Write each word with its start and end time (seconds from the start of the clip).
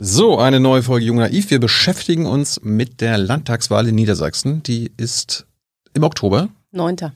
So, 0.00 0.38
eine 0.38 0.60
neue 0.60 0.84
Folge 0.84 1.06
Jung 1.06 1.16
Naiv. 1.16 1.50
Wir 1.50 1.58
beschäftigen 1.58 2.24
uns 2.24 2.60
mit 2.62 3.00
der 3.00 3.18
Landtagswahl 3.18 3.88
in 3.88 3.96
Niedersachsen. 3.96 4.62
Die 4.62 4.92
ist 4.96 5.44
im 5.92 6.04
Oktober. 6.04 6.50
Neunter. 6.70 7.12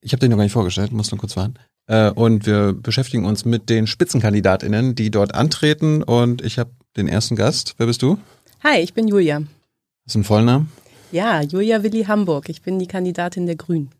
Ich 0.00 0.12
habe 0.12 0.18
den 0.18 0.32
noch 0.32 0.38
gar 0.38 0.42
nicht 0.42 0.52
vorgestellt, 0.52 0.90
muss 0.90 1.12
nur 1.12 1.20
kurz 1.20 1.36
warten. 1.36 1.54
Äh, 1.86 2.10
und 2.10 2.46
wir 2.46 2.72
beschäftigen 2.72 3.24
uns 3.24 3.44
mit 3.44 3.70
den 3.70 3.86
Spitzenkandidatinnen, 3.86 4.96
die 4.96 5.12
dort 5.12 5.36
antreten. 5.36 6.02
Und 6.02 6.42
ich 6.42 6.58
habe 6.58 6.72
den 6.96 7.06
ersten 7.06 7.36
Gast. 7.36 7.74
Wer 7.76 7.86
bist 7.86 8.02
du? 8.02 8.18
Hi, 8.64 8.80
ich 8.80 8.92
bin 8.92 9.06
Julia. 9.06 9.38
Das 9.38 9.48
ist 10.06 10.16
ein 10.16 10.24
Vollname? 10.24 10.66
Ja, 11.12 11.42
Julia 11.42 11.84
Willi 11.84 12.02
Hamburg. 12.02 12.48
Ich 12.48 12.62
bin 12.62 12.80
die 12.80 12.88
Kandidatin 12.88 13.46
der 13.46 13.54
Grünen. 13.54 13.90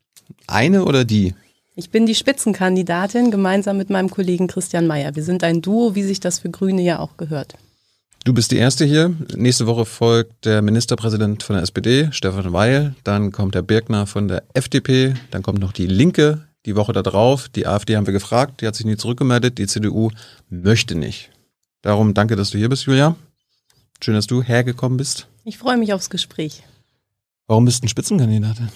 Eine 0.48 0.84
oder 0.84 1.04
die? 1.04 1.36
Ich 1.74 1.88
bin 1.88 2.04
die 2.04 2.14
Spitzenkandidatin 2.14 3.30
gemeinsam 3.30 3.78
mit 3.78 3.88
meinem 3.88 4.10
Kollegen 4.10 4.46
Christian 4.46 4.86
Mayer. 4.86 5.16
Wir 5.16 5.22
sind 5.22 5.42
ein 5.42 5.62
Duo, 5.62 5.94
wie 5.94 6.02
sich 6.02 6.20
das 6.20 6.40
für 6.40 6.50
Grüne 6.50 6.82
ja 6.82 6.98
auch 6.98 7.16
gehört. 7.16 7.54
Du 8.24 8.34
bist 8.34 8.52
die 8.52 8.58
Erste 8.58 8.84
hier. 8.84 9.16
Nächste 9.34 9.66
Woche 9.66 9.86
folgt 9.86 10.44
der 10.44 10.60
Ministerpräsident 10.60 11.42
von 11.42 11.54
der 11.56 11.62
SPD, 11.62 12.10
Stefan 12.12 12.52
Weil. 12.52 12.94
Dann 13.04 13.32
kommt 13.32 13.54
der 13.54 13.62
Birkner 13.62 14.06
von 14.06 14.28
der 14.28 14.42
FDP. 14.52 15.14
Dann 15.30 15.42
kommt 15.42 15.60
noch 15.60 15.72
die 15.72 15.86
Linke 15.86 16.46
die 16.66 16.76
Woche 16.76 16.92
darauf. 16.92 17.48
Die 17.48 17.66
AfD 17.66 17.96
haben 17.96 18.06
wir 18.06 18.12
gefragt, 18.12 18.60
die 18.60 18.66
hat 18.66 18.76
sich 18.76 18.84
nie 18.84 18.98
zurückgemeldet. 18.98 19.56
Die 19.56 19.66
CDU 19.66 20.10
möchte 20.50 20.94
nicht. 20.94 21.30
Darum 21.80 22.12
danke, 22.12 22.36
dass 22.36 22.50
du 22.50 22.58
hier 22.58 22.68
bist, 22.68 22.84
Julia. 22.84 23.16
Schön, 24.04 24.14
dass 24.14 24.26
du 24.26 24.42
hergekommen 24.42 24.98
bist. 24.98 25.26
Ich 25.44 25.56
freue 25.56 25.78
mich 25.78 25.94
aufs 25.94 26.10
Gespräch. 26.10 26.62
Warum 27.46 27.64
bist 27.64 27.82
du 27.82 27.86
ein 27.86 27.88
Spitzenkandidatin? 27.88 28.68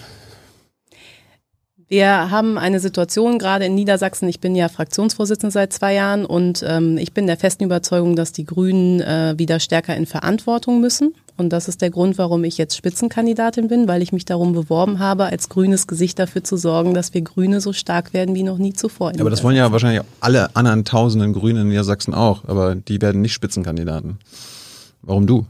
Wir 1.89 2.31
haben 2.31 2.57
eine 2.57 2.81
Situation 2.81 3.39
gerade 3.39 3.65
in 3.65 3.75
Niedersachsen. 3.75 4.27
Ich 4.27 4.41
bin 4.41 4.55
ja 4.55 4.67
Fraktionsvorsitzende 4.67 5.53
seit 5.53 5.71
zwei 5.71 5.93
Jahren 5.93 6.25
und 6.25 6.61
ähm, 6.67 6.97
ich 6.97 7.13
bin 7.13 7.27
der 7.27 7.37
festen 7.37 7.63
Überzeugung, 7.63 8.17
dass 8.17 8.33
die 8.33 8.45
Grünen 8.45 8.99
äh, 8.99 9.35
wieder 9.37 9.61
stärker 9.61 9.95
in 9.95 10.05
Verantwortung 10.05 10.81
müssen. 10.81 11.15
Und 11.37 11.53
das 11.53 11.69
ist 11.69 11.81
der 11.81 11.89
Grund, 11.89 12.17
warum 12.17 12.43
ich 12.43 12.57
jetzt 12.57 12.75
Spitzenkandidatin 12.75 13.69
bin, 13.69 13.87
weil 13.87 14.01
ich 14.01 14.11
mich 14.11 14.25
darum 14.25 14.51
beworben 14.51 14.99
habe, 14.99 15.27
als 15.27 15.47
grünes 15.47 15.87
Gesicht 15.87 16.19
dafür 16.19 16.43
zu 16.43 16.57
sorgen, 16.57 16.93
dass 16.93 17.13
wir 17.13 17.21
Grüne 17.21 17.61
so 17.61 17.71
stark 17.71 18.11
werden 18.11 18.35
wie 18.35 18.43
noch 18.43 18.57
nie 18.57 18.73
zuvor. 18.73 19.13
aber 19.17 19.29
das 19.29 19.43
wollen 19.43 19.55
ja 19.55 19.71
wahrscheinlich 19.71 20.01
alle 20.19 20.53
anderen 20.57 20.83
tausenden 20.83 21.31
Grünen 21.31 21.61
in 21.61 21.67
Niedersachsen 21.69 22.13
auch, 22.13 22.43
aber 22.45 22.75
die 22.75 23.01
werden 23.01 23.21
nicht 23.21 23.33
Spitzenkandidaten. 23.33 24.17
Warum 25.03 25.25
du? 25.25 25.45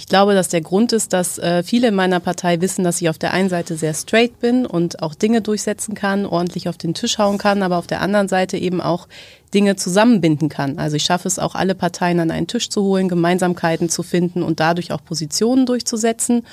Ich 0.00 0.06
glaube, 0.06 0.32
dass 0.32 0.48
der 0.48 0.62
Grund 0.62 0.94
ist, 0.94 1.12
dass 1.12 1.36
äh, 1.36 1.62
viele 1.62 1.88
in 1.88 1.94
meiner 1.94 2.20
Partei 2.20 2.62
wissen, 2.62 2.84
dass 2.84 3.02
ich 3.02 3.10
auf 3.10 3.18
der 3.18 3.34
einen 3.34 3.50
Seite 3.50 3.76
sehr 3.76 3.92
straight 3.92 4.40
bin 4.40 4.64
und 4.64 5.02
auch 5.02 5.14
Dinge 5.14 5.42
durchsetzen 5.42 5.94
kann, 5.94 6.24
ordentlich 6.24 6.70
auf 6.70 6.78
den 6.78 6.94
Tisch 6.94 7.18
hauen 7.18 7.36
kann, 7.36 7.62
aber 7.62 7.76
auf 7.76 7.86
der 7.86 8.00
anderen 8.00 8.26
Seite 8.26 8.56
eben 8.56 8.80
auch 8.80 9.08
Dinge 9.52 9.76
zusammenbinden 9.76 10.48
kann. 10.48 10.78
Also 10.78 10.96
ich 10.96 11.02
schaffe 11.02 11.28
es 11.28 11.38
auch, 11.38 11.54
alle 11.54 11.74
Parteien 11.74 12.18
an 12.18 12.30
einen 12.30 12.46
Tisch 12.46 12.70
zu 12.70 12.82
holen, 12.82 13.10
Gemeinsamkeiten 13.10 13.90
zu 13.90 14.02
finden 14.02 14.42
und 14.42 14.58
dadurch 14.58 14.90
auch 14.90 15.04
Positionen 15.04 15.66
durchzusetzen. 15.66 16.46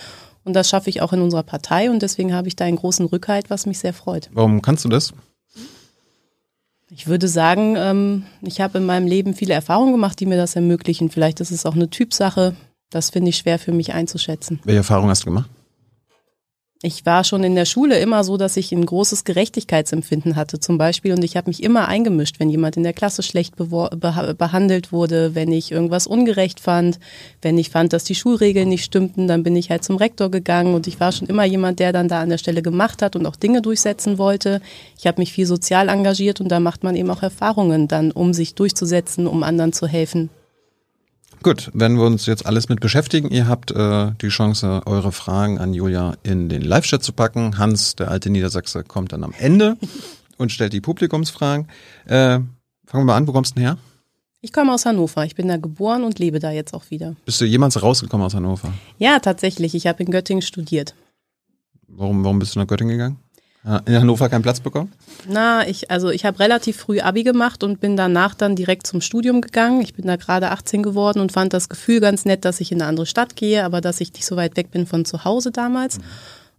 Und 0.43 0.51
das 0.51 0.67
schaffe 0.67 0.89
ich 0.89 1.01
auch 1.01 1.13
in 1.13 1.21
unserer 1.21 1.43
Partei 1.43 1.89
und 1.89 2.01
deswegen 2.01 2.33
habe 2.33 2.49
ich 2.49 2.57
da 2.57 2.65
einen 2.65 2.75
großen 2.75 3.05
Rückhalt, 3.05 3.49
was 3.49 3.65
mich 3.65 3.79
sehr 3.79 3.93
freut. 3.93 4.29
Warum 4.33 4.61
kannst 4.61 4.83
du 4.83 4.89
das? 4.89 5.13
Ich 6.89 7.07
würde 7.07 7.29
sagen, 7.29 7.75
ähm, 7.77 8.23
ich 8.41 8.59
habe 8.59 8.79
in 8.79 8.85
meinem 8.85 9.07
Leben 9.07 9.33
viele 9.33 9.53
Erfahrungen 9.53 9.93
gemacht, 9.93 10.19
die 10.19 10.25
mir 10.25 10.37
das 10.37 10.57
ermöglichen. 10.57 11.09
Vielleicht 11.09 11.39
ist 11.39 11.51
es 11.51 11.65
auch 11.65 11.75
eine 11.75 11.89
Typsache. 11.89 12.53
Das 12.89 13.09
finde 13.09 13.29
ich 13.29 13.37
schwer 13.37 13.59
für 13.59 13.71
mich 13.71 13.93
einzuschätzen. 13.93 14.59
Welche 14.63 14.79
Erfahrungen 14.79 15.09
hast 15.09 15.23
du 15.23 15.25
gemacht? 15.25 15.49
Ich 16.83 17.07
war 17.07 17.23
schon 17.23 17.43
in 17.43 17.55
der 17.55 17.65
Schule 17.65 17.97
immer 17.97 18.23
so, 18.23 18.37
dass 18.37 18.55
ich 18.55 18.71
ein 18.71 18.85
großes 18.85 19.23
Gerechtigkeitsempfinden 19.23 20.35
hatte 20.35 20.59
zum 20.59 20.77
Beispiel 20.77 21.13
und 21.13 21.23
ich 21.23 21.35
habe 21.35 21.49
mich 21.49 21.63
immer 21.63 21.87
eingemischt, 21.87 22.39
wenn 22.39 22.51
jemand 22.51 22.77
in 22.77 22.83
der 22.83 22.93
Klasse 22.93 23.23
schlecht 23.23 23.55
behandelt 23.55 24.91
wurde, 24.91 25.33
wenn 25.33 25.51
ich 25.51 25.71
irgendwas 25.71 26.05
ungerecht 26.05 26.59
fand, 26.59 26.99
wenn 27.41 27.57
ich 27.57 27.71
fand, 27.71 27.93
dass 27.93 28.03
die 28.03 28.13
Schulregeln 28.13 28.69
nicht 28.69 28.83
stimmten, 28.83 29.27
dann 29.27 29.41
bin 29.41 29.55
ich 29.55 29.71
halt 29.71 29.83
zum 29.83 29.95
Rektor 29.95 30.29
gegangen 30.29 30.75
und 30.75 30.85
ich 30.85 30.99
war 30.99 31.11
schon 31.11 31.27
immer 31.27 31.45
jemand, 31.45 31.79
der 31.79 31.93
dann 31.93 32.09
da 32.09 32.21
an 32.21 32.29
der 32.29 32.37
Stelle 32.37 32.61
gemacht 32.61 33.01
hat 33.01 33.15
und 33.15 33.25
auch 33.25 33.37
Dinge 33.37 33.63
durchsetzen 33.63 34.19
wollte. 34.19 34.61
Ich 34.99 35.07
habe 35.07 35.19
mich 35.19 35.33
viel 35.33 35.47
sozial 35.47 35.89
engagiert 35.89 36.41
und 36.41 36.49
da 36.49 36.59
macht 36.59 36.83
man 36.83 36.95
eben 36.95 37.09
auch 37.09 37.23
Erfahrungen 37.23 37.87
dann, 37.87 38.11
um 38.11 38.35
sich 38.35 38.53
durchzusetzen, 38.53 39.25
um 39.25 39.41
anderen 39.41 39.73
zu 39.73 39.87
helfen. 39.87 40.29
Gut, 41.43 41.71
werden 41.73 41.97
wir 41.97 42.05
uns 42.05 42.25
jetzt 42.25 42.45
alles 42.45 42.67
mit 42.67 42.79
beschäftigen. 42.79 43.29
Ihr 43.29 43.47
habt 43.47 43.71
äh, 43.71 44.11
die 44.21 44.29
Chance, 44.29 44.81
eure 44.85 45.11
Fragen 45.11 45.59
an 45.59 45.73
Julia 45.73 46.15
in 46.23 46.49
den 46.49 46.61
Live-Chat 46.61 47.03
zu 47.03 47.13
packen. 47.13 47.57
Hans, 47.57 47.95
der 47.95 48.09
alte 48.09 48.29
Niedersachse, 48.29 48.83
kommt 48.83 49.11
dann 49.11 49.23
am 49.23 49.33
Ende 49.37 49.77
und 50.37 50.51
stellt 50.51 50.73
die 50.73 50.81
Publikumsfragen. 50.81 51.67
Äh, 52.05 52.39
fangen 52.39 52.47
wir 52.91 53.03
mal 53.03 53.15
an, 53.15 53.27
wo 53.27 53.33
kommst 53.33 53.51
du 53.51 53.55
denn 53.55 53.63
her? 53.65 53.77
Ich 54.41 54.53
komme 54.53 54.73
aus 54.73 54.85
Hannover. 54.85 55.25
Ich 55.25 55.35
bin 55.35 55.47
da 55.47 55.57
geboren 55.57 56.03
und 56.03 56.19
lebe 56.19 56.39
da 56.39 56.51
jetzt 56.51 56.73
auch 56.73 56.89
wieder. 56.89 57.15
Bist 57.25 57.41
du 57.41 57.45
jemals 57.45 57.81
rausgekommen 57.81 58.25
aus 58.25 58.33
Hannover? 58.33 58.73
Ja, 58.97 59.19
tatsächlich. 59.19 59.75
Ich 59.75 59.87
habe 59.87 60.03
in 60.03 60.11
Göttingen 60.11 60.41
studiert. 60.41 60.95
Warum, 61.87 62.23
warum 62.23 62.39
bist 62.39 62.55
du 62.55 62.59
nach 62.59 62.67
Göttingen 62.67 62.97
gegangen? 62.97 63.17
In 63.85 63.99
Hannover 63.99 64.29
keinen 64.29 64.43
Platz 64.43 64.61
bekommen? 64.61 64.93
Na, 65.27 65.67
ich, 65.67 65.91
also 65.91 66.09
ich 66.09 66.23
habe 66.23 66.39
relativ 66.39 66.77
früh 66.77 67.01
Abi 67.01 67.23
gemacht 67.23 67.63
und 67.63 67.81
bin 67.81 67.97
danach 67.97 68.33
dann 68.33 68.55
direkt 68.55 68.87
zum 68.87 69.01
Studium 69.01 69.41
gegangen. 69.41 69.81
Ich 69.81 69.93
bin 69.93 70.07
da 70.07 70.15
gerade 70.15 70.51
18 70.51 70.83
geworden 70.83 71.19
und 71.19 71.33
fand 71.33 71.51
das 71.51 71.67
Gefühl 71.67 71.99
ganz 71.99 72.23
nett, 72.23 72.45
dass 72.45 72.61
ich 72.61 72.71
in 72.71 72.81
eine 72.81 72.89
andere 72.89 73.05
Stadt 73.05 73.35
gehe, 73.35 73.65
aber 73.65 73.81
dass 73.81 73.99
ich 73.99 74.13
nicht 74.13 74.25
so 74.25 74.37
weit 74.37 74.55
weg 74.55 74.71
bin 74.71 74.87
von 74.87 75.03
zu 75.03 75.25
Hause 75.25 75.51
damals. 75.51 75.97
Mhm. 75.97 76.03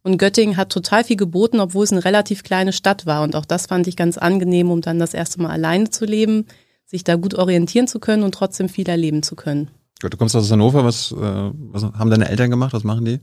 Und 0.03 0.19
Göttingen 0.19 0.59
hat 0.59 0.71
total 0.71 1.03
viel 1.03 1.17
geboten, 1.17 1.61
obwohl 1.61 1.85
es 1.85 1.93
eine 1.93 2.05
relativ 2.05 2.43
kleine 2.43 2.75
Stadt 2.75 3.07
war. 3.07 3.23
Und 3.23 3.37
auch 3.37 3.47
das 3.47 3.67
fand 3.67 3.87
ich 3.87 3.97
ganz 3.97 4.19
angenehm, 4.19 4.71
um 4.71 4.83
dann 4.83 4.99
das 4.99 5.15
erste 5.15 5.41
Mal 5.41 5.51
alleine 5.51 5.89
zu 5.89 6.05
leben, 6.05 6.47
sich 6.85 7.05
da 7.05 7.17
gut 7.17 7.35
orientieren 7.35 7.89
zu 7.89 8.01
können 8.01 8.23
und 8.23 8.35
trotzdem 8.35 8.69
viel 8.69 8.89
erleben 8.89 9.23
zu 9.23 9.35
können. 9.35 9.71
Gut, 10.01 10.13
du 10.13 10.17
kommst 10.19 10.37
aus 10.37 10.51
Hannover. 10.51 10.85
Was, 10.85 11.11
äh, 11.13 11.17
was 11.17 11.85
haben 11.85 12.11
deine 12.11 12.29
Eltern 12.29 12.51
gemacht? 12.51 12.75
Was 12.75 12.85
machen 12.85 13.07
die? 13.07 13.21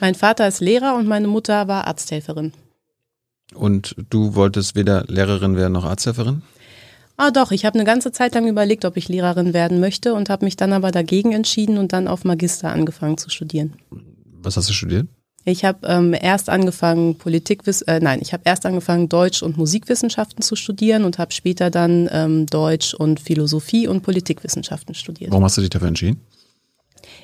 Mein 0.00 0.14
Vater 0.14 0.48
ist 0.48 0.60
Lehrer 0.60 0.96
und 0.96 1.06
meine 1.06 1.28
Mutter 1.28 1.68
war 1.68 1.86
Arzthelferin. 1.86 2.52
Und 3.54 3.94
du 4.10 4.34
wolltest 4.34 4.76
weder 4.76 5.04
Lehrerin 5.08 5.56
werden 5.56 5.72
noch 5.72 5.84
Arzthelferin? 5.84 6.42
Ah 7.16 7.32
doch, 7.32 7.50
ich 7.50 7.64
habe 7.64 7.74
eine 7.74 7.84
ganze 7.84 8.12
Zeit 8.12 8.34
lang 8.34 8.46
überlegt, 8.46 8.84
ob 8.84 8.96
ich 8.96 9.08
Lehrerin 9.08 9.52
werden 9.52 9.80
möchte 9.80 10.14
und 10.14 10.30
habe 10.30 10.44
mich 10.44 10.56
dann 10.56 10.72
aber 10.72 10.92
dagegen 10.92 11.32
entschieden 11.32 11.76
und 11.76 11.92
dann 11.92 12.06
auf 12.06 12.24
Magister 12.24 12.70
angefangen 12.70 13.18
zu 13.18 13.28
studieren. 13.28 13.74
Was 14.40 14.56
hast 14.56 14.68
du 14.68 14.72
studiert? 14.72 15.08
Ich 15.44 15.64
habe 15.64 15.86
ähm, 15.86 16.14
erst 16.18 16.50
angefangen 16.50 17.16
Politik, 17.16 17.62
äh, 17.86 18.00
nein, 18.00 18.20
ich 18.22 18.32
habe 18.32 18.42
erst 18.44 18.66
angefangen 18.66 19.08
Deutsch 19.08 19.42
und 19.42 19.56
Musikwissenschaften 19.56 20.42
zu 20.42 20.56
studieren 20.56 21.04
und 21.04 21.18
habe 21.18 21.32
später 21.32 21.70
dann 21.70 22.08
ähm, 22.12 22.46
Deutsch 22.46 22.94
und 22.94 23.18
Philosophie 23.18 23.88
und 23.88 24.02
Politikwissenschaften 24.02 24.94
studiert. 24.94 25.30
Warum 25.30 25.44
hast 25.44 25.56
du 25.56 25.62
dich 25.62 25.70
dafür 25.70 25.88
entschieden? 25.88 26.20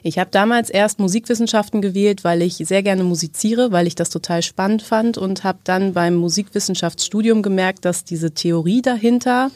Ich 0.07 0.19
habe 0.19 0.29
damals 0.31 0.69
erst 0.69 0.99
Musikwissenschaften 0.99 1.81
gewählt, 1.81 2.25
weil 2.25 2.43
ich 2.43 2.57
sehr 2.57 2.83
gerne 2.83 3.05
musiziere, 3.05 3.73
weil 3.73 3.87
ich 3.87 3.95
das 3.95 4.11
total 4.11 4.43
spannend 4.43 4.83
fand 4.83 5.17
und 5.17 5.45
habe 5.45 5.61
dann 5.65 5.95
beim 5.95 6.15
Musikwissenschaftsstudium 6.15 7.41
gemerkt, 7.41 7.87
dass 7.87 8.05
diese 8.05 8.33
Theorie 8.33 8.83
dahinter 8.83 9.51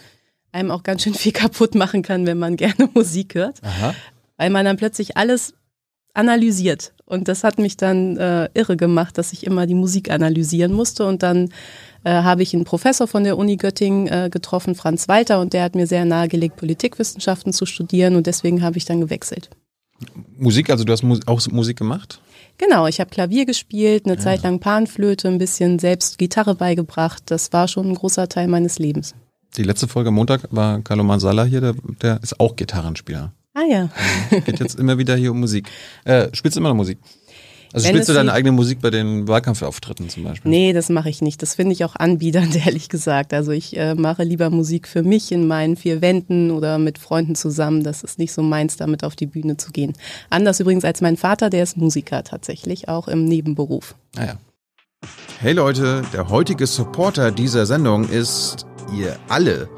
einem 0.51 0.71
auch 0.71 0.83
ganz 0.85 1.03
schön 1.03 1.13
viel 1.13 1.33
kaputt 1.35 1.75
machen 1.75 2.01
kann, 2.01 2.27
wenn 2.27 2.39
man 2.39 2.57
gerne 2.57 2.89
Musik 2.95 3.35
hört, 3.35 3.63
Aha. 3.63 3.95
weil 4.39 4.49
man 4.49 4.65
dann 4.65 4.79
plötzlich 4.79 5.19
alles 5.19 5.53
analysiert. 6.15 6.95
Und 7.05 7.29
das 7.29 7.45
hat 7.45 7.59
mich 7.59 7.77
dann 7.77 8.17
äh, 8.17 8.49
irre 8.55 8.79
gemacht, 8.79 9.19
dass 9.19 9.35
ich 9.35 9.45
immer 9.45 9.67
die 9.67 9.75
Musik 9.75 10.11
analysieren 10.11 10.73
musste. 10.73 11.07
Und 11.07 11.23
dann 11.23 11.51
äh, 12.05 12.11
habe 12.11 12.43
ich 12.43 12.55
einen 12.55 12.65
Professor 12.65 13.07
von 13.07 13.23
der 13.23 13.37
Uni 13.37 13.59
Göttingen 13.59 14.07
äh, 14.07 14.31
getroffen, 14.31 14.75
Franz 14.75 15.09
Walter, 15.09 15.41
und 15.41 15.53
der 15.53 15.63
hat 15.63 15.75
mir 15.75 15.87
sehr 15.87 16.07
nahegelegt, 16.07 16.57
Politikwissenschaften 16.57 17.53
zu 17.53 17.67
studieren. 17.67 18.17
Und 18.17 18.27
deswegen 18.27 18.63
habe 18.63 18.79
ich 18.79 18.87
dann 18.87 19.03
gewechselt. 19.03 19.51
Musik, 20.37 20.71
also 20.71 20.85
du 20.85 20.93
hast 20.93 21.05
auch 21.27 21.47
Musik 21.51 21.79
gemacht? 21.79 22.21
Genau, 22.59 22.87
ich 22.87 23.01
habe 23.01 23.11
Klavier 23.11 23.47
gespielt, 23.47 24.05
eine 24.07 24.15
ja. 24.15 24.21
Zeit 24.21 24.43
lang 24.43 24.61
Panflöte, 24.61 25.29
ein 25.29 25.39
bisschen 25.39 25.79
selbst 25.79 26.19
Gitarre 26.19 26.55
beigebracht. 26.55 27.23
Das 27.27 27.53
war 27.53 27.69
schon 27.69 27.89
ein 27.89 27.95
großer 27.95 28.29
Teil 28.29 28.49
meines 28.49 28.79
Lebens. 28.79 29.15
Die 29.57 29.63
letzte 29.63 29.89
Folge 29.89 30.09
am 30.09 30.15
Montag 30.15 30.43
war 30.51 30.81
Carlo 30.83 31.05
Mansala 31.05 31.45
hier, 31.45 31.61
der, 31.61 31.75
der 32.03 32.23
ist 32.23 32.39
auch 32.39 32.55
Gitarrenspieler. 32.57 33.33
Ah 33.55 33.65
ja. 33.69 33.91
Geht 34.31 34.61
jetzt 34.61 34.79
immer 34.79 34.99
wieder 34.99 35.17
hier 35.17 35.33
um 35.33 35.41
Musik. 35.41 35.69
Äh, 36.05 36.29
spielst 36.33 36.57
du 36.57 36.61
immer 36.61 36.69
noch 36.69 36.77
Musik? 36.77 36.99
Also 37.73 37.87
Wenn 37.87 37.95
spielst 37.95 38.09
du 38.09 38.15
deine 38.15 38.33
eigene 38.33 38.53
Musik 38.53 38.81
bei 38.81 38.91
den 38.91 39.29
Wahlkampfauftritten 39.29 40.09
zum 40.09 40.25
Beispiel? 40.25 40.51
Nee, 40.51 40.73
das 40.73 40.89
mache 40.89 41.11
ich 41.11 41.21
nicht. 41.21 41.43
Das 41.43 41.55
finde 41.55 41.73
ich 41.73 41.85
auch 41.85 41.97
anbiedernd, 41.97 42.57
ehrlich 42.67 42.89
gesagt. 42.89 43.35
Also 43.35 43.53
ich 43.53 43.77
äh, 43.77 43.95
mache 43.95 44.25
lieber 44.25 44.51
Musik 44.51 44.89
für 44.89 45.03
mich 45.03 45.33
in 45.33 45.47
meinen 45.47 45.77
vier 45.77 46.01
Wänden 46.01 46.51
oder 46.51 46.79
mit 46.79 46.99
Freunden 46.99 47.35
zusammen. 47.35 47.85
Das 47.85 48.03
ist 48.03 48.19
nicht 48.19 48.33
so 48.33 48.43
meins, 48.43 48.77
damit 48.77 49.05
auf 49.05 49.17
die 49.17 49.27
Bühne 49.27 49.57
zu 49.57 49.71
gehen. 49.71 49.93
Anders 50.31 50.61
übrigens 50.61 50.85
als 50.85 51.01
mein 51.01 51.17
Vater, 51.17 51.51
der 51.51 51.63
ist 51.63 51.77
Musiker 51.77 52.25
tatsächlich, 52.25 52.89
auch 52.89 53.09
im 53.09 53.25
Nebenberuf. 53.25 53.95
Ah 54.17 54.25
ja. 54.25 54.35
Hey 55.41 55.53
Leute, 55.53 56.03
der 56.13 56.29
heutige 56.29 56.67
Supporter 56.67 57.31
dieser 57.31 57.67
Sendung 57.67 58.09
ist 58.09 58.67
ihr 58.97 59.17
alle. 59.29 59.69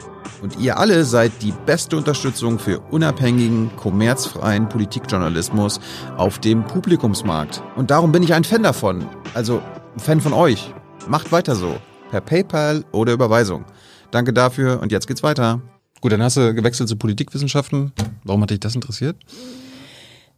Und 0.43 0.59
ihr 0.59 0.79
alle 0.79 1.05
seid 1.05 1.33
die 1.43 1.53
beste 1.67 1.97
Unterstützung 1.97 2.59
für 2.59 2.81
unabhängigen, 2.91 3.71
kommerzfreien 3.77 4.69
Politikjournalismus 4.69 5.81
auf 6.17 6.39
dem 6.39 6.65
Publikumsmarkt. 6.65 7.63
Und 7.77 7.91
darum 7.91 8.13
bin 8.13 8.23
ich 8.23 8.35
ein 8.35 8.45
Fan 8.45 8.63
davon. 8.63 9.07
Also 9.35 9.63
ein 9.95 10.01
Fan 10.01 10.21
von 10.21 10.33
euch. 10.33 10.73
Macht 11.09 11.33
weiter 11.33 11.55
so. 11.55 11.77
Per 12.11 12.21
PayPal 12.21 12.85
oder 12.93 13.13
Überweisung. 13.13 13.65
Danke 14.11 14.33
dafür 14.33 14.81
und 14.81 14.93
jetzt 14.93 15.07
geht's 15.07 15.23
weiter. 15.23 15.61
Gut, 16.01 16.13
dann 16.13 16.23
hast 16.23 16.37
du 16.37 16.55
gewechselt 16.55 16.89
zu 16.89 16.97
Politikwissenschaften. 16.97 17.93
Warum 18.25 18.43
hat 18.43 18.51
dich 18.51 18.61
das 18.61 18.75
interessiert? 18.75 19.17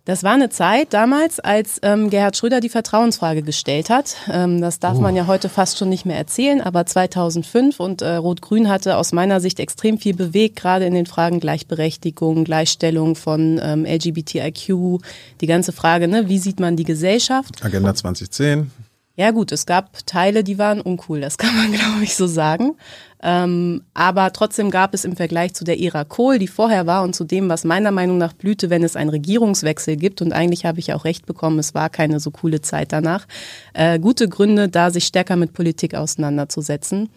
Das 0.05 0.25
war 0.25 0.33
eine 0.33 0.51
Zeit 0.51 0.93
damals, 0.95 1.39
als 1.39 1.79
ähm, 1.83 2.11
Gerhard 2.11 2.37
Schröder 2.37 2.59
die 2.59 2.69
Vertrauensfrage 2.69 3.43
gestellt 3.43 3.89
hat. 3.89 4.17
Ähm, 4.29 4.61
das 4.61 4.81
darf 4.81 4.99
oh. 4.99 5.01
man 5.01 5.15
ja 5.15 5.29
heute 5.29 5.49
fast 5.49 5.79
schon 5.79 5.89
nicht 5.89 6.05
mehr 6.05 6.17
erzählen, 6.17 6.61
aber 6.61 6.85
2005 6.85 7.79
und 7.79 8.03
äh, 8.03 8.17
Rot-Grün 8.17 8.69
hatte 8.69 8.97
aus 8.97 9.13
meiner 9.13 9.41
Sicht 9.41 9.61
extrem 9.61 9.99
viel 9.99 10.17
bewegt, 10.17 10.57
gerade 10.57 10.87
in 10.87 10.95
den 10.95 11.07
Fragen 11.07 11.39
Gleichberechtigung, 11.39 12.43
Gleichstellung 12.43 13.15
von 13.15 13.61
ähm, 13.63 13.85
LGBTIQ, 13.85 14.99
die 15.41 15.47
ganze 15.47 15.71
Frage, 15.71 16.09
ne, 16.09 16.29
wie 16.29 16.39
sieht 16.39 16.59
man 16.59 16.75
die 16.75 16.85
Gesellschaft? 16.85 17.65
Agenda 17.65 17.95
2010. 17.95 18.73
Ja 19.15 19.31
gut, 19.31 19.53
es 19.53 19.67
gab 19.67 20.07
Teile, 20.07 20.43
die 20.43 20.59
waren 20.59 20.81
uncool, 20.81 21.21
das 21.21 21.37
kann 21.39 21.57
man 21.57 21.73
glaube 21.73 22.03
ich 22.03 22.17
so 22.17 22.27
sagen. 22.27 22.77
Ähm, 23.23 23.83
aber 23.95 24.33
trotzdem 24.33 24.71
gab 24.71 24.95
es 24.95 25.05
im 25.05 25.17
Vergleich 25.17 25.55
zu 25.55 25.65
der 25.65 25.81
Ära 25.81 26.05
Kohl, 26.05 26.39
die 26.39 26.49
vorher 26.49 26.87
war, 26.87 27.03
und 27.03 27.15
zu 27.15 27.25
dem, 27.25 27.49
was 27.49 27.65
meiner 27.65 27.93
Meinung 27.93 28.19
nach 28.19 28.33
blühte, 28.33 28.69
wenn 28.69 28.83
es 28.83 28.97
einen 28.97 29.11
Regierungswechsel 29.11 29.97
gibt, 29.97 30.23
und 30.23 30.33
eigentlich 30.33 30.65
habe 30.65 30.81
ich 30.81 30.93
auch 30.93 31.05
recht 31.05 31.27
bekommen, 31.27 31.59
es 31.59 31.75
war 31.75 31.89
keine 31.89 32.19
so 32.21 32.31
coole 32.31 32.63
Zeit 32.63 32.93
danach, 32.93 33.29
äh, 33.75 34.01
gute 34.01 34.29
Gründe, 34.29 34.69
da 34.69 34.91
sich 34.91 35.05
stärker 35.05 35.37
mit 35.37 35.53
Politik 35.53 35.95
auseinanderzusetzen. 35.95 37.11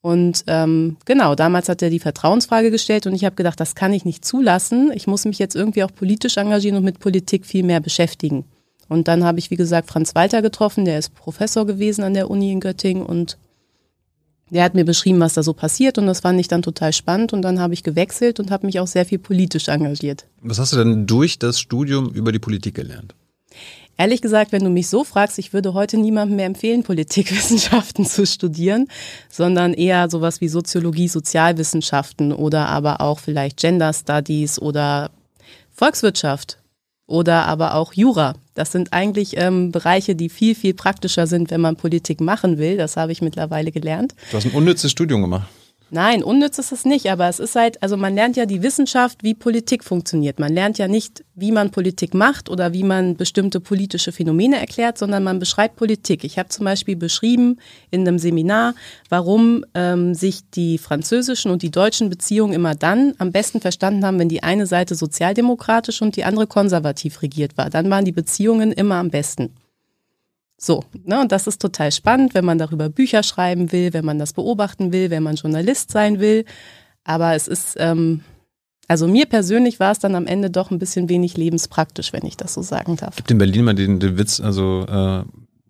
Und 0.00 0.44
ähm, 0.46 0.96
genau, 1.06 1.34
damals 1.34 1.68
hat 1.68 1.82
er 1.82 1.90
die 1.90 1.98
Vertrauensfrage 1.98 2.70
gestellt 2.70 3.06
und 3.06 3.14
ich 3.14 3.24
habe 3.24 3.36
gedacht, 3.36 3.58
das 3.58 3.74
kann 3.74 3.92
ich 3.92 4.04
nicht 4.04 4.24
zulassen. 4.24 4.92
Ich 4.94 5.06
muss 5.06 5.24
mich 5.24 5.38
jetzt 5.38 5.56
irgendwie 5.56 5.82
auch 5.82 5.92
politisch 5.92 6.36
engagieren 6.36 6.76
und 6.76 6.84
mit 6.84 7.00
Politik 7.00 7.46
viel 7.46 7.64
mehr 7.64 7.80
beschäftigen. 7.80 8.44
Und 8.88 9.08
dann 9.08 9.24
habe 9.24 9.38
ich, 9.38 9.50
wie 9.50 9.56
gesagt, 9.56 9.88
Franz 9.88 10.14
Walter 10.14 10.42
getroffen, 10.42 10.84
der 10.84 10.98
ist 10.98 11.14
Professor 11.14 11.66
gewesen 11.66 12.02
an 12.02 12.14
der 12.14 12.30
Uni 12.30 12.52
in 12.52 12.60
Göttingen 12.60 13.04
und 13.04 13.38
der 14.50 14.64
hat 14.64 14.74
mir 14.74 14.84
beschrieben, 14.84 15.20
was 15.20 15.34
da 15.34 15.42
so 15.42 15.52
passiert 15.52 15.98
und 15.98 16.06
das 16.06 16.20
fand 16.20 16.40
ich 16.40 16.48
dann 16.48 16.62
total 16.62 16.92
spannend 16.92 17.32
und 17.32 17.42
dann 17.42 17.60
habe 17.60 17.74
ich 17.74 17.82
gewechselt 17.82 18.40
und 18.40 18.50
habe 18.50 18.66
mich 18.66 18.80
auch 18.80 18.86
sehr 18.86 19.04
viel 19.04 19.18
politisch 19.18 19.68
engagiert. 19.68 20.26
Was 20.40 20.58
hast 20.58 20.72
du 20.72 20.78
denn 20.78 21.06
durch 21.06 21.38
das 21.38 21.60
Studium 21.60 22.10
über 22.10 22.32
die 22.32 22.38
Politik 22.38 22.74
gelernt? 22.74 23.14
Ehrlich 24.00 24.22
gesagt, 24.22 24.52
wenn 24.52 24.62
du 24.62 24.70
mich 24.70 24.86
so 24.86 25.02
fragst, 25.02 25.40
ich 25.40 25.52
würde 25.52 25.74
heute 25.74 25.98
niemandem 25.98 26.36
mehr 26.36 26.46
empfehlen, 26.46 26.82
Politikwissenschaften 26.84 28.06
zu 28.06 28.26
studieren, 28.26 28.88
sondern 29.28 29.74
eher 29.74 30.08
sowas 30.08 30.40
wie 30.40 30.48
Soziologie, 30.48 31.08
Sozialwissenschaften 31.08 32.32
oder 32.32 32.68
aber 32.68 33.00
auch 33.00 33.18
vielleicht 33.18 33.58
Gender 33.58 33.92
Studies 33.92 34.58
oder 34.58 35.10
Volkswirtschaft 35.72 36.58
oder 37.08 37.46
aber 37.46 37.74
auch 37.74 37.94
Jura. 37.94 38.34
Das 38.54 38.70
sind 38.70 38.92
eigentlich 38.92 39.36
ähm, 39.36 39.72
Bereiche, 39.72 40.14
die 40.14 40.28
viel, 40.28 40.54
viel 40.54 40.74
praktischer 40.74 41.26
sind, 41.26 41.50
wenn 41.50 41.60
man 41.60 41.74
Politik 41.74 42.20
machen 42.20 42.58
will. 42.58 42.76
Das 42.76 42.96
habe 42.96 43.10
ich 43.10 43.22
mittlerweile 43.22 43.72
gelernt. 43.72 44.14
Du 44.30 44.36
hast 44.36 44.44
ein 44.44 44.52
unnützes 44.52 44.92
Studium 44.92 45.22
gemacht. 45.22 45.48
Nein, 45.90 46.22
unnütz 46.22 46.58
ist 46.58 46.70
es 46.70 46.84
nicht, 46.84 47.10
aber 47.10 47.28
es 47.28 47.38
ist 47.38 47.56
halt, 47.56 47.82
also 47.82 47.96
man 47.96 48.14
lernt 48.14 48.36
ja 48.36 48.44
die 48.44 48.62
Wissenschaft, 48.62 49.22
wie 49.22 49.34
Politik 49.34 49.82
funktioniert. 49.82 50.38
Man 50.38 50.52
lernt 50.52 50.76
ja 50.76 50.86
nicht, 50.86 51.24
wie 51.34 51.50
man 51.50 51.70
Politik 51.70 52.12
macht 52.12 52.50
oder 52.50 52.74
wie 52.74 52.82
man 52.82 53.16
bestimmte 53.16 53.58
politische 53.58 54.12
Phänomene 54.12 54.60
erklärt, 54.60 54.98
sondern 54.98 55.24
man 55.24 55.38
beschreibt 55.38 55.76
Politik. 55.76 56.24
Ich 56.24 56.38
habe 56.38 56.50
zum 56.50 56.66
Beispiel 56.66 56.94
beschrieben 56.94 57.56
in 57.90 58.06
einem 58.06 58.18
Seminar, 58.18 58.74
warum 59.08 59.64
ähm, 59.74 60.14
sich 60.14 60.40
die 60.50 60.76
französischen 60.76 61.50
und 61.50 61.62
die 61.62 61.70
deutschen 61.70 62.10
Beziehungen 62.10 62.52
immer 62.52 62.74
dann 62.74 63.14
am 63.16 63.32
besten 63.32 63.62
verstanden 63.62 64.04
haben, 64.04 64.18
wenn 64.18 64.28
die 64.28 64.42
eine 64.42 64.66
Seite 64.66 64.94
sozialdemokratisch 64.94 66.02
und 66.02 66.16
die 66.16 66.24
andere 66.24 66.46
konservativ 66.46 67.22
regiert 67.22 67.56
war. 67.56 67.70
Dann 67.70 67.88
waren 67.88 68.04
die 68.04 68.12
Beziehungen 68.12 68.72
immer 68.72 68.96
am 68.96 69.08
besten. 69.08 69.54
So, 70.60 70.84
ne, 71.04 71.20
und 71.20 71.30
das 71.30 71.46
ist 71.46 71.62
total 71.62 71.92
spannend, 71.92 72.34
wenn 72.34 72.44
man 72.44 72.58
darüber 72.58 72.88
Bücher 72.88 73.22
schreiben 73.22 73.70
will, 73.70 73.92
wenn 73.92 74.04
man 74.04 74.18
das 74.18 74.32
beobachten 74.32 74.92
will, 74.92 75.08
wenn 75.08 75.22
man 75.22 75.36
Journalist 75.36 75.92
sein 75.92 76.18
will. 76.18 76.44
Aber 77.04 77.34
es 77.34 77.46
ist, 77.46 77.76
ähm, 77.78 78.22
also 78.88 79.06
mir 79.06 79.26
persönlich 79.26 79.78
war 79.78 79.92
es 79.92 80.00
dann 80.00 80.16
am 80.16 80.26
Ende 80.26 80.50
doch 80.50 80.72
ein 80.72 80.80
bisschen 80.80 81.08
wenig 81.08 81.36
lebenspraktisch, 81.36 82.12
wenn 82.12 82.26
ich 82.26 82.36
das 82.36 82.54
so 82.54 82.62
sagen 82.62 82.96
darf. 82.96 83.14
Gibt 83.14 83.30
in 83.30 83.38
Berlin 83.38 83.64
mal 83.64 83.74
den, 83.74 84.00
den 84.00 84.18
Witz, 84.18 84.40
also 84.40 84.84
äh, 84.88 85.22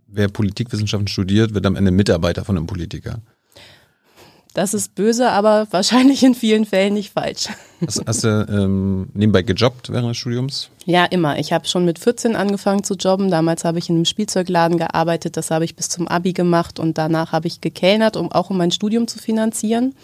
wer 0.06 0.28
Politikwissenschaften 0.28 1.08
studiert, 1.08 1.52
wird 1.52 1.66
am 1.66 1.76
Ende 1.76 1.90
Mitarbeiter 1.90 2.44
von 2.44 2.56
einem 2.56 2.66
Politiker. 2.66 3.20
Das 4.58 4.74
ist 4.74 4.96
böse, 4.96 5.30
aber 5.30 5.68
wahrscheinlich 5.70 6.24
in 6.24 6.34
vielen 6.34 6.64
Fällen 6.64 6.94
nicht 6.94 7.12
falsch. 7.12 7.46
Hast, 7.86 8.02
hast 8.04 8.24
du 8.24 8.44
ähm, 8.50 9.08
nebenbei 9.14 9.42
gejobbt 9.42 9.88
während 9.88 10.10
des 10.10 10.16
Studiums? 10.16 10.68
Ja, 10.84 11.04
immer. 11.04 11.38
Ich 11.38 11.52
habe 11.52 11.68
schon 11.68 11.84
mit 11.84 12.00
14 12.00 12.34
angefangen 12.34 12.82
zu 12.82 12.94
jobben. 12.94 13.30
Damals 13.30 13.62
habe 13.62 13.78
ich 13.78 13.88
in 13.88 13.94
einem 13.94 14.04
Spielzeugladen 14.04 14.76
gearbeitet. 14.76 15.36
Das 15.36 15.52
habe 15.52 15.64
ich 15.64 15.76
bis 15.76 15.88
zum 15.90 16.08
Abi 16.08 16.32
gemacht 16.32 16.80
und 16.80 16.98
danach 16.98 17.30
habe 17.30 17.46
ich 17.46 17.60
gekellnert, 17.60 18.16
um 18.16 18.32
auch 18.32 18.50
um 18.50 18.56
mein 18.56 18.72
Studium 18.72 19.06
zu 19.06 19.20
finanzieren. 19.20 19.94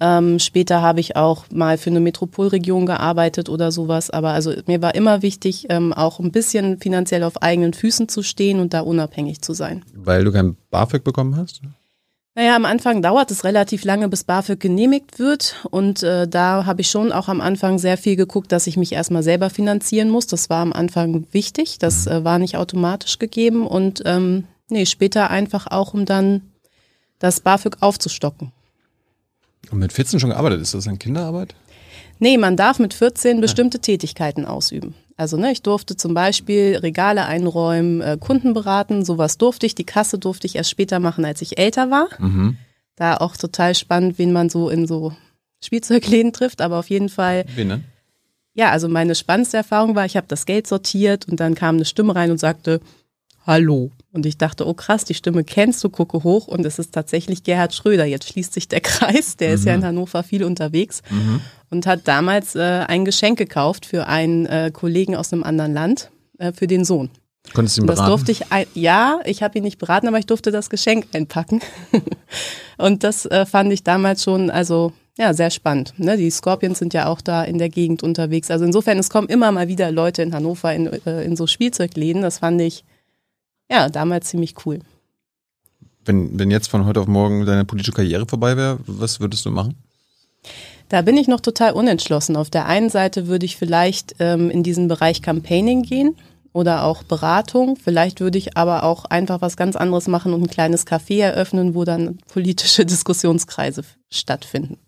Ähm, 0.00 0.38
später 0.38 0.80
habe 0.80 1.00
ich 1.00 1.16
auch 1.16 1.44
mal 1.50 1.76
für 1.76 1.90
eine 1.90 2.00
Metropolregion 2.00 2.86
gearbeitet 2.86 3.50
oder 3.50 3.70
sowas. 3.70 4.08
Aber 4.08 4.30
also 4.30 4.54
mir 4.66 4.80
war 4.80 4.94
immer 4.94 5.20
wichtig, 5.20 5.66
ähm, 5.68 5.92
auch 5.92 6.20
ein 6.20 6.32
bisschen 6.32 6.80
finanziell 6.80 7.22
auf 7.22 7.42
eigenen 7.42 7.74
Füßen 7.74 8.08
zu 8.08 8.22
stehen 8.22 8.60
und 8.60 8.72
da 8.72 8.80
unabhängig 8.80 9.42
zu 9.42 9.52
sein. 9.52 9.84
Weil 9.94 10.24
du 10.24 10.32
kein 10.32 10.56
BAföG 10.70 11.04
bekommen 11.04 11.36
hast? 11.36 11.60
Naja, 12.36 12.56
am 12.56 12.64
Anfang 12.64 13.00
dauert 13.00 13.30
es 13.30 13.44
relativ 13.44 13.84
lange, 13.84 14.08
bis 14.08 14.24
BAföG 14.24 14.58
genehmigt 14.58 15.20
wird. 15.20 15.64
Und 15.70 16.02
äh, 16.02 16.26
da 16.26 16.66
habe 16.66 16.80
ich 16.80 16.90
schon 16.90 17.12
auch 17.12 17.28
am 17.28 17.40
Anfang 17.40 17.78
sehr 17.78 17.96
viel 17.96 18.16
geguckt, 18.16 18.50
dass 18.50 18.66
ich 18.66 18.76
mich 18.76 18.92
erstmal 18.92 19.22
selber 19.22 19.50
finanzieren 19.50 20.10
muss. 20.10 20.26
Das 20.26 20.50
war 20.50 20.60
am 20.60 20.72
Anfang 20.72 21.26
wichtig. 21.30 21.78
Das 21.78 22.08
äh, 22.08 22.24
war 22.24 22.40
nicht 22.40 22.56
automatisch 22.56 23.20
gegeben. 23.20 23.66
Und 23.68 24.02
ähm, 24.04 24.48
nee, 24.68 24.84
später 24.84 25.30
einfach 25.30 25.68
auch, 25.68 25.94
um 25.94 26.06
dann 26.06 26.42
das 27.20 27.38
BAföG 27.38 27.76
aufzustocken. 27.80 28.50
Und 29.70 29.78
mit 29.78 29.92
14 29.92 30.18
schon 30.18 30.30
gearbeitet, 30.30 30.60
ist 30.60 30.74
das 30.74 30.84
dann 30.84 30.98
Kinderarbeit? 30.98 31.54
Nee, 32.18 32.36
man 32.36 32.56
darf 32.56 32.80
mit 32.80 32.94
14 32.94 33.40
bestimmte 33.40 33.78
Tätigkeiten 33.78 34.44
ausüben. 34.44 34.94
Also 35.16 35.36
ne, 35.36 35.52
ich 35.52 35.62
durfte 35.62 35.96
zum 35.96 36.12
Beispiel 36.12 36.76
Regale 36.76 37.26
einräumen, 37.26 38.00
äh, 38.00 38.16
Kunden 38.18 38.52
beraten, 38.52 39.04
sowas 39.04 39.38
durfte 39.38 39.66
ich. 39.66 39.74
Die 39.74 39.84
Kasse 39.84 40.18
durfte 40.18 40.46
ich 40.46 40.56
erst 40.56 40.70
später 40.70 40.98
machen, 40.98 41.24
als 41.24 41.40
ich 41.40 41.58
älter 41.58 41.90
war. 41.90 42.08
Mhm. 42.18 42.56
Da 42.96 43.16
auch 43.16 43.36
total 43.36 43.74
spannend, 43.74 44.18
wen 44.18 44.32
man 44.32 44.50
so 44.50 44.70
in 44.70 44.86
so 44.86 45.12
Spielzeugläden 45.62 46.32
trifft, 46.32 46.60
aber 46.60 46.78
auf 46.78 46.90
jeden 46.90 47.08
Fall. 47.08 47.44
Wen 47.54 47.68
denn? 47.68 47.84
Ja, 48.54 48.70
also 48.70 48.88
meine 48.88 49.14
spannendste 49.14 49.56
Erfahrung 49.56 49.96
war, 49.96 50.04
ich 50.04 50.16
habe 50.16 50.28
das 50.28 50.46
Geld 50.46 50.66
sortiert 50.66 51.28
und 51.28 51.40
dann 51.40 51.54
kam 51.56 51.76
eine 51.76 51.84
Stimme 51.84 52.14
rein 52.14 52.30
und 52.30 52.38
sagte, 52.38 52.80
Hallo. 53.46 53.90
Und 54.14 54.26
ich 54.26 54.38
dachte, 54.38 54.66
oh 54.68 54.74
krass, 54.74 55.04
die 55.04 55.14
Stimme 55.14 55.42
kennst 55.42 55.82
du, 55.82 55.88
gucke 55.88 56.22
hoch 56.22 56.46
und 56.46 56.64
es 56.64 56.78
ist 56.78 56.94
tatsächlich 56.94 57.42
Gerhard 57.42 57.74
Schröder. 57.74 58.04
Jetzt 58.04 58.28
schließt 58.28 58.54
sich 58.54 58.68
der 58.68 58.80
Kreis, 58.80 59.36
der 59.36 59.48
mhm. 59.48 59.54
ist 59.56 59.64
ja 59.64 59.74
in 59.74 59.80
mhm. 59.80 59.86
Hannover 59.86 60.22
viel 60.22 60.44
unterwegs 60.44 61.02
mhm. 61.10 61.40
und 61.70 61.84
hat 61.88 62.06
damals 62.06 62.54
äh, 62.54 62.60
ein 62.86 63.04
Geschenk 63.04 63.38
gekauft 63.38 63.86
für 63.86 64.06
einen 64.06 64.46
äh, 64.46 64.70
Kollegen 64.72 65.16
aus 65.16 65.32
einem 65.32 65.42
anderen 65.42 65.74
Land, 65.74 66.10
äh, 66.38 66.52
für 66.52 66.68
den 66.68 66.84
Sohn. 66.84 67.10
Konntest 67.54 67.76
du 67.76 67.82
ihn 67.82 67.86
beraten? 67.86 68.02
Das 68.02 68.08
durfte 68.08 68.30
ich, 68.30 68.52
ein, 68.52 68.66
ja, 68.74 69.18
ich 69.24 69.42
habe 69.42 69.58
ihn 69.58 69.64
nicht 69.64 69.78
beraten, 69.78 70.06
aber 70.06 70.20
ich 70.20 70.26
durfte 70.26 70.52
das 70.52 70.70
Geschenk 70.70 71.08
einpacken. 71.12 71.60
und 72.78 73.02
das 73.02 73.26
äh, 73.26 73.44
fand 73.44 73.72
ich 73.72 73.82
damals 73.82 74.22
schon, 74.22 74.48
also 74.48 74.92
ja, 75.18 75.34
sehr 75.34 75.50
spannend. 75.50 75.92
Ne? 75.96 76.16
Die 76.16 76.30
Scorpions 76.30 76.78
sind 76.78 76.94
ja 76.94 77.06
auch 77.08 77.20
da 77.20 77.42
in 77.42 77.58
der 77.58 77.68
Gegend 77.68 78.04
unterwegs. 78.04 78.52
Also 78.52 78.64
insofern, 78.64 78.96
es 78.98 79.10
kommen 79.10 79.28
immer 79.28 79.50
mal 79.50 79.66
wieder 79.66 79.90
Leute 79.90 80.22
in 80.22 80.32
Hannover 80.32 80.72
in, 80.72 80.86
äh, 80.86 81.24
in 81.24 81.34
so 81.34 81.48
Spielzeugläden. 81.48 82.22
Das 82.22 82.38
fand 82.38 82.60
ich 82.60 82.84
ja, 83.70 83.88
damals 83.88 84.28
ziemlich 84.28 84.54
cool. 84.66 84.80
Wenn, 86.04 86.38
wenn 86.38 86.50
jetzt 86.50 86.68
von 86.68 86.84
heute 86.84 87.00
auf 87.00 87.06
morgen 87.06 87.46
deine 87.46 87.64
politische 87.64 87.92
Karriere 87.92 88.26
vorbei 88.26 88.56
wäre, 88.56 88.78
was 88.86 89.20
würdest 89.20 89.46
du 89.46 89.50
machen? 89.50 89.74
Da 90.88 91.02
bin 91.02 91.16
ich 91.16 91.28
noch 91.28 91.40
total 91.40 91.72
unentschlossen. 91.72 92.36
Auf 92.36 92.50
der 92.50 92.66
einen 92.66 92.90
Seite 92.90 93.26
würde 93.26 93.46
ich 93.46 93.56
vielleicht 93.56 94.16
ähm, 94.18 94.50
in 94.50 94.62
diesen 94.62 94.86
Bereich 94.88 95.22
Campaigning 95.22 95.82
gehen 95.82 96.16
oder 96.52 96.84
auch 96.84 97.02
Beratung. 97.02 97.76
Vielleicht 97.76 98.20
würde 98.20 98.38
ich 98.38 98.56
aber 98.56 98.84
auch 98.84 99.06
einfach 99.06 99.40
was 99.40 99.56
ganz 99.56 99.76
anderes 99.76 100.08
machen 100.08 100.34
und 100.34 100.42
ein 100.42 100.50
kleines 100.50 100.86
Café 100.86 101.20
eröffnen, 101.20 101.74
wo 101.74 101.84
dann 101.84 102.18
politische 102.28 102.84
Diskussionskreise 102.86 103.82
stattfinden. 104.10 104.78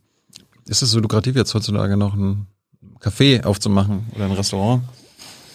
Ist 0.68 0.82
es 0.82 0.90
so 0.90 1.00
lukrativ 1.00 1.34
jetzt 1.34 1.54
heutzutage 1.54 1.96
noch 1.96 2.14
ein 2.14 2.46
Café 3.00 3.44
aufzumachen 3.44 4.06
oder 4.14 4.26
ein 4.26 4.32
Restaurant? 4.32 4.82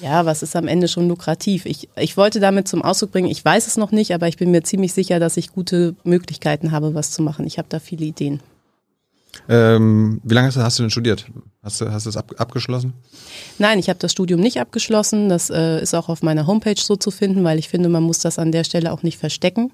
Ja, 0.01 0.25
was 0.25 0.41
ist 0.41 0.55
am 0.55 0.67
Ende 0.67 0.87
schon 0.87 1.07
lukrativ? 1.07 1.65
Ich, 1.65 1.89
ich 1.95 2.17
wollte 2.17 2.39
damit 2.39 2.67
zum 2.67 2.81
Ausdruck 2.81 3.11
bringen, 3.11 3.29
ich 3.29 3.43
weiß 3.43 3.67
es 3.67 3.77
noch 3.77 3.91
nicht, 3.91 4.13
aber 4.13 4.27
ich 4.27 4.37
bin 4.37 4.51
mir 4.51 4.63
ziemlich 4.63 4.93
sicher, 4.93 5.19
dass 5.19 5.37
ich 5.37 5.51
gute 5.51 5.95
Möglichkeiten 6.03 6.71
habe, 6.71 6.95
was 6.95 7.11
zu 7.11 7.21
machen. 7.21 7.45
Ich 7.45 7.57
habe 7.57 7.67
da 7.69 7.79
viele 7.79 8.05
Ideen. 8.05 8.41
Ähm, 9.47 10.19
wie 10.23 10.33
lange 10.33 10.47
hast 10.47 10.57
du, 10.57 10.61
hast 10.61 10.79
du 10.79 10.83
denn 10.83 10.89
studiert? 10.89 11.25
Hast 11.63 11.79
du, 11.79 11.91
hast 11.91 12.05
du 12.05 12.09
es 12.09 12.17
ab, 12.17 12.33
abgeschlossen? 12.37 12.93
Nein, 13.59 13.79
ich 13.79 13.89
habe 13.89 13.99
das 13.99 14.11
Studium 14.11 14.39
nicht 14.41 14.59
abgeschlossen. 14.59 15.29
Das 15.29 15.49
äh, 15.49 15.81
ist 15.81 15.93
auch 15.93 16.09
auf 16.09 16.23
meiner 16.23 16.47
Homepage 16.47 16.79
so 16.79 16.95
zu 16.95 17.11
finden, 17.11 17.43
weil 17.43 17.59
ich 17.59 17.69
finde, 17.69 17.87
man 17.89 18.03
muss 18.03 18.19
das 18.19 18.39
an 18.39 18.51
der 18.51 18.63
Stelle 18.63 18.91
auch 18.91 19.03
nicht 19.03 19.17
verstecken. 19.17 19.71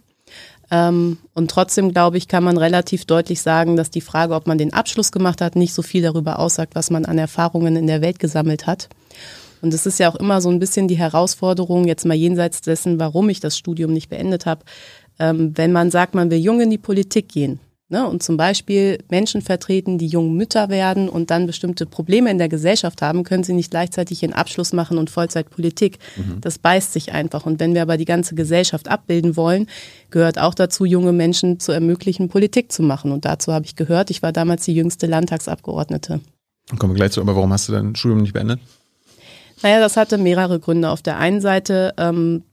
Ähm, 0.69 1.17
und 1.34 1.50
trotzdem, 1.50 1.93
glaube 1.93 2.17
ich, 2.17 2.27
kann 2.27 2.43
man 2.43 2.57
relativ 2.57 3.05
deutlich 3.05 3.41
sagen, 3.41 3.77
dass 3.77 3.89
die 3.89 4.01
Frage, 4.01 4.36
ob 4.36 4.48
man 4.48 4.57
den 4.57 4.74
Abschluss 4.74 5.12
gemacht 5.12 5.41
hat, 5.41 5.55
nicht 5.55 5.74
so 5.74 5.81
viel 5.81 6.01
darüber 6.01 6.39
aussagt, 6.39 6.75
was 6.75 6.89
man 6.89 7.05
an 7.05 7.17
Erfahrungen 7.17 7.77
in 7.77 7.88
der 7.88 8.01
Welt 8.01 8.19
gesammelt 8.19 8.67
hat. 8.67 8.89
Und 9.62 9.74
es 9.74 9.86
ist 9.86 10.00
ja 10.00 10.10
auch 10.10 10.16
immer 10.16 10.42
so 10.42 10.50
ein 10.50 10.60
bisschen 10.60 10.88
die 10.88 10.98
Herausforderung, 10.98 11.88
jetzt 11.88 12.06
mal 12.06 12.16
jenseits 12.16 12.62
dessen, 12.62 13.00
warum 13.00 13.30
ich 13.30 13.40
das 13.40 13.58
Studium 13.58 13.94
nicht 13.94 14.10
beendet 14.10 14.46
habe, 14.46 14.64
ähm, 15.20 15.54
wenn 15.56 15.72
man 15.72 15.92
sagt, 15.92 16.16
man 16.16 16.30
will 16.30 16.40
jung 16.40 16.62
in 16.62 16.70
die 16.70 16.78
Politik 16.78 17.30
gehen, 17.30 17.60
Ne? 17.90 18.06
Und 18.06 18.22
zum 18.22 18.36
Beispiel 18.36 18.98
Menschen 19.10 19.42
vertreten, 19.42 19.98
die 19.98 20.08
jung 20.08 20.36
Mütter 20.36 20.68
werden 20.68 21.08
und 21.08 21.32
dann 21.32 21.48
bestimmte 21.48 21.86
Probleme 21.86 22.30
in 22.30 22.38
der 22.38 22.50
Gesellschaft 22.50 23.02
haben, 23.02 23.24
können 23.24 23.46
sie 23.46 23.54
nicht 23.54 23.72
gleichzeitig 23.72 24.24
ihren 24.24 24.34
Abschluss 24.34 24.74
machen 24.74 24.98
und 24.98 25.10
Vollzeitpolitik. 25.10 26.00
Mhm. 26.18 26.42
Das 26.42 26.60
beißt 26.60 26.92
sich 26.92 27.14
einfach. 27.14 27.46
Und 27.46 27.62
wenn 27.62 27.74
wir 27.74 27.82
aber 27.82 27.96
die 27.96 28.04
ganze 28.04 28.36
Gesellschaft 28.36 28.90
abbilden 28.90 29.38
wollen, 29.38 29.68
gehört 30.10 30.38
auch 30.38 30.54
dazu, 30.54 30.84
junge 30.84 31.14
Menschen 31.14 31.62
zu 31.62 31.72
ermöglichen, 31.72 32.28
Politik 32.28 32.74
zu 32.74 32.84
machen. 32.84 33.14
Und 33.14 33.24
dazu 33.24 33.54
habe 33.54 33.64
ich 33.64 33.78
gehört, 33.78 34.10
ich 34.10 34.22
war 34.22 34.34
damals 34.34 34.66
die 34.66 34.76
jüngste 34.76 35.08
Landtagsabgeordnete. 35.08 36.20
Dann 36.68 36.80
kommen 36.80 36.94
wir 36.94 36.98
gleich 36.98 37.14
zu, 37.14 37.22
aber 37.22 37.38
warum 37.38 37.54
hast 37.54 37.70
du 37.70 37.72
dein 37.72 37.96
Studium 37.96 38.22
nicht 38.22 38.34
beendet? 38.34 38.60
Naja, 39.64 39.80
das 39.80 39.98
hatte 39.98 40.18
mehrere 40.18 40.60
Gründe. 40.60 40.90
Auf 40.90 41.02
der 41.02 41.18
einen 41.18 41.42
Seite 41.42 41.94
ähm, 41.98 42.44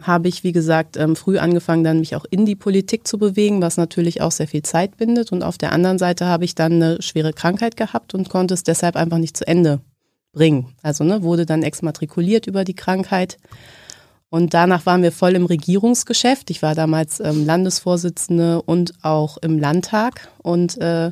habe 0.00 0.28
ich, 0.28 0.42
wie 0.44 0.52
gesagt, 0.52 0.96
ähm, 0.96 1.16
früh 1.16 1.38
angefangen, 1.38 1.84
dann 1.84 2.00
mich 2.00 2.16
auch 2.16 2.24
in 2.30 2.46
die 2.46 2.56
Politik 2.56 3.06
zu 3.06 3.18
bewegen, 3.18 3.62
was 3.62 3.76
natürlich 3.76 4.20
auch 4.20 4.32
sehr 4.32 4.48
viel 4.48 4.62
Zeit 4.62 4.96
bindet. 4.96 5.32
Und 5.32 5.42
auf 5.42 5.58
der 5.58 5.72
anderen 5.72 5.98
Seite 5.98 6.26
habe 6.26 6.44
ich 6.44 6.54
dann 6.54 6.72
eine 6.72 7.02
schwere 7.02 7.32
Krankheit 7.32 7.76
gehabt 7.76 8.14
und 8.14 8.28
konnte 8.28 8.54
es 8.54 8.64
deshalb 8.64 8.96
einfach 8.96 9.18
nicht 9.18 9.36
zu 9.36 9.46
Ende 9.46 9.80
bringen. 10.32 10.74
Also 10.82 11.04
ne, 11.04 11.22
wurde 11.22 11.46
dann 11.46 11.62
exmatrikuliert 11.62 12.46
über 12.46 12.64
die 12.64 12.74
Krankheit. 12.74 13.38
Und 14.28 14.54
danach 14.54 14.86
waren 14.86 15.02
wir 15.02 15.12
voll 15.12 15.32
im 15.32 15.44
Regierungsgeschäft. 15.44 16.50
Ich 16.50 16.62
war 16.62 16.74
damals 16.74 17.20
ähm, 17.20 17.44
Landesvorsitzende 17.44 18.62
und 18.62 18.94
auch 19.02 19.36
im 19.36 19.58
Landtag. 19.58 20.28
Und 20.42 20.78
äh, 20.78 21.10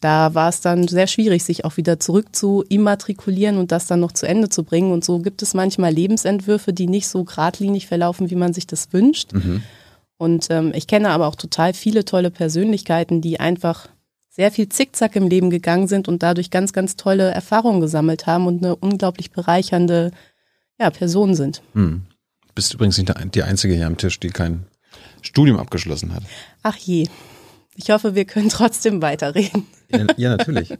da 0.00 0.34
war 0.34 0.48
es 0.50 0.60
dann 0.60 0.88
sehr 0.88 1.06
schwierig, 1.06 1.42
sich 1.44 1.64
auch 1.64 1.76
wieder 1.78 1.98
zurück 1.98 2.36
zu 2.36 2.64
immatrikulieren 2.68 3.56
und 3.56 3.72
das 3.72 3.86
dann 3.86 4.00
noch 4.00 4.12
zu 4.12 4.26
Ende 4.26 4.48
zu 4.48 4.62
bringen. 4.62 4.92
Und 4.92 5.04
so 5.04 5.20
gibt 5.20 5.42
es 5.42 5.54
manchmal 5.54 5.92
Lebensentwürfe, 5.92 6.72
die 6.72 6.86
nicht 6.86 7.08
so 7.08 7.24
geradlinig 7.24 7.86
verlaufen, 7.86 8.30
wie 8.30 8.34
man 8.34 8.52
sich 8.52 8.66
das 8.66 8.92
wünscht. 8.92 9.32
Mhm. 9.32 9.62
Und 10.18 10.48
ähm, 10.50 10.72
ich 10.74 10.86
kenne 10.86 11.10
aber 11.10 11.26
auch 11.26 11.34
total 11.34 11.72
viele 11.72 12.04
tolle 12.04 12.30
Persönlichkeiten, 12.30 13.20
die 13.20 13.40
einfach 13.40 13.88
sehr 14.28 14.52
viel 14.52 14.68
Zickzack 14.68 15.16
im 15.16 15.28
Leben 15.28 15.48
gegangen 15.48 15.88
sind 15.88 16.08
und 16.08 16.22
dadurch 16.22 16.50
ganz, 16.50 16.74
ganz 16.74 16.96
tolle 16.96 17.30
Erfahrungen 17.30 17.80
gesammelt 17.80 18.26
haben 18.26 18.46
und 18.46 18.62
eine 18.62 18.76
unglaublich 18.76 19.30
bereichernde 19.30 20.10
ja, 20.78 20.90
Person 20.90 21.34
sind. 21.34 21.62
Hm. 21.72 22.02
Bist 22.54 22.74
übrigens 22.74 22.98
nicht 22.98 23.12
die 23.34 23.42
Einzige 23.42 23.74
hier 23.74 23.86
am 23.86 23.96
Tisch, 23.96 24.20
die 24.20 24.28
kein 24.28 24.66
Studium 25.22 25.58
abgeschlossen 25.58 26.14
hat. 26.14 26.22
Ach 26.62 26.76
je. 26.76 27.08
Ich 27.76 27.90
hoffe, 27.90 28.14
wir 28.14 28.24
können 28.24 28.48
trotzdem 28.48 29.02
weiterreden. 29.02 29.66
Ja, 29.90 30.06
ja 30.16 30.36
natürlich. 30.36 30.72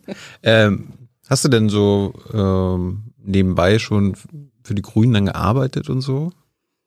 ähm, 0.43 0.93
hast 1.29 1.45
du 1.45 1.49
denn 1.49 1.69
so 1.69 2.15
ähm, 2.33 3.13
nebenbei 3.19 3.79
schon 3.79 4.17
für 4.65 4.75
die 4.75 4.83
Grünen 4.83 5.15
dann 5.15 5.27
gearbeitet 5.27 5.89
und 5.89 6.01
so? 6.01 6.33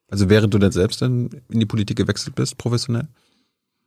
Also 0.09 0.29
während 0.29 0.53
du 0.53 0.57
dann 0.57 0.71
selbst 0.71 1.01
dann 1.01 1.29
in 1.49 1.59
die 1.59 1.65
Politik 1.65 1.97
gewechselt 1.97 2.35
bist, 2.35 2.57
professionell? 2.57 3.07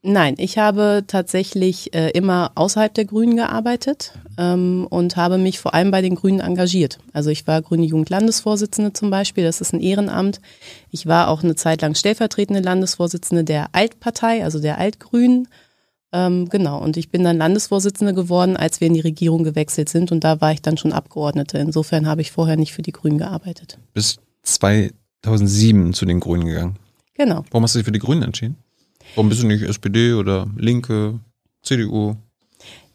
Nein, 0.05 0.35
ich 0.37 0.57
habe 0.57 1.05
tatsächlich 1.07 1.93
äh, 1.93 2.09
immer 2.09 2.51
außerhalb 2.55 2.93
der 2.93 3.05
Grünen 3.05 3.37
gearbeitet 3.37 4.11
ähm, 4.37 4.85
und 4.89 5.15
habe 5.15 5.37
mich 5.37 5.59
vor 5.59 5.73
allem 5.73 5.91
bei 5.91 6.01
den 6.01 6.15
Grünen 6.15 6.41
engagiert. 6.41 6.99
Also 7.13 7.29
ich 7.29 7.47
war 7.47 7.61
Grüne 7.61 7.85
Jugendlandesvorsitzende 7.85 8.91
zum 8.91 9.09
Beispiel, 9.09 9.45
das 9.45 9.61
ist 9.61 9.73
ein 9.73 9.79
Ehrenamt. 9.79 10.41
Ich 10.91 11.07
war 11.07 11.29
auch 11.29 11.41
eine 11.41 11.55
Zeit 11.55 11.81
lang 11.81 11.95
stellvertretende 11.95 12.59
Landesvorsitzende 12.59 13.45
der 13.45 13.67
Altpartei, 13.71 14.43
also 14.43 14.59
der 14.59 14.77
Altgrünen 14.77 15.47
ähm, 16.13 16.47
genau, 16.47 16.79
und 16.79 16.95
ich 16.95 17.09
bin 17.09 17.23
dann 17.23 17.37
Landesvorsitzende 17.37 18.13
geworden, 18.13 18.55
als 18.55 18.79
wir 18.79 18.87
in 18.87 18.93
die 18.93 18.99
Regierung 18.99 19.43
gewechselt 19.43 19.89
sind 19.89 20.11
und 20.11 20.23
da 20.23 20.39
war 20.39 20.51
ich 20.51 20.61
dann 20.61 20.77
schon 20.77 20.93
Abgeordnete. 20.93 21.57
Insofern 21.57 22.07
habe 22.07 22.21
ich 22.21 22.31
vorher 22.31 22.55
nicht 22.55 22.71
für 22.71 22.83
die 22.83 22.91
Grünen 22.91 23.17
gearbeitet. 23.17 23.79
Bis 23.93 24.17
2007 24.43 25.93
zu 25.93 26.05
den 26.05 26.19
Grünen 26.19 26.45
gegangen. 26.45 26.77
Genau. 27.15 27.43
Warum 27.49 27.63
hast 27.63 27.73
du 27.73 27.79
dich 27.79 27.85
für 27.85 27.91
die 27.91 27.99
Grünen 27.99 28.23
entschieden? 28.23 28.57
Warum 29.15 29.29
bist 29.29 29.41
du 29.41 29.47
nicht 29.47 29.63
SPD 29.63 30.13
oder 30.13 30.47
Linke, 30.55 31.19
CDU? 31.63 32.15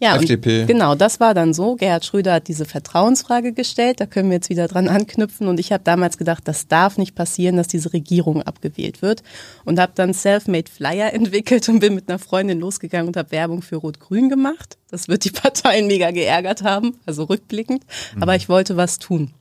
Ja, 0.00 0.14
FDP. 0.14 0.64
genau, 0.66 0.94
das 0.94 1.18
war 1.18 1.34
dann 1.34 1.52
so. 1.52 1.74
Gerhard 1.74 2.04
Schröder 2.04 2.34
hat 2.34 2.46
diese 2.46 2.64
Vertrauensfrage 2.64 3.52
gestellt, 3.52 4.00
da 4.00 4.06
können 4.06 4.30
wir 4.30 4.36
jetzt 4.36 4.48
wieder 4.48 4.68
dran 4.68 4.86
anknüpfen. 4.86 5.48
Und 5.48 5.58
ich 5.58 5.72
habe 5.72 5.82
damals 5.82 6.18
gedacht, 6.18 6.46
das 6.46 6.68
darf 6.68 6.98
nicht 6.98 7.16
passieren, 7.16 7.56
dass 7.56 7.66
diese 7.66 7.92
Regierung 7.92 8.42
abgewählt 8.42 9.02
wird. 9.02 9.24
Und 9.64 9.80
habe 9.80 9.92
dann 9.96 10.12
Selfmade 10.12 10.70
Flyer 10.70 11.12
entwickelt 11.12 11.68
und 11.68 11.80
bin 11.80 11.96
mit 11.96 12.08
einer 12.08 12.20
Freundin 12.20 12.60
losgegangen 12.60 13.08
und 13.08 13.16
habe 13.16 13.32
Werbung 13.32 13.62
für 13.62 13.76
Rot-Grün 13.76 14.28
gemacht. 14.28 14.78
Das 14.90 15.08
wird 15.08 15.24
die 15.24 15.30
Parteien 15.30 15.88
mega 15.88 16.12
geärgert 16.12 16.62
haben, 16.62 16.96
also 17.04 17.24
rückblickend. 17.24 17.84
Mhm. 18.14 18.22
Aber 18.22 18.36
ich 18.36 18.48
wollte 18.48 18.76
was 18.76 18.98
tun. 18.98 19.32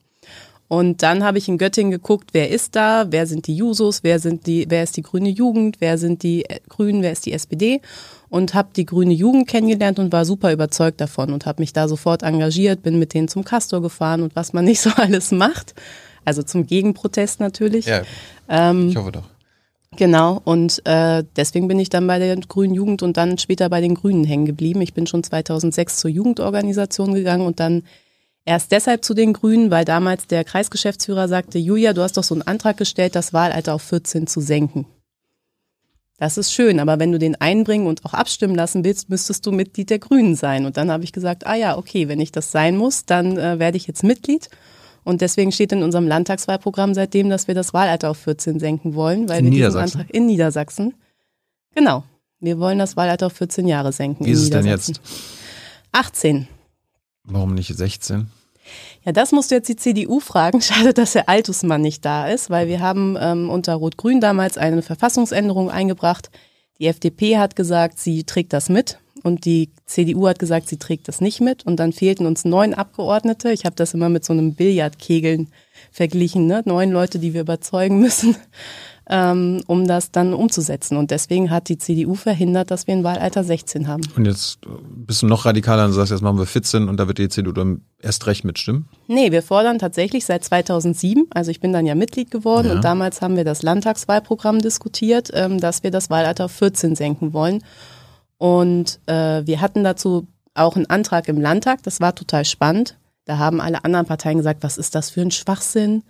Und 0.66 1.02
dann 1.02 1.24
habe 1.24 1.38
ich 1.38 1.48
in 1.48 1.56
Göttingen 1.56 1.90
geguckt, 1.90 2.30
wer 2.32 2.50
ist 2.50 2.76
da, 2.76 3.06
wer 3.08 3.26
sind 3.26 3.46
die 3.46 3.56
Jusos, 3.56 4.02
wer 4.02 4.18
sind 4.18 4.46
die, 4.46 4.66
wer 4.68 4.82
ist 4.82 4.98
die 4.98 5.02
grüne 5.02 5.30
Jugend, 5.30 5.76
wer 5.80 5.96
sind 5.96 6.22
die 6.22 6.44
Grünen, 6.68 7.02
wer 7.02 7.12
ist 7.12 7.24
die 7.24 7.32
SPD 7.32 7.80
und 8.30 8.54
habe 8.54 8.68
die 8.74 8.84
grüne 8.84 9.14
Jugend 9.14 9.48
kennengelernt 9.48 9.98
und 9.98 10.12
war 10.12 10.24
super 10.24 10.52
überzeugt 10.52 11.00
davon 11.00 11.32
und 11.32 11.46
habe 11.46 11.62
mich 11.62 11.72
da 11.72 11.88
sofort 11.88 12.22
engagiert, 12.22 12.82
bin 12.82 12.98
mit 12.98 13.14
denen 13.14 13.28
zum 13.28 13.44
Castor 13.44 13.82
gefahren 13.82 14.22
und 14.22 14.36
was 14.36 14.52
man 14.52 14.64
nicht 14.64 14.80
so 14.80 14.90
alles 14.96 15.30
macht. 15.30 15.74
Also 16.24 16.42
zum 16.42 16.66
Gegenprotest 16.66 17.40
natürlich. 17.40 17.86
Ja, 17.86 18.02
ähm, 18.48 18.88
ich 18.90 18.96
hoffe 18.96 19.12
doch. 19.12 19.24
Genau, 19.96 20.40
und 20.44 20.86
äh, 20.86 21.24
deswegen 21.36 21.66
bin 21.66 21.80
ich 21.80 21.88
dann 21.88 22.06
bei 22.06 22.18
der 22.18 22.36
Grünen 22.36 22.74
Jugend 22.74 23.02
und 23.02 23.16
dann 23.16 23.38
später 23.38 23.70
bei 23.70 23.80
den 23.80 23.94
Grünen 23.94 24.24
hängen 24.24 24.44
geblieben. 24.44 24.82
Ich 24.82 24.92
bin 24.92 25.06
schon 25.06 25.24
2006 25.24 25.96
zur 25.96 26.10
Jugendorganisation 26.10 27.14
gegangen 27.14 27.46
und 27.46 27.58
dann 27.58 27.84
erst 28.44 28.70
deshalb 28.70 29.04
zu 29.04 29.14
den 29.14 29.32
Grünen, 29.32 29.70
weil 29.70 29.84
damals 29.84 30.26
der 30.26 30.44
Kreisgeschäftsführer 30.44 31.26
sagte, 31.26 31.58
Julia, 31.58 31.94
du 31.94 32.02
hast 32.02 32.16
doch 32.16 32.24
so 32.24 32.34
einen 32.34 32.42
Antrag 32.42 32.76
gestellt, 32.76 33.16
das 33.16 33.32
Wahlalter 33.32 33.74
auf 33.74 33.82
14 33.82 34.26
zu 34.26 34.40
senken. 34.40 34.86
Das 36.18 36.36
ist 36.36 36.52
schön, 36.52 36.80
aber 36.80 36.98
wenn 36.98 37.12
du 37.12 37.18
den 37.18 37.40
einbringen 37.40 37.86
und 37.86 38.04
auch 38.04 38.12
abstimmen 38.12 38.56
lassen 38.56 38.84
willst, 38.84 39.08
müsstest 39.08 39.46
du 39.46 39.52
Mitglied 39.52 39.88
der 39.88 40.00
Grünen 40.00 40.34
sein. 40.34 40.66
Und 40.66 40.76
dann 40.76 40.90
habe 40.90 41.04
ich 41.04 41.12
gesagt, 41.12 41.46
ah 41.46 41.54
ja, 41.54 41.78
okay, 41.78 42.08
wenn 42.08 42.20
ich 42.20 42.32
das 42.32 42.50
sein 42.50 42.76
muss, 42.76 43.06
dann 43.06 43.38
äh, 43.38 43.60
werde 43.60 43.76
ich 43.76 43.86
jetzt 43.86 44.02
Mitglied. 44.02 44.48
Und 45.04 45.20
deswegen 45.20 45.52
steht 45.52 45.70
in 45.70 45.84
unserem 45.84 46.08
Landtagswahlprogramm 46.08 46.92
seitdem, 46.92 47.30
dass 47.30 47.46
wir 47.46 47.54
das 47.54 47.72
Wahlalter 47.72 48.10
auf 48.10 48.18
14 48.18 48.58
senken 48.58 48.94
wollen, 48.96 49.28
weil 49.28 49.38
in 49.38 49.44
wir 49.44 49.50
Niedersachsen. 49.52 50.00
Antrag 50.00 50.14
in 50.14 50.26
Niedersachsen. 50.26 50.94
Genau. 51.74 52.02
Wir 52.40 52.58
wollen 52.58 52.78
das 52.78 52.96
Wahlalter 52.96 53.26
auf 53.26 53.32
14 53.34 53.68
Jahre 53.68 53.92
senken. 53.92 54.26
Wie 54.26 54.32
ist 54.32 54.42
es 54.42 54.50
denn 54.50 54.66
jetzt? 54.66 55.00
18. 55.92 56.48
Warum 57.22 57.54
nicht 57.54 57.74
16? 57.74 58.28
Ja, 59.04 59.12
das 59.12 59.32
musst 59.32 59.50
du 59.50 59.56
jetzt 59.56 59.68
die 59.68 59.76
CDU 59.76 60.20
fragen. 60.20 60.60
Schade, 60.62 60.94
dass 60.94 61.14
Herr 61.14 61.28
Altusmann 61.28 61.82
nicht 61.82 62.04
da 62.04 62.28
ist, 62.28 62.50
weil 62.50 62.68
wir 62.68 62.80
haben 62.80 63.16
ähm, 63.20 63.50
unter 63.50 63.74
Rot-Grün 63.74 64.20
damals 64.20 64.58
eine 64.58 64.82
Verfassungsänderung 64.82 65.70
eingebracht. 65.70 66.30
Die 66.78 66.86
FDP 66.86 67.38
hat 67.38 67.56
gesagt, 67.56 67.98
sie 67.98 68.24
trägt 68.24 68.52
das 68.52 68.68
mit 68.68 68.98
und 69.22 69.44
die 69.44 69.70
CDU 69.86 70.28
hat 70.28 70.38
gesagt, 70.38 70.68
sie 70.68 70.78
trägt 70.78 71.08
das 71.08 71.20
nicht 71.20 71.40
mit. 71.40 71.66
Und 71.66 71.80
dann 71.80 71.92
fehlten 71.92 72.26
uns 72.26 72.44
neun 72.44 72.74
Abgeordnete. 72.74 73.52
Ich 73.52 73.64
habe 73.64 73.76
das 73.76 73.94
immer 73.94 74.08
mit 74.08 74.24
so 74.24 74.32
einem 74.32 74.54
Billardkegeln 74.54 75.48
verglichen, 75.90 76.46
ne? 76.46 76.62
neun 76.64 76.90
Leute, 76.90 77.18
die 77.18 77.34
wir 77.34 77.40
überzeugen 77.40 77.98
müssen 77.98 78.36
ähm, 79.08 79.62
um 79.66 79.86
das 79.86 80.10
dann 80.10 80.34
umzusetzen. 80.34 80.96
Und 80.96 81.10
deswegen 81.10 81.50
hat 81.50 81.68
die 81.68 81.78
CDU 81.78 82.14
verhindert, 82.14 82.70
dass 82.70 82.86
wir 82.86 82.94
ein 82.94 83.04
Wahlalter 83.04 83.42
16 83.42 83.88
haben. 83.88 84.02
Und 84.16 84.26
jetzt 84.26 84.58
bist 84.90 85.22
du 85.22 85.26
noch 85.26 85.46
radikaler 85.46 85.86
und 85.86 85.92
sagst, 85.92 86.12
jetzt 86.12 86.20
machen 86.20 86.38
wir 86.38 86.46
14 86.46 86.88
und 86.88 86.98
da 86.98 87.08
wird 87.08 87.18
die 87.18 87.28
CDU 87.28 87.52
dann 87.52 87.80
erst 88.02 88.26
recht 88.26 88.44
mitstimmen? 88.44 88.86
Nee, 89.06 89.32
wir 89.32 89.42
fordern 89.42 89.78
tatsächlich 89.78 90.26
seit 90.26 90.44
2007, 90.44 91.26
also 91.30 91.50
ich 91.50 91.60
bin 91.60 91.72
dann 91.72 91.86
ja 91.86 91.94
Mitglied 91.94 92.30
geworden 92.30 92.68
ja. 92.68 92.74
und 92.74 92.84
damals 92.84 93.22
haben 93.22 93.36
wir 93.36 93.44
das 93.44 93.62
Landtagswahlprogramm 93.62 94.60
diskutiert, 94.60 95.30
ähm, 95.32 95.58
dass 95.58 95.82
wir 95.82 95.90
das 95.90 96.10
Wahlalter 96.10 96.46
auf 96.46 96.52
14 96.52 96.94
senken 96.94 97.32
wollen. 97.32 97.64
Und 98.36 99.00
äh, 99.06 99.46
wir 99.46 99.60
hatten 99.60 99.84
dazu 99.84 100.28
auch 100.54 100.76
einen 100.76 100.86
Antrag 100.86 101.28
im 101.28 101.40
Landtag, 101.40 101.82
das 101.82 102.00
war 102.00 102.14
total 102.14 102.44
spannend. 102.44 102.98
Da 103.24 103.38
haben 103.38 103.60
alle 103.60 103.84
anderen 103.84 104.06
Parteien 104.06 104.38
gesagt, 104.38 104.62
was 104.62 104.78
ist 104.78 104.94
das 104.94 105.10
für 105.10 105.20
ein 105.20 105.30
Schwachsinn? 105.30 106.02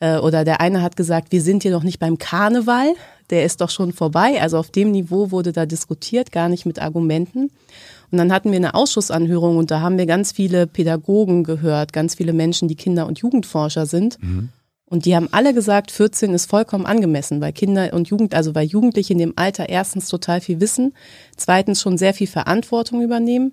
Äh, 0.00 0.18
oder 0.18 0.44
der 0.44 0.60
eine 0.60 0.82
hat 0.82 0.96
gesagt, 0.96 1.32
wir 1.32 1.42
sind 1.42 1.62
hier 1.62 1.72
noch 1.72 1.82
nicht 1.82 1.98
beim 1.98 2.18
Karneval, 2.18 2.94
der 3.30 3.44
ist 3.44 3.60
doch 3.60 3.70
schon 3.70 3.92
vorbei. 3.92 4.40
Also 4.40 4.58
auf 4.58 4.70
dem 4.70 4.90
Niveau 4.90 5.30
wurde 5.30 5.52
da 5.52 5.66
diskutiert, 5.66 6.32
gar 6.32 6.48
nicht 6.48 6.66
mit 6.66 6.80
Argumenten. 6.80 7.50
Und 8.10 8.18
dann 8.18 8.32
hatten 8.32 8.50
wir 8.50 8.56
eine 8.56 8.74
Ausschussanhörung 8.74 9.58
und 9.58 9.70
da 9.70 9.80
haben 9.80 9.98
wir 9.98 10.06
ganz 10.06 10.32
viele 10.32 10.66
Pädagogen 10.66 11.44
gehört, 11.44 11.92
ganz 11.92 12.14
viele 12.14 12.32
Menschen, 12.32 12.68
die 12.68 12.76
Kinder- 12.76 13.06
und 13.06 13.18
Jugendforscher 13.18 13.84
sind. 13.84 14.22
Mhm. 14.22 14.48
Und 14.86 15.04
die 15.04 15.14
haben 15.14 15.28
alle 15.32 15.52
gesagt, 15.52 15.90
14 15.90 16.32
ist 16.32 16.48
vollkommen 16.48 16.86
angemessen, 16.86 17.42
weil 17.42 17.52
Kinder 17.52 17.92
und 17.92 18.08
Jugend, 18.08 18.34
also 18.34 18.54
weil 18.54 18.66
Jugendliche 18.66 19.12
in 19.12 19.18
dem 19.18 19.34
Alter 19.36 19.68
erstens 19.68 20.08
total 20.08 20.40
viel 20.40 20.60
wissen, 20.60 20.94
zweitens 21.36 21.82
schon 21.82 21.98
sehr 21.98 22.14
viel 22.14 22.26
Verantwortung 22.26 23.02
übernehmen 23.02 23.52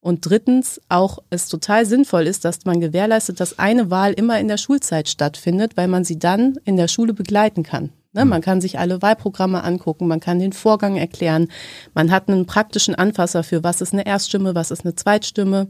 und 0.00 0.20
drittens 0.28 0.80
auch 0.88 1.18
es 1.30 1.48
total 1.48 1.84
sinnvoll 1.84 2.26
ist, 2.26 2.44
dass 2.44 2.64
man 2.64 2.80
gewährleistet, 2.80 3.40
dass 3.40 3.58
eine 3.58 3.90
Wahl 3.90 4.12
immer 4.12 4.38
in 4.38 4.48
der 4.48 4.56
Schulzeit 4.56 5.08
stattfindet, 5.08 5.76
weil 5.76 5.88
man 5.88 6.04
sie 6.04 6.18
dann 6.18 6.58
in 6.64 6.76
der 6.76 6.88
Schule 6.88 7.12
begleiten 7.12 7.62
kann. 7.62 7.90
Ne? 8.12 8.24
Man 8.24 8.40
kann 8.40 8.60
sich 8.60 8.78
alle 8.78 9.02
Wahlprogramme 9.02 9.62
angucken, 9.62 10.08
man 10.08 10.20
kann 10.20 10.38
den 10.38 10.52
Vorgang 10.52 10.96
erklären, 10.96 11.48
man 11.94 12.10
hat 12.10 12.28
einen 12.28 12.46
praktischen 12.46 12.94
Anfasser 12.94 13.42
für, 13.42 13.62
was 13.62 13.80
ist 13.80 13.92
eine 13.92 14.06
Erststimme, 14.06 14.54
was 14.54 14.70
ist 14.70 14.84
eine 14.84 14.94
Zweitstimme. 14.94 15.68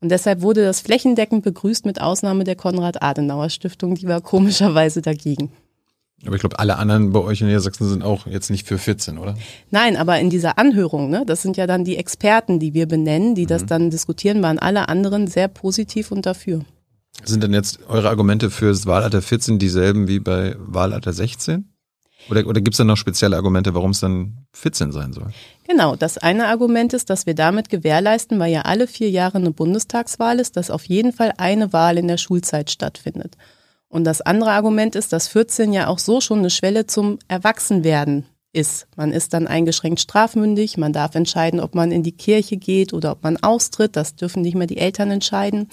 Und 0.00 0.10
deshalb 0.10 0.42
wurde 0.42 0.62
das 0.62 0.80
flächendeckend 0.80 1.42
begrüßt 1.42 1.86
mit 1.86 2.00
Ausnahme 2.00 2.44
der 2.44 2.56
Konrad-Adenauer-Stiftung, 2.56 3.94
die 3.94 4.08
war 4.08 4.20
komischerweise 4.20 5.02
dagegen. 5.02 5.50
Aber 6.24 6.34
ich 6.34 6.40
glaube, 6.40 6.58
alle 6.58 6.76
anderen 6.76 7.12
bei 7.12 7.20
euch 7.20 7.40
in 7.40 7.46
Niedersachsen 7.46 7.88
sind 7.88 8.02
auch 8.02 8.26
jetzt 8.26 8.50
nicht 8.50 8.66
für 8.66 8.78
14, 8.78 9.18
oder? 9.18 9.36
Nein, 9.70 9.96
aber 9.96 10.18
in 10.18 10.30
dieser 10.30 10.58
Anhörung, 10.58 11.10
ne, 11.10 11.24
das 11.26 11.42
sind 11.42 11.56
ja 11.56 11.66
dann 11.66 11.84
die 11.84 11.96
Experten, 11.96 12.58
die 12.58 12.72
wir 12.72 12.86
benennen, 12.86 13.34
die 13.34 13.44
mhm. 13.44 13.48
das 13.48 13.66
dann 13.66 13.90
diskutieren, 13.90 14.42
waren 14.42 14.58
alle 14.58 14.88
anderen 14.88 15.26
sehr 15.26 15.48
positiv 15.48 16.10
und 16.10 16.24
dafür. 16.24 16.64
Sind 17.24 17.42
denn 17.42 17.52
jetzt 17.52 17.80
eure 17.88 18.08
Argumente 18.08 18.50
für 18.50 18.68
das 18.68 18.86
Wahlalter 18.86 19.22
14 19.22 19.58
dieselben 19.58 20.08
wie 20.08 20.20
bei 20.20 20.56
Wahlalter 20.58 21.12
16? 21.12 21.70
Oder, 22.30 22.46
oder 22.46 22.60
gibt 22.60 22.74
es 22.74 22.78
da 22.78 22.84
noch 22.84 22.96
spezielle 22.96 23.36
Argumente, 23.36 23.74
warum 23.74 23.90
es 23.90 24.00
dann 24.00 24.46
14 24.52 24.92
sein 24.92 25.12
soll? 25.12 25.32
Genau, 25.68 25.96
das 25.96 26.18
eine 26.18 26.48
Argument 26.48 26.92
ist, 26.92 27.08
dass 27.10 27.26
wir 27.26 27.34
damit 27.34 27.68
gewährleisten, 27.68 28.38
weil 28.38 28.52
ja 28.52 28.62
alle 28.62 28.86
vier 28.86 29.10
Jahre 29.10 29.38
eine 29.38 29.50
Bundestagswahl 29.50 30.40
ist, 30.40 30.56
dass 30.56 30.70
auf 30.70 30.84
jeden 30.84 31.12
Fall 31.12 31.32
eine 31.36 31.72
Wahl 31.72 31.98
in 31.98 32.08
der 32.08 32.16
Schulzeit 32.16 32.70
stattfindet. 32.70 33.36
Und 33.96 34.04
das 34.04 34.20
andere 34.20 34.50
Argument 34.50 34.94
ist, 34.94 35.14
dass 35.14 35.26
14 35.28 35.72
ja 35.72 35.86
auch 35.86 35.98
so 35.98 36.20
schon 36.20 36.40
eine 36.40 36.50
Schwelle 36.50 36.86
zum 36.86 37.18
Erwachsenwerden 37.28 38.26
ist. 38.52 38.86
Man 38.94 39.10
ist 39.10 39.32
dann 39.32 39.46
eingeschränkt 39.46 40.00
strafmündig, 40.00 40.76
man 40.76 40.92
darf 40.92 41.14
entscheiden, 41.14 41.60
ob 41.60 41.74
man 41.74 41.90
in 41.90 42.02
die 42.02 42.12
Kirche 42.12 42.58
geht 42.58 42.92
oder 42.92 43.12
ob 43.12 43.22
man 43.22 43.38
austritt. 43.38 43.96
Das 43.96 44.14
dürfen 44.14 44.42
nicht 44.42 44.54
mehr 44.54 44.66
die 44.66 44.76
Eltern 44.76 45.10
entscheiden. 45.10 45.70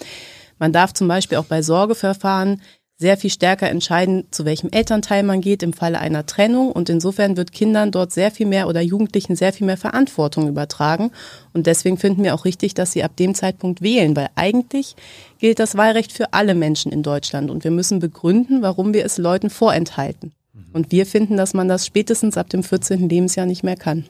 Man 0.58 0.72
darf 0.72 0.94
zum 0.94 1.10
Beispiel 1.10 1.38
auch 1.38 1.44
bei 1.44 1.62
Sorgeverfahren 1.62 2.62
sehr 3.04 3.18
viel 3.18 3.30
stärker 3.30 3.70
entscheiden, 3.70 4.24
zu 4.32 4.46
welchem 4.46 4.70
Elternteil 4.72 5.24
man 5.24 5.42
geht 5.42 5.62
im 5.62 5.74
Falle 5.74 6.00
einer 6.00 6.26
Trennung. 6.26 6.72
Und 6.72 6.90
insofern 6.90 7.36
wird 7.36 7.52
Kindern 7.52 7.92
dort 7.92 8.14
sehr 8.14 8.32
viel 8.32 8.48
mehr 8.48 8.70
oder 8.70 8.80
Jugendlichen 8.80 9.36
sehr 9.36 9.52
viel 9.52 9.68
mehr 9.68 9.76
Verantwortung 9.78 10.48
übertragen. 10.48 11.12
Und 11.52 11.68
deswegen 11.68 11.98
finden 11.98 12.24
wir 12.24 12.34
auch 12.34 12.46
richtig, 12.46 12.74
dass 12.74 12.94
sie 12.94 13.04
ab 13.04 13.18
dem 13.18 13.36
Zeitpunkt 13.36 13.82
wählen, 13.82 14.16
weil 14.16 14.30
eigentlich 14.36 14.96
gilt 15.38 15.60
das 15.60 15.76
Wahlrecht 15.76 16.14
für 16.14 16.32
alle 16.32 16.56
Menschen 16.56 16.94
in 16.94 17.04
Deutschland. 17.04 17.52
Und 17.52 17.66
wir 17.66 17.72
müssen 17.72 18.00
begründen, 18.00 18.62
warum 18.62 18.94
wir 18.94 19.06
es 19.06 19.18
Leuten 19.18 19.50
vorenthalten. 19.50 20.32
Und 20.72 20.92
wir 20.92 21.06
finden, 21.06 21.36
dass 21.36 21.54
man 21.54 21.68
das 21.68 21.86
spätestens 21.86 22.38
ab 22.38 22.50
dem 22.50 22.64
14. 22.64 23.10
Lebensjahr 23.10 23.46
nicht 23.46 23.64
mehr 23.64 23.76
kann. 23.76 24.06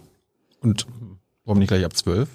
Und 0.61 0.85
warum 1.45 1.57
nicht 1.59 1.69
gleich 1.69 1.83
ab 1.83 1.97
12? 1.97 2.29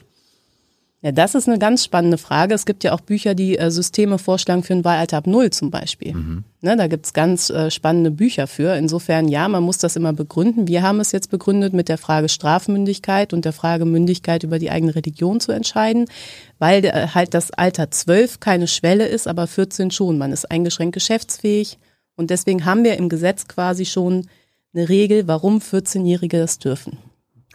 Ja, 1.01 1.13
das 1.13 1.37
ist 1.37 1.47
eine 1.47 1.61
ganz 1.61 1.85
spannende 1.85 2.19
Frage. 2.19 2.55
Es 2.55 2.67
gibt 2.67 2.83
ja 2.83 2.93
auch 2.93 3.01
Bücher, 3.01 3.37
die 3.37 3.57
äh, 3.57 3.71
Systeme 3.71 4.19
vorschlagen 4.19 4.65
für 4.65 4.73
ein 4.73 4.85
Wahlalter 4.85 5.19
ab 5.19 5.29
Null 5.29 5.51
zum 5.51 5.71
Beispiel. 5.71 6.13
Mhm. 6.13 6.45
Ne, 6.61 6.77
da 6.77 6.89
gibt's 6.89 7.13
ganz 7.13 7.51
äh, 7.51 7.71
spannende 7.71 8.11
Bücher 8.11 8.49
für. 8.49 8.75
Insofern, 8.75 9.29
ja, 9.29 9.47
man 9.47 9.63
muss 9.63 9.79
das 9.79 9.95
immer 9.95 10.13
begründen. 10.13 10.67
Wir 10.67 10.83
haben 10.83 10.99
es 10.99 11.13
jetzt 11.13 11.31
begründet 11.31 11.73
mit 11.73 11.89
der 11.89 11.99
Frage 11.99 12.29
Strafmündigkeit 12.29 13.33
und 13.33 13.45
der 13.45 13.53
Frage 13.53 13.85
Mündigkeit 13.85 14.43
über 14.43 14.59
die 14.59 14.73
eigene 14.73 14.97
Religion 14.97 15.39
zu 15.39 15.53
entscheiden, 15.53 16.07
weil 16.59 16.85
äh, 16.85 17.07
halt 17.15 17.33
das 17.33 17.53
Alter 17.53 17.93
12 17.93 18.41
keine 18.41 18.67
Schwelle 18.67 19.07
ist, 19.07 19.29
aber 19.29 19.47
14 19.47 19.93
schon. 19.93 20.19
Man 20.19 20.33
ist 20.33 20.51
eingeschränkt 20.51 20.95
geschäftsfähig. 20.95 21.79
Und 22.17 22.31
deswegen 22.31 22.65
haben 22.65 22.83
wir 22.83 22.97
im 22.97 23.09
Gesetz 23.09 23.47
quasi 23.47 23.85
schon 23.85 24.27
eine 24.75 24.89
Regel, 24.89 25.29
warum 25.29 25.59
14-Jährige 25.59 26.41
das 26.41 26.59
dürfen. 26.59 26.99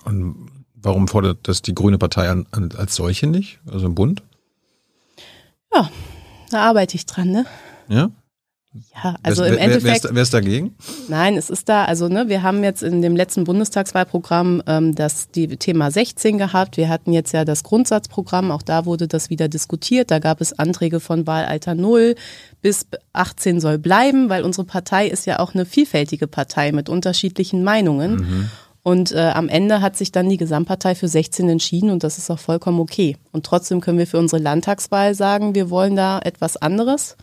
Und 0.05 0.49
Warum 0.83 1.07
fordert 1.07 1.47
das 1.47 1.61
die 1.61 1.73
Grüne 1.73 1.97
Partei 1.97 2.29
an, 2.29 2.45
an, 2.51 2.69
als 2.77 2.95
solche 2.95 3.25
nicht, 3.25 3.59
also 3.71 3.85
im 3.85 3.95
Bund? 3.95 4.21
Ja, 5.73 5.89
da 6.51 6.59
arbeite 6.59 6.95
ich 6.95 7.05
dran, 7.05 7.31
ne? 7.31 7.45
Ja? 7.87 8.11
Ja, 9.03 9.15
also 9.21 9.43
wer, 9.43 9.53
im 9.53 9.57
Endeffekt. 9.59 10.07
Wer 10.11 10.23
ist, 10.23 10.33
dagegen? 10.33 10.75
Nein, 11.07 11.37
es 11.37 11.51
ist 11.51 11.69
da, 11.69 11.85
also 11.85 12.07
ne, 12.07 12.27
wir 12.27 12.41
haben 12.41 12.63
jetzt 12.63 12.81
in 12.81 13.03
dem 13.03 13.15
letzten 13.15 13.43
Bundestagswahlprogramm 13.43 14.63
ähm, 14.65 14.95
das 14.95 15.29
die 15.29 15.47
Thema 15.57 15.91
16 15.91 16.39
gehabt. 16.39 16.77
Wir 16.77 16.89
hatten 16.89 17.13
jetzt 17.13 17.33
ja 17.33 17.45
das 17.45 17.63
Grundsatzprogramm, 17.63 18.49
auch 18.49 18.63
da 18.63 18.85
wurde 18.85 19.07
das 19.07 19.29
wieder 19.29 19.47
diskutiert. 19.47 20.09
Da 20.09 20.17
gab 20.17 20.41
es 20.41 20.57
Anträge 20.57 20.99
von 20.99 21.27
Wahlalter 21.27 21.75
0 21.75 22.15
bis 22.63 22.87
18 23.13 23.59
soll 23.59 23.77
bleiben, 23.77 24.29
weil 24.29 24.43
unsere 24.43 24.65
Partei 24.65 25.07
ist 25.07 25.27
ja 25.27 25.37
auch 25.37 25.53
eine 25.53 25.65
vielfältige 25.65 26.25
Partei 26.25 26.71
mit 26.71 26.89
unterschiedlichen 26.89 27.63
Meinungen. 27.63 28.15
Mhm. 28.15 28.49
Und 28.83 29.13
äh, 29.13 29.31
am 29.33 29.47
Ende 29.47 29.81
hat 29.81 29.95
sich 29.95 30.11
dann 30.11 30.29
die 30.29 30.37
Gesamtpartei 30.37 30.93
für 30.93 31.07
16 31.07 31.47
entschieden 31.47 31.89
und 31.89 32.03
das 32.03 32.17
ist 32.17 32.29
auch 32.29 32.39
vollkommen 32.39 32.81
okay. 32.81 33.17
Und 33.31 33.45
trotzdem 33.45 33.79
können 33.79 33.97
wir 33.97 34.07
für 34.07 34.19
unsere 34.19 34.41
Landtagswahl 34.41 35.15
sagen, 35.15 35.55
wir 35.55 35.69
wollen 35.69 35.95
da 35.95 36.19
etwas 36.19 36.57
anderes. 36.57 37.15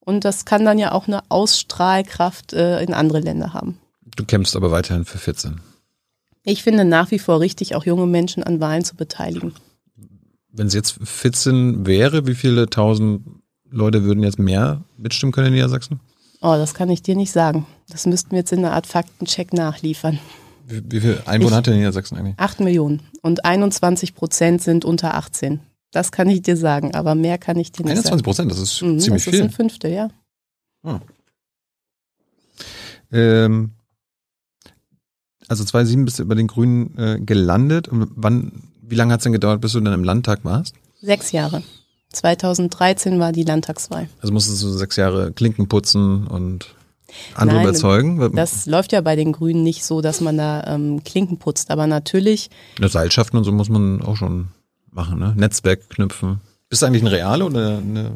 Und 0.00 0.24
das 0.24 0.44
kann 0.44 0.64
dann 0.64 0.78
ja 0.78 0.92
auch 0.92 1.06
eine 1.06 1.22
Ausstrahlkraft 1.28 2.52
äh, 2.52 2.82
in 2.82 2.92
andere 2.92 3.20
Länder 3.20 3.54
haben. 3.54 3.78
Du 4.16 4.24
kämpfst 4.24 4.56
aber 4.56 4.72
weiterhin 4.72 5.04
für 5.04 5.18
14. 5.18 5.60
Ich 6.42 6.62
finde 6.62 6.84
nach 6.84 7.10
wie 7.12 7.18
vor 7.18 7.40
richtig, 7.40 7.74
auch 7.76 7.84
junge 7.84 8.06
Menschen 8.06 8.42
an 8.42 8.60
Wahlen 8.60 8.84
zu 8.84 8.96
beteiligen. 8.96 9.54
Wenn 10.52 10.68
es 10.68 10.74
jetzt 10.74 10.98
14 11.02 11.86
wäre, 11.86 12.26
wie 12.26 12.34
viele 12.34 12.68
tausend 12.68 13.22
Leute 13.70 14.04
würden 14.04 14.22
jetzt 14.22 14.38
mehr 14.38 14.82
mitstimmen 14.96 15.32
können 15.32 15.48
in 15.48 15.54
Niedersachsen? 15.54 16.00
Oh, 16.40 16.54
das 16.54 16.74
kann 16.74 16.88
ich 16.90 17.02
dir 17.02 17.16
nicht 17.16 17.32
sagen. 17.32 17.66
Das 17.88 18.06
müssten 18.06 18.30
wir 18.32 18.38
jetzt 18.38 18.52
in 18.52 18.60
einer 18.60 18.72
Art 18.72 18.86
Faktencheck 18.86 19.52
nachliefern. 19.52 20.18
Wie, 20.68 21.00
viele 21.00 21.26
Einwohner 21.26 21.52
ich, 21.52 21.56
hat 21.56 21.66
denn 21.68 21.76
Niedersachsen 21.76 22.18
eigentlich? 22.18 22.34
Acht 22.38 22.58
Millionen. 22.60 23.02
Und 23.22 23.44
21 23.44 24.14
Prozent 24.14 24.62
sind 24.62 24.84
unter 24.84 25.14
18. 25.14 25.60
Das 25.92 26.10
kann 26.10 26.28
ich 26.28 26.42
dir 26.42 26.56
sagen, 26.56 26.94
aber 26.94 27.14
mehr 27.14 27.38
kann 27.38 27.56
ich 27.58 27.70
dir 27.70 27.84
nicht 27.84 27.92
21 27.92 28.24
Prozent, 28.24 28.50
das 28.50 28.58
ist 28.58 28.82
mhm, 28.82 28.98
ziemlich 28.98 29.22
viel. 29.22 29.32
Das 29.32 29.40
ist 29.40 29.46
ein 29.46 29.50
Fünftel, 29.50 29.92
ja. 29.92 30.08
Ah. 30.82 31.00
Ähm, 33.12 33.70
also 35.48 35.64
2007 35.64 36.04
bist 36.04 36.18
du 36.18 36.24
bei 36.24 36.34
den 36.34 36.48
Grünen 36.48 36.98
äh, 36.98 37.20
gelandet. 37.20 37.86
Und 37.88 38.10
wann, 38.16 38.64
wie 38.82 38.96
lange 38.96 39.12
hat 39.12 39.20
es 39.20 39.24
denn 39.24 39.32
gedauert, 39.32 39.60
bis 39.60 39.72
du 39.72 39.80
dann 39.80 39.94
im 39.94 40.04
Landtag 40.04 40.44
warst? 40.44 40.74
Sechs 41.00 41.32
Jahre. 41.32 41.62
2013 42.12 43.20
war 43.20 43.32
die 43.32 43.44
Landtagswahl. 43.44 44.08
Also 44.20 44.32
musstest 44.32 44.62
du 44.62 44.68
sechs 44.68 44.96
Jahre 44.96 45.32
Klinken 45.32 45.68
putzen 45.68 46.26
und 46.26 46.74
andere 47.34 47.58
Nein, 47.58 47.68
überzeugen? 47.68 48.32
Das 48.34 48.66
läuft 48.66 48.92
ja 48.92 49.00
bei 49.00 49.16
den 49.16 49.32
Grünen 49.32 49.62
nicht 49.62 49.84
so, 49.84 50.00
dass 50.00 50.20
man 50.20 50.36
da 50.36 50.64
ähm, 50.64 51.02
Klinken 51.04 51.38
putzt, 51.38 51.70
aber 51.70 51.86
natürlich. 51.86 52.50
Eine 52.78 52.88
Seilschaften 52.88 53.36
und 53.36 53.44
so 53.44 53.52
muss 53.52 53.68
man 53.68 54.02
auch 54.02 54.16
schon 54.16 54.48
machen, 54.90 55.18
ne? 55.18 55.34
Netzwerk 55.36 55.88
knüpfen. 55.90 56.40
Bist 56.68 56.82
du 56.82 56.86
eigentlich 56.86 57.02
ein 57.02 57.08
Reale 57.08 57.44
oder 57.44 57.78
eine? 57.78 58.10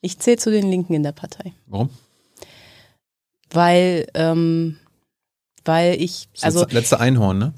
Ich 0.00 0.18
zähle 0.18 0.38
zu 0.38 0.50
den 0.50 0.70
Linken 0.70 0.94
in 0.94 1.02
der 1.02 1.12
Partei. 1.12 1.52
Warum? 1.66 1.90
Weil, 3.50 4.06
ähm, 4.14 4.76
weil 5.64 6.00
ich, 6.00 6.28
also. 6.42 6.64
Das 6.64 6.72
letzte 6.72 7.00
Einhorn, 7.00 7.38
ne? 7.38 7.52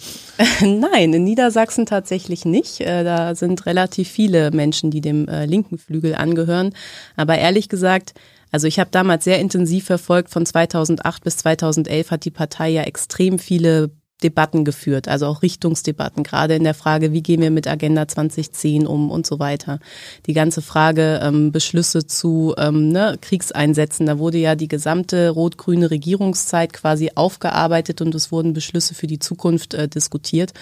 Nein, 0.61 1.13
in 1.13 1.25
Niedersachsen 1.25 1.87
tatsächlich 1.87 2.45
nicht. 2.45 2.81
Äh, 2.81 3.05
da 3.05 3.35
sind 3.35 3.67
relativ 3.67 4.09
viele 4.09 4.51
Menschen, 4.51 4.91
die 4.91 5.01
dem 5.01 5.29
äh, 5.29 5.47
linken 5.47 5.79
Flügel 5.79 6.15
angehören. 6.15 6.75
Aber 7.17 7.39
ehrlich 7.39 7.69
gesagt, 7.69 8.15
also 8.51 8.67
ich 8.67 8.79
habe 8.79 8.91
damals 8.91 9.25
sehr 9.25 9.41
intensiv 9.41 9.87
verfolgt, 9.87 10.31
von 10.31 10.47
2008 10.47 11.25
bis 11.25 11.37
2011 11.39 12.11
hat 12.11 12.25
die 12.25 12.31
Partei 12.31 12.71
ja 12.71 12.83
extrem 12.83 13.39
viele 13.39 13.91
Debatten 14.23 14.65
geführt, 14.65 15.07
also 15.07 15.27
auch 15.27 15.43
Richtungsdebatten, 15.43 16.25
gerade 16.25 16.57
in 16.57 16.65
der 16.65 16.75
Frage, 16.75 17.13
wie 17.13 17.23
gehen 17.23 17.41
wir 17.41 17.53
mit 17.53 17.69
Agenda 17.69 18.09
2010 18.09 18.87
um 18.87 19.13
und 19.13 19.27
so 19.27 19.39
weiter. 19.39 19.79
Die 20.27 20.33
ganze 20.33 20.61
Frage 20.61 21.21
ähm, 21.23 21.53
Beschlüsse 21.53 22.05
zu 22.05 22.55
ähm, 22.59 22.89
ne, 22.89 23.17
Kriegseinsätzen, 23.21 24.07
da 24.07 24.19
wurde 24.19 24.39
ja 24.39 24.57
die 24.57 24.67
gesamte 24.67 25.31
rot-grüne 25.31 25.91
Regierungszeit 25.91 26.73
quasi 26.73 27.13
aufgearbeitet 27.15 28.01
und 28.01 28.15
es 28.15 28.33
wurden 28.33 28.55
Beschlüsse 28.55 28.95
für 28.95 29.07
die 29.07 29.21
Zukunft 29.21 29.75
äh, 29.75 29.87
diskutiert. 29.87 30.53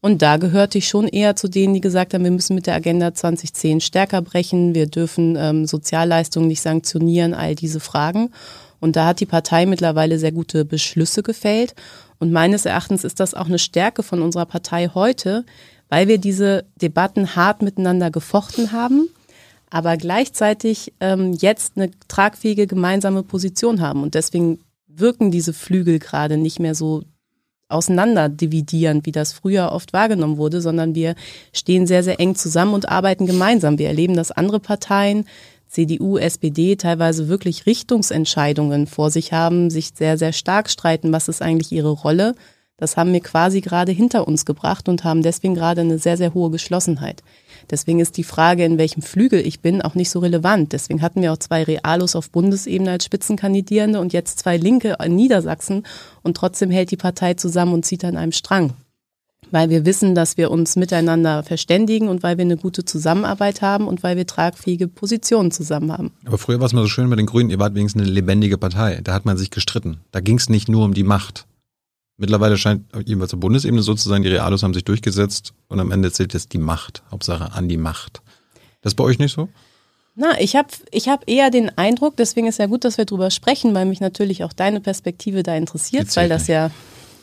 Und 0.00 0.22
da 0.22 0.36
gehörte 0.36 0.78
ich 0.78 0.88
schon 0.88 1.08
eher 1.08 1.36
zu 1.36 1.48
denen, 1.48 1.74
die 1.74 1.80
gesagt 1.80 2.14
haben, 2.14 2.24
wir 2.24 2.30
müssen 2.30 2.54
mit 2.54 2.66
der 2.66 2.74
Agenda 2.74 3.14
2010 3.14 3.80
stärker 3.80 4.22
brechen, 4.22 4.74
wir 4.74 4.86
dürfen 4.86 5.36
ähm, 5.36 5.66
Sozialleistungen 5.66 6.48
nicht 6.48 6.60
sanktionieren, 6.60 7.34
all 7.34 7.54
diese 7.54 7.80
Fragen. 7.80 8.30
Und 8.78 8.96
da 8.96 9.06
hat 9.06 9.20
die 9.20 9.26
Partei 9.26 9.66
mittlerweile 9.66 10.18
sehr 10.18 10.32
gute 10.32 10.64
Beschlüsse 10.64 11.22
gefällt. 11.22 11.74
Und 12.18 12.32
meines 12.32 12.66
Erachtens 12.66 13.04
ist 13.04 13.20
das 13.20 13.34
auch 13.34 13.46
eine 13.46 13.58
Stärke 13.58 14.02
von 14.02 14.22
unserer 14.22 14.46
Partei 14.46 14.90
heute, 14.94 15.44
weil 15.88 16.08
wir 16.08 16.18
diese 16.18 16.64
Debatten 16.80 17.36
hart 17.36 17.62
miteinander 17.62 18.10
gefochten 18.10 18.72
haben, 18.72 19.08
aber 19.70 19.96
gleichzeitig 19.96 20.92
ähm, 21.00 21.32
jetzt 21.32 21.72
eine 21.76 21.90
tragfähige 22.08 22.66
gemeinsame 22.66 23.22
Position 23.22 23.80
haben. 23.80 24.02
Und 24.02 24.14
deswegen 24.14 24.60
wirken 24.86 25.30
diese 25.30 25.52
Flügel 25.52 25.98
gerade 25.98 26.36
nicht 26.36 26.60
mehr 26.60 26.74
so 26.74 27.02
auseinander 27.68 28.28
dividieren, 28.28 29.04
wie 29.04 29.12
das 29.12 29.32
früher 29.32 29.72
oft 29.72 29.92
wahrgenommen 29.92 30.36
wurde, 30.36 30.60
sondern 30.60 30.94
wir 30.94 31.14
stehen 31.52 31.86
sehr, 31.86 32.02
sehr 32.02 32.20
eng 32.20 32.34
zusammen 32.34 32.74
und 32.74 32.88
arbeiten 32.88 33.26
gemeinsam. 33.26 33.78
Wir 33.78 33.88
erleben, 33.88 34.14
dass 34.14 34.32
andere 34.32 34.60
Parteien, 34.60 35.26
CDU, 35.68 36.16
SPD, 36.16 36.76
teilweise 36.76 37.28
wirklich 37.28 37.66
Richtungsentscheidungen 37.66 38.86
vor 38.86 39.10
sich 39.10 39.32
haben, 39.32 39.70
sich 39.70 39.90
sehr, 39.94 40.16
sehr 40.16 40.32
stark 40.32 40.70
streiten, 40.70 41.12
was 41.12 41.28
ist 41.28 41.42
eigentlich 41.42 41.72
ihre 41.72 41.90
Rolle. 41.90 42.34
Das 42.76 42.96
haben 42.96 43.12
wir 43.12 43.20
quasi 43.20 43.62
gerade 43.62 43.90
hinter 43.90 44.28
uns 44.28 44.44
gebracht 44.44 44.88
und 44.88 45.02
haben 45.02 45.22
deswegen 45.22 45.54
gerade 45.54 45.80
eine 45.80 45.98
sehr, 45.98 46.16
sehr 46.16 46.34
hohe 46.34 46.50
Geschlossenheit. 46.50 47.22
Deswegen 47.70 48.00
ist 48.00 48.16
die 48.16 48.24
Frage, 48.24 48.64
in 48.64 48.78
welchem 48.78 49.02
Flügel 49.02 49.40
ich 49.46 49.60
bin, 49.60 49.82
auch 49.82 49.94
nicht 49.94 50.10
so 50.10 50.20
relevant. 50.20 50.72
Deswegen 50.72 51.02
hatten 51.02 51.22
wir 51.22 51.32
auch 51.32 51.38
zwei 51.38 51.62
Realos 51.64 52.14
auf 52.16 52.30
Bundesebene 52.30 52.90
als 52.90 53.04
Spitzenkandidierende 53.04 54.00
und 54.00 54.12
jetzt 54.12 54.38
zwei 54.38 54.56
Linke 54.56 54.96
in 55.04 55.16
Niedersachsen 55.16 55.84
und 56.22 56.36
trotzdem 56.36 56.70
hält 56.70 56.90
die 56.90 56.96
Partei 56.96 57.34
zusammen 57.34 57.72
und 57.74 57.84
zieht 57.84 58.04
an 58.04 58.16
einem 58.16 58.32
Strang. 58.32 58.74
weil 59.50 59.70
wir 59.70 59.86
wissen, 59.86 60.14
dass 60.14 60.36
wir 60.36 60.50
uns 60.50 60.76
miteinander 60.76 61.42
verständigen 61.42 62.08
und 62.08 62.22
weil 62.22 62.36
wir 62.36 62.44
eine 62.44 62.56
gute 62.56 62.84
Zusammenarbeit 62.84 63.62
haben 63.62 63.86
und 63.86 64.02
weil 64.02 64.16
wir 64.16 64.26
tragfähige 64.26 64.88
Positionen 64.88 65.50
zusammen 65.50 65.92
haben. 65.92 66.10
Aber 66.24 66.38
früher 66.38 66.58
war 66.58 66.66
es 66.66 66.72
mal 66.72 66.82
so 66.82 66.88
schön 66.88 67.08
bei 67.08 67.16
den 67.16 67.26
Grünen, 67.26 67.50
ihr 67.50 67.58
wart 67.58 67.74
wenigstens 67.74 68.02
eine 68.02 68.10
lebendige 68.10 68.58
Partei. 68.58 69.00
Da 69.04 69.14
hat 69.14 69.24
man 69.24 69.36
sich 69.36 69.50
gestritten. 69.50 69.98
Da 70.10 70.20
ging 70.20 70.36
es 70.38 70.48
nicht 70.48 70.68
nur 70.68 70.84
um 70.84 70.94
die 70.94 71.04
Macht. 71.04 71.46
Mittlerweile 72.18 72.56
scheint 72.56 72.84
jedenfalls 73.04 73.34
auf 73.34 73.40
Bundesebene 73.40 73.82
so 73.82 73.94
zu 73.94 74.08
sein, 74.08 74.22
die 74.22 74.30
Realos 74.30 74.62
haben 74.62 74.72
sich 74.72 74.84
durchgesetzt 74.84 75.52
und 75.68 75.80
am 75.80 75.90
Ende 75.90 76.10
zählt 76.10 76.32
jetzt 76.32 76.52
die 76.52 76.58
Macht. 76.58 77.02
Hauptsache 77.10 77.52
an 77.52 77.68
die 77.68 77.76
Macht. 77.76 78.22
Das 78.80 78.92
ist 78.92 78.96
bei 78.96 79.04
euch 79.04 79.18
nicht 79.18 79.32
so? 79.32 79.48
Na, 80.14 80.40
ich 80.40 80.56
habe 80.56 80.68
ich 80.92 81.08
hab 81.08 81.28
eher 81.28 81.50
den 81.50 81.76
Eindruck, 81.76 82.16
deswegen 82.16 82.46
ist 82.46 82.58
ja 82.58 82.66
gut, 82.66 82.84
dass 82.84 82.96
wir 82.96 83.04
drüber 83.04 83.30
sprechen, 83.30 83.74
weil 83.74 83.84
mich 83.84 84.00
natürlich 84.00 84.44
auch 84.44 84.54
deine 84.54 84.80
Perspektive 84.80 85.42
da 85.42 85.54
interessiert, 85.54 86.14
weil 86.16 86.30
das 86.30 86.42
nicht. 86.42 86.48
ja 86.48 86.70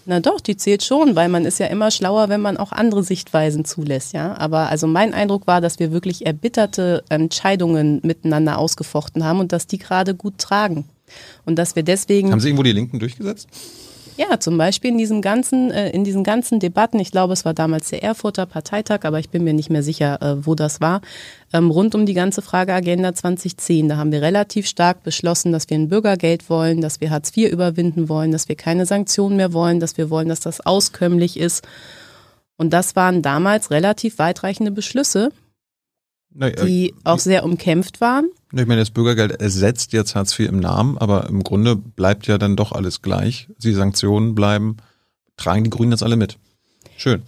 na 0.05 0.19
doch, 0.19 0.41
die 0.41 0.57
zählt 0.57 0.83
schon, 0.83 1.15
weil 1.15 1.29
man 1.29 1.45
ist 1.45 1.59
ja 1.59 1.67
immer 1.67 1.89
schlauer, 1.89 2.27
wenn 2.27 2.41
man 2.41 2.57
auch 2.57 2.71
andere 2.71 3.03
Sichtweisen 3.03 3.63
zulässt, 3.63 4.13
ja. 4.13 4.35
Aber 4.37 4.69
also 4.69 4.85
mein 4.85 5.13
Eindruck 5.13 5.47
war, 5.47 5.61
dass 5.61 5.79
wir 5.79 5.91
wirklich 5.91 6.25
erbitterte 6.25 7.03
Entscheidungen 7.09 8.01
miteinander 8.03 8.57
ausgefochten 8.57 9.23
haben 9.23 9.39
und 9.39 9.51
dass 9.51 9.67
die 9.67 9.77
gerade 9.77 10.13
gut 10.13 10.37
tragen. 10.37 10.85
Und 11.45 11.57
dass 11.57 11.75
wir 11.75 11.83
deswegen. 11.83 12.31
Haben 12.31 12.39
Sie 12.39 12.49
irgendwo 12.49 12.63
die 12.63 12.71
Linken 12.71 12.99
durchgesetzt? 12.99 13.47
Ja, 14.15 14.39
zum 14.39 14.57
Beispiel 14.59 14.91
in 14.91 14.97
diesen 14.99 15.21
ganzen, 15.23 15.71
äh, 15.71 15.89
in 15.89 16.03
diesen 16.03 16.23
ganzen 16.23 16.59
Debatten, 16.59 16.99
ich 16.99 17.11
glaube, 17.11 17.33
es 17.33 17.45
war 17.45 17.55
damals 17.55 17.89
der 17.89 18.03
Erfurter 18.03 18.45
Parteitag, 18.45 19.05
aber 19.05 19.19
ich 19.19 19.29
bin 19.29 19.43
mir 19.43 19.53
nicht 19.53 19.71
mehr 19.71 19.81
sicher, 19.81 20.21
äh, 20.21 20.45
wo 20.45 20.53
das 20.53 20.81
war, 20.81 21.01
ähm, 21.51 21.71
rund 21.71 21.95
um 21.95 22.05
die 22.05 22.13
ganze 22.13 22.43
Frage 22.43 22.73
Agenda 22.73 23.15
2010. 23.15 23.89
Da 23.89 23.97
haben 23.97 24.11
wir 24.11 24.21
relativ 24.21 24.67
stark 24.67 25.01
beschlossen, 25.03 25.51
dass 25.51 25.67
wir 25.69 25.77
ein 25.77 25.89
Bürgergeld 25.89 26.47
wollen, 26.49 26.81
dass 26.81 27.01
wir 27.01 27.09
Hartz 27.09 27.35
IV 27.35 27.51
überwinden 27.51 28.07
wollen, 28.07 28.31
dass 28.31 28.47
wir 28.49 28.55
keine 28.55 28.85
Sanktionen 28.85 29.37
mehr 29.37 29.51
wollen, 29.51 29.79
dass 29.79 29.97
wir 29.97 30.11
wollen, 30.11 30.29
dass 30.29 30.41
das 30.41 30.61
auskömmlich 30.61 31.39
ist. 31.39 31.67
Und 32.55 32.71
das 32.71 32.95
waren 32.95 33.23
damals 33.23 33.71
relativ 33.71 34.19
weitreichende 34.19 34.71
Beschlüsse, 34.71 35.31
die 36.35 36.93
auch 37.03 37.19
sehr 37.19 37.43
umkämpft 37.43 38.01
waren. 38.01 38.29
Ich 38.51 38.65
meine, 38.65 38.81
das 38.81 38.91
Bürgergeld 38.91 39.39
ersetzt 39.41 39.93
jetzt 39.93 40.15
Hartz 40.15 40.37
IV 40.37 40.49
im 40.49 40.59
Namen, 40.59 40.97
aber 40.97 41.27
im 41.29 41.43
Grunde 41.43 41.75
bleibt 41.75 42.27
ja 42.27 42.37
dann 42.37 42.55
doch 42.55 42.71
alles 42.71 43.01
gleich. 43.01 43.47
Die 43.57 43.73
Sanktionen 43.73 44.35
bleiben, 44.35 44.77
tragen 45.37 45.63
die 45.63 45.69
Grünen 45.69 45.91
das 45.91 46.03
alle 46.03 46.15
mit. 46.15 46.37
Schön. 46.97 47.23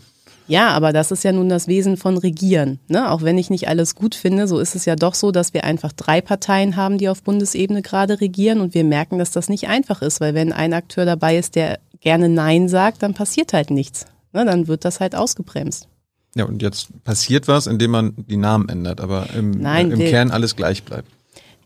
Ja, 0.48 0.70
aber 0.70 0.94
das 0.94 1.12
ist 1.12 1.24
ja 1.24 1.32
nun 1.32 1.50
das 1.50 1.68
Wesen 1.68 1.98
von 1.98 2.18
Regieren. 2.18 2.80
Ne? 2.88 3.10
Auch 3.10 3.24
wenn 3.24 3.38
ich 3.38 3.50
nicht 3.50 3.68
alles 3.68 3.96
gut 3.96 4.14
finde, 4.14 4.48
so 4.48 4.60
ist 4.60 4.76
es 4.76 4.86
ja 4.86 4.96
doch 4.96 5.16
so, 5.16 5.32
dass 5.32 5.56
wir 5.56 5.64
einfach 5.64 5.92
drei 5.92 6.22
Parteien 6.22 6.76
haben, 6.76 7.00
die 7.00 7.10
auf 7.10 7.24
Bundesebene 7.24 7.82
gerade 7.82 8.22
regieren 8.22 8.62
und 8.62 8.76
wir 8.76 8.84
merken, 8.84 9.18
dass 9.18 9.32
das 9.32 9.50
nicht 9.50 9.68
einfach 9.68 10.04
ist, 10.04 10.22
weil 10.22 10.36
wenn 10.36 10.54
ein 10.54 10.74
Akteur 10.74 11.06
dabei 11.06 11.38
ist, 11.38 11.56
der 11.56 11.80
gerne 12.00 12.30
Nein 12.30 12.70
sagt, 12.70 13.02
dann 13.02 13.16
passiert 13.16 13.54
halt 13.54 13.72
nichts. 13.72 14.06
Ne? 14.34 14.46
Dann 14.46 14.68
wird 14.68 14.86
das 14.86 15.00
halt 15.00 15.16
ausgebremst. 15.16 15.88
Ja, 16.36 16.46
und 16.46 16.62
jetzt 16.62 16.90
passiert 17.04 17.48
was, 17.48 17.66
indem 17.66 17.92
man 17.92 18.14
die 18.18 18.38
Namen 18.38 18.68
ändert, 18.70 19.00
aber 19.00 19.30
im, 19.36 19.52
Nein, 19.52 19.92
im 19.92 20.00
Kern 20.00 20.32
alles 20.32 20.56
gleich 20.56 20.84
bleibt. 20.84 21.10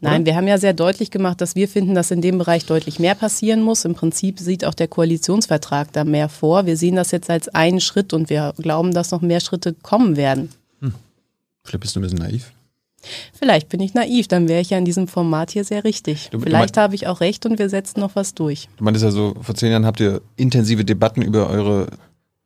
Nein, 0.02 0.26
wir 0.26 0.36
haben 0.36 0.48
ja 0.48 0.58
sehr 0.58 0.74
deutlich 0.74 1.12
gemacht, 1.12 1.42
dass 1.42 1.56
wir 1.56 1.68
finden, 1.68 1.94
dass 1.94 2.10
in 2.10 2.22
dem 2.22 2.38
Bereich 2.38 2.66
deutlich 2.66 3.00
mehr 3.00 3.16
passieren 3.16 3.62
muss. 3.62 3.84
Im 3.84 3.96
Prinzip 3.96 4.40
sieht 4.40 4.64
auch 4.64 4.74
der 4.74 4.88
Koalitionsvertrag 4.88 5.92
da 5.92 6.06
mehr 6.06 6.30
vor. 6.30 6.66
Wir 6.66 6.78
sehen 6.78 6.96
das 6.96 7.12
jetzt 7.12 7.30
als 7.30 7.50
einen 7.50 7.82
Schritt 7.82 8.14
und 8.14 8.30
wir 8.30 8.54
glauben, 8.58 8.94
dass 8.94 9.12
noch 9.12 9.22
mehr 9.22 9.42
Schritte 9.42 9.74
kommen 9.74 10.16
werden. 10.16 10.50
Hm. 10.82 10.94
Vielleicht 11.66 11.82
bist 11.82 11.96
du 11.96 12.00
ein 12.00 12.04
bisschen 12.04 12.20
naiv. 12.20 12.52
Vielleicht 13.34 13.70
bin 13.70 13.80
ich 13.80 13.94
naiv, 13.94 14.28
dann 14.28 14.48
wäre 14.48 14.62
ich 14.62 14.70
ja 14.70 14.78
in 14.78 14.86
diesem 14.86 15.08
Format 15.08 15.52
hier 15.52 15.64
sehr 15.64 15.84
richtig. 15.84 16.30
Du, 16.32 16.40
Vielleicht 16.40 16.78
habe 16.78 16.96
ich 16.96 17.08
auch 17.08 17.22
recht 17.22 17.46
und 17.46 17.60
wir 17.60 17.70
setzen 17.70 18.00
noch 18.00 18.16
was 18.16 18.34
durch. 18.34 18.68
Du 18.78 18.84
meintest 18.84 19.06
ja 19.06 19.12
so, 19.12 19.36
vor 19.42 19.56
zehn 19.56 19.72
Jahren 19.72 19.86
habt 19.86 20.00
ihr 20.00 20.22
intensive 20.36 20.84
Debatten 20.84 21.22
über 21.22 21.50
eure 21.50 21.88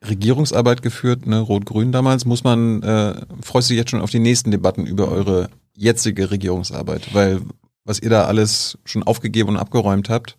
Regierungsarbeit 0.07 0.81
geführt, 0.81 1.25
ne, 1.25 1.39
Rot-Grün 1.39 1.91
damals. 1.91 2.25
Muss 2.25 2.43
man, 2.43 2.83
äh, 2.83 3.15
freust 3.41 3.69
du 3.69 3.73
dich 3.73 3.79
jetzt 3.79 3.91
schon 3.91 4.01
auf 4.01 4.09
die 4.09 4.19
nächsten 4.19 4.51
Debatten 4.51 4.85
über 4.85 5.09
eure 5.09 5.49
jetzige 5.75 6.31
Regierungsarbeit? 6.31 7.13
Weil 7.13 7.41
was 7.85 7.99
ihr 7.99 8.09
da 8.09 8.25
alles 8.25 8.77
schon 8.85 9.03
aufgegeben 9.03 9.49
und 9.49 9.57
abgeräumt 9.57 10.09
habt, 10.09 10.37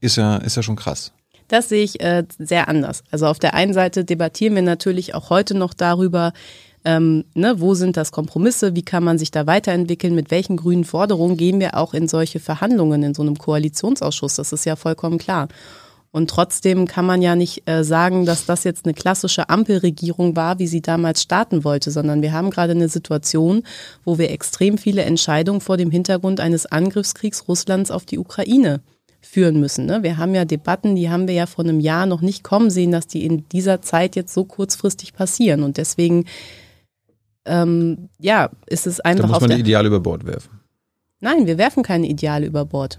ist 0.00 0.16
ja, 0.16 0.36
ist 0.36 0.56
ja 0.56 0.62
schon 0.62 0.76
krass. 0.76 1.12
Das 1.48 1.68
sehe 1.70 1.82
ich 1.82 2.00
äh, 2.00 2.24
sehr 2.38 2.68
anders. 2.68 3.02
Also 3.10 3.26
auf 3.26 3.38
der 3.38 3.54
einen 3.54 3.72
Seite 3.72 4.04
debattieren 4.04 4.54
wir 4.54 4.62
natürlich 4.62 5.14
auch 5.14 5.30
heute 5.30 5.56
noch 5.56 5.74
darüber, 5.74 6.32
ähm, 6.84 7.24
ne, 7.34 7.60
wo 7.60 7.74
sind 7.74 7.96
das 7.96 8.12
Kompromisse, 8.12 8.74
wie 8.74 8.82
kann 8.82 9.02
man 9.02 9.18
sich 9.18 9.30
da 9.30 9.46
weiterentwickeln, 9.46 10.14
mit 10.14 10.30
welchen 10.30 10.56
grünen 10.56 10.84
Forderungen 10.84 11.36
gehen 11.36 11.58
wir 11.58 11.76
auch 11.76 11.94
in 11.94 12.06
solche 12.06 12.38
Verhandlungen 12.38 13.02
in 13.02 13.14
so 13.14 13.22
einem 13.22 13.36
Koalitionsausschuss. 13.36 14.36
Das 14.36 14.52
ist 14.52 14.64
ja 14.64 14.76
vollkommen 14.76 15.18
klar. 15.18 15.48
Und 16.10 16.30
trotzdem 16.30 16.86
kann 16.86 17.04
man 17.04 17.20
ja 17.20 17.36
nicht 17.36 17.68
äh, 17.68 17.84
sagen, 17.84 18.24
dass 18.24 18.46
das 18.46 18.64
jetzt 18.64 18.86
eine 18.86 18.94
klassische 18.94 19.50
Ampelregierung 19.50 20.36
war, 20.36 20.58
wie 20.58 20.66
sie 20.66 20.80
damals 20.80 21.22
starten 21.22 21.64
wollte, 21.64 21.90
sondern 21.90 22.22
wir 22.22 22.32
haben 22.32 22.50
gerade 22.50 22.72
eine 22.72 22.88
Situation, 22.88 23.62
wo 24.04 24.18
wir 24.18 24.30
extrem 24.30 24.78
viele 24.78 25.02
Entscheidungen 25.02 25.60
vor 25.60 25.76
dem 25.76 25.90
Hintergrund 25.90 26.40
eines 26.40 26.66
Angriffskriegs 26.66 27.46
Russlands 27.46 27.90
auf 27.90 28.06
die 28.06 28.18
Ukraine 28.18 28.80
führen 29.20 29.60
müssen. 29.60 29.84
Ne? 29.84 30.02
Wir 30.02 30.16
haben 30.16 30.34
ja 30.34 30.44
Debatten, 30.44 30.96
die 30.96 31.10
haben 31.10 31.28
wir 31.28 31.34
ja 31.34 31.46
vor 31.46 31.64
einem 31.64 31.80
Jahr 31.80 32.06
noch 32.06 32.22
nicht 32.22 32.42
kommen 32.42 32.70
sehen, 32.70 32.92
dass 32.92 33.06
die 33.06 33.26
in 33.26 33.46
dieser 33.50 33.82
Zeit 33.82 34.16
jetzt 34.16 34.32
so 34.32 34.44
kurzfristig 34.44 35.12
passieren. 35.12 35.62
Und 35.62 35.76
deswegen, 35.76 36.24
ähm, 37.44 38.08
ja, 38.18 38.50
ist 38.66 38.86
es 38.86 39.00
einfach. 39.00 39.26
Da 39.26 39.32
muss 39.32 39.40
man 39.40 39.50
die 39.50 39.60
Ideale 39.60 39.88
über 39.88 40.00
Bord 40.00 40.24
werfen. 40.24 40.60
Nein, 41.20 41.46
wir 41.46 41.58
werfen 41.58 41.82
keine 41.82 42.06
Ideale 42.06 42.46
über 42.46 42.64
Bord. 42.64 42.98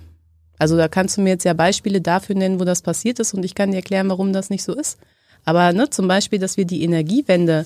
Also 0.59 0.77
da 0.77 0.87
kannst 0.87 1.17
du 1.17 1.21
mir 1.21 1.29
jetzt 1.29 1.45
ja 1.45 1.53
Beispiele 1.53 2.01
dafür 2.01 2.35
nennen, 2.35 2.59
wo 2.59 2.65
das 2.65 2.81
passiert 2.81 3.19
ist 3.19 3.33
und 3.33 3.43
ich 3.43 3.55
kann 3.55 3.71
dir 3.71 3.77
erklären, 3.77 4.09
warum 4.09 4.33
das 4.33 4.49
nicht 4.49 4.63
so 4.63 4.75
ist. 4.75 4.99
Aber 5.45 5.73
ne, 5.73 5.89
zum 5.89 6.07
Beispiel, 6.07 6.37
dass 6.37 6.57
wir 6.57 6.65
die 6.65 6.83
Energiewende 6.83 7.65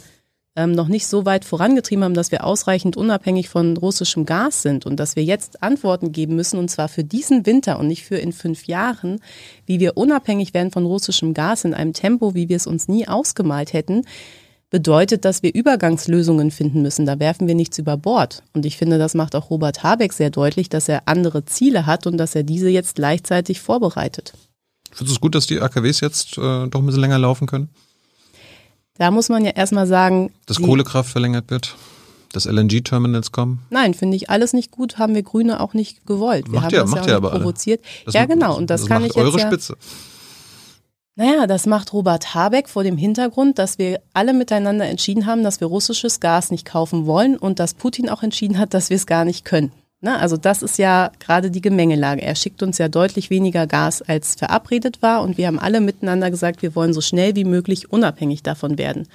ähm, 0.55 0.73
noch 0.73 0.87
nicht 0.87 1.07
so 1.07 1.25
weit 1.25 1.45
vorangetrieben 1.45 2.03
haben, 2.03 2.13
dass 2.13 2.31
wir 2.31 2.43
ausreichend 2.43 2.95
unabhängig 2.95 3.49
von 3.49 3.75
russischem 3.75 4.25
Gas 4.25 4.61
sind 4.61 4.85
und 4.85 4.99
dass 4.99 5.15
wir 5.15 5.23
jetzt 5.23 5.63
Antworten 5.63 6.11
geben 6.11 6.35
müssen, 6.35 6.59
und 6.59 6.69
zwar 6.69 6.89
für 6.89 7.03
diesen 7.03 7.45
Winter 7.45 7.79
und 7.79 7.87
nicht 7.87 8.03
für 8.05 8.17
in 8.17 8.31
fünf 8.31 8.65
Jahren, 8.65 9.19
wie 9.65 9.79
wir 9.79 9.97
unabhängig 9.97 10.53
werden 10.53 10.71
von 10.71 10.85
russischem 10.85 11.33
Gas 11.33 11.65
in 11.65 11.73
einem 11.73 11.93
Tempo, 11.93 12.35
wie 12.35 12.49
wir 12.49 12.57
es 12.57 12.67
uns 12.67 12.87
nie 12.87 13.07
ausgemalt 13.07 13.73
hätten, 13.73 14.03
bedeutet, 14.73 15.23
dass 15.23 15.43
wir 15.43 15.53
Übergangslösungen 15.53 16.49
finden 16.49 16.81
müssen. 16.81 17.05
Da 17.05 17.19
werfen 17.19 17.47
wir 17.47 17.53
nichts 17.53 17.77
über 17.77 17.95
Bord. 17.95 18.41
Und 18.53 18.65
ich 18.65 18.75
finde, 18.75 18.97
das 18.97 19.13
macht 19.13 19.35
auch 19.35 19.51
Robert 19.51 19.83
Habeck 19.83 20.13
sehr 20.13 20.31
deutlich, 20.31 20.67
dass 20.67 20.89
er 20.89 21.03
andere 21.05 21.45
Ziele 21.45 21.85
hat 21.85 22.07
und 22.07 22.17
dass 22.17 22.33
er 22.33 22.41
diese 22.41 22.69
jetzt 22.69 22.95
gleichzeitig 22.95 23.61
vorbereitet. 23.61 24.33
Findest 24.89 25.11
du 25.11 25.13
es 25.13 25.21
gut, 25.21 25.35
dass 25.35 25.45
die 25.45 25.61
AKWs 25.61 26.01
jetzt 26.01 26.39
äh, 26.39 26.67
doch 26.67 26.79
ein 26.79 26.87
bisschen 26.87 27.01
länger 27.01 27.19
laufen 27.19 27.45
können? 27.45 27.69
Da 28.97 29.11
muss 29.11 29.29
man 29.29 29.45
ja 29.45 29.51
erstmal 29.51 29.85
sagen. 29.85 30.31
Dass 30.47 30.59
Kohlekraft 30.59 31.11
verlängert 31.11 31.51
wird? 31.51 31.75
Dass 32.31 32.45
LNG-Terminals 32.45 33.31
kommen? 33.31 33.61
Nein, 33.69 33.93
finde 33.93 34.17
ich 34.17 34.31
alles 34.31 34.53
nicht 34.53 34.71
gut, 34.71 34.97
haben 34.97 35.13
wir 35.13 35.21
Grüne 35.21 35.59
auch 35.59 35.75
nicht 35.75 36.07
gewollt. 36.07 36.47
Wir 36.47 36.55
macht 36.55 36.65
haben 36.65 36.73
ja, 36.73 36.81
das 36.81 36.89
macht 36.89 37.05
ja, 37.05 37.11
ja 37.11 37.17
aber 37.17 37.29
provoziert. 37.29 37.85
ja, 38.09 38.25
genau. 38.25 38.57
Und 38.57 38.71
das, 38.71 38.81
das 38.81 38.87
kann 38.87 39.03
ich 39.03 39.13
jetzt. 39.13 39.17
Eure 39.17 39.37
ja, 39.37 39.45
Spitze. 39.45 39.77
Naja, 41.15 41.45
das 41.45 41.67
macht 41.67 41.93
Robert 41.93 42.33
Habeck 42.33 42.67
vor 42.67 42.83
dem 42.83 42.97
Hintergrund, 42.97 43.59
dass 43.59 43.77
wir 43.77 44.01
alle 44.13 44.33
miteinander 44.33 44.85
entschieden 44.85 45.27
haben, 45.27 45.43
dass 45.43 45.59
wir 45.59 45.67
russisches 45.67 46.19
Gas 46.19 46.49
nicht 46.49 46.65
kaufen 46.65 47.05
wollen 47.05 47.37
und 47.37 47.59
dass 47.59 47.75
Putin 47.75 48.09
auch 48.09 48.23
entschieden 48.23 48.57
hat, 48.57 48.73
dass 48.73 48.89
wir 48.89 48.97
es 48.97 49.05
gar 49.05 49.23
nicht 49.23 49.45
können. 49.45 49.71
Na, 50.01 50.17
also 50.17 50.37
das 50.37 50.63
ist 50.63 50.79
ja 50.79 51.11
gerade 51.19 51.51
die 51.51 51.61
Gemengelage. 51.61 52.23
Er 52.23 52.33
schickt 52.33 52.63
uns 52.63 52.79
ja 52.79 52.87
deutlich 52.87 53.29
weniger 53.29 53.67
Gas, 53.67 54.01
als 54.01 54.33
verabredet 54.33 55.03
war 55.03 55.21
und 55.21 55.37
wir 55.37 55.45
haben 55.45 55.59
alle 55.59 55.81
miteinander 55.81 56.31
gesagt, 56.31 56.63
wir 56.63 56.75
wollen 56.75 56.93
so 56.93 57.01
schnell 57.01 57.35
wie 57.35 57.45
möglich 57.45 57.91
unabhängig 57.91 58.41
davon 58.41 58.79
werden. 58.79 59.07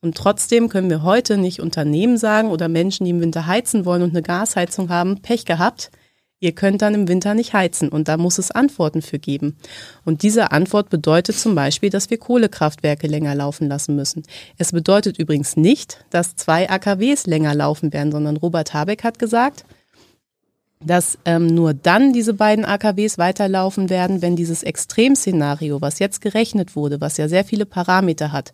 Und 0.00 0.16
trotzdem 0.16 0.70
können 0.70 0.88
wir 0.88 1.02
heute 1.02 1.36
nicht 1.36 1.60
Unternehmen 1.60 2.16
sagen 2.16 2.48
oder 2.48 2.68
Menschen, 2.68 3.04
die 3.04 3.10
im 3.10 3.20
Winter 3.20 3.46
heizen 3.46 3.84
wollen 3.84 4.02
und 4.02 4.10
eine 4.10 4.22
Gasheizung 4.22 4.88
haben, 4.88 5.20
Pech 5.20 5.44
gehabt 5.44 5.90
ihr 6.42 6.52
könnt 6.52 6.82
dann 6.82 6.94
im 6.94 7.08
Winter 7.08 7.34
nicht 7.34 7.54
heizen 7.54 7.88
und 7.88 8.08
da 8.08 8.16
muss 8.16 8.38
es 8.38 8.50
Antworten 8.50 9.00
für 9.00 9.20
geben. 9.20 9.56
Und 10.04 10.24
diese 10.24 10.50
Antwort 10.50 10.90
bedeutet 10.90 11.38
zum 11.38 11.54
Beispiel, 11.54 11.88
dass 11.88 12.10
wir 12.10 12.18
Kohlekraftwerke 12.18 13.06
länger 13.06 13.34
laufen 13.36 13.68
lassen 13.68 13.94
müssen. 13.94 14.24
Es 14.58 14.72
bedeutet 14.72 15.18
übrigens 15.18 15.56
nicht, 15.56 16.04
dass 16.10 16.34
zwei 16.34 16.68
AKWs 16.68 17.26
länger 17.26 17.54
laufen 17.54 17.92
werden, 17.92 18.10
sondern 18.10 18.36
Robert 18.36 18.74
Habeck 18.74 19.04
hat 19.04 19.20
gesagt, 19.20 19.64
dass 20.84 21.16
ähm, 21.24 21.46
nur 21.46 21.74
dann 21.74 22.12
diese 22.12 22.34
beiden 22.34 22.64
AKWs 22.64 23.18
weiterlaufen 23.18 23.88
werden, 23.88 24.20
wenn 24.20 24.34
dieses 24.34 24.64
Extremszenario, 24.64 25.80
was 25.80 26.00
jetzt 26.00 26.20
gerechnet 26.20 26.74
wurde, 26.74 27.00
was 27.00 27.18
ja 27.18 27.28
sehr 27.28 27.44
viele 27.44 27.66
Parameter 27.66 28.32
hat, 28.32 28.52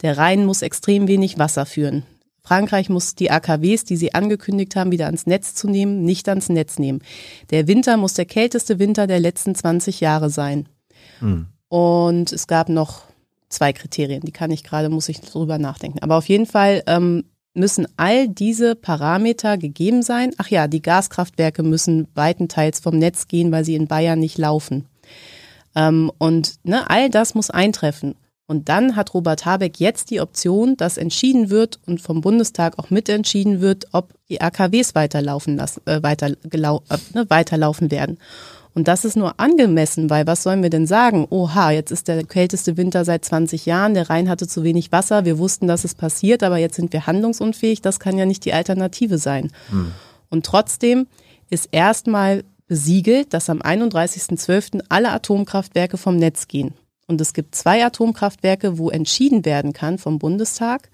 der 0.00 0.16
Rhein 0.16 0.46
muss 0.46 0.62
extrem 0.62 1.06
wenig 1.06 1.38
Wasser 1.38 1.66
führen. 1.66 2.04
Frankreich 2.46 2.88
muss 2.88 3.16
die 3.16 3.30
AKWs, 3.32 3.84
die 3.84 3.96
sie 3.96 4.14
angekündigt 4.14 4.76
haben, 4.76 4.92
wieder 4.92 5.06
ans 5.06 5.26
Netz 5.26 5.54
zu 5.54 5.68
nehmen, 5.68 6.04
nicht 6.04 6.28
ans 6.28 6.48
Netz 6.48 6.78
nehmen. 6.78 7.00
Der 7.50 7.66
Winter 7.66 7.96
muss 7.96 8.14
der 8.14 8.24
kälteste 8.24 8.78
Winter 8.78 9.08
der 9.08 9.18
letzten 9.18 9.56
20 9.56 10.00
Jahre 10.00 10.30
sein. 10.30 10.68
Hm. 11.18 11.46
Und 11.68 12.32
es 12.32 12.46
gab 12.46 12.68
noch 12.68 13.02
zwei 13.48 13.72
Kriterien, 13.72 14.22
die 14.22 14.32
kann 14.32 14.52
ich 14.52 14.62
gerade, 14.62 14.90
muss 14.90 15.08
ich 15.08 15.20
drüber 15.20 15.58
nachdenken. 15.58 15.98
Aber 16.00 16.16
auf 16.16 16.28
jeden 16.28 16.46
Fall 16.46 16.84
ähm, 16.86 17.24
müssen 17.52 17.88
all 17.96 18.28
diese 18.28 18.76
Parameter 18.76 19.58
gegeben 19.58 20.02
sein. 20.02 20.30
Ach 20.38 20.48
ja, 20.48 20.68
die 20.68 20.82
Gaskraftwerke 20.82 21.64
müssen 21.64 22.06
weitenteils 22.14 22.78
vom 22.78 22.96
Netz 22.96 23.26
gehen, 23.26 23.50
weil 23.50 23.64
sie 23.64 23.74
in 23.74 23.88
Bayern 23.88 24.20
nicht 24.20 24.38
laufen. 24.38 24.86
Ähm, 25.74 26.12
und 26.18 26.54
ne, 26.62 26.88
all 26.88 27.10
das 27.10 27.34
muss 27.34 27.50
eintreffen. 27.50 28.14
Und 28.48 28.68
dann 28.68 28.94
hat 28.94 29.12
Robert 29.12 29.44
Habeck 29.44 29.80
jetzt 29.80 30.10
die 30.10 30.20
Option, 30.20 30.76
dass 30.76 30.98
entschieden 30.98 31.50
wird 31.50 31.80
und 31.86 32.00
vom 32.00 32.20
Bundestag 32.20 32.78
auch 32.78 32.90
mitentschieden 32.90 33.60
wird, 33.60 33.88
ob 33.92 34.14
die 34.28 34.40
AKWs 34.40 34.94
weiterlaufen, 34.94 35.56
lassen, 35.56 35.82
äh, 35.86 36.02
weiter, 36.02 36.30
gelau, 36.44 36.82
äh, 36.88 36.98
ne, 37.12 37.28
weiterlaufen 37.28 37.90
werden. 37.90 38.18
Und 38.72 38.88
das 38.88 39.04
ist 39.04 39.16
nur 39.16 39.40
angemessen, 39.40 40.10
weil 40.10 40.26
was 40.26 40.42
sollen 40.42 40.62
wir 40.62 40.70
denn 40.70 40.86
sagen? 40.86 41.26
Oha, 41.30 41.70
jetzt 41.70 41.90
ist 41.90 42.08
der 42.08 42.24
kälteste 42.24 42.76
Winter 42.76 43.04
seit 43.04 43.24
20 43.24 43.64
Jahren, 43.66 43.94
der 43.94 44.10
Rhein 44.10 44.28
hatte 44.28 44.46
zu 44.46 44.62
wenig 44.62 44.92
Wasser, 44.92 45.24
wir 45.24 45.38
wussten, 45.38 45.66
dass 45.66 45.84
es 45.84 45.94
passiert, 45.94 46.42
aber 46.42 46.58
jetzt 46.58 46.76
sind 46.76 46.92
wir 46.92 47.06
handlungsunfähig, 47.06 47.80
das 47.80 47.98
kann 47.98 48.18
ja 48.18 48.26
nicht 48.26 48.44
die 48.44 48.52
Alternative 48.52 49.16
sein. 49.16 49.50
Hm. 49.70 49.92
Und 50.28 50.44
trotzdem 50.44 51.06
ist 51.48 51.70
erstmal 51.72 52.44
besiegelt, 52.68 53.32
dass 53.32 53.48
am 53.48 53.60
31.12. 53.60 54.82
alle 54.88 55.10
Atomkraftwerke 55.10 55.96
vom 55.96 56.16
Netz 56.16 56.46
gehen. 56.46 56.74
Und 57.06 57.20
es 57.20 57.32
gibt 57.32 57.54
zwei 57.54 57.84
Atomkraftwerke, 57.84 58.78
wo 58.78 58.90
entschieden 58.90 59.44
werden 59.44 59.72
kann 59.72 59.98
vom 59.98 60.18
Bundestag, 60.18 60.90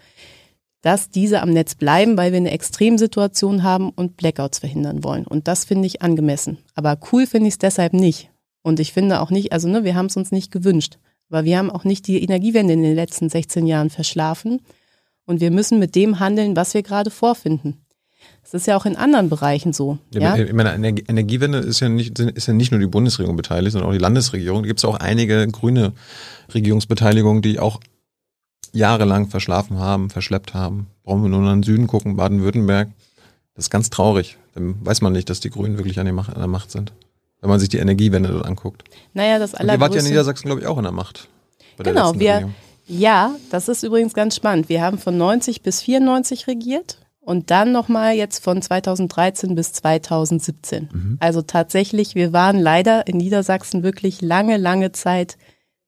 dass 0.83 1.11
diese 1.11 1.41
am 1.41 1.51
Netz 1.51 1.75
bleiben, 1.75 2.17
weil 2.17 2.33
wir 2.33 2.39
eine 2.39 2.51
Extremsituation 2.51 3.63
haben 3.63 3.91
und 3.91 4.17
Blackouts 4.17 4.59
verhindern 4.59 5.05
wollen. 5.05 5.27
Und 5.27 5.49
das 5.49 5.65
finde 5.65 5.87
ich 5.87 6.03
angemessen. 6.03 6.59
Aber 6.75 6.99
cool 7.13 7.27
finde 7.27 7.49
ich 7.49 7.55
es 7.55 7.59
deshalb 7.59 7.93
nicht. 7.93 8.31
Und 8.63 8.81
ich 8.81 8.93
finde 8.93 9.21
auch 9.21 9.31
nicht, 9.31 9.53
also 9.53 9.69
ne, 9.69 9.85
wir 9.85 9.95
haben 9.95 10.07
es 10.07 10.17
uns 10.17 10.33
nicht 10.33 10.51
gewünscht. 10.51 10.99
Aber 11.31 11.45
wir 11.45 11.57
haben 11.57 11.71
auch 11.71 11.85
nicht 11.85 12.07
die 12.09 12.23
Energiewende 12.23 12.75
in 12.75 12.83
den 12.83 12.95
letzten 12.95 13.29
16 13.29 13.67
Jahren 13.67 13.91
verschlafen. 13.91 14.61
Und 15.25 15.41
wir 15.41 15.51
müssen 15.51 15.79
mit 15.79 15.95
dem 15.95 16.19
handeln, 16.19 16.57
was 16.57 16.75
wir 16.75 16.83
gerade 16.83 17.11
vorfinden. 17.11 17.85
Das 18.53 18.63
ist 18.63 18.67
ja 18.67 18.77
auch 18.77 18.85
in 18.85 18.97
anderen 18.97 19.31
Bereichen 19.31 19.73
so. 19.73 19.97
Ja, 20.13 20.37
ja? 20.37 20.45
Ich 20.45 20.53
meine, 20.53 20.75
Energiewende 20.75 21.57
ist 21.57 21.81
ja, 21.81 21.89
nicht, 21.89 22.19
ist 22.19 22.47
ja 22.47 22.53
nicht 22.53 22.71
nur 22.71 22.81
die 22.81 22.87
Bundesregierung 22.87 23.35
beteiligt, 23.35 23.73
sondern 23.73 23.89
auch 23.89 23.95
die 23.95 23.99
Landesregierung. 23.99 24.63
Da 24.63 24.67
gibt 24.67 24.79
es 24.79 24.85
auch 24.85 24.97
einige 24.97 25.49
grüne 25.49 25.95
Regierungsbeteiligungen, 26.53 27.41
die 27.41 27.59
auch 27.59 27.81
jahrelang 28.75 29.29
verschlafen 29.29 29.79
haben, 29.79 30.11
verschleppt 30.11 30.53
haben. 30.53 30.89
Brauchen 31.03 31.23
wir 31.23 31.31
nur 31.31 31.41
nach 31.41 31.53
den 31.53 31.63
Süden 31.63 31.87
gucken, 31.87 32.17
Baden-Württemberg. 32.17 32.91
Das 33.55 33.65
ist 33.65 33.71
ganz 33.71 33.89
traurig. 33.89 34.37
Dann 34.55 34.85
weiß 34.85 35.01
man 35.01 35.15
nicht, 35.15 35.31
dass 35.31 35.41
die 35.41 35.49
Grünen 35.49 35.79
wirklich 35.79 35.99
an, 35.99 36.15
Macht, 36.15 36.35
an 36.35 36.39
der 36.39 36.47
Macht 36.47 36.71
sind. 36.71 36.93
Wenn 37.41 37.49
man 37.49 37.59
sich 37.59 37.71
die 37.71 37.79
Energiewende 37.79 38.29
dort 38.29 38.45
anguckt. 38.45 38.85
Naja, 39.15 39.39
das 39.39 39.55
allergrößte... 39.55 39.77
Ihr 39.77 39.81
wart 39.81 39.95
ja 39.95 40.01
in 40.01 40.07
Niedersachsen, 40.09 40.47
glaube 40.49 40.61
ich, 40.61 40.67
auch 40.67 40.77
an 40.77 40.85
der 40.85 40.93
Macht. 40.93 41.27
genau, 41.79 42.19
wir... 42.21 42.51
Ja, 42.87 43.35
das 43.51 43.69
ist 43.69 43.83
übrigens 43.83 44.13
ganz 44.13 44.37
spannend. 44.37 44.69
Wir 44.69 44.83
haben 44.83 44.99
von 44.99 45.17
90 45.17 45.63
bis 45.63 45.81
94 45.81 46.49
regiert 46.49 46.99
und 47.25 47.51
dann 47.51 47.71
nochmal 47.71 48.15
jetzt 48.15 48.43
von 48.43 48.61
2013 48.61 49.55
bis 49.55 49.73
2017. 49.73 50.89
Mhm. 50.93 51.17
Also 51.21 51.41
tatsächlich, 51.43 52.15
wir 52.15 52.33
waren 52.33 52.59
leider 52.59 53.07
in 53.07 53.17
Niedersachsen 53.17 53.83
wirklich 53.83 54.21
lange, 54.21 54.57
lange 54.57 54.93
Zeit 54.93 55.39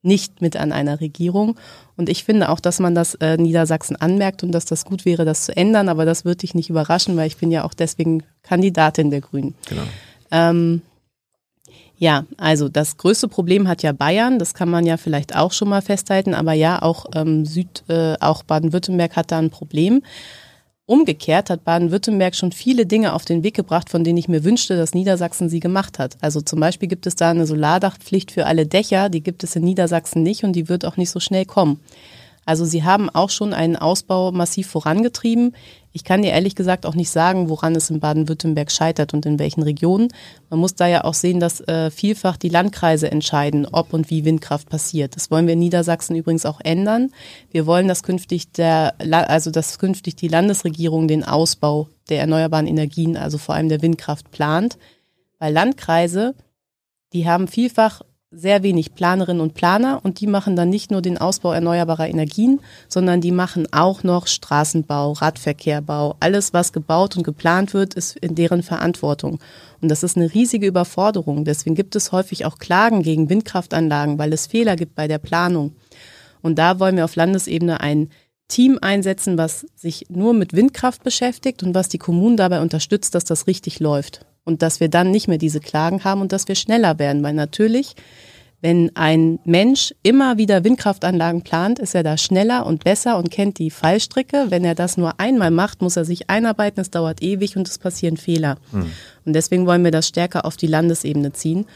nicht 0.02 0.40
mit 0.40 0.56
an 0.56 0.70
einer 0.70 1.00
Regierung. 1.00 1.56
Und 1.96 2.08
ich 2.08 2.24
finde 2.24 2.50
auch, 2.50 2.60
dass 2.60 2.78
man 2.78 2.94
das 2.94 3.14
äh, 3.16 3.36
Niedersachsen 3.36 3.96
anmerkt 3.96 4.42
und 4.44 4.52
dass 4.52 4.64
das 4.64 4.84
gut 4.84 5.04
wäre, 5.04 5.24
das 5.24 5.44
zu 5.44 5.56
ändern. 5.56 5.88
Aber 5.88 6.04
das 6.04 6.24
würde 6.24 6.38
dich 6.38 6.54
nicht 6.54 6.70
überraschen, 6.70 7.16
weil 7.16 7.26
ich 7.26 7.38
bin 7.38 7.50
ja 7.50 7.64
auch 7.64 7.74
deswegen 7.74 8.22
Kandidatin 8.42 9.10
der 9.10 9.22
Grünen. 9.22 9.54
Genau. 9.66 9.82
Ähm, 10.30 10.82
ja, 11.96 12.26
also 12.36 12.68
das 12.68 12.96
größte 12.96 13.28
Problem 13.28 13.66
hat 13.66 13.82
ja 13.82 13.92
Bayern, 13.92 14.38
das 14.38 14.52
kann 14.54 14.68
man 14.68 14.84
ja 14.84 14.96
vielleicht 14.96 15.34
auch 15.34 15.52
schon 15.52 15.68
mal 15.68 15.80
festhalten, 15.80 16.34
aber 16.34 16.52
ja, 16.52 16.82
auch 16.82 17.06
ähm, 17.14 17.46
Süd, 17.46 17.84
äh, 17.88 18.16
auch 18.20 18.42
Baden-Württemberg 18.42 19.16
hat 19.16 19.30
da 19.30 19.38
ein 19.38 19.50
Problem. 19.50 20.02
Umgekehrt 20.86 21.48
hat 21.48 21.64
Baden-Württemberg 21.64 22.34
schon 22.34 22.52
viele 22.52 22.84
Dinge 22.84 23.14
auf 23.14 23.24
den 23.24 23.42
Weg 23.42 23.54
gebracht, 23.54 23.88
von 23.88 24.04
denen 24.04 24.18
ich 24.18 24.28
mir 24.28 24.44
wünschte, 24.44 24.76
dass 24.76 24.92
Niedersachsen 24.92 25.48
sie 25.48 25.60
gemacht 25.60 25.98
hat. 25.98 26.18
Also 26.20 26.42
zum 26.42 26.60
Beispiel 26.60 26.88
gibt 26.88 27.06
es 27.06 27.16
da 27.16 27.30
eine 27.30 27.46
Solardachpflicht 27.46 28.30
für 28.30 28.44
alle 28.44 28.66
Dächer, 28.66 29.08
die 29.08 29.22
gibt 29.22 29.42
es 29.44 29.56
in 29.56 29.64
Niedersachsen 29.64 30.22
nicht 30.22 30.44
und 30.44 30.52
die 30.52 30.68
wird 30.68 30.84
auch 30.84 30.98
nicht 30.98 31.08
so 31.08 31.20
schnell 31.20 31.46
kommen. 31.46 31.80
Also 32.44 32.64
sie 32.64 32.84
haben 32.84 33.10
auch 33.10 33.30
schon 33.30 33.52
einen 33.52 33.76
Ausbau 33.76 34.32
massiv 34.32 34.68
vorangetrieben. 34.68 35.54
Ich 35.92 36.02
kann 36.02 36.22
dir 36.22 36.32
ehrlich 36.32 36.56
gesagt 36.56 36.86
auch 36.86 36.96
nicht 36.96 37.10
sagen, 37.10 37.48
woran 37.48 37.76
es 37.76 37.88
in 37.88 38.00
Baden-Württemberg 38.00 38.72
scheitert 38.72 39.14
und 39.14 39.26
in 39.26 39.38
welchen 39.38 39.62
Regionen. 39.62 40.08
Man 40.50 40.58
muss 40.58 40.74
da 40.74 40.88
ja 40.88 41.04
auch 41.04 41.14
sehen, 41.14 41.38
dass 41.38 41.60
äh, 41.60 41.90
vielfach 41.90 42.36
die 42.36 42.48
Landkreise 42.48 43.10
entscheiden, 43.10 43.64
ob 43.70 43.92
und 43.92 44.10
wie 44.10 44.24
Windkraft 44.24 44.68
passiert. 44.68 45.14
Das 45.14 45.30
wollen 45.30 45.46
wir 45.46 45.52
in 45.52 45.60
Niedersachsen 45.60 46.16
übrigens 46.16 46.46
auch 46.46 46.60
ändern. 46.60 47.12
Wir 47.52 47.66
wollen, 47.66 47.86
dass 47.86 48.02
künftig 48.02 48.50
der, 48.50 48.94
also 48.98 49.52
dass 49.52 49.78
künftig 49.78 50.16
die 50.16 50.28
Landesregierung 50.28 51.06
den 51.06 51.22
Ausbau 51.22 51.88
der 52.08 52.20
erneuerbaren 52.20 52.66
Energien, 52.66 53.16
also 53.16 53.38
vor 53.38 53.54
allem 53.54 53.68
der 53.68 53.80
Windkraft 53.80 54.32
plant. 54.32 54.78
Weil 55.38 55.52
Landkreise, 55.52 56.34
die 57.12 57.28
haben 57.28 57.46
vielfach 57.46 58.02
sehr 58.36 58.62
wenig 58.62 58.94
Planerinnen 58.94 59.40
und 59.40 59.54
Planer 59.54 60.00
und 60.02 60.20
die 60.20 60.26
machen 60.26 60.56
dann 60.56 60.70
nicht 60.70 60.90
nur 60.90 61.02
den 61.02 61.18
Ausbau 61.18 61.52
erneuerbarer 61.52 62.08
Energien, 62.08 62.60
sondern 62.88 63.20
die 63.20 63.32
machen 63.32 63.66
auch 63.72 64.02
noch 64.02 64.26
Straßenbau, 64.26 65.12
Radverkehrbau. 65.12 66.16
Alles, 66.20 66.52
was 66.52 66.72
gebaut 66.72 67.16
und 67.16 67.22
geplant 67.22 67.74
wird, 67.74 67.94
ist 67.94 68.16
in 68.16 68.34
deren 68.34 68.62
Verantwortung. 68.62 69.38
Und 69.80 69.90
das 69.90 70.02
ist 70.02 70.16
eine 70.16 70.32
riesige 70.32 70.66
Überforderung. 70.66 71.44
Deswegen 71.44 71.74
gibt 71.74 71.96
es 71.96 72.12
häufig 72.12 72.44
auch 72.44 72.58
Klagen 72.58 73.02
gegen 73.02 73.28
Windkraftanlagen, 73.28 74.18
weil 74.18 74.32
es 74.32 74.46
Fehler 74.46 74.76
gibt 74.76 74.94
bei 74.94 75.08
der 75.08 75.18
Planung. 75.18 75.76
Und 76.42 76.58
da 76.58 76.80
wollen 76.80 76.96
wir 76.96 77.04
auf 77.04 77.16
Landesebene 77.16 77.80
ein 77.80 78.10
Team 78.48 78.78
einsetzen, 78.82 79.38
was 79.38 79.66
sich 79.74 80.06
nur 80.10 80.34
mit 80.34 80.52
Windkraft 80.52 81.02
beschäftigt 81.02 81.62
und 81.62 81.74
was 81.74 81.88
die 81.88 81.98
Kommunen 81.98 82.36
dabei 82.36 82.60
unterstützt, 82.60 83.14
dass 83.14 83.24
das 83.24 83.46
richtig 83.46 83.80
läuft 83.80 84.26
und 84.44 84.62
dass 84.62 84.80
wir 84.80 84.88
dann 84.88 85.10
nicht 85.10 85.28
mehr 85.28 85.38
diese 85.38 85.60
Klagen 85.60 86.04
haben 86.04 86.20
und 86.20 86.32
dass 86.32 86.48
wir 86.48 86.54
schneller 86.54 86.98
werden. 86.98 87.22
Weil 87.22 87.34
natürlich, 87.34 87.94
wenn 88.60 88.94
ein 88.94 89.38
Mensch 89.44 89.94
immer 90.02 90.38
wieder 90.38 90.64
Windkraftanlagen 90.64 91.42
plant, 91.42 91.78
ist 91.78 91.94
er 91.94 92.02
da 92.02 92.16
schneller 92.16 92.66
und 92.66 92.84
besser 92.84 93.18
und 93.18 93.30
kennt 93.30 93.58
die 93.58 93.70
Fallstricke. 93.70 94.46
Wenn 94.48 94.64
er 94.64 94.74
das 94.74 94.96
nur 94.96 95.18
einmal 95.18 95.50
macht, 95.50 95.82
muss 95.82 95.96
er 95.96 96.04
sich 96.04 96.30
einarbeiten, 96.30 96.80
es 96.80 96.90
dauert 96.90 97.22
ewig 97.22 97.56
und 97.56 97.68
es 97.68 97.78
passieren 97.78 98.16
Fehler. 98.16 98.56
Mhm. 98.72 98.90
Und 99.24 99.32
deswegen 99.32 99.66
wollen 99.66 99.84
wir 99.84 99.90
das 99.90 100.08
stärker 100.08 100.44
auf 100.44 100.56
die 100.56 100.66
Landesebene 100.66 101.32
ziehen. 101.32 101.66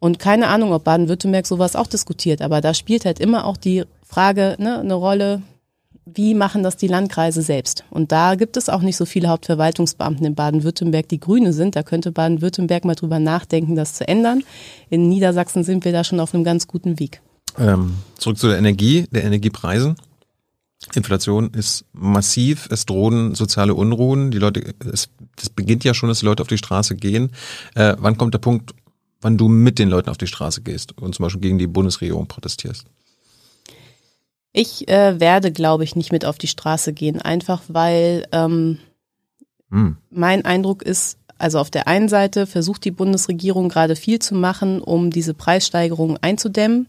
Und 0.00 0.18
keine 0.18 0.48
Ahnung, 0.48 0.72
ob 0.72 0.84
Baden-Württemberg 0.84 1.46
sowas 1.46 1.74
auch 1.74 1.88
diskutiert, 1.88 2.40
aber 2.40 2.60
da 2.60 2.72
spielt 2.72 3.04
halt 3.04 3.18
immer 3.18 3.44
auch 3.44 3.56
die 3.56 3.84
Frage 4.04 4.56
ne, 4.58 4.78
eine 4.78 4.94
Rolle, 4.94 5.42
wie 6.14 6.34
machen 6.34 6.62
das 6.62 6.76
die 6.76 6.86
Landkreise 6.86 7.42
selbst? 7.42 7.84
Und 7.90 8.12
da 8.12 8.34
gibt 8.34 8.56
es 8.56 8.68
auch 8.68 8.82
nicht 8.82 8.96
so 8.96 9.04
viele 9.04 9.28
Hauptverwaltungsbeamten 9.28 10.24
in 10.26 10.34
Baden-Württemberg, 10.34 11.08
die 11.08 11.20
Grüne 11.20 11.52
sind. 11.52 11.76
Da 11.76 11.82
könnte 11.82 12.12
Baden-Württemberg 12.12 12.84
mal 12.84 12.94
drüber 12.94 13.18
nachdenken, 13.18 13.76
das 13.76 13.94
zu 13.94 14.06
ändern. 14.06 14.42
In 14.90 15.08
Niedersachsen 15.08 15.64
sind 15.64 15.84
wir 15.84 15.92
da 15.92 16.04
schon 16.04 16.20
auf 16.20 16.34
einem 16.34 16.44
ganz 16.44 16.66
guten 16.66 16.98
Weg. 16.98 17.20
Ähm, 17.58 17.94
zurück 18.16 18.38
zu 18.38 18.48
der 18.48 18.58
Energie, 18.58 19.06
der 19.10 19.24
Energiepreisen. 19.24 19.96
Inflation 20.94 21.50
ist 21.50 21.84
massiv, 21.92 22.68
es 22.70 22.86
drohen 22.86 23.34
soziale 23.34 23.74
Unruhen. 23.74 24.30
Die 24.30 24.38
Leute, 24.38 24.74
es, 24.90 25.08
es 25.36 25.50
beginnt 25.50 25.84
ja 25.84 25.92
schon, 25.92 26.08
dass 26.08 26.20
die 26.20 26.26
Leute 26.26 26.42
auf 26.42 26.48
die 26.48 26.58
Straße 26.58 26.94
gehen. 26.94 27.30
Äh, 27.74 27.96
wann 27.98 28.16
kommt 28.16 28.34
der 28.34 28.38
Punkt, 28.38 28.74
wann 29.20 29.36
du 29.36 29.48
mit 29.48 29.78
den 29.78 29.88
Leuten 29.88 30.08
auf 30.08 30.18
die 30.18 30.26
Straße 30.26 30.62
gehst 30.62 30.96
und 30.98 31.14
zum 31.14 31.24
Beispiel 31.24 31.40
gegen 31.40 31.58
die 31.58 31.66
Bundesregierung 31.66 32.28
protestierst? 32.28 32.86
Ich 34.52 34.88
äh, 34.88 35.20
werde, 35.20 35.52
glaube 35.52 35.84
ich, 35.84 35.94
nicht 35.94 36.12
mit 36.12 36.24
auf 36.24 36.38
die 36.38 36.46
Straße 36.46 36.92
gehen, 36.92 37.20
einfach 37.20 37.62
weil 37.68 38.26
ähm, 38.32 38.78
hm. 39.70 39.98
mein 40.10 40.44
Eindruck 40.44 40.82
ist, 40.82 41.18
also 41.38 41.58
auf 41.58 41.70
der 41.70 41.86
einen 41.86 42.08
Seite 42.08 42.46
versucht 42.46 42.84
die 42.84 42.90
Bundesregierung 42.90 43.68
gerade 43.68 43.94
viel 43.94 44.18
zu 44.18 44.34
machen, 44.34 44.80
um 44.80 45.10
diese 45.10 45.34
Preissteigerungen 45.34 46.18
einzudämmen. 46.20 46.88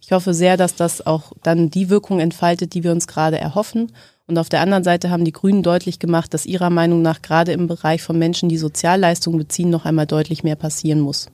Ich 0.00 0.12
hoffe 0.12 0.34
sehr, 0.34 0.56
dass 0.56 0.74
das 0.74 1.06
auch 1.06 1.32
dann 1.42 1.70
die 1.70 1.88
Wirkung 1.88 2.20
entfaltet, 2.20 2.74
die 2.74 2.84
wir 2.84 2.92
uns 2.92 3.06
gerade 3.06 3.38
erhoffen. 3.38 3.92
Und 4.26 4.38
auf 4.38 4.50
der 4.50 4.60
anderen 4.60 4.84
Seite 4.84 5.10
haben 5.10 5.24
die 5.24 5.32
Grünen 5.32 5.62
deutlich 5.62 5.98
gemacht, 5.98 6.34
dass 6.34 6.44
ihrer 6.44 6.70
Meinung 6.70 7.00
nach 7.00 7.22
gerade 7.22 7.52
im 7.52 7.66
Bereich 7.66 8.02
von 8.02 8.18
Menschen, 8.18 8.48
die 8.50 8.58
Sozialleistungen 8.58 9.38
beziehen, 9.38 9.70
noch 9.70 9.86
einmal 9.86 10.06
deutlich 10.06 10.44
mehr 10.44 10.56
passieren 10.56 11.00
muss, 11.00 11.28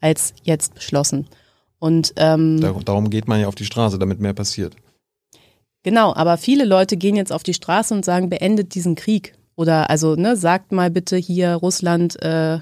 als 0.00 0.32
jetzt 0.42 0.74
beschlossen. 0.74 1.26
Und 1.78 2.14
ähm, 2.16 2.60
darum 2.60 3.10
geht 3.10 3.28
man 3.28 3.40
ja 3.40 3.48
auf 3.48 3.54
die 3.54 3.64
Straße, 3.64 3.98
damit 3.98 4.20
mehr 4.20 4.32
passiert. 4.32 4.74
Genau, 5.82 6.14
aber 6.14 6.36
viele 6.36 6.64
Leute 6.64 6.96
gehen 6.96 7.16
jetzt 7.16 7.32
auf 7.32 7.42
die 7.42 7.54
Straße 7.54 7.94
und 7.94 8.04
sagen, 8.04 8.28
beendet 8.28 8.74
diesen 8.74 8.94
Krieg. 8.96 9.34
Oder 9.54 9.88
also, 9.88 10.16
ne, 10.16 10.36
sagt 10.36 10.72
mal 10.72 10.90
bitte 10.90 11.16
hier 11.16 11.54
Russland, 11.54 12.20
äh, 12.22 12.58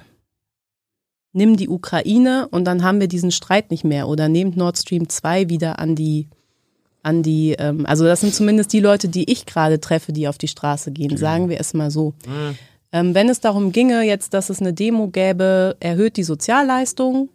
nimm 1.32 1.56
die 1.56 1.68
Ukraine 1.68 2.48
und 2.50 2.64
dann 2.64 2.82
haben 2.82 3.00
wir 3.00 3.08
diesen 3.08 3.30
Streit 3.32 3.70
nicht 3.70 3.84
mehr. 3.84 4.08
Oder 4.08 4.28
nehmt 4.28 4.56
Nord 4.56 4.78
Stream 4.78 5.08
2 5.08 5.48
wieder 5.48 5.78
an 5.78 5.96
die, 5.96 6.28
an 7.02 7.22
die, 7.22 7.52
ähm, 7.58 7.86
also 7.86 8.04
das 8.04 8.20
sind 8.20 8.34
zumindest 8.34 8.72
die 8.72 8.80
Leute, 8.80 9.08
die 9.08 9.30
ich 9.30 9.46
gerade 9.46 9.80
treffe, 9.80 10.12
die 10.12 10.28
auf 10.28 10.38
die 10.38 10.48
Straße 10.48 10.92
gehen, 10.92 11.16
sagen 11.16 11.48
wir 11.48 11.58
es 11.58 11.74
mal 11.74 11.90
so. 11.90 12.14
Mhm. 12.26 12.58
Ähm, 12.92 13.14
wenn 13.14 13.28
es 13.28 13.40
darum 13.40 13.72
ginge, 13.72 14.02
jetzt, 14.02 14.34
dass 14.34 14.50
es 14.50 14.60
eine 14.60 14.72
Demo 14.72 15.08
gäbe, 15.08 15.76
erhöht 15.80 16.16
die 16.16 16.22
Sozialleistung, 16.22 17.28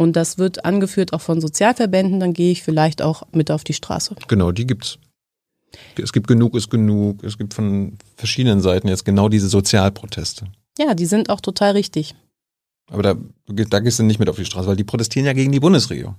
und 0.00 0.16
das 0.16 0.38
wird 0.38 0.64
angeführt 0.64 1.12
auch 1.12 1.20
von 1.20 1.42
Sozialverbänden, 1.42 2.20
dann 2.20 2.32
gehe 2.32 2.52
ich 2.52 2.62
vielleicht 2.62 3.02
auch 3.02 3.22
mit 3.32 3.50
auf 3.50 3.64
die 3.64 3.74
Straße. 3.74 4.16
Genau, 4.28 4.50
die 4.50 4.66
gibt's. 4.66 4.98
Es 6.02 6.14
gibt 6.14 6.26
genug 6.26 6.54
ist 6.54 6.70
genug. 6.70 7.22
Es 7.22 7.36
gibt 7.36 7.52
von 7.52 7.98
verschiedenen 8.16 8.62
Seiten 8.62 8.88
jetzt 8.88 9.04
genau 9.04 9.28
diese 9.28 9.48
Sozialproteste. 9.48 10.46
Ja, 10.78 10.94
die 10.94 11.04
sind 11.04 11.28
auch 11.28 11.42
total 11.42 11.72
richtig. 11.72 12.14
Aber 12.90 13.02
da, 13.02 13.14
da 13.46 13.80
gehst 13.80 13.98
du 13.98 14.02
nicht 14.04 14.18
mit 14.18 14.30
auf 14.30 14.36
die 14.36 14.46
Straße, 14.46 14.66
weil 14.66 14.76
die 14.76 14.84
protestieren 14.84 15.26
ja 15.26 15.34
gegen 15.34 15.52
die 15.52 15.60
Bundesregierung. 15.60 16.14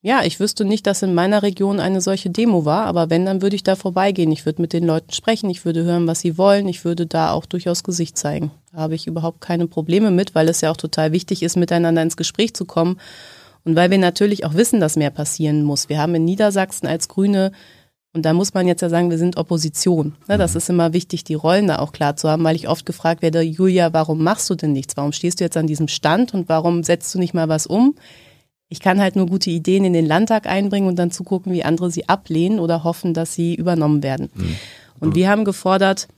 Ja, 0.00 0.22
ich 0.22 0.38
wüsste 0.38 0.64
nicht, 0.64 0.86
dass 0.86 1.02
in 1.02 1.12
meiner 1.12 1.42
Region 1.42 1.80
eine 1.80 2.00
solche 2.00 2.30
Demo 2.30 2.64
war, 2.64 2.86
aber 2.86 3.10
wenn, 3.10 3.26
dann 3.26 3.42
würde 3.42 3.56
ich 3.56 3.64
da 3.64 3.74
vorbeigehen. 3.74 4.30
Ich 4.30 4.46
würde 4.46 4.62
mit 4.62 4.72
den 4.72 4.86
Leuten 4.86 5.12
sprechen, 5.12 5.50
ich 5.50 5.64
würde 5.64 5.82
hören, 5.82 6.06
was 6.06 6.20
sie 6.20 6.38
wollen, 6.38 6.68
ich 6.68 6.84
würde 6.84 7.06
da 7.06 7.32
auch 7.32 7.46
durchaus 7.46 7.82
Gesicht 7.82 8.16
zeigen. 8.16 8.52
Da 8.70 8.78
habe 8.78 8.94
ich 8.94 9.08
überhaupt 9.08 9.40
keine 9.40 9.66
Probleme 9.66 10.12
mit, 10.12 10.36
weil 10.36 10.48
es 10.48 10.60
ja 10.60 10.70
auch 10.70 10.76
total 10.76 11.10
wichtig 11.10 11.42
ist, 11.42 11.56
miteinander 11.56 12.02
ins 12.02 12.16
Gespräch 12.16 12.54
zu 12.54 12.64
kommen. 12.64 13.00
Und 13.64 13.74
weil 13.74 13.90
wir 13.90 13.98
natürlich 13.98 14.44
auch 14.44 14.54
wissen, 14.54 14.78
dass 14.78 14.94
mehr 14.94 15.10
passieren 15.10 15.64
muss. 15.64 15.88
Wir 15.88 15.98
haben 15.98 16.14
in 16.14 16.24
Niedersachsen 16.24 16.86
als 16.86 17.08
Grüne, 17.08 17.50
und 18.14 18.24
da 18.24 18.32
muss 18.32 18.54
man 18.54 18.66
jetzt 18.66 18.80
ja 18.80 18.88
sagen, 18.88 19.10
wir 19.10 19.18
sind 19.18 19.36
Opposition. 19.36 20.14
Ne, 20.28 20.38
das 20.38 20.54
ist 20.54 20.70
immer 20.70 20.92
wichtig, 20.92 21.24
die 21.24 21.34
Rollen 21.34 21.66
da 21.66 21.80
auch 21.80 21.92
klar 21.92 22.16
zu 22.16 22.28
haben, 22.28 22.42
weil 22.44 22.56
ich 22.56 22.68
oft 22.68 22.86
gefragt 22.86 23.20
werde, 23.20 23.42
Julia, 23.42 23.92
warum 23.92 24.22
machst 24.22 24.48
du 24.48 24.54
denn 24.54 24.72
nichts? 24.72 24.96
Warum 24.96 25.12
stehst 25.12 25.40
du 25.40 25.44
jetzt 25.44 25.56
an 25.56 25.66
diesem 25.66 25.88
Stand 25.88 26.34
und 26.34 26.48
warum 26.48 26.84
setzt 26.84 27.14
du 27.14 27.18
nicht 27.18 27.34
mal 27.34 27.48
was 27.48 27.66
um? 27.66 27.96
Ich 28.68 28.80
kann 28.80 29.00
halt 29.00 29.16
nur 29.16 29.26
gute 29.26 29.50
Ideen 29.50 29.84
in 29.84 29.92
den 29.92 30.06
Landtag 30.06 30.46
einbringen 30.46 30.88
und 30.88 30.96
dann 30.96 31.10
zugucken, 31.10 31.52
wie 31.52 31.64
andere 31.64 31.90
sie 31.90 32.08
ablehnen 32.08 32.60
oder 32.60 32.84
hoffen, 32.84 33.14
dass 33.14 33.34
sie 33.34 33.54
übernommen 33.54 34.02
werden. 34.02 34.30
Mhm. 34.34 34.56
Und 35.00 35.14
wir 35.14 35.30
haben 35.30 35.44
gefordert, 35.44 36.08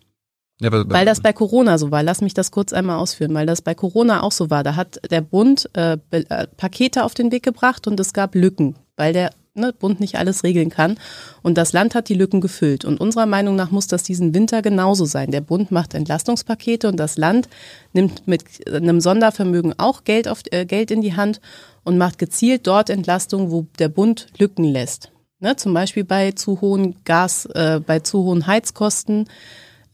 ja, 0.60 0.70
weil 0.72 1.06
das 1.06 1.20
bei 1.20 1.32
Corona 1.32 1.78
so 1.78 1.90
war, 1.90 2.02
lass 2.02 2.20
mich 2.20 2.34
das 2.34 2.50
kurz 2.50 2.72
einmal 2.72 2.98
ausführen, 2.98 3.32
weil 3.32 3.46
das 3.46 3.62
bei 3.62 3.74
Corona 3.74 4.22
auch 4.22 4.32
so 4.32 4.50
war. 4.50 4.62
Da 4.62 4.76
hat 4.76 5.00
der 5.10 5.22
Bund 5.22 5.70
äh, 5.74 5.96
äh, 6.10 6.46
Pakete 6.56 7.04
auf 7.04 7.14
den 7.14 7.32
Weg 7.32 7.42
gebracht 7.42 7.86
und 7.86 7.98
es 7.98 8.12
gab 8.12 8.34
Lücken, 8.34 8.76
weil 8.96 9.14
der 9.14 9.30
ne, 9.60 9.72
Bund 9.72 10.00
nicht 10.00 10.16
alles 10.16 10.42
regeln 10.42 10.70
kann. 10.70 10.98
Und 11.42 11.56
das 11.56 11.72
Land 11.72 11.94
hat 11.94 12.08
die 12.08 12.14
Lücken 12.14 12.40
gefüllt. 12.40 12.84
Und 12.84 13.00
unserer 13.00 13.26
Meinung 13.26 13.56
nach 13.56 13.70
muss 13.70 13.86
das 13.86 14.02
diesen 14.02 14.34
Winter 14.34 14.62
genauso 14.62 15.04
sein. 15.04 15.30
Der 15.30 15.40
Bund 15.40 15.70
macht 15.70 15.94
Entlastungspakete 15.94 16.88
und 16.88 16.96
das 16.96 17.16
Land 17.16 17.48
nimmt 17.92 18.26
mit 18.26 18.44
einem 18.68 19.00
Sondervermögen 19.00 19.78
auch 19.78 20.04
Geld, 20.04 20.28
auf, 20.28 20.42
äh, 20.50 20.64
Geld 20.64 20.90
in 20.90 21.02
die 21.02 21.14
Hand 21.14 21.40
und 21.84 21.98
macht 21.98 22.18
gezielt 22.18 22.66
dort 22.66 22.90
Entlastung, 22.90 23.50
wo 23.50 23.66
der 23.78 23.88
Bund 23.88 24.26
Lücken 24.38 24.64
lässt. 24.64 25.10
Ne, 25.42 25.56
zum 25.56 25.72
Beispiel 25.72 26.04
bei 26.04 26.32
zu 26.32 26.60
hohen 26.60 26.96
Gas, 27.04 27.46
äh, 27.46 27.80
bei 27.84 28.00
zu 28.00 28.24
hohen 28.24 28.46
Heizkosten. 28.46 29.26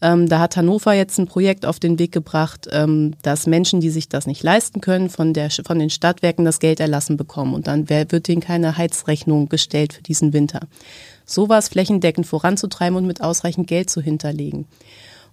Ähm, 0.02 0.28
da 0.28 0.40
hat 0.40 0.56
Hannover 0.56 0.92
jetzt 0.92 1.18
ein 1.18 1.26
Projekt 1.26 1.64
auf 1.64 1.80
den 1.80 1.98
Weg 1.98 2.12
gebracht, 2.12 2.68
ähm, 2.70 3.14
dass 3.22 3.46
Menschen, 3.46 3.80
die 3.80 3.90
sich 3.90 4.09
das 4.09 4.26
nicht 4.26 4.42
leisten 4.42 4.80
können, 4.80 5.09
von, 5.09 5.32
der, 5.32 5.50
von 5.50 5.78
den 5.78 5.90
Stadtwerken 5.90 6.44
das 6.44 6.61
Geld 6.61 6.80
erlassen 6.80 7.16
bekommen. 7.16 7.54
Und 7.54 7.66
dann 7.66 7.88
wird 7.88 8.28
ihnen 8.28 8.42
keine 8.42 8.76
Heizrechnung 8.76 9.48
gestellt 9.48 9.94
für 9.94 10.02
diesen 10.02 10.32
Winter. 10.32 10.61
Sowas 11.24 11.68
flächendeckend 11.68 12.26
voranzutreiben 12.26 12.96
und 12.96 13.06
mit 13.06 13.22
ausreichend 13.22 13.66
Geld 13.66 13.88
zu 13.90 14.00
hinterlegen 14.00 14.66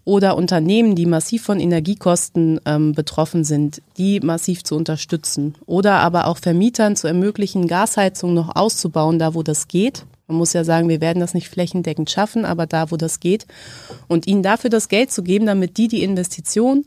oder 0.06 0.36
Unternehmen, 0.36 0.96
die 0.96 1.06
massiv 1.06 1.44
von 1.44 1.60
Energiekosten 1.60 2.60
ähm, 2.66 2.94
betroffen 2.94 3.44
sind, 3.44 3.82
die 3.98 4.20
massiv 4.20 4.64
zu 4.64 4.76
unterstützen 4.76 5.56
oder 5.66 5.96
aber 5.96 6.28
auch 6.28 6.38
Vermietern 6.38 6.96
zu 6.96 7.08
ermöglichen, 7.08 7.68
Gasheizung 7.68 8.34
noch 8.34 8.56
auszubauen, 8.56 9.20
da 9.20 9.34
wo 9.34 9.44
das 9.44 9.68
geht. 9.68 10.06
Man 10.28 10.38
muss 10.38 10.54
ja 10.54 10.64
sagen, 10.64 10.90
wir 10.90 11.02
werden 11.02 11.20
das 11.20 11.34
nicht 11.34 11.50
flächendeckend 11.50 12.10
schaffen, 12.10 12.46
aber 12.46 12.66
da 12.66 12.92
wo 12.92 12.98
das 12.98 13.20
geht 13.20 13.46
und 14.08 14.26
ihnen 14.28 14.44
dafür 14.44 14.70
das 14.70 14.88
Geld 14.88 15.12
zu 15.12 15.24
geben, 15.24 15.46
damit 15.46 15.78
die 15.78 15.88
die 15.88 16.04
Investition 16.04 16.86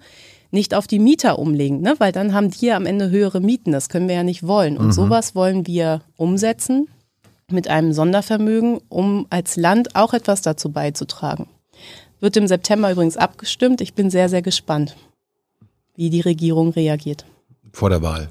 nicht 0.51 0.75
auf 0.75 0.87
die 0.87 0.99
Mieter 0.99 1.39
umlegen, 1.39 1.81
ne? 1.81 1.95
weil 1.99 2.13
dann 2.13 2.33
haben 2.33 2.51
die 2.51 2.73
am 2.73 2.87
Ende 2.87 3.11
höhere 3.11 3.41
Mieten. 3.41 3.73
Das 3.73 3.89
können 3.89 4.09
wir 4.09 4.15
ja 4.15 4.23
nicht 4.23 4.47
wollen. 4.47 4.79
Und 4.79 4.87
mhm. 4.87 4.93
sowas 4.93 5.35
wollen 5.35 5.67
wir 5.67 6.03
umsetzen 6.17 6.89
mit 7.51 7.69
einem 7.69 7.93
Sondervermögen, 7.93 8.81
um 8.89 9.27
als 9.31 9.57
Land 9.57 9.95
auch 9.95 10.15
etwas 10.15 10.43
dazu 10.43 10.71
beizutragen. 10.71 11.47
Wird 12.21 12.37
im 12.37 12.47
September 12.47 12.91
übrigens 12.91 13.17
abgestimmt. 13.17 13.81
Ich 13.81 13.95
bin 13.95 14.11
sehr, 14.11 14.29
sehr 14.29 14.43
gespannt, 14.43 14.97
wie 15.95 16.11
die 16.11 16.23
Regierung 16.23 16.71
reagiert. 16.71 17.27
Vor 17.73 17.91
der 17.91 18.03
Wahl. 18.03 18.31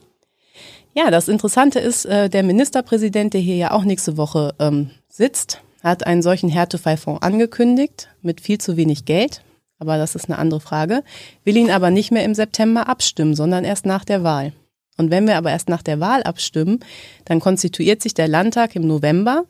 Ja, 0.95 1.11
das 1.11 1.27
Interessante 1.27 1.79
ist, 1.79 2.05
äh, 2.05 2.29
der 2.29 2.43
Ministerpräsident, 2.43 3.33
der 3.33 3.41
hier 3.41 3.57
ja 3.57 3.71
auch 3.71 3.83
nächste 3.83 4.17
Woche 4.17 4.55
ähm, 4.59 4.91
sitzt, 5.09 5.61
hat 5.83 6.07
einen 6.07 6.21
solchen 6.21 6.49
Härtefallfonds 6.49 7.21
angekündigt 7.21 8.09
mit 8.21 8.41
viel 8.41 8.57
zu 8.57 8.77
wenig 8.77 9.05
Geld. 9.05 9.43
Aber 9.77 9.97
das 9.97 10.15
ist 10.15 10.29
eine 10.29 10.39
andere 10.39 10.61
Frage. 10.61 11.03
Will 11.43 11.57
ihn 11.57 11.69
aber 11.69 11.91
nicht 11.91 12.11
mehr 12.11 12.23
im 12.23 12.33
September 12.33 12.87
abstimmen, 12.87 13.35
sondern 13.35 13.65
erst 13.65 13.85
nach 13.85 14.05
der 14.05 14.23
Wahl. 14.23 14.53
Und 14.97 15.11
wenn 15.11 15.27
wir 15.27 15.37
aber 15.37 15.51
erst 15.51 15.67
nach 15.67 15.83
der 15.83 15.99
Wahl 15.99 16.23
abstimmen, 16.23 16.79
dann 17.25 17.41
konstituiert 17.41 18.01
sich 18.01 18.13
der 18.13 18.29
Landtag 18.29 18.75
im 18.77 18.87
November 18.87 19.43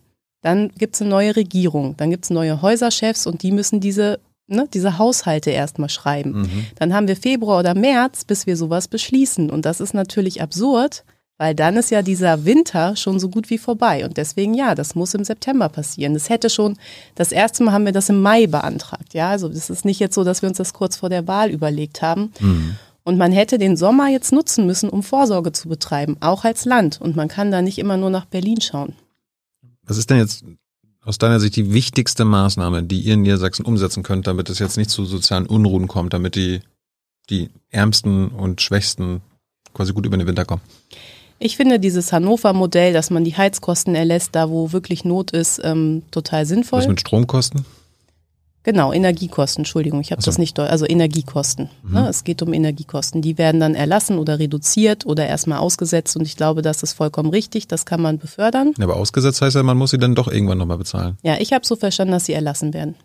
dann 0.45 0.69
gibt 0.77 0.93
es 0.93 1.01
eine 1.01 1.09
neue 1.09 1.35
Regierung, 1.35 1.97
dann 1.97 2.11
gibt 2.11 2.25
es 2.25 2.29
neue 2.29 2.61
Häuserchefs 2.61 3.25
und 3.25 3.41
die 3.41 3.51
müssen 3.51 3.79
diese, 3.79 4.19
ne, 4.45 4.67
diese 4.71 4.99
Haushalte 4.99 5.49
erstmal 5.49 5.89
schreiben. 5.89 6.41
Mhm. 6.41 6.65
Dann 6.75 6.93
haben 6.93 7.07
wir 7.07 7.15
Februar 7.15 7.57
oder 7.57 7.73
März, 7.73 8.25
bis 8.25 8.45
wir 8.45 8.55
sowas 8.55 8.87
beschließen. 8.87 9.49
Und 9.49 9.65
das 9.65 9.79
ist 9.79 9.95
natürlich 9.95 10.43
absurd, 10.43 11.03
weil 11.37 11.53
dann 11.53 11.75
ist 11.75 11.91
ja 11.91 12.01
dieser 12.01 12.45
Winter 12.45 12.95
schon 12.95 13.19
so 13.19 13.29
gut 13.29 13.49
wie 13.49 13.57
vorbei. 13.57 14.05
Und 14.05 14.17
deswegen, 14.17 14.53
ja, 14.53 14.73
das 14.73 14.95
muss 14.95 15.13
im 15.13 15.25
September 15.25 15.67
passieren. 15.69 16.13
Das 16.13 16.29
hätte 16.29 16.49
schon, 16.49 16.77
das 17.15 17.31
erste 17.31 17.63
Mal 17.63 17.73
haben 17.73 17.85
wir 17.85 17.91
das 17.91 18.09
im 18.09 18.21
Mai 18.21 18.47
beantragt. 18.47 19.13
Ja, 19.13 19.29
also 19.29 19.49
das 19.49 19.69
ist 19.69 19.83
nicht 19.83 19.99
jetzt 19.99 20.15
so, 20.15 20.23
dass 20.23 20.41
wir 20.41 20.49
uns 20.49 20.57
das 20.57 20.73
kurz 20.73 20.95
vor 20.95 21.09
der 21.09 21.27
Wahl 21.27 21.49
überlegt 21.49 22.01
haben. 22.01 22.31
Mhm. 22.39 22.75
Und 23.03 23.17
man 23.17 23.31
hätte 23.31 23.59
den 23.59 23.77
Sommer 23.77 24.09
jetzt 24.09 24.31
nutzen 24.31 24.65
müssen, 24.65 24.89
um 24.89 25.03
Vorsorge 25.03 25.51
zu 25.51 25.69
betreiben, 25.69 26.17
auch 26.21 26.43
als 26.43 26.65
Land. 26.65 26.99
Und 27.01 27.15
man 27.15 27.27
kann 27.27 27.51
da 27.51 27.61
nicht 27.61 27.77
immer 27.77 27.97
nur 27.97 28.09
nach 28.09 28.25
Berlin 28.25 28.61
schauen. 28.61 28.95
Was 29.83 29.97
ist 29.97 30.09
denn 30.09 30.17
jetzt 30.17 30.43
aus 31.03 31.19
deiner 31.19 31.39
Sicht 31.39 31.55
die 31.55 31.71
wichtigste 31.71 32.25
Maßnahme, 32.25 32.81
die 32.81 33.01
ihr 33.01 33.13
in 33.13 33.21
Niedersachsen 33.21 33.63
umsetzen 33.63 34.01
könnt, 34.01 34.25
damit 34.25 34.49
es 34.49 34.57
jetzt 34.57 34.77
nicht 34.77 34.89
zu 34.89 35.05
sozialen 35.05 35.45
Unruhen 35.45 35.87
kommt, 35.87 36.13
damit 36.13 36.35
die, 36.35 36.61
die 37.29 37.51
Ärmsten 37.69 38.29
und 38.29 38.61
Schwächsten 38.61 39.21
quasi 39.73 39.93
gut 39.93 40.07
über 40.07 40.17
den 40.17 40.25
Winter 40.25 40.45
kommen? 40.45 40.61
Ich 41.39 41.57
finde 41.57 41.79
dieses 41.79 42.13
Hannover-Modell, 42.13 42.93
dass 42.93 43.09
man 43.09 43.23
die 43.23 43.35
Heizkosten 43.35 43.95
erlässt, 43.95 44.29
da 44.33 44.49
wo 44.49 44.71
wirklich 44.71 45.03
Not 45.03 45.31
ist, 45.31 45.61
ähm, 45.63 46.03
total 46.11 46.45
sinnvoll. 46.45 46.79
Was 46.79 46.87
mit 46.87 47.01
Stromkosten? 47.01 47.65
Genau, 48.65 48.91
Energiekosten, 48.91 49.61
Entschuldigung, 49.61 50.01
ich 50.01 50.11
habe 50.11 50.23
so. 50.23 50.25
das 50.25 50.39
nicht, 50.39 50.57
also 50.57 50.87
Energiekosten. 50.87 51.69
Mhm. 51.83 51.93
Ne, 51.93 52.09
es 52.09 52.23
geht 52.23 52.41
um 52.41 52.51
Energiekosten. 52.51 53.21
Die 53.21 53.37
werden 53.37 53.59
dann 53.59 53.75
erlassen 53.75 54.17
oder 54.17 54.39
reduziert 54.39 55.05
oder 55.05 55.27
erstmal 55.27 55.59
ausgesetzt 55.59 56.17
und 56.17 56.23
ich 56.23 56.35
glaube, 56.35 56.63
das 56.63 56.81
ist 56.81 56.93
vollkommen 56.93 57.29
richtig, 57.29 57.67
das 57.67 57.85
kann 57.85 58.01
man 58.01 58.17
befördern. 58.17 58.73
Ja, 58.79 58.85
aber 58.85 58.95
ausgesetzt 58.95 59.39
heißt 59.43 59.55
ja, 59.55 59.61
man 59.61 59.77
muss 59.77 59.91
sie 59.91 59.99
dann 59.99 60.15
doch 60.15 60.27
irgendwann 60.27 60.57
nochmal 60.57 60.79
bezahlen. 60.79 61.17
Ja, 61.21 61.37
ich 61.37 61.53
habe 61.53 61.63
so 61.63 61.75
verstanden, 61.75 62.13
dass 62.13 62.25
sie 62.25 62.33
erlassen 62.33 62.73
werden. 62.73 62.95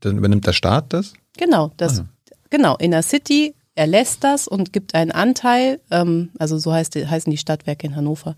Dann 0.00 0.16
übernimmt 0.16 0.46
der 0.46 0.54
Staat 0.54 0.90
das? 0.94 1.12
Genau, 1.36 1.72
das, 1.76 2.00
ah, 2.00 2.06
genau, 2.48 2.76
in 2.76 2.92
der 2.92 3.02
City 3.02 3.54
erlässt 3.76 4.24
das 4.24 4.48
und 4.48 4.72
gibt 4.72 4.94
einen 4.94 5.12
Anteil, 5.12 5.80
ähm, 5.90 6.30
also 6.38 6.58
so 6.58 6.72
heißt, 6.72 6.96
heißen 6.96 7.30
die 7.30 7.36
Stadtwerke 7.36 7.86
in 7.86 7.94
Hannover. 7.94 8.34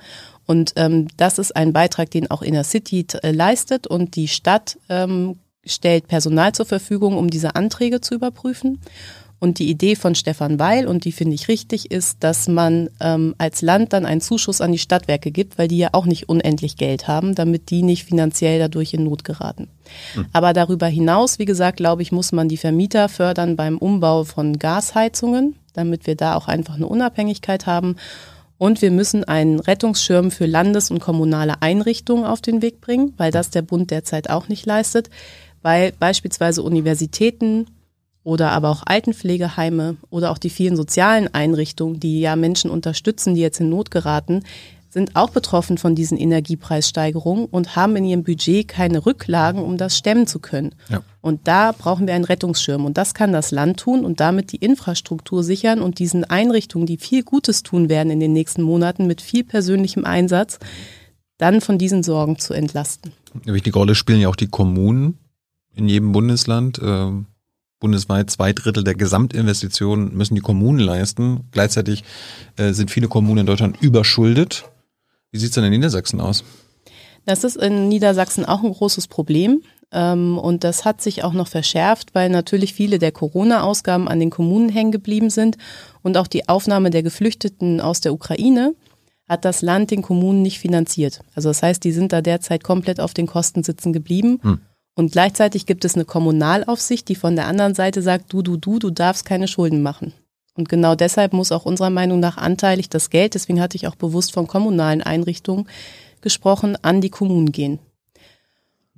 Und 0.47 0.75
ähm, 0.77 1.09
das 1.17 1.39
ist 1.39 1.57
ein 1.57 1.73
Beitrag, 1.73 2.11
den 2.11 2.31
auch 2.31 2.43
Inner 2.43 2.65
City 2.65 3.07
äh, 3.23 3.31
leistet 3.31 3.87
und 3.87 4.17
die 4.17 4.29
Stadt 4.29 4.79
ähm, 4.89 5.39
stellt 5.65 6.09
Personal 6.09 6.53
zur 6.53 6.67
Verfügung, 6.67 7.17
um 7.17 7.31
diese 7.31 7.55
Anträge 7.55 8.01
zu 8.01 8.15
überprüfen. 8.15 8.81
Und 9.41 9.61
die 9.61 9.71
Idee 9.71 9.95
von 9.95 10.15
Stefan 10.15 10.59
Weil, 10.59 10.87
und 10.87 11.05
die 11.05 11.13
finde 11.13 11.35
ich 11.35 11.49
richtig, 11.49 11.91
ist, 11.91 12.25
dass 12.25 12.49
man 12.49 12.91
ähm, 13.01 13.35
als 13.39 13.63
Land 13.63 13.93
dann 13.93 14.05
einen 14.05 14.21
Zuschuss 14.21 14.61
an 14.61 14.73
die 14.73 14.79
Stadtwerke 14.79 15.31
gibt, 15.31 15.59
weil 15.59 15.69
die 15.69 15.79
ja 15.79 15.91
auch 15.93 16.07
nicht 16.07 16.29
unendlich 16.29 16.77
Geld 16.77 17.07
haben, 17.07 17.35
damit 17.35 17.71
die 17.71 17.83
nicht 17.83 18.05
finanziell 18.05 18.59
dadurch 18.59 18.95
in 18.95 19.05
Not 19.05 19.23
geraten. 19.23 19.69
Mhm. 20.17 20.27
Aber 20.33 20.53
darüber 20.53 20.87
hinaus, 20.87 21.39
wie 21.39 21.45
gesagt, 21.45 21.77
glaube 21.77 22.03
ich, 22.03 22.11
muss 22.11 22.33
man 22.33 22.49
die 22.49 22.57
Vermieter 22.57 23.09
fördern 23.09 23.55
beim 23.55 23.79
Umbau 23.79 24.25
von 24.25 24.59
Gasheizungen, 24.59 25.55
damit 25.73 26.07
wir 26.07 26.17
da 26.17 26.35
auch 26.35 26.49
einfach 26.49 26.75
eine 26.75 26.89
Unabhängigkeit 26.89 27.67
haben. 27.67 27.97
Und 28.59 28.83
wir 28.83 28.91
müssen 28.91 29.23
einen 29.23 29.61
Rettungsschirm 29.61 30.33
für 30.33 30.47
Landes- 30.47 30.91
und 30.91 30.99
kommunale 30.99 31.63
Einrichtungen 31.63 32.25
auf 32.25 32.41
den 32.41 32.61
Weg 32.61 32.81
bringen, 32.81 33.15
weil 33.17 33.31
das 33.31 33.51
der 33.51 33.63
Bund 33.63 33.93
derzeit 33.93 34.31
auch 34.31 34.49
nicht 34.49 34.67
leistet 34.67 35.11
weil 35.63 35.93
beispielsweise 35.93 36.63
Universitäten 36.63 37.67
oder 38.25 38.53
aber 38.53 38.71
auch 38.71 38.83
Altenpflegeheime 38.85 39.97
oder 40.11 40.31
auch 40.31 40.39
die 40.39 40.51
vielen 40.51 40.77
sozialen 40.77 41.33
Einrichtungen, 41.33 42.01
die 42.01 42.21
ja 42.21 42.37
Menschen 42.37 42.71
unterstützen, 42.71 43.35
die 43.35 43.41
jetzt 43.41 43.61
in 43.61 43.71
Not 43.71 43.91
geraten, 43.91 44.43
sind 44.91 45.17
auch 45.17 45.31
betroffen 45.31 45.79
von 45.79 45.95
diesen 45.95 46.17
Energiepreissteigerungen 46.17 47.47
und 47.47 47.77
haben 47.77 47.97
in 47.97 48.05
ihrem 48.05 48.25
Budget 48.25 48.69
keine 48.69 49.05
Rücklagen, 49.05 49.63
um 49.63 49.77
das 49.77 49.99
stemmen 49.99 50.27
zu 50.27 50.39
können. 50.39 50.75
Ja. 50.89 51.03
Und 51.21 51.47
da 51.47 51.73
brauchen 51.73 52.07
wir 52.07 52.15
einen 52.15 52.25
Rettungsschirm. 52.25 52.85
Und 52.85 52.97
das 52.97 53.13
kann 53.13 53.33
das 53.33 53.51
Land 53.51 53.81
tun 53.81 54.05
und 54.05 54.21
damit 54.21 54.53
die 54.53 54.57
Infrastruktur 54.57 55.45
sichern 55.45 55.81
und 55.81 55.99
diesen 55.99 56.25
Einrichtungen, 56.25 56.87
die 56.87 56.97
viel 56.97 57.23
Gutes 57.23 57.63
tun 57.63 57.89
werden 57.89 58.11
in 58.11 58.21
den 58.21 58.33
nächsten 58.33 58.63
Monaten 58.63 59.07
mit 59.07 59.21
viel 59.21 59.45
persönlichem 59.45 60.05
Einsatz, 60.05 60.59
dann 61.37 61.61
von 61.61 61.79
diesen 61.79 62.03
Sorgen 62.03 62.39
zu 62.39 62.55
entlasten. 62.55 63.13
Eine 63.45 63.55
wichtige 63.55 63.79
Rolle 63.79 63.95
spielen 63.95 64.21
ja 64.21 64.29
auch 64.29 64.37
die 64.37 64.49
Kommunen 64.49 65.19
in 65.75 65.89
jedem 65.89 66.13
Bundesland. 66.13 66.79
Äh, 66.79 67.13
bundesweit 67.81 68.31
zwei 68.31 68.53
Drittel 68.53 68.85
der 68.85 68.95
Gesamtinvestitionen 68.95 70.17
müssen 70.17 70.35
die 70.35 70.41
Kommunen 70.41 70.81
leisten. 70.81 71.45
Gleichzeitig 71.53 72.05
äh, 72.57 72.73
sind 72.73 72.91
viele 72.91 73.09
Kommunen 73.09 73.41
in 73.41 73.47
Deutschland 73.47 73.81
überschuldet. 73.81 74.65
Wie 75.31 75.39
sieht 75.39 75.51
es 75.51 75.55
denn 75.55 75.65
in 75.65 75.71
Niedersachsen 75.71 76.21
aus? 76.21 76.45
Das 77.25 77.45
ist 77.45 77.57
in 77.57 77.89
Niedersachsen 77.89 78.45
auch 78.45 78.63
ein 78.63 78.73
großes 78.73 79.07
Problem. 79.07 79.63
Ähm, 79.93 80.39
und 80.39 80.65
das 80.65 80.85
hat 80.85 81.01
sich 81.01 81.25
auch 81.25 81.33
noch 81.33 81.49
verschärft, 81.49 82.15
weil 82.15 82.31
natürlich 82.31 82.75
viele 82.75 82.99
der 82.99 83.13
Corona-Ausgaben 83.13 84.09
an 84.09 84.21
den 84.21 84.31
Kommunen 84.31 84.69
hängen 84.69 84.93
geblieben 84.93 85.31
sind 85.31 85.57
und 86.03 86.17
auch 86.17 86.27
die 86.27 86.49
Aufnahme 86.49 86.91
der 86.91 87.03
Geflüchteten 87.03 87.81
aus 87.81 88.01
der 88.01 88.13
Ukraine 88.13 88.75
hat 89.29 89.45
das 89.45 89.63
Land 89.63 89.91
den 89.91 90.03
Kommunen 90.03 90.43
nicht 90.43 90.59
finanziert. 90.59 91.21
Also 91.35 91.51
das 91.51 91.63
heißt, 91.63 91.85
die 91.85 91.93
sind 91.93 92.13
da 92.13 92.23
derzeit 92.23 92.65
komplett 92.65 92.99
auf 92.99 93.13
den 93.13 93.27
Kosten 93.27 93.63
sitzen 93.63 93.93
geblieben. 93.93 94.41
Hm. 94.43 94.61
Und 94.99 95.13
gleichzeitig 95.13 95.65
gibt 95.65 95.85
es 95.85 95.95
eine 95.95 96.05
Kommunalaufsicht, 96.05 97.09
die 97.09 97.15
von 97.15 97.37
der 97.37 97.47
anderen 97.47 97.73
Seite 97.73 98.03
sagt, 98.03 98.33
du, 98.33 98.43
du, 98.43 98.57
du, 98.57 98.81
du 98.81 98.91
darfst 98.91 99.25
keine 99.25 99.47
Schulden 99.47 99.81
machen. 99.81 100.13
Und 100.55 100.69
genau 100.69 100.97
deshalb 100.97 101.33
muss 101.33 101.53
auch 101.53 101.67
unserer 101.67 101.89
Meinung 101.89 102.19
nach 102.19 102.37
anteilig 102.37 102.89
das 102.89 103.09
Geld, 103.09 103.35
deswegen 103.35 103.61
hatte 103.61 103.77
ich 103.77 103.87
auch 103.87 103.95
bewusst 103.95 104.33
von 104.33 104.49
kommunalen 104.49 105.01
Einrichtungen 105.01 105.69
gesprochen, 106.21 106.77
an 106.83 107.01
die 107.01 107.11
Kommunen 107.11 107.53
gehen. 107.53 107.79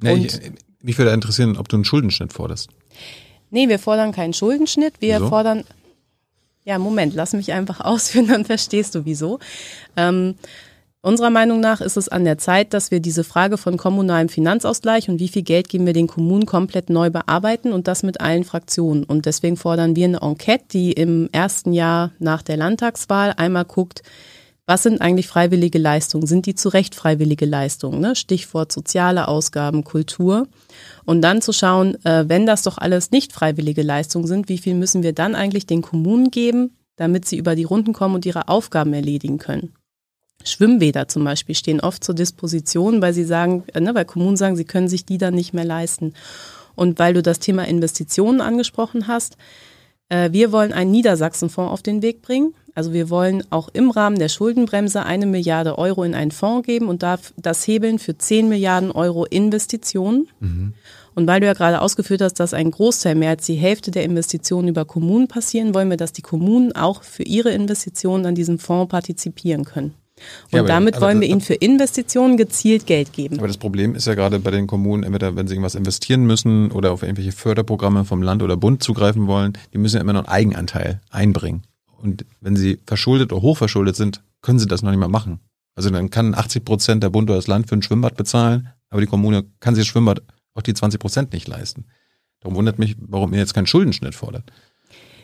Ja, 0.03 0.14
ich, 0.14 0.40
mich 0.80 0.96
würde 0.96 1.12
interessieren, 1.12 1.59
ob 1.59 1.68
du 1.68 1.76
einen 1.76 1.84
Schuldenschnitt 1.84 2.32
forderst. 2.32 2.70
Nee, 3.51 3.68
wir 3.68 3.78
fordern 3.78 4.12
keinen 4.12 4.32
Schuldenschnitt. 4.32 4.94
Wir 5.01 5.16
wieso? 5.16 5.28
fordern. 5.28 5.64
Ja, 6.64 6.78
Moment, 6.78 7.12
lass 7.12 7.34
mich 7.34 7.53
einfach 7.53 7.80
ausführen, 7.84 8.28
dann 8.28 8.46
verstehst 8.46 8.94
du 8.94 9.05
wieso. 9.05 9.38
Ähm, 9.98 10.36
Unserer 11.03 11.30
Meinung 11.30 11.61
nach 11.61 11.80
ist 11.80 11.96
es 11.96 12.11
an 12.11 12.24
der 12.24 12.36
Zeit, 12.36 12.74
dass 12.74 12.90
wir 12.90 13.01
diese 13.01 13.24
Frage 13.24 13.57
von 13.57 13.78
kommunalem 13.78 14.28
Finanzausgleich 14.28 15.09
und 15.09 15.18
wie 15.18 15.28
viel 15.28 15.42
Geld 15.42 15.70
geben 15.70 15.86
wir 15.86 15.94
den 15.94 16.07
Kommunen 16.07 16.44
komplett 16.44 16.90
neu 16.90 17.09
bearbeiten 17.09 17.72
und 17.72 17.88
das 17.88 18.03
mit 18.03 18.20
allen 18.20 18.44
Fraktionen. 18.44 19.05
Und 19.05 19.24
deswegen 19.24 19.57
fordern 19.57 19.96
wir 19.96 20.05
eine 20.05 20.20
Enquete, 20.20 20.66
die 20.72 20.92
im 20.92 21.30
ersten 21.32 21.72
Jahr 21.72 22.12
nach 22.18 22.42
der 22.42 22.59
Landtagswahl 22.59 23.32
einmal 23.34 23.64
guckt, 23.64 24.03
was 24.66 24.82
sind 24.82 25.01
eigentlich 25.01 25.26
freiwillige 25.26 25.78
Leistungen? 25.78 26.26
Sind 26.26 26.44
die 26.44 26.55
zu 26.55 26.68
Recht 26.68 26.94
freiwillige 26.94 27.46
Leistungen? 27.46 28.01
Ne? 28.01 28.14
Stichwort 28.14 28.70
soziale 28.70 29.26
Ausgaben, 29.26 29.84
Kultur. 29.84 30.48
Und 31.07 31.22
dann 31.22 31.40
zu 31.40 31.53
schauen, 31.53 31.96
äh, 32.05 32.28
wenn 32.28 32.44
das 32.44 32.62
doch 32.62 32.76
alles 32.76 33.11
nicht 33.11 33.32
freiwillige 33.32 33.82
Leistungen 33.82 34.26
sind, 34.26 34.51
wie 34.51 34.59
viel 34.59 34.74
müssen 34.74 35.03
wir 35.03 35.14
dann 35.14 35.34
eigentlich 35.34 35.66
den 35.66 35.80
Kommunen 35.80 36.30
geben, 36.30 36.76
damit 36.96 37.26
sie 37.26 37.38
über 37.38 37.57
die 37.57 37.64
Runden 37.64 37.94
kommen 37.94 38.14
und 38.14 38.26
ihre 38.26 38.48
Aufgaben 38.48 38.92
erledigen 38.92 39.38
können? 39.38 39.72
Schwimmbäder 40.45 41.09
zum 41.09 41.24
Beispiel 41.24 41.55
stehen 41.55 41.80
oft 41.80 42.03
zur 42.03 42.14
Disposition, 42.14 43.03
weil 43.03 43.12
sie 43.12 43.24
sagen, 43.24 43.64
äh, 43.74 43.80
ne, 43.80 43.95
weil 43.95 44.05
Kommunen 44.05 44.36
sagen, 44.36 44.57
sie 44.57 44.64
können 44.64 44.88
sich 44.88 45.05
die 45.05 45.18
dann 45.18 45.34
nicht 45.34 45.53
mehr 45.53 45.64
leisten. 45.64 46.14
Und 46.74 46.99
weil 46.99 47.14
du 47.14 47.22
das 47.22 47.38
Thema 47.41 47.66
Investitionen 47.66 48.41
angesprochen 48.41 49.07
hast, 49.07 49.36
äh, 50.09 50.32
wir 50.32 50.53
wollen 50.53 50.72
einen 50.72 50.91
Niedersachsenfonds 50.91 51.72
auf 51.72 51.82
den 51.82 52.03
Weg 52.03 52.22
bringen. 52.22 52.55
Also 52.74 52.93
wir 52.93 53.11
wollen 53.11 53.43
auch 53.51 53.68
im 53.72 53.91
Rahmen 53.91 54.18
der 54.18 54.28
Schuldenbremse 54.28 55.05
eine 55.05 55.26
Milliarde 55.26 55.76
Euro 55.78 56.05
in 56.05 56.14
einen 56.14 56.30
Fonds 56.30 56.66
geben 56.66 56.88
und 56.88 57.03
das 57.03 57.66
hebeln 57.66 57.99
für 57.99 58.16
10 58.16 58.49
Milliarden 58.49 58.93
Euro 58.93 59.24
Investitionen. 59.24 60.28
Mhm. 60.38 60.74
Und 61.14 61.26
weil 61.26 61.41
du 61.41 61.47
ja 61.47 61.55
gerade 61.55 61.80
ausgeführt 61.80 62.22
hast, 62.22 62.34
dass 62.34 62.55
ein 62.55 62.70
Großteil 62.70 63.16
mehr 63.16 63.30
als 63.30 63.45
die 63.45 63.55
Hälfte 63.55 63.91
der 63.91 64.05
Investitionen 64.05 64.68
über 64.68 64.84
Kommunen 64.84 65.26
passieren, 65.26 65.74
wollen 65.74 65.91
wir, 65.91 65.97
dass 65.97 66.12
die 66.12 66.22
Kommunen 66.22 66.72
auch 66.72 67.03
für 67.03 67.24
ihre 67.24 67.51
Investitionen 67.51 68.24
an 68.26 68.36
diesem 68.36 68.59
Fonds 68.59 68.91
partizipieren 68.91 69.64
können. 69.64 69.95
Und 70.51 70.59
ja, 70.59 70.62
damit 70.62 70.97
aber, 70.97 71.07
wollen 71.07 71.21
wir 71.21 71.29
ihnen 71.29 71.41
für 71.41 71.55
Investitionen 71.55 72.37
gezielt 72.37 72.87
Geld 72.87 73.12
geben. 73.12 73.39
Aber 73.39 73.49
das 73.49 73.59
Problem 73.59 73.95
ist 73.95 74.07
ja 74.07 74.14
gerade 74.14 74.39
bei 74.39 74.51
den 74.51 74.66
Kommunen, 74.66 75.03
entweder 75.03 75.37
wenn 75.37 75.47
sie 75.47 75.55
irgendwas 75.55 75.75
investieren 75.75 76.25
müssen 76.25 76.71
oder 76.73 76.93
auf 76.93 77.03
irgendwelche 77.03 77.33
Förderprogramme 77.33 78.05
vom 78.05 78.23
Land 78.23 78.43
oder 78.43 78.57
Bund 78.57 78.83
zugreifen 78.83 79.27
wollen, 79.27 79.55
die 79.73 79.79
müssen 79.79 79.97
ja 79.97 80.03
immer 80.03 80.12
noch 80.12 80.27
einen 80.27 80.29
Eigenanteil 80.29 81.01
einbringen. 81.11 81.62
Und 82.01 82.25
wenn 82.41 82.57
sie 82.57 82.79
verschuldet 82.87 83.33
oder 83.33 83.43
hochverschuldet 83.43 83.97
sind, 83.97 84.23
können 84.43 84.59
sie 84.59 84.66
das 84.66 84.83
noch 84.83 84.91
nicht 84.91 85.01
mal 85.01 85.09
machen. 85.09 85.41
Also 85.75 85.91
dann 85.91 86.11
kann 86.11 86.35
80 86.35 86.64
Prozent 86.64 87.03
der 87.03 87.11
Bund 87.11 87.31
oder 87.31 87.39
das 87.39 87.47
Land 87.47 87.68
für 87.68 87.77
ein 87.77 87.83
Schwimmbad 87.83 88.16
bezahlen, 88.16 88.68
aber 88.89 89.01
die 89.01 89.07
Kommune 89.07 89.45
kann 89.61 89.75
sich 89.75 89.85
das 89.85 89.89
Schwimmbad 89.89 90.23
auch 90.55 90.62
die 90.62 90.75
20 90.75 91.01
Prozent 91.01 91.33
nicht 91.33 91.49
leisten. 91.49 91.87
Darum 92.41 92.57
wundert 92.57 92.79
mich, 92.79 92.97
warum 92.99 93.33
ihr 93.33 93.39
jetzt 93.39 93.55
keinen 93.55 93.66
Schuldenschnitt 93.66 94.14
fordert. 94.14 94.51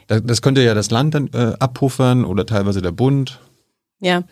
Das 0.07 0.41
könnte 0.41 0.63
ja 0.63 0.75
das 0.75 0.91
Land 0.91 1.15
dann 1.15 1.29
äh, 1.33 1.55
abpuffern 1.59 2.25
oder 2.25 2.47
teilweise 2.47 2.81
der 2.81 2.93
Bund. 2.93 3.41
Ja, 3.99 4.23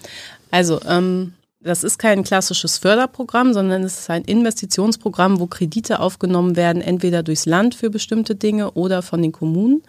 also 0.55 0.81
ähm, 0.89 1.33
das 1.61 1.83
ist 1.83 1.99
kein 1.99 2.23
klassisches 2.23 2.79
Förderprogramm, 2.79 3.55
sondern 3.55 3.83
es 3.83 3.99
ist 3.99 4.11
ein 4.11 4.23
Investitionsprogramm, 4.23 5.41
wo 5.41 5.47
Kredite 5.47 5.99
aufgenommen 5.99 6.55
werden, 6.55 6.81
entweder 6.81 7.25
durchs 7.25 7.45
Land 7.45 7.75
für 7.75 7.91
bestimmte 7.91 8.37
Dinge 8.37 8.71
oder 8.73 9.03
von 9.03 9.21
den 9.21 9.33
Kommunen. 9.33 9.83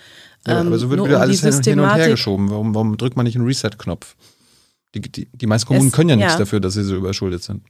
Ja, 0.47 0.61
aber 0.61 0.77
so 0.79 0.89
wird 0.89 1.03
wieder 1.03 1.17
um 1.17 1.21
alles 1.21 1.41
hin 1.41 1.79
und 1.79 1.93
her 1.93 2.09
geschoben. 2.09 2.49
Warum, 2.49 2.73
warum 2.73 2.97
drückt 2.97 3.15
man 3.15 3.25
nicht 3.25 3.35
einen 3.35 3.45
Reset-Knopf? 3.45 4.15
Die, 4.95 5.01
die, 5.01 5.27
die 5.31 5.47
meisten 5.47 5.67
Kommunen 5.67 5.89
es, 5.89 5.93
können 5.93 6.09
ja 6.09 6.15
nichts 6.15 6.33
ja. 6.33 6.39
dafür, 6.39 6.59
dass 6.59 6.73
sie 6.73 6.83
so 6.83 6.95
überschuldet 6.95 7.43
sind. 7.43 7.61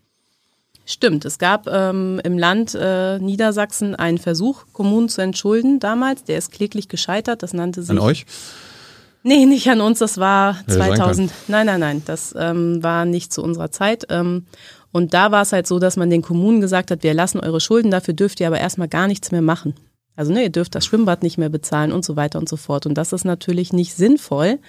Stimmt, 0.85 1.25
es 1.25 1.39
gab 1.39 1.67
ähm, 1.67 2.21
im 2.23 2.37
Land 2.37 2.77
äh, 2.79 3.17
Niedersachsen 3.19 3.95
einen 3.95 4.19
Versuch, 4.19 4.65
Kommunen 4.71 5.09
zu 5.09 5.21
entschulden 5.21 5.79
damals. 5.79 6.23
Der 6.23 6.37
ist 6.37 6.51
kläglich 6.51 6.87
gescheitert. 6.87 7.41
Das 7.41 7.53
nannte 7.53 7.81
sich. 7.81 7.89
An 7.89 7.99
euch? 7.99 8.25
Nee, 9.27 9.47
nicht 9.47 9.67
an 9.67 9.81
uns, 9.81 9.97
das 9.97 10.19
war 10.19 10.57
ja, 10.67 10.75
2000. 10.75 11.31
Nein, 11.47 11.65
nein, 11.65 11.79
nein, 11.79 12.03
das 12.05 12.35
ähm, 12.37 12.83
war 12.83 13.05
nicht 13.05 13.33
zu 13.33 13.41
unserer 13.41 13.71
Zeit. 13.71 14.05
Ähm, 14.11 14.45
und 14.91 15.15
da 15.15 15.31
war 15.31 15.41
es 15.41 15.51
halt 15.51 15.65
so, 15.65 15.79
dass 15.79 15.97
man 15.97 16.11
den 16.11 16.21
Kommunen 16.21 16.61
gesagt 16.61 16.91
hat, 16.91 17.01
wir 17.01 17.15
lassen 17.15 17.39
eure 17.39 17.59
Schulden, 17.59 17.89
dafür 17.89 18.13
dürft 18.13 18.39
ihr 18.39 18.45
aber 18.45 18.59
erstmal 18.59 18.87
gar 18.87 19.07
nichts 19.07 19.31
mehr 19.31 19.41
machen. 19.41 19.73
Also 20.15 20.31
ne, 20.31 20.43
ihr 20.43 20.51
dürft 20.51 20.75
das 20.75 20.85
Schwimmbad 20.85 21.23
nicht 21.23 21.39
mehr 21.39 21.49
bezahlen 21.49 21.91
und 21.91 22.05
so 22.05 22.15
weiter 22.15 22.37
und 22.37 22.47
so 22.47 22.55
fort. 22.55 22.85
Und 22.85 22.99
das 22.99 23.13
ist 23.13 23.25
natürlich 23.25 23.73
nicht 23.73 23.95
sinnvoll, 23.95 24.59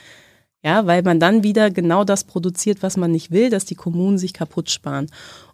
ja, 0.66 0.84
weil 0.84 1.04
man 1.04 1.20
dann 1.20 1.44
wieder 1.44 1.70
genau 1.70 2.02
das 2.02 2.24
produziert, 2.24 2.82
was 2.82 2.96
man 2.96 3.12
nicht 3.12 3.30
will, 3.30 3.50
dass 3.50 3.66
die 3.66 3.76
Kommunen 3.76 4.18
sich 4.18 4.32
kaputt 4.32 4.68
sparen. 4.68 5.06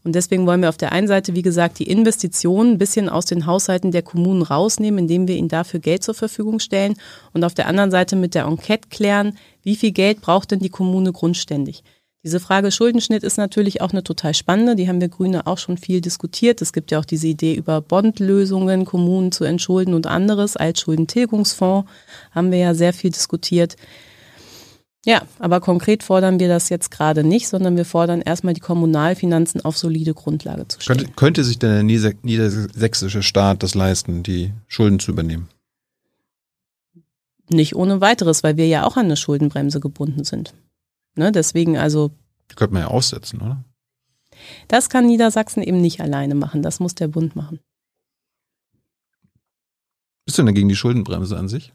Und 0.04 0.14
deswegen 0.14 0.46
wollen 0.46 0.62
wir 0.62 0.70
auf 0.70 0.78
der 0.78 0.92
einen 0.92 1.06
Seite, 1.06 1.34
wie 1.34 1.42
gesagt, 1.42 1.78
die 1.78 1.90
Investitionen 1.90 2.72
ein 2.72 2.78
bisschen 2.78 3.10
aus 3.10 3.26
den 3.26 3.44
Haushalten 3.44 3.90
der 3.90 4.00
Kommunen 4.00 4.40
rausnehmen, 4.40 5.00
indem 5.00 5.28
wir 5.28 5.36
ihnen 5.36 5.50
dafür 5.50 5.80
Geld 5.80 6.02
zur 6.02 6.14
Verfügung 6.14 6.60
stellen 6.60 6.94
und 7.34 7.44
auf 7.44 7.52
der 7.52 7.66
anderen 7.66 7.90
Seite 7.90 8.16
mit 8.16 8.34
der 8.34 8.46
Enquete 8.46 8.88
klären, 8.88 9.36
wie 9.62 9.76
viel 9.76 9.92
Geld 9.92 10.22
braucht 10.22 10.50
denn 10.50 10.60
die 10.60 10.70
Kommune 10.70 11.12
grundständig. 11.12 11.84
Diese 12.24 12.40
Frage 12.40 12.70
Schuldenschnitt 12.70 13.22
ist 13.22 13.36
natürlich 13.36 13.82
auch 13.82 13.90
eine 13.90 14.04
total 14.04 14.32
spannende. 14.32 14.76
Die 14.76 14.88
haben 14.88 15.02
wir 15.02 15.08
Grüne 15.08 15.46
auch 15.46 15.58
schon 15.58 15.76
viel 15.76 16.00
diskutiert. 16.00 16.62
Es 16.62 16.72
gibt 16.72 16.90
ja 16.90 16.98
auch 16.98 17.04
diese 17.04 17.26
Idee 17.26 17.52
über 17.52 17.82
Bondlösungen, 17.82 18.86
Kommunen 18.86 19.30
zu 19.30 19.44
entschulden 19.44 19.92
und 19.92 20.06
anderes. 20.06 20.56
Altschuldentilgungsfonds 20.56 21.86
haben 22.30 22.50
wir 22.50 22.58
ja 22.58 22.72
sehr 22.72 22.94
viel 22.94 23.10
diskutiert. 23.10 23.76
Ja, 25.04 25.22
aber 25.40 25.60
konkret 25.60 26.04
fordern 26.04 26.38
wir 26.38 26.46
das 26.46 26.68
jetzt 26.68 26.92
gerade 26.92 27.24
nicht, 27.24 27.48
sondern 27.48 27.76
wir 27.76 27.84
fordern 27.84 28.20
erstmal 28.20 28.54
die 28.54 28.60
Kommunalfinanzen 28.60 29.60
auf 29.64 29.76
solide 29.76 30.14
Grundlage 30.14 30.68
zu 30.68 30.80
stellen. 30.80 30.98
Könnte, 30.98 31.12
könnte 31.14 31.44
sich 31.44 31.58
denn 31.58 31.88
der 31.88 32.12
niedersächsische 32.22 33.22
Staat 33.22 33.64
das 33.64 33.74
leisten, 33.74 34.22
die 34.22 34.52
Schulden 34.68 35.00
zu 35.00 35.10
übernehmen? 35.10 35.48
Nicht 37.50 37.74
ohne 37.74 38.00
weiteres, 38.00 38.44
weil 38.44 38.56
wir 38.56 38.68
ja 38.68 38.86
auch 38.86 38.96
an 38.96 39.06
eine 39.06 39.16
Schuldenbremse 39.16 39.80
gebunden 39.80 40.22
sind. 40.22 40.54
Ne, 41.16 41.32
deswegen 41.32 41.76
also. 41.76 42.12
Die 42.50 42.54
könnte 42.54 42.74
man 42.74 42.82
ja 42.82 42.88
aussetzen, 42.88 43.40
oder? 43.40 43.64
Das 44.68 44.88
kann 44.88 45.06
Niedersachsen 45.06 45.62
eben 45.62 45.80
nicht 45.80 46.00
alleine 46.00 46.34
machen. 46.34 46.62
Das 46.62 46.80
muss 46.80 46.94
der 46.94 47.08
Bund 47.08 47.34
machen. 47.34 47.58
Bist 50.24 50.38
du 50.38 50.44
denn 50.44 50.54
gegen 50.54 50.68
die 50.68 50.76
Schuldenbremse 50.76 51.36
an 51.36 51.48
sich? 51.48 51.72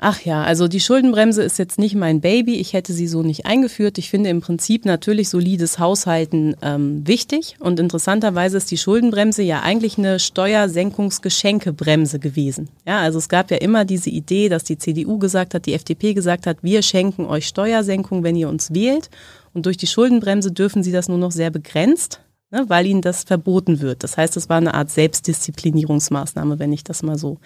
Ach 0.00 0.20
ja, 0.20 0.44
also 0.44 0.68
die 0.68 0.78
Schuldenbremse 0.78 1.42
ist 1.42 1.58
jetzt 1.58 1.76
nicht 1.76 1.96
mein 1.96 2.20
Baby. 2.20 2.54
Ich 2.54 2.72
hätte 2.72 2.92
sie 2.92 3.08
so 3.08 3.24
nicht 3.24 3.46
eingeführt. 3.46 3.98
Ich 3.98 4.10
finde 4.10 4.30
im 4.30 4.40
Prinzip 4.40 4.84
natürlich 4.84 5.28
solides 5.28 5.80
Haushalten 5.80 6.54
ähm, 6.62 7.04
wichtig. 7.04 7.56
Und 7.58 7.80
interessanterweise 7.80 8.58
ist 8.58 8.70
die 8.70 8.78
Schuldenbremse 8.78 9.42
ja 9.42 9.62
eigentlich 9.62 9.98
eine 9.98 10.20
Steuersenkungsgeschenkebremse 10.20 12.20
gewesen. 12.20 12.68
Ja, 12.86 13.00
also 13.00 13.18
es 13.18 13.28
gab 13.28 13.50
ja 13.50 13.56
immer 13.56 13.84
diese 13.84 14.10
Idee, 14.10 14.48
dass 14.48 14.62
die 14.62 14.78
CDU 14.78 15.18
gesagt 15.18 15.54
hat, 15.54 15.66
die 15.66 15.74
FDP 15.74 16.14
gesagt 16.14 16.46
hat, 16.46 16.58
wir 16.62 16.82
schenken 16.82 17.26
euch 17.26 17.48
Steuersenkung, 17.48 18.22
wenn 18.22 18.36
ihr 18.36 18.48
uns 18.48 18.72
wählt. 18.72 19.10
Und 19.52 19.66
durch 19.66 19.78
die 19.78 19.88
Schuldenbremse 19.88 20.52
dürfen 20.52 20.84
sie 20.84 20.92
das 20.92 21.08
nur 21.08 21.18
noch 21.18 21.32
sehr 21.32 21.50
begrenzt, 21.50 22.20
ne, 22.52 22.66
weil 22.68 22.86
ihnen 22.86 23.02
das 23.02 23.24
verboten 23.24 23.80
wird. 23.80 24.04
Das 24.04 24.16
heißt, 24.16 24.36
es 24.36 24.48
war 24.48 24.58
eine 24.58 24.74
Art 24.74 24.92
Selbstdisziplinierungsmaßnahme, 24.92 26.60
wenn 26.60 26.72
ich 26.72 26.84
das 26.84 27.02
mal 27.02 27.18
so 27.18 27.38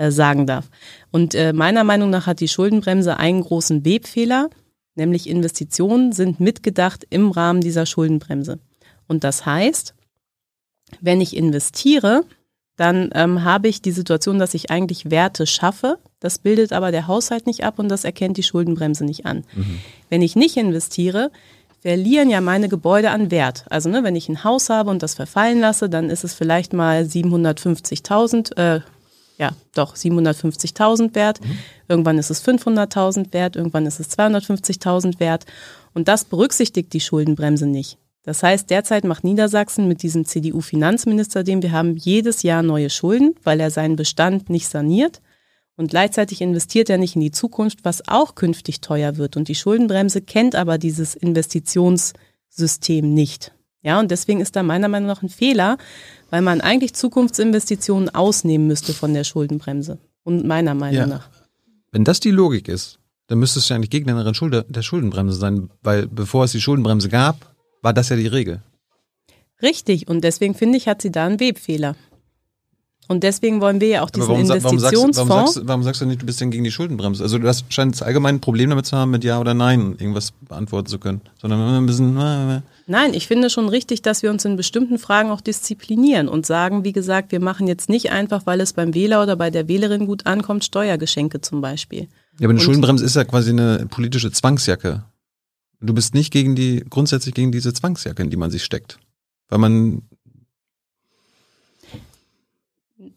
äh, 0.00 0.10
sagen 0.10 0.46
darf. 0.46 0.70
Und 1.10 1.34
äh, 1.34 1.52
meiner 1.52 1.84
Meinung 1.84 2.08
nach 2.08 2.26
hat 2.26 2.40
die 2.40 2.48
Schuldenbremse 2.48 3.18
einen 3.18 3.42
großen 3.42 3.84
Webfehler, 3.84 4.48
nämlich 4.94 5.28
Investitionen 5.28 6.12
sind 6.12 6.40
mitgedacht 6.40 7.06
im 7.10 7.30
Rahmen 7.30 7.60
dieser 7.60 7.84
Schuldenbremse. 7.84 8.58
Und 9.06 9.24
das 9.24 9.44
heißt, 9.44 9.94
wenn 11.02 11.20
ich 11.20 11.36
investiere, 11.36 12.24
dann 12.76 13.10
ähm, 13.12 13.44
habe 13.44 13.68
ich 13.68 13.82
die 13.82 13.92
Situation, 13.92 14.38
dass 14.38 14.54
ich 14.54 14.70
eigentlich 14.70 15.10
Werte 15.10 15.46
schaffe. 15.46 15.98
Das 16.18 16.38
bildet 16.38 16.72
aber 16.72 16.92
der 16.92 17.06
Haushalt 17.06 17.46
nicht 17.46 17.62
ab 17.62 17.78
und 17.78 17.90
das 17.90 18.04
erkennt 18.04 18.38
die 18.38 18.42
Schuldenbremse 18.42 19.04
nicht 19.04 19.26
an. 19.26 19.44
Mhm. 19.54 19.80
Wenn 20.08 20.22
ich 20.22 20.34
nicht 20.34 20.56
investiere, 20.56 21.30
verlieren 21.82 22.30
ja 22.30 22.40
meine 22.40 22.70
Gebäude 22.70 23.10
an 23.10 23.30
Wert. 23.30 23.66
Also 23.68 23.90
ne, 23.90 24.02
wenn 24.02 24.16
ich 24.16 24.30
ein 24.30 24.44
Haus 24.44 24.70
habe 24.70 24.88
und 24.88 25.02
das 25.02 25.14
verfallen 25.14 25.60
lasse, 25.60 25.90
dann 25.90 26.08
ist 26.08 26.24
es 26.24 26.32
vielleicht 26.32 26.72
mal 26.72 27.02
750.000, 27.02 28.56
äh, 28.56 28.80
ja, 29.40 29.52
doch 29.74 29.96
750.000 29.96 31.14
wert. 31.14 31.40
Mhm. 31.40 31.58
Irgendwann 31.88 32.18
ist 32.18 32.30
es 32.30 32.46
500.000 32.46 33.32
wert, 33.32 33.56
irgendwann 33.56 33.86
ist 33.86 33.98
es 33.98 34.10
250.000 34.10 35.18
wert. 35.18 35.46
Und 35.94 36.08
das 36.08 36.26
berücksichtigt 36.26 36.92
die 36.92 37.00
Schuldenbremse 37.00 37.66
nicht. 37.66 37.96
Das 38.22 38.42
heißt, 38.42 38.68
derzeit 38.68 39.04
macht 39.04 39.24
Niedersachsen 39.24 39.88
mit 39.88 40.02
diesem 40.02 40.26
CDU-Finanzminister, 40.26 41.42
den 41.42 41.62
wir 41.62 41.72
haben, 41.72 41.96
jedes 41.96 42.42
Jahr 42.42 42.62
neue 42.62 42.90
Schulden, 42.90 43.34
weil 43.42 43.60
er 43.60 43.70
seinen 43.70 43.96
Bestand 43.96 44.50
nicht 44.50 44.68
saniert. 44.68 45.22
Und 45.74 45.90
gleichzeitig 45.90 46.42
investiert 46.42 46.90
er 46.90 46.98
nicht 46.98 47.14
in 47.14 47.22
die 47.22 47.30
Zukunft, 47.30 47.78
was 47.82 48.06
auch 48.06 48.34
künftig 48.34 48.82
teuer 48.82 49.16
wird. 49.16 49.38
Und 49.38 49.48
die 49.48 49.54
Schuldenbremse 49.54 50.20
kennt 50.20 50.54
aber 50.54 50.76
dieses 50.76 51.14
Investitionssystem 51.14 53.14
nicht. 53.14 53.52
Ja, 53.82 53.98
und 53.98 54.10
deswegen 54.10 54.40
ist 54.40 54.56
da 54.56 54.62
meiner 54.62 54.88
Meinung 54.88 55.08
nach 55.08 55.22
ein 55.22 55.28
Fehler, 55.28 55.78
weil 56.28 56.42
man 56.42 56.60
eigentlich 56.60 56.94
Zukunftsinvestitionen 56.94 58.14
ausnehmen 58.14 58.66
müsste 58.66 58.92
von 58.92 59.14
der 59.14 59.24
Schuldenbremse. 59.24 59.98
Und 60.22 60.46
meiner 60.46 60.74
Meinung 60.74 61.00
ja. 61.00 61.06
nach. 61.06 61.28
Wenn 61.92 62.04
das 62.04 62.20
die 62.20 62.30
Logik 62.30 62.68
ist, 62.68 62.98
dann 63.26 63.38
müsstest 63.38 63.68
du 63.68 63.72
ja 63.72 63.76
eigentlich 63.76 63.90
Gegnerin 63.90 64.64
der 64.68 64.82
Schuldenbremse 64.82 65.38
sein, 65.38 65.70
weil 65.82 66.06
bevor 66.06 66.44
es 66.44 66.52
die 66.52 66.60
Schuldenbremse 66.60 67.08
gab, 67.08 67.54
war 67.80 67.92
das 67.92 68.10
ja 68.10 68.16
die 68.16 68.26
Regel. 68.26 68.62
Richtig, 69.62 70.08
und 70.08 70.22
deswegen 70.22 70.54
finde 70.54 70.78
ich, 70.78 70.88
hat 70.88 71.02
sie 71.02 71.10
da 71.10 71.26
einen 71.26 71.40
Webfehler. 71.40 71.96
Und 73.08 73.24
deswegen 73.24 73.60
wollen 73.60 73.80
wir 73.80 73.88
ja 73.88 74.02
auch 74.02 74.10
diesen 74.10 74.28
warum, 74.28 74.42
Investitionsfonds. 74.42 74.88
Warum 74.88 75.12
sagst, 75.12 75.28
warum, 75.28 75.46
sagst, 75.46 75.68
warum 75.68 75.82
sagst, 75.82 76.00
du 76.00 76.06
nicht, 76.06 76.22
du 76.22 76.26
bist 76.26 76.40
denn 76.40 76.50
gegen 76.52 76.62
die 76.62 76.70
Schuldenbremse? 76.70 77.22
Also 77.22 77.38
du 77.38 77.48
hast 77.48 77.64
scheinst 77.72 78.02
allgemein 78.02 78.36
ein 78.36 78.40
Problem 78.40 78.70
damit 78.70 78.86
zu 78.86 78.96
haben, 78.96 79.10
mit 79.10 79.24
Ja 79.24 79.40
oder 79.40 79.52
Nein 79.52 79.96
irgendwas 79.98 80.32
beantworten 80.48 80.86
zu 80.86 80.98
können, 80.98 81.20
sondern 81.40 81.60
ein 81.60 81.86
bisschen. 81.86 82.16
Nein, 82.90 83.14
ich 83.14 83.28
finde 83.28 83.50
schon 83.50 83.68
richtig, 83.68 84.02
dass 84.02 84.24
wir 84.24 84.30
uns 84.30 84.44
in 84.44 84.56
bestimmten 84.56 84.98
Fragen 84.98 85.30
auch 85.30 85.40
disziplinieren 85.40 86.26
und 86.26 86.44
sagen, 86.44 86.82
wie 86.82 86.92
gesagt, 86.92 87.30
wir 87.30 87.38
machen 87.38 87.68
jetzt 87.68 87.88
nicht 87.88 88.10
einfach, 88.10 88.46
weil 88.46 88.60
es 88.60 88.72
beim 88.72 88.94
Wähler 88.94 89.22
oder 89.22 89.36
bei 89.36 89.48
der 89.48 89.68
Wählerin 89.68 90.08
gut 90.08 90.26
ankommt, 90.26 90.64
Steuergeschenke 90.64 91.40
zum 91.40 91.60
Beispiel. 91.60 92.08
Ja, 92.40 92.46
aber 92.46 92.48
eine 92.48 92.54
und 92.54 92.62
Schuldenbremse 92.62 93.04
ist 93.04 93.14
ja 93.14 93.22
quasi 93.22 93.50
eine 93.50 93.86
politische 93.88 94.32
Zwangsjacke. 94.32 95.04
Du 95.80 95.94
bist 95.94 96.14
nicht 96.14 96.32
gegen 96.32 96.56
die, 96.56 96.84
grundsätzlich 96.90 97.32
gegen 97.32 97.52
diese 97.52 97.72
Zwangsjacke, 97.72 98.24
in 98.24 98.30
die 98.30 98.36
man 98.36 98.50
sich 98.50 98.64
steckt. 98.64 98.98
Weil 99.48 99.60
man 99.60 100.02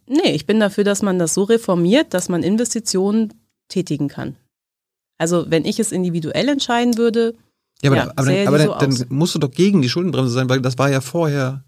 Nee, 0.05 0.36
ich 0.36 0.45
bin 0.45 0.59
dafür, 0.59 0.84
dass 0.84 1.01
man 1.01 1.17
das 1.17 1.34
so 1.34 1.41
reformiert, 1.41 2.13
dass 2.13 2.30
man 2.30 2.43
Investitionen 2.43 3.34
tätigen 3.69 4.07
kann. 4.07 4.36
Also 5.17 5.45
wenn 5.49 5.65
ich 5.65 5.80
es 5.80 5.91
individuell 5.91 6.47
entscheiden 6.47 6.95
würde, 6.99 7.34
ja, 7.84 7.91
aber, 7.91 8.31
ja, 8.31 8.47
aber, 8.47 8.57
dann, 8.57 8.69
aber 8.69 8.91
so 8.91 9.03
dann, 9.03 9.07
musst 9.09 9.36
du 9.36 9.39
doch 9.39 9.51
gegen 9.51 9.81
die 9.81 9.89
Schuldenbremse 9.89 10.31
sein, 10.31 10.49
weil 10.49 10.61
das 10.61 10.77
war 10.77 10.89
ja 10.89 11.01
vorher 11.01 11.63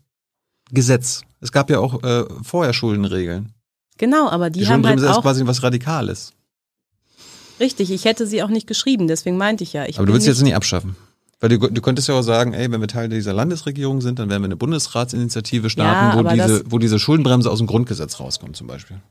Gesetz. 0.71 1.21
Es 1.41 1.51
gab 1.51 1.69
ja 1.69 1.79
auch 1.79 2.03
äh, 2.03 2.25
vorher 2.41 2.73
Schuldenregeln. 2.73 3.53
Genau, 3.97 4.29
aber 4.29 4.49
die, 4.49 4.61
die 4.61 4.67
haben 4.67 4.85
halt 4.85 5.03
auch 5.03 5.17
ist 5.17 5.21
quasi 5.21 5.45
was 5.45 5.63
Radikales. 5.63 6.33
Richtig, 7.59 7.91
ich 7.91 8.05
hätte 8.05 8.27
sie 8.27 8.43
auch 8.43 8.49
nicht 8.49 8.67
geschrieben, 8.67 9.07
deswegen 9.07 9.37
meinte 9.37 9.63
ich 9.63 9.73
ja. 9.73 9.85
Ich 9.85 9.97
aber 9.97 10.07
du 10.07 10.13
willst 10.13 10.25
sie 10.25 10.31
jetzt 10.31 10.41
nicht 10.41 10.55
abschaffen. 10.55 10.95
Weil 11.39 11.49
du, 11.49 11.57
du 11.69 11.81
könntest 11.81 12.07
ja 12.07 12.15
auch 12.15 12.21
sagen, 12.21 12.53
ey, 12.53 12.71
wenn 12.71 12.81
wir 12.81 12.87
Teil 12.87 13.09
dieser 13.09 13.33
Landesregierung 13.33 14.01
sind, 14.01 14.19
dann 14.19 14.29
werden 14.29 14.41
wir 14.41 14.47
eine 14.47 14.55
Bundesratsinitiative 14.55 15.69
starten, 15.69 16.17
ja, 16.17 16.23
wo, 16.23 16.33
diese, 16.33 16.71
wo 16.71 16.79
diese 16.79 16.97
Schuldenbremse 16.97 17.51
aus 17.51 17.59
dem 17.59 17.67
Grundgesetz 17.67 18.19
rauskommt 18.19 18.55
zum 18.55 18.67
Beispiel. 18.67 19.01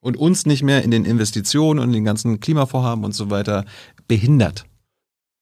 Und 0.00 0.16
uns 0.16 0.46
nicht 0.46 0.62
mehr 0.62 0.82
in 0.82 0.90
den 0.90 1.04
Investitionen 1.04 1.80
und 1.80 1.92
den 1.92 2.04
ganzen 2.04 2.40
Klimavorhaben 2.40 3.04
und 3.04 3.14
so 3.14 3.30
weiter 3.30 3.64
behindert. 4.08 4.64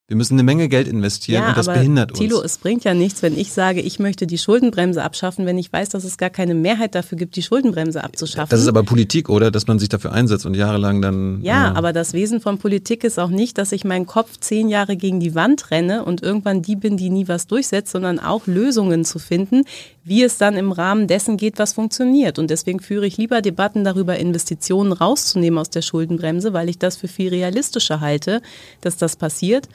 Wir 0.07 0.18
müssen 0.18 0.34
eine 0.34 0.42
Menge 0.42 0.68
Geld 0.68 0.86
investieren 0.86 1.44
ja, 1.44 1.48
und 1.48 1.57
das 1.57 1.64
behindert 1.64 2.11
uns. 2.11 2.20
Tilo, 2.20 2.42
es 2.42 2.59
bringt 2.59 2.84
ja 2.84 2.92
nichts, 2.92 3.22
wenn 3.22 3.38
ich 3.38 3.55
sage, 3.55 3.80
ich 3.80 3.98
möchte 3.98 4.26
die 4.26 4.36
Schuldenbremse 4.36 5.02
abschaffen, 5.02 5.46
wenn 5.46 5.57
ich 5.57 5.72
weiß, 5.72 5.88
dass 5.88 6.05
es 6.05 6.18
gar 6.18 6.28
keine 6.28 6.55
Mehrheit 6.55 6.94
dafür 6.94 7.16
gibt, 7.16 7.36
die 7.36 7.42
Schuldenbremse 7.42 8.05
abzuschaffen. 8.05 8.50
Das 8.50 8.61
ist 8.61 8.68
aber 8.68 8.82
Politik, 8.82 9.30
oder? 9.30 9.50
Dass 9.50 9.66
man 9.66 9.78
sich 9.78 9.88
dafür 9.88 10.12
einsetzt 10.12 10.44
und 10.44 10.52
jahrelang 10.52 11.00
dann. 11.00 11.40
Ja, 11.40 11.72
äh 11.72 11.74
aber 11.74 11.94
das 11.94 12.12
Wesen 12.12 12.42
von 12.42 12.59
Politik 12.59 13.02
ist 13.02 13.18
auch 13.18 13.30
nicht, 13.30 13.57
dass 13.57 13.72
ich 13.72 13.84
meinen 13.86 14.05
Kopf 14.05 14.36
zehn 14.38 14.68
Jahre 14.68 14.98
gegen 14.98 15.20
die 15.20 15.34
Wand 15.34 15.70
renne 15.70 16.05
und 16.05 16.22
irgendwann 16.22 16.61
die 16.61 16.76
bin, 16.76 16.98
die 16.98 17.09
nie 17.09 17.26
was 17.26 17.46
durchsetzt, 17.46 17.90
sondern 17.90 18.18
auch 18.18 18.46
Lösungen 18.46 19.07
zu 19.07 19.18
finden, 19.18 19.62
wie 20.05 20.22
es 20.22 20.36
dann 20.36 20.59
im 20.59 20.70
Rahmen 20.70 21.07
dessen 21.07 21.38
geht, 21.38 21.59
was 21.59 21.72
funktioniert. 21.72 22.38
Und 22.38 22.50
deswegen 22.50 22.80
führe 22.80 23.07
ich 23.07 23.16
lieber 23.16 23.40
Debatten 23.40 23.84
darüber, 23.84 24.18
Investitionen 24.18 24.92
rauszunehmen 24.92 25.59
aus 25.59 25.70
der 25.70 25.80
Schuldenbremse, 25.80 26.52
weil 26.52 26.68
ich 26.68 26.78
das 26.78 26.98
für 26.98 27.09
viel 27.09 27.30
realistischer 27.30 28.00
halte, 28.00 28.42
dass 28.82 28.98
das 28.98 29.16
passiert. 29.16 29.66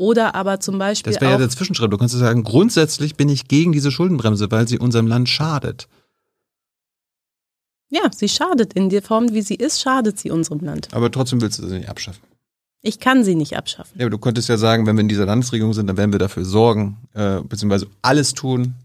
Oder 0.00 0.34
aber 0.34 0.60
zum 0.60 0.78
Beispiel. 0.78 1.12
Das 1.12 1.20
wäre 1.20 1.32
ja 1.32 1.36
der 1.36 1.50
Zwischenschritt. 1.50 1.92
Du 1.92 1.98
kannst 1.98 2.16
sagen, 2.16 2.42
grundsätzlich 2.42 3.16
bin 3.16 3.28
ich 3.28 3.48
gegen 3.48 3.70
diese 3.70 3.90
Schuldenbremse, 3.90 4.50
weil 4.50 4.66
sie 4.66 4.78
unserem 4.78 5.06
Land 5.06 5.28
schadet. 5.28 5.88
Ja, 7.90 8.10
sie 8.10 8.30
schadet. 8.30 8.72
In 8.72 8.88
der 8.88 9.02
Form, 9.02 9.34
wie 9.34 9.42
sie 9.42 9.56
ist, 9.56 9.78
schadet 9.78 10.18
sie 10.18 10.30
unserem 10.30 10.60
Land. 10.60 10.88
Aber 10.92 11.10
trotzdem 11.10 11.42
willst 11.42 11.58
du 11.58 11.68
sie 11.68 11.76
nicht 11.76 11.90
abschaffen. 11.90 12.22
Ich 12.80 12.98
kann 12.98 13.24
sie 13.24 13.34
nicht 13.34 13.58
abschaffen. 13.58 13.92
Ja, 13.98 14.06
aber 14.06 14.10
du 14.10 14.16
könntest 14.16 14.48
ja 14.48 14.56
sagen, 14.56 14.86
wenn 14.86 14.96
wir 14.96 15.02
in 15.02 15.08
dieser 15.08 15.26
Landesregierung 15.26 15.74
sind, 15.74 15.86
dann 15.86 15.98
werden 15.98 16.12
wir 16.12 16.18
dafür 16.18 16.46
sorgen, 16.46 16.96
äh, 17.12 17.42
beziehungsweise 17.42 17.86
alles 18.00 18.32
tun, 18.32 18.76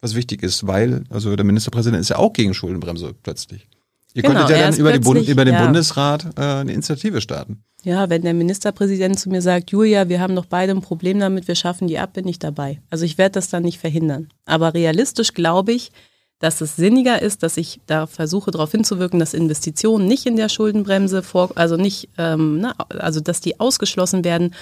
was 0.00 0.14
wichtig 0.14 0.44
ist, 0.44 0.64
weil, 0.68 1.02
also 1.10 1.34
der 1.34 1.44
Ministerpräsident 1.44 2.00
ist 2.00 2.10
ja 2.10 2.18
auch 2.18 2.32
gegen 2.32 2.54
Schuldenbremse 2.54 3.16
plötzlich. 3.20 3.66
Ihr 4.14 4.22
genau, 4.22 4.40
könntet 4.40 4.56
ja 4.56 4.70
dann 4.70 4.76
über, 4.78 4.98
Bund, 4.98 5.28
über 5.28 5.44
den 5.44 5.54
ja. 5.54 5.64
Bundesrat 5.64 6.26
äh, 6.36 6.40
eine 6.40 6.72
Initiative 6.72 7.20
starten. 7.20 7.64
Ja, 7.82 8.08
wenn 8.10 8.22
der 8.22 8.34
Ministerpräsident 8.34 9.18
zu 9.18 9.28
mir 9.28 9.42
sagt, 9.42 9.70
Julia, 9.70 10.08
wir 10.08 10.20
haben 10.20 10.36
doch 10.36 10.46
beide 10.46 10.72
ein 10.72 10.82
Problem 10.82 11.18
damit, 11.18 11.48
wir 11.48 11.54
schaffen 11.56 11.88
die 11.88 11.98
ab, 11.98 12.12
bin 12.12 12.28
ich 12.28 12.38
dabei. 12.38 12.80
Also 12.90 13.04
ich 13.04 13.18
werde 13.18 13.32
das 13.32 13.48
dann 13.48 13.64
nicht 13.64 13.80
verhindern. 13.80 14.28
Aber 14.44 14.74
realistisch 14.74 15.34
glaube 15.34 15.72
ich, 15.72 15.90
dass 16.38 16.60
es 16.60 16.76
sinniger 16.76 17.22
ist, 17.22 17.42
dass 17.42 17.56
ich 17.56 17.80
da 17.86 18.06
versuche 18.06 18.50
darauf 18.50 18.72
hinzuwirken, 18.72 19.18
dass 19.18 19.34
Investitionen 19.34 20.06
nicht 20.06 20.26
in 20.26 20.36
der 20.36 20.48
Schuldenbremse 20.48 21.22
vor, 21.22 21.52
also 21.54 21.76
nicht, 21.76 22.08
ähm, 22.18 22.58
ne, 22.58 22.72
also 22.88 23.20
dass 23.20 23.40
die 23.40 23.60
ausgeschlossen 23.60 24.24
werden 24.24 24.54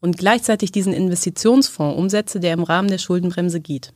und 0.00 0.18
gleichzeitig 0.18 0.72
diesen 0.72 0.92
Investitionsfonds 0.92 1.98
umsetze, 1.98 2.40
der 2.40 2.52
im 2.54 2.64
Rahmen 2.64 2.88
der 2.88 2.98
Schuldenbremse 2.98 3.60
geht. 3.60 3.92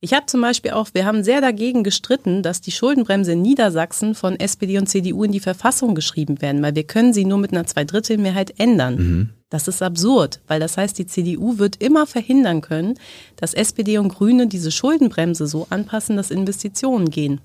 Ich 0.00 0.12
habe 0.12 0.26
zum 0.26 0.42
Beispiel 0.42 0.72
auch, 0.72 0.88
wir 0.92 1.06
haben 1.06 1.24
sehr 1.24 1.40
dagegen 1.40 1.82
gestritten, 1.82 2.42
dass 2.42 2.60
die 2.60 2.70
Schuldenbremse 2.70 3.32
in 3.32 3.40
Niedersachsen 3.40 4.14
von 4.14 4.38
SPD 4.38 4.76
und 4.76 4.88
CDU 4.88 5.24
in 5.24 5.32
die 5.32 5.40
Verfassung 5.40 5.94
geschrieben 5.94 6.42
werden, 6.42 6.62
weil 6.62 6.74
wir 6.74 6.84
können 6.84 7.14
sie 7.14 7.24
nur 7.24 7.38
mit 7.38 7.52
einer 7.52 7.66
Zweidrittelmehrheit 7.66 8.60
ändern. 8.60 8.96
Mhm. 8.96 9.30
Das 9.48 9.68
ist 9.68 9.80
absurd, 9.80 10.40
weil 10.48 10.60
das 10.60 10.76
heißt, 10.76 10.98
die 10.98 11.06
CDU 11.06 11.58
wird 11.58 11.76
immer 11.82 12.06
verhindern 12.06 12.60
können, 12.60 12.98
dass 13.36 13.54
SPD 13.54 13.96
und 13.96 14.08
Grüne 14.08 14.48
diese 14.48 14.70
Schuldenbremse 14.70 15.46
so 15.46 15.66
anpassen, 15.70 16.16
dass 16.16 16.30
Investitionen 16.30 17.08
gehen. 17.08 17.40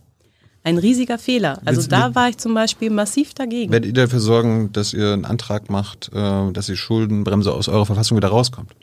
Ein 0.63 0.77
riesiger 0.77 1.17
Fehler. 1.17 1.59
Also 1.65 1.87
da 1.87 2.13
war 2.13 2.29
ich 2.29 2.37
zum 2.37 2.53
Beispiel 2.53 2.89
massiv 2.89 3.33
dagegen. 3.33 3.71
Werdet 3.71 3.87
ihr 3.87 4.03
dafür 4.03 4.19
sorgen, 4.19 4.71
dass 4.73 4.93
ihr 4.93 5.13
einen 5.13 5.25
Antrag 5.25 5.69
macht, 5.69 6.11
äh, 6.13 6.51
dass 6.51 6.67
die 6.67 6.75
Schuldenbremse 6.75 7.51
aus 7.51 7.67
eurer 7.67 7.85
Verfassung 7.85 8.17
wieder 8.17 8.27
rauskommt? 8.27 8.75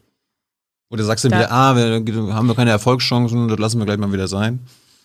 Oder 0.90 1.04
sagst 1.04 1.24
du 1.24 1.28
da, 1.28 1.38
wieder, 1.38 1.52
ah, 1.52 1.76
wir 1.76 2.34
haben 2.34 2.46
wir 2.46 2.54
keine 2.54 2.70
Erfolgschancen, 2.70 3.48
das 3.48 3.58
lassen 3.58 3.78
wir 3.78 3.86
gleich 3.86 3.98
mal 3.98 4.12
wieder 4.12 4.28
sein? 4.28 4.60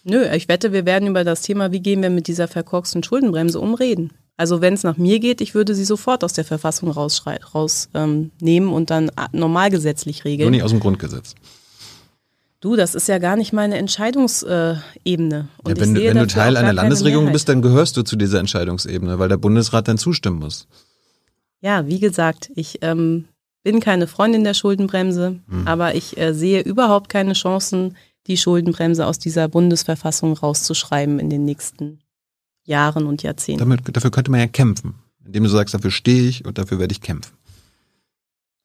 Nö, 0.05 0.25
ich 0.33 0.47
wette, 0.47 0.73
wir 0.73 0.85
werden 0.85 1.07
über 1.09 1.23
das 1.23 1.41
Thema, 1.41 1.71
wie 1.71 1.79
gehen 1.79 2.01
wir 2.01 2.09
mit 2.09 2.27
dieser 2.27 2.47
verkorksten 2.47 3.03
Schuldenbremse 3.03 3.59
umreden. 3.59 4.11
Also 4.35 4.61
wenn 4.61 4.73
es 4.73 4.83
nach 4.83 4.97
mir 4.97 5.19
geht, 5.19 5.41
ich 5.41 5.53
würde 5.53 5.75
sie 5.75 5.85
sofort 5.85 6.23
aus 6.23 6.33
der 6.33 6.43
Verfassung 6.43 6.89
rausnehmen 6.89 7.43
raus, 7.53 7.89
ähm, 7.93 8.31
und 8.73 8.89
dann 8.89 9.11
normalgesetzlich 9.31 10.25
regeln. 10.25 10.47
Nur 10.47 10.51
nicht 10.51 10.63
aus 10.63 10.71
dem 10.71 10.79
Grundgesetz. 10.79 11.35
Du, 12.59 12.75
das 12.75 12.95
ist 12.95 13.07
ja 13.09 13.17
gar 13.19 13.35
nicht 13.35 13.51
meine 13.51 13.77
Entscheidungsebene. 13.77 14.83
Äh, 15.05 15.69
ja, 15.69 15.77
wenn, 15.77 15.93
du, 15.93 16.01
wenn 16.01 16.17
du 16.17 16.27
Teil 16.27 16.57
einer 16.57 16.73
Landesregierung 16.73 17.31
bist, 17.31 17.49
dann 17.49 17.61
gehörst 17.61 17.97
du 17.97 18.03
zu 18.03 18.15
dieser 18.15 18.39
Entscheidungsebene, 18.39 19.19
weil 19.19 19.29
der 19.29 19.37
Bundesrat 19.37 19.87
dann 19.87 19.97
zustimmen 19.97 20.39
muss. 20.39 20.67
Ja, 21.59 21.87
wie 21.87 21.99
gesagt, 21.99 22.49
ich 22.55 22.79
ähm, 22.81 23.25
bin 23.63 23.79
keine 23.79 24.07
Freundin 24.07 24.43
der 24.43 24.53
Schuldenbremse, 24.53 25.39
mhm. 25.47 25.67
aber 25.67 25.95
ich 25.95 26.17
äh, 26.17 26.33
sehe 26.33 26.61
überhaupt 26.61 27.09
keine 27.09 27.33
Chancen, 27.33 27.95
die 28.27 28.37
Schuldenbremse 28.37 29.05
aus 29.05 29.19
dieser 29.19 29.47
Bundesverfassung 29.47 30.33
rauszuschreiben 30.33 31.19
in 31.19 31.29
den 31.29 31.45
nächsten 31.45 31.99
Jahren 32.65 33.05
und 33.05 33.23
Jahrzehnten. 33.23 33.59
Damit, 33.59 33.81
dafür 33.95 34.11
könnte 34.11 34.31
man 34.31 34.39
ja 34.39 34.47
kämpfen, 34.47 34.95
indem 35.25 35.43
du 35.43 35.49
sagst, 35.49 35.73
dafür 35.73 35.91
stehe 35.91 36.23
ich 36.23 36.45
und 36.45 36.57
dafür 36.57 36.79
werde 36.79 36.91
ich 36.93 37.01
kämpfen. 37.01 37.35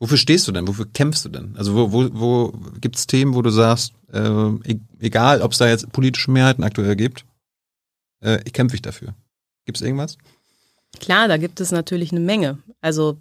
Wofür 0.00 0.16
stehst 0.16 0.46
du 0.46 0.52
denn? 0.52 0.68
Wofür 0.68 0.86
kämpfst 0.86 1.24
du 1.24 1.28
denn? 1.28 1.56
Also 1.56 1.74
wo, 1.74 1.92
wo, 1.92 2.08
wo 2.12 2.52
gibt 2.80 2.96
es 2.96 3.08
Themen, 3.08 3.34
wo 3.34 3.42
du 3.42 3.50
sagst, 3.50 3.94
äh, 4.12 4.20
e-, 4.20 4.80
egal 5.00 5.42
ob 5.42 5.52
es 5.52 5.58
da 5.58 5.68
jetzt 5.68 5.90
politische 5.90 6.30
Mehrheiten 6.30 6.62
aktuell 6.62 6.94
gibt, 6.94 7.24
äh, 8.20 8.40
ich 8.44 8.52
kämpfe 8.52 8.76
ich 8.76 8.82
dafür. 8.82 9.14
Gibt 9.64 9.78
es 9.78 9.82
irgendwas? 9.82 10.16
Klar, 11.00 11.26
da 11.26 11.36
gibt 11.36 11.60
es 11.60 11.72
natürlich 11.72 12.12
eine 12.12 12.20
Menge. 12.20 12.58
Also 12.80 13.18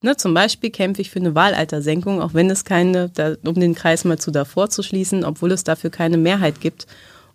Ne, 0.00 0.16
zum 0.16 0.32
Beispiel 0.32 0.70
kämpfe 0.70 1.02
ich 1.02 1.10
für 1.10 1.18
eine 1.18 1.34
Wahlaltersenkung, 1.34 2.22
auch 2.22 2.32
wenn 2.32 2.48
es 2.50 2.64
keine, 2.64 3.08
da, 3.08 3.34
um 3.44 3.54
den 3.54 3.74
Kreis 3.74 4.04
mal 4.04 4.18
zu 4.18 4.30
davor 4.30 4.70
zu 4.70 4.84
schließen, 4.84 5.24
obwohl 5.24 5.50
es 5.50 5.64
dafür 5.64 5.90
keine 5.90 6.16
Mehrheit 6.18 6.60
gibt. 6.60 6.86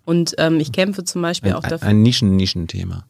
Und 0.05 0.36
ähm, 0.38 0.59
ich 0.61 0.72
kämpfe 0.72 1.03
zum 1.03 1.22
Beispiel 1.22 1.51
ein, 1.51 1.57
auch 1.57 1.64
dafür. 1.64 1.88
Ein 1.88 2.01
Nischen-Nischenthema. 2.03 3.05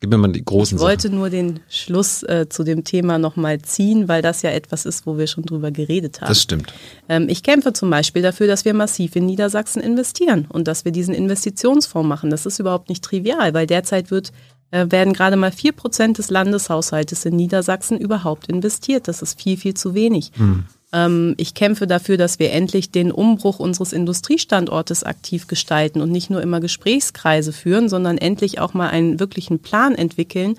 Gib 0.00 0.10
mir 0.10 0.18
mal 0.18 0.30
die 0.30 0.44
großen 0.44 0.76
Ich 0.78 0.82
wollte 0.82 1.08
Sachen. 1.08 1.18
nur 1.18 1.28
den 1.28 1.58
Schluss 1.68 2.22
äh, 2.22 2.46
zu 2.48 2.62
dem 2.62 2.84
Thema 2.84 3.18
nochmal 3.18 3.60
ziehen, 3.62 4.06
weil 4.06 4.22
das 4.22 4.42
ja 4.42 4.50
etwas 4.50 4.86
ist, 4.86 5.06
wo 5.06 5.18
wir 5.18 5.26
schon 5.26 5.44
drüber 5.44 5.72
geredet 5.72 6.20
haben. 6.20 6.28
Das 6.28 6.40
stimmt. 6.40 6.72
Ähm, 7.08 7.28
ich 7.28 7.42
kämpfe 7.42 7.72
zum 7.72 7.90
Beispiel 7.90 8.22
dafür, 8.22 8.46
dass 8.46 8.64
wir 8.64 8.74
massiv 8.74 9.16
in 9.16 9.26
Niedersachsen 9.26 9.82
investieren 9.82 10.46
und 10.48 10.68
dass 10.68 10.84
wir 10.84 10.92
diesen 10.92 11.14
Investitionsfonds 11.14 12.08
machen. 12.08 12.30
Das 12.30 12.46
ist 12.46 12.60
überhaupt 12.60 12.88
nicht 12.88 13.02
trivial, 13.04 13.54
weil 13.54 13.66
derzeit 13.66 14.12
wird 14.12 14.32
werden 14.70 15.12
gerade 15.12 15.36
mal 15.36 15.52
vier 15.52 15.72
Prozent 15.72 16.18
des 16.18 16.30
Landeshaushaltes 16.30 17.24
in 17.24 17.36
Niedersachsen 17.36 17.98
überhaupt 17.98 18.48
investiert. 18.48 19.08
Das 19.08 19.22
ist 19.22 19.40
viel, 19.40 19.56
viel 19.56 19.74
zu 19.74 19.94
wenig. 19.94 20.32
Mhm. 20.36 20.64
Ähm, 20.92 21.34
ich 21.36 21.54
kämpfe 21.54 21.86
dafür, 21.86 22.16
dass 22.16 22.38
wir 22.38 22.52
endlich 22.52 22.90
den 22.90 23.10
Umbruch 23.10 23.58
unseres 23.58 23.92
Industriestandortes 23.92 25.04
aktiv 25.04 25.46
gestalten 25.46 26.00
und 26.00 26.10
nicht 26.10 26.30
nur 26.30 26.42
immer 26.42 26.60
Gesprächskreise 26.60 27.52
führen, 27.52 27.88
sondern 27.88 28.18
endlich 28.18 28.58
auch 28.60 28.74
mal 28.74 28.88
einen 28.88 29.20
wirklichen 29.20 29.60
Plan 29.60 29.94
entwickeln, 29.94 30.58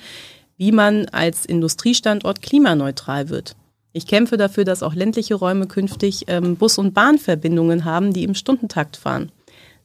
wie 0.58 0.72
man 0.72 1.06
als 1.08 1.46
Industriestandort 1.46 2.42
klimaneutral 2.42 3.30
wird. 3.30 3.56
Ich 3.92 4.06
kämpfe 4.06 4.38
dafür, 4.38 4.66
dass 4.66 4.84
auch 4.84 4.94
ländliche 4.94 5.34
Räume 5.34 5.66
künftig 5.66 6.26
ähm, 6.28 6.58
Bus- 6.58 6.78
und 6.78 6.94
Bahnverbindungen 6.94 7.86
haben, 7.86 8.14
die 8.14 8.24
im 8.24 8.36
Stundentakt 8.36 8.98
fahren. 8.98 9.32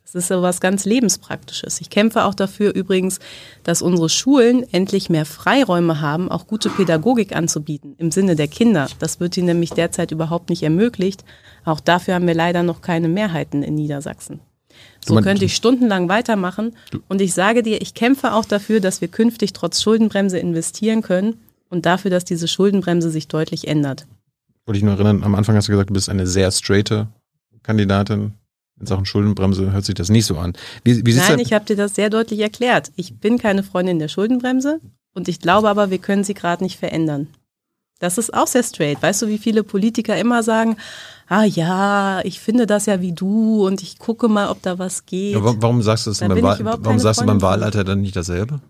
Das 0.05 0.15
ist 0.15 0.29
so 0.29 0.43
was 0.43 0.61
ganz 0.61 0.85
Lebenspraktisches. 0.85 1.81
Ich 1.81 1.91
kämpfe 1.91 2.25
auch 2.25 2.35
dafür 2.35 2.75
übrigens, 2.75 3.19
dass 3.65 3.83
unsere 3.83 4.09
Schulen 4.09 4.65
endlich 4.73 5.11
mehr 5.11 5.25
Freiräume 5.25 6.01
haben, 6.01 6.31
auch 6.31 6.47
gute 6.47 6.69
Pädagogik 6.69 7.35
anzubieten, 7.35 7.95
im 7.99 8.11
Sinne 8.11 8.37
der 8.37 8.47
Kinder. 8.47 8.87
Das 8.99 9.19
wird 9.19 9.37
ihnen 9.37 9.47
nämlich 9.47 9.71
derzeit 9.71 10.13
überhaupt 10.13 10.51
nicht 10.51 10.63
ermöglicht. 10.63 11.25
Auch 11.65 11.81
dafür 11.81 12.15
haben 12.15 12.27
wir 12.27 12.35
leider 12.35 12.63
noch 12.63 12.83
keine 12.83 13.09
Mehrheiten 13.09 13.63
in 13.63 13.75
Niedersachsen. 13.75 14.41
So 15.05 15.17
könnte 15.17 15.45
ich 15.45 15.57
stundenlang 15.57 16.09
weitermachen. 16.09 16.77
Und 17.09 17.21
ich 17.21 17.35
sage 17.35 17.63
dir, 17.63 17.81
ich 17.81 17.95
kämpfe 17.95 18.35
auch 18.35 18.45
dafür, 18.45 18.81
dass 18.81 19.01
wir 19.01 19.09
künftig 19.09 19.53
trotz 19.53 19.83
Schuldenbremse 19.83 20.39
investieren 20.39 21.03
können 21.03 21.41
und 21.71 21.87
dafür, 21.87 22.11
dass 22.11 22.25
diese 22.25 22.49
Schuldenbremse 22.49 23.11
sich 23.11 23.29
deutlich 23.29 23.69
ändert. 23.69 24.07
Wollte 24.67 24.79
ich 24.79 24.85
nur 24.85 24.95
erinnern, 24.95 25.23
am 25.25 25.35
Anfang 25.35 25.57
hast 25.57 25.69
du 25.69 25.73
gesagt, 25.73 25.91
du 25.91 25.95
bist 25.95 26.09
eine 26.09 26.27
sehr 26.27 26.51
straighte 26.51 27.09
Kandidatin. 27.63 28.35
In 28.81 28.87
Sachen 28.87 29.07
Schuldenbremse 29.07 29.72
hört 29.72 29.85
sich 29.85 29.95
das 29.95 30.09
nicht 30.09 30.27
so 30.27 30.37
an. 30.37 30.55
Wie, 30.83 31.07
wie 31.07 31.14
Nein, 31.14 31.39
ich 31.39 31.53
habe 31.53 31.64
dir 31.64 31.77
das 31.77 31.95
sehr 31.95 32.11
deutlich 32.11 32.41
erklärt. 32.41 32.91
Ich 32.97 33.18
bin 33.18 33.39
keine 33.39 33.62
Freundin 33.62 33.99
der 33.99 34.09
Schuldenbremse 34.09 34.81
und 35.14 35.29
ich 35.29 35.41
glaube 35.41 35.68
aber, 35.68 35.91
wir 35.91 35.99
können 35.99 36.25
sie 36.25 36.35
gerade 36.35 36.62
nicht 36.64 36.79
verändern. 36.79 37.29
Das 38.01 38.18
ist 38.18 38.35
auch 38.35 38.49
sehr 38.49 38.64
straight. 38.64 39.01
Weißt 39.01 39.22
du, 39.22 39.29
wie 39.29 39.39
viele 39.39 39.62
Politiker 39.62 40.16
immer 40.16 40.43
sagen, 40.43 40.77
ah 41.29 41.45
ja, 41.45 42.20
ich 42.25 42.41
finde 42.41 42.66
das 42.66 42.87
ja 42.87 43.01
wie 43.01 43.12
du 43.12 43.66
und 43.66 43.83
ich 43.83 43.99
gucke 43.99 44.29
mal, 44.29 44.49
ob 44.49 44.61
da 44.62 44.79
was 44.79 45.07
geht. 45.07 45.35
Ja, 45.35 45.41
warum 45.43 45.81
sagst 45.83 46.07
du 46.07 46.11
das 46.11 46.18
da 46.18 46.29
beim, 46.29 46.43
Wahl, 46.43 46.59
warum 46.61 46.99
sagst 46.99 47.20
du 47.20 47.27
beim 47.27 47.41
Wahlalter 47.41 47.85
dann 47.85 48.01
nicht 48.01 48.16
dasselbe? 48.16 48.61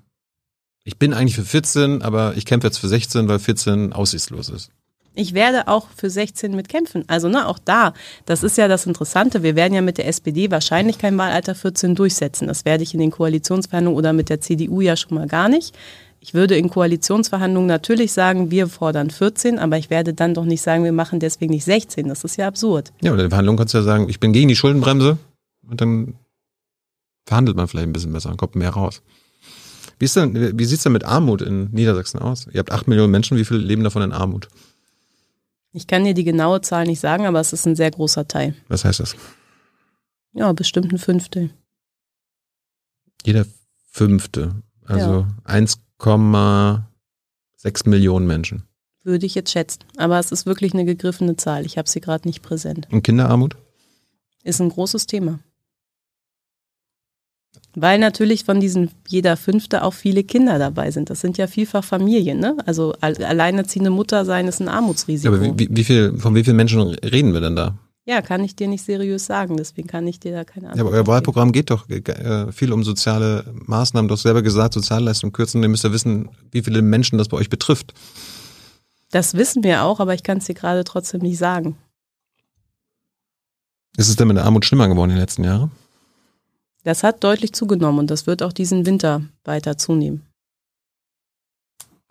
Ich 0.84 0.98
bin 0.98 1.14
eigentlich 1.14 1.34
für 1.34 1.44
14, 1.44 2.02
aber 2.02 2.36
ich 2.36 2.44
kämpfe 2.44 2.66
jetzt 2.66 2.78
für 2.78 2.88
16, 2.88 3.26
weil 3.26 3.38
14 3.38 3.94
aussichtslos 3.94 4.50
ist. 4.50 4.70
Ich 5.16 5.32
werde 5.32 5.68
auch 5.68 5.88
für 5.96 6.10
16 6.10 6.56
mitkämpfen. 6.56 7.04
Also 7.06 7.28
ne, 7.28 7.46
auch 7.46 7.58
da, 7.58 7.94
das 8.26 8.42
ist 8.42 8.58
ja 8.58 8.66
das 8.66 8.86
Interessante. 8.86 9.42
Wir 9.42 9.54
werden 9.54 9.72
ja 9.72 9.80
mit 9.80 9.98
der 9.98 10.08
SPD 10.08 10.50
wahrscheinlich 10.50 10.98
kein 10.98 11.16
Wahlalter 11.16 11.54
14 11.54 11.94
durchsetzen. 11.94 12.48
Das 12.48 12.64
werde 12.64 12.82
ich 12.82 12.94
in 12.94 13.00
den 13.00 13.12
Koalitionsverhandlungen 13.12 13.96
oder 13.96 14.12
mit 14.12 14.28
der 14.28 14.40
CDU 14.40 14.80
ja 14.80 14.96
schon 14.96 15.14
mal 15.14 15.28
gar 15.28 15.48
nicht. 15.48 15.74
Ich 16.18 16.34
würde 16.34 16.56
in 16.56 16.70
Koalitionsverhandlungen 16.70 17.68
natürlich 17.68 18.12
sagen, 18.12 18.50
wir 18.50 18.66
fordern 18.66 19.10
14, 19.10 19.58
aber 19.58 19.76
ich 19.76 19.90
werde 19.90 20.14
dann 20.14 20.34
doch 20.34 20.46
nicht 20.46 20.62
sagen, 20.62 20.82
wir 20.82 20.92
machen 20.92 21.20
deswegen 21.20 21.52
nicht 21.52 21.64
16. 21.64 22.08
Das 22.08 22.24
ist 22.24 22.36
ja 22.36 22.48
absurd. 22.48 22.92
Ja, 23.02 23.12
oder 23.12 23.24
in 23.24 23.28
der 23.28 23.30
Verhandlung 23.30 23.56
kannst 23.56 23.74
du 23.74 23.78
ja 23.78 23.84
sagen, 23.84 24.08
ich 24.08 24.20
bin 24.20 24.32
gegen 24.32 24.48
die 24.48 24.56
Schuldenbremse 24.56 25.18
und 25.68 25.80
dann 25.80 26.14
verhandelt 27.26 27.56
man 27.56 27.68
vielleicht 27.68 27.86
ein 27.86 27.92
bisschen 27.92 28.12
besser 28.12 28.30
und 28.30 28.38
kommt 28.38 28.56
mehr 28.56 28.70
raus. 28.70 29.02
Wie, 29.98 30.06
wie 30.08 30.64
sieht 30.64 30.78
es 30.78 30.82
denn 30.82 30.92
mit 30.92 31.04
Armut 31.04 31.40
in 31.40 31.70
Niedersachsen 31.70 32.18
aus? 32.20 32.48
Ihr 32.52 32.58
habt 32.58 32.72
acht 32.72 32.88
Millionen 32.88 33.10
Menschen, 33.10 33.36
wie 33.36 33.44
viele 33.44 33.60
leben 33.60 33.84
davon 33.84 34.02
in 34.02 34.12
Armut? 34.12 34.48
Ich 35.77 35.89
kann 35.89 36.05
dir 36.05 36.14
die 36.14 36.22
genaue 36.22 36.61
Zahl 36.61 36.87
nicht 36.87 37.01
sagen, 37.01 37.27
aber 37.27 37.41
es 37.41 37.53
ist 37.53 37.66
ein 37.66 37.75
sehr 37.75 37.91
großer 37.91 38.29
Teil. 38.29 38.55
Was 38.68 38.85
heißt 38.85 39.01
das? 39.01 39.16
Ja, 40.33 40.53
bestimmt 40.53 40.93
ein 40.93 40.99
Fünftel. 40.99 41.51
Jeder 43.27 43.45
Fünfte. 43.91 44.62
Also 44.85 45.22
ja. 45.22 45.27
1,6 45.47 47.89
Millionen 47.89 48.29
Menschen. 48.29 48.62
Würde 49.03 49.27
ich 49.27 49.35
jetzt 49.35 49.51
schätzen. 49.51 49.81
Aber 49.97 50.20
es 50.20 50.31
ist 50.31 50.47
wirklich 50.47 50.75
eine 50.75 50.85
gegriffene 50.85 51.35
Zahl. 51.35 51.66
Ich 51.66 51.77
habe 51.77 51.89
sie 51.89 52.01
gerade 52.01 52.29
nicht 52.29 52.43
präsent. 52.43 52.87
Und 52.93 53.03
Kinderarmut? 53.03 53.57
Ist 54.45 54.61
ein 54.61 54.68
großes 54.68 55.09
Thema. 55.09 55.41
Weil 57.77 57.99
natürlich 57.99 58.45
von 58.45 58.61
diesen 58.61 58.91
jeder 59.09 59.37
Fünfte 59.37 59.83
auch 59.83 59.95
viele 59.95 60.22
Kinder 60.22 60.59
dabei 60.59 60.91
sind. 60.91 61.11
Das 61.11 61.20
sind 61.20 61.39
ja 61.39 61.47
vielfach 61.47 61.83
Familien. 61.83 62.39
Ne? 62.39 62.57
Also 62.66 62.95
alleinerziehende 63.01 63.91
Mutter 63.91 64.25
sein 64.25 64.47
ist 64.47 64.61
ein 64.61 64.68
Armutsrisiko. 64.68 65.35
Ja, 65.35 65.41
aber 65.41 65.59
wie, 65.59 65.68
wie 65.70 65.85
viel, 65.85 66.16
von 66.18 66.35
wie 66.35 66.45
vielen 66.45 66.57
Menschen 66.57 66.81
reden 66.81 67.33
wir 67.33 67.41
denn 67.41 67.57
da? 67.57 67.77
Ja, 68.07 68.20
kann 68.20 68.45
ich 68.45 68.55
dir 68.55 68.68
nicht 68.68 68.85
seriös 68.85 69.25
sagen, 69.25 69.57
deswegen 69.57 69.89
kann 69.89 70.07
ich 70.07 70.20
dir 70.20 70.33
da 70.33 70.45
keine 70.45 70.68
Antwort 70.68 70.77
Ja, 70.77 70.85
aber 70.85 70.97
euer 70.97 71.07
Wahlprogramm 71.07 71.53
geht 71.53 71.70
doch 71.70 71.89
äh, 71.89 72.53
viel 72.53 72.70
um 72.72 72.85
soziale 72.85 73.47
Maßnahmen. 73.64 74.09
Du 74.09 74.12
hast 74.12 74.22
selber 74.22 74.43
gesagt, 74.43 74.75
Sozialleistungen 74.75 75.33
kürzen. 75.33 75.62
Ihr 75.62 75.70
müsst 75.70 75.85
ja 75.85 75.93
wissen, 75.93 76.29
wie 76.51 76.62
viele 76.62 76.83
Menschen 76.83 77.16
das 77.16 77.29
bei 77.29 77.39
euch 77.39 77.49
betrifft. 77.49 77.95
Das 79.11 79.35
wissen 79.35 79.64
wir 79.64 79.85
auch, 79.85 80.01
aber 80.01 80.12
ich 80.12 80.22
kann 80.22 80.39
es 80.39 80.45
dir 80.45 80.55
gerade 80.55 80.85
trotzdem 80.85 81.22
nicht 81.22 81.39
sagen. 81.39 81.77
Ist 83.97 84.09
es 84.09 84.16
denn 84.16 84.29
mit 84.29 84.37
der 84.37 84.45
Armut 84.45 84.66
schlimmer 84.66 84.89
geworden 84.89 85.11
in 85.11 85.16
den 85.16 85.22
letzten 85.22 85.45
Jahren? 85.45 85.70
Das 86.85 87.03
hat 87.03 87.24
deutlich 87.24 87.53
zugenommen 87.53 87.99
und 87.99 88.11
das 88.11 88.26
wird 88.26 88.43
auch 88.43 88.53
diesen 88.53 88.87
Winter 88.87 89.22
weiter 89.45 89.76
zunehmen. 89.76 90.22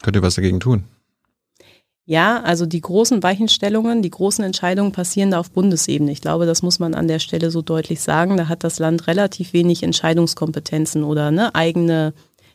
Könnt 0.01 0.17
ihr 0.17 0.21
was 0.21 0.35
dagegen 0.35 0.59
tun? 0.59 0.83
Ja, 2.05 2.41
also 2.41 2.65
die 2.65 2.81
großen 2.81 3.23
Weichenstellungen, 3.23 4.01
die 4.01 4.09
großen 4.09 4.43
Entscheidungen 4.43 4.91
passieren 4.91 5.31
da 5.31 5.39
auf 5.39 5.51
Bundesebene. 5.51 6.11
Ich 6.11 6.19
glaube, 6.19 6.45
das 6.45 6.61
muss 6.61 6.79
man 6.79 6.95
an 6.95 7.07
der 7.07 7.19
Stelle 7.19 7.49
so 7.49 7.61
deutlich 7.61 8.01
sagen. 8.01 8.35
Da 8.35 8.49
hat 8.49 8.65
das 8.65 8.77
Land 8.79 9.07
relativ 9.07 9.53
wenig 9.53 9.83
Entscheidungskompetenzen 9.83 11.03
oder 11.05 11.31
ne, 11.31 11.55
eigene 11.55 12.13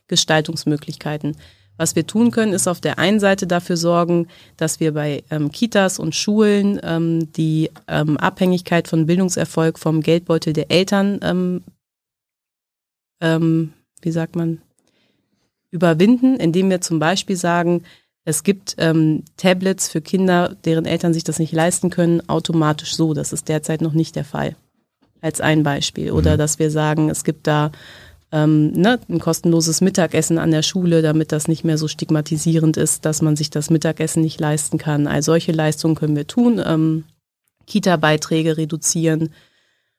Gestaltungsmöglichkeiten. 0.08 1.36
Was 1.78 1.96
wir 1.96 2.06
tun 2.06 2.30
können, 2.30 2.52
ist 2.52 2.66
auf 2.66 2.80
der 2.80 2.98
einen 2.98 3.20
Seite 3.20 3.46
dafür 3.46 3.78
sorgen, 3.78 4.26
dass 4.56 4.80
wir 4.80 4.92
bei 4.92 5.22
ähm, 5.30 5.50
Kitas 5.50 5.98
und 5.98 6.14
Schulen 6.14 6.78
ähm, 6.82 7.32
die 7.32 7.70
ähm, 7.86 8.18
Abhängigkeit 8.18 8.88
von 8.88 9.06
Bildungserfolg 9.06 9.78
vom 9.78 10.02
Geldbeutel 10.02 10.52
der 10.52 10.70
Eltern 10.70 11.20
ähm, 11.22 11.62
ähm, 13.20 13.72
wie 14.02 14.12
sagt 14.12 14.36
man, 14.36 14.60
überwinden, 15.70 16.36
indem 16.36 16.70
wir 16.70 16.80
zum 16.80 16.98
Beispiel 16.98 17.36
sagen, 17.36 17.82
es 18.24 18.42
gibt 18.42 18.74
ähm, 18.78 19.22
Tablets 19.36 19.88
für 19.88 20.00
Kinder, 20.00 20.54
deren 20.64 20.84
Eltern 20.84 21.14
sich 21.14 21.24
das 21.24 21.38
nicht 21.38 21.52
leisten 21.52 21.88
können, 21.90 22.28
automatisch 22.28 22.94
so. 22.94 23.14
Das 23.14 23.32
ist 23.32 23.48
derzeit 23.48 23.80
noch 23.80 23.94
nicht 23.94 24.16
der 24.16 24.24
Fall. 24.24 24.54
Als 25.20 25.40
ein 25.40 25.62
Beispiel. 25.62 26.12
Oder 26.12 26.34
mhm. 26.34 26.38
dass 26.38 26.58
wir 26.58 26.70
sagen, 26.70 27.08
es 27.08 27.24
gibt 27.24 27.46
da 27.46 27.72
ähm, 28.30 28.72
ne, 28.72 29.00
ein 29.08 29.18
kostenloses 29.18 29.80
Mittagessen 29.80 30.38
an 30.38 30.50
der 30.50 30.62
Schule, 30.62 31.00
damit 31.00 31.32
das 31.32 31.48
nicht 31.48 31.64
mehr 31.64 31.78
so 31.78 31.88
stigmatisierend 31.88 32.76
ist, 32.76 33.04
dass 33.06 33.22
man 33.22 33.36
sich 33.36 33.50
das 33.50 33.70
Mittagessen 33.70 34.20
nicht 34.20 34.38
leisten 34.38 34.76
kann. 34.76 35.06
All 35.06 35.22
solche 35.22 35.52
Leistungen 35.52 35.94
können 35.94 36.16
wir 36.16 36.26
tun. 36.26 36.60
Ähm, 36.64 37.04
Kita-Beiträge 37.66 38.56
reduzieren, 38.56 39.30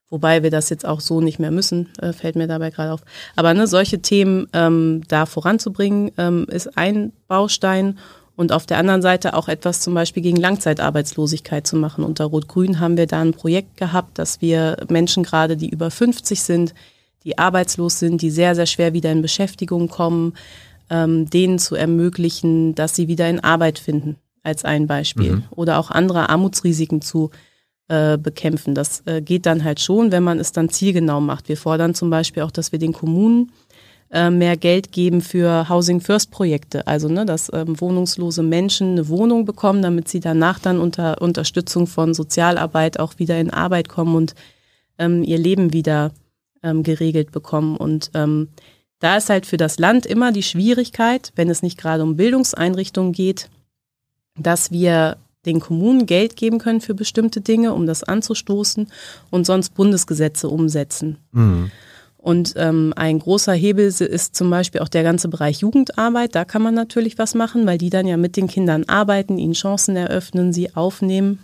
Wobei 0.10 0.42
wir 0.42 0.50
das 0.50 0.70
jetzt 0.70 0.86
auch 0.86 1.02
so 1.02 1.22
nicht 1.22 1.40
mehr 1.40 1.52
müssen, 1.52 1.90
äh, 2.02 2.14
fällt 2.14 2.36
mir 2.36 2.48
dabei 2.48 2.72
gerade 2.72 2.94
auf. 2.94 3.02
Aber 3.36 3.54
ne, 3.54 3.68
solche 3.68 4.02
Themen 4.02 4.48
ähm, 4.54 5.04
da 5.08 5.26
voranzubringen, 5.26 6.12
ähm, 6.18 6.46
ist 6.50 6.78
ein 6.78 7.14
Baustein. 7.28 8.00
Und 8.36 8.54
auf 8.54 8.66
der 8.66 8.78
anderen 8.78 9.02
Seite 9.02 9.34
auch 9.34 9.50
etwas 9.50 9.82
zum 9.82 9.94
Beispiel 9.94 10.24
gegen 10.24 10.38
Langzeitarbeitslosigkeit 10.38 11.68
zu 11.68 11.76
machen. 11.76 12.06
Unter 12.06 12.26
Rot-Grün 12.26 12.80
haben 12.80 12.96
wir 12.96 13.06
da 13.06 13.22
ein 13.22 13.34
Projekt 13.34 13.76
gehabt, 13.76 14.18
dass 14.18 14.42
wir 14.42 14.78
Menschen 14.88 15.24
gerade, 15.24 15.58
die 15.58 15.70
über 15.70 15.92
50 15.92 16.42
sind, 16.42 16.74
die 17.26 17.38
arbeitslos 17.38 18.00
sind, 18.00 18.22
die 18.22 18.32
sehr, 18.32 18.56
sehr 18.56 18.66
schwer 18.66 18.94
wieder 18.94 19.12
in 19.12 19.22
Beschäftigung 19.22 19.90
kommen, 19.90 20.34
ähm, 20.90 21.30
denen 21.30 21.60
zu 21.60 21.76
ermöglichen, 21.76 22.76
dass 22.76 22.96
sie 22.96 23.08
wieder 23.10 23.30
in 23.30 23.42
Arbeit 23.42 23.78
finden, 23.78 24.16
als 24.42 24.64
ein 24.64 24.88
Beispiel. 24.88 25.34
Mhm. 25.34 25.44
Oder 25.52 25.78
auch 25.78 25.92
andere 25.92 26.30
Armutsrisiken 26.30 27.02
zu 27.02 27.32
äh, 27.90 28.18
bekämpfen. 28.18 28.76
Das 28.76 29.02
äh, 29.06 29.22
geht 29.22 29.46
dann 29.46 29.64
halt 29.64 29.80
schon, 29.80 30.12
wenn 30.12 30.24
man 30.24 30.40
es 30.40 30.52
dann 30.52 30.70
zielgenau 30.70 31.20
macht. 31.22 31.50
Wir 31.50 31.58
fordern 31.58 31.94
zum 31.96 32.10
Beispiel 32.10 32.44
auch, 32.44 32.52
dass 32.52 32.72
wir 32.72 32.80
den 32.80 32.94
Kommunen 32.94 33.52
äh, 34.12 34.30
mehr 34.30 34.58
Geld 34.58 34.92
geben 34.92 35.22
für 35.22 35.70
Housing 35.70 36.00
First 36.00 36.32
Projekte. 36.32 36.88
Also, 36.88 37.10
ne, 37.10 37.26
dass 37.26 37.52
ähm, 37.54 37.80
wohnungslose 37.82 38.44
Menschen 38.44 38.92
eine 38.92 39.08
Wohnung 39.08 39.46
bekommen, 39.46 39.82
damit 39.82 40.08
sie 40.08 40.20
danach 40.20 40.60
dann 40.60 40.80
unter 40.80 41.22
Unterstützung 41.22 41.88
von 41.88 42.14
Sozialarbeit 42.14 43.00
auch 43.00 43.18
wieder 43.18 43.40
in 43.40 43.50
Arbeit 43.50 43.90
kommen 43.90 44.16
und 44.16 44.36
ähm, 44.98 45.24
ihr 45.24 45.38
Leben 45.38 45.74
wieder 45.74 46.12
ähm, 46.64 46.84
geregelt 46.84 47.32
bekommen. 47.32 47.76
Und 47.76 48.12
ähm, 48.14 48.50
da 49.00 49.18
ist 49.18 49.30
halt 49.30 49.46
für 49.46 49.58
das 49.58 49.80
Land 49.80 50.06
immer 50.06 50.32
die 50.32 50.44
Schwierigkeit, 50.44 51.32
wenn 51.36 51.50
es 51.50 51.64
nicht 51.64 51.78
gerade 51.78 52.04
um 52.04 52.18
Bildungseinrichtungen 52.18 53.14
geht, 53.14 53.50
dass 54.38 54.72
wir 54.72 55.18
den 55.46 55.60
Kommunen 55.60 56.06
Geld 56.06 56.36
geben 56.36 56.60
können 56.60 56.82
für 56.82 56.94
bestimmte 56.94 57.42
Dinge, 57.42 57.74
um 57.74 57.86
das 57.86 58.04
anzustoßen 58.04 58.88
und 59.30 59.46
sonst 59.46 59.74
Bundesgesetze 59.74 60.50
umsetzen. 60.50 61.18
Mhm. 61.32 61.72
Und 62.18 62.54
ähm, 62.58 62.94
ein 62.98 63.20
großer 63.20 63.54
Hebel 63.54 63.86
ist 63.86 64.36
zum 64.36 64.50
Beispiel 64.50 64.82
auch 64.82 64.90
der 64.90 65.04
ganze 65.04 65.30
Bereich 65.30 65.60
Jugendarbeit. 65.60 66.36
Da 66.36 66.44
kann 66.44 66.62
man 66.62 66.74
natürlich 66.74 67.18
was 67.18 67.34
machen, 67.34 67.66
weil 67.66 67.78
die 67.78 67.90
dann 67.90 68.06
ja 68.06 68.18
mit 68.18 68.36
den 68.36 68.48
Kindern 68.48 68.84
arbeiten, 68.84 69.38
ihnen 69.38 69.54
Chancen 69.54 69.96
eröffnen, 69.96 70.52
sie 70.52 70.76
aufnehmen. 70.76 71.40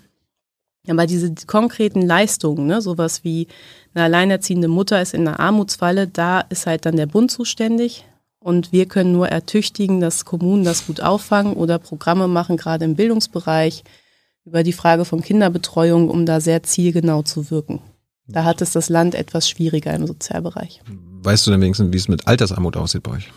Aber 0.87 1.07
diese 1.07 1.33
konkreten 1.47 2.01
Leistungen, 2.01 2.67
ne, 2.67 2.81
sowas 2.81 3.23
wie 3.23 3.47
eine 3.93 4.03
alleinerziehende 4.03 4.67
Mutter 4.67 5.01
ist 5.01 5.13
in 5.13 5.27
einer 5.27 5.39
Armutsfalle, 5.39 6.07
da 6.07 6.41
ist 6.41 6.67
halt 6.67 6.85
dann 6.85 6.97
der 6.97 7.07
Bund 7.07 7.31
zuständig. 7.31 8.05
Und 8.45 8.71
wir 8.71 8.85
können 8.85 9.11
nur 9.11 9.29
ertüchtigen, 9.29 9.99
dass 10.01 10.23
Kommunen 10.23 10.63
das 10.63 10.85
gut 10.85 11.01
auffangen 11.01 11.53
oder 11.53 11.79
Programme 11.79 12.27
machen, 12.27 12.57
gerade 12.57 12.85
im 12.85 12.95
Bildungsbereich, 12.95 13.83
über 14.45 14.61
die 14.61 14.71
Frage 14.71 15.03
von 15.03 15.21
Kinderbetreuung, 15.21 16.11
um 16.11 16.27
da 16.27 16.39
sehr 16.39 16.61
zielgenau 16.61 17.23
zu 17.23 17.49
wirken. 17.49 17.81
Da 18.27 18.43
hat 18.43 18.61
es 18.61 18.71
das 18.71 18.87
Land 18.87 19.15
etwas 19.15 19.49
schwieriger 19.49 19.95
im 19.95 20.05
Sozialbereich. 20.05 20.83
Weißt 21.23 21.47
du 21.47 21.49
denn 21.49 21.61
wenigstens, 21.61 21.91
wie 21.91 21.97
es 21.97 22.07
mit 22.07 22.27
Altersarmut 22.27 22.77
aussieht 22.77 23.01
bei 23.01 23.13
euch? 23.13 23.31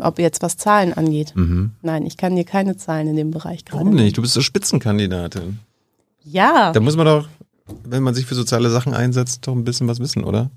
Ob 0.00 0.20
jetzt 0.20 0.40
was 0.40 0.56
Zahlen 0.56 0.92
angeht. 0.92 1.32
Mhm. 1.34 1.72
Nein, 1.82 2.06
ich 2.06 2.16
kann 2.16 2.36
dir 2.36 2.44
keine 2.44 2.76
Zahlen 2.76 3.08
in 3.08 3.16
dem 3.16 3.32
Bereich 3.32 3.64
gerade. 3.64 3.84
Warum 3.84 3.96
nicht? 3.96 4.16
Du 4.16 4.22
bist 4.22 4.34
so 4.34 4.42
Spitzenkandidatin. 4.42 5.58
Ja. 6.22 6.70
Da 6.70 6.78
muss 6.78 6.94
man 6.94 7.06
doch, 7.06 7.26
wenn 7.82 8.04
man 8.04 8.14
sich 8.14 8.26
für 8.26 8.36
soziale 8.36 8.70
Sachen 8.70 8.94
einsetzt, 8.94 9.44
doch 9.44 9.56
ein 9.56 9.64
bisschen 9.64 9.88
was 9.88 9.98
wissen, 9.98 10.22
oder? 10.22 10.52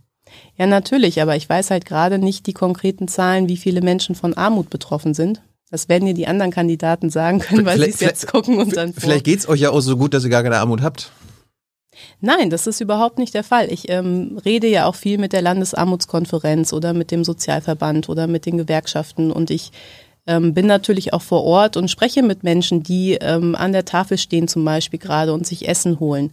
Ja, 0.57 0.65
natürlich, 0.67 1.21
aber 1.21 1.36
ich 1.36 1.47
weiß 1.47 1.71
halt 1.71 1.86
gerade 1.86 2.17
nicht 2.17 2.47
die 2.47 2.53
konkreten 2.53 3.07
Zahlen, 3.07 3.47
wie 3.49 3.57
viele 3.57 3.82
Menschen 3.82 4.15
von 4.15 4.34
Armut 4.34 4.69
betroffen 4.69 5.13
sind. 5.13 5.41
Das 5.71 5.89
werden 5.89 6.05
dir 6.05 6.13
die 6.13 6.28
anderen 6.28 6.51
Kandidaten 6.51 7.09
sagen 7.09 7.39
können, 7.39 7.65
weil 7.65 7.80
sie 7.80 7.89
es 7.89 7.99
jetzt 7.99 8.28
gucken 8.28 8.57
und 8.57 8.76
dann. 8.76 8.93
Vielleicht 8.93 9.26
geht 9.26 9.39
es 9.39 9.49
euch 9.49 9.61
ja 9.61 9.71
auch 9.71 9.82
so 9.82 9.97
gut, 9.97 10.13
dass 10.13 10.23
ihr 10.23 10.30
gar 10.30 10.43
keine 10.43 10.57
Armut 10.57 10.82
habt. 10.82 11.11
Nein, 12.19 12.49
das 12.49 12.67
ist 12.67 12.82
überhaupt 12.82 13.19
nicht 13.19 13.34
der 13.34 13.43
Fall. 13.43 13.71
Ich 13.71 13.89
ähm, 13.89 14.39
rede 14.45 14.67
ja 14.67 14.86
auch 14.86 14.95
viel 14.95 15.17
mit 15.17 15.34
der 15.34 15.41
Landesarmutskonferenz 15.41 16.73
oder 16.73 16.93
mit 16.93 17.11
dem 17.11 17.23
Sozialverband 17.23 18.09
oder 18.09 18.28
mit 18.28 18.45
den 18.45 18.57
Gewerkschaften 18.57 19.32
und 19.32 19.49
ich 19.49 19.71
ähm, 20.28 20.53
bin 20.53 20.65
natürlich 20.65 21.13
auch 21.13 21.21
vor 21.21 21.43
Ort 21.43 21.78
und 21.78 21.89
spreche 21.89 22.23
mit 22.23 22.43
Menschen, 22.43 22.84
die 22.84 23.13
ähm, 23.13 23.55
an 23.55 23.73
der 23.73 23.86
Tafel 23.86 24.17
stehen 24.17 24.47
zum 24.47 24.65
Beispiel 24.65 24.99
gerade 24.99 25.34
und 25.34 25.45
sich 25.45 25.67
Essen 25.67 25.99
holen. 25.99 26.32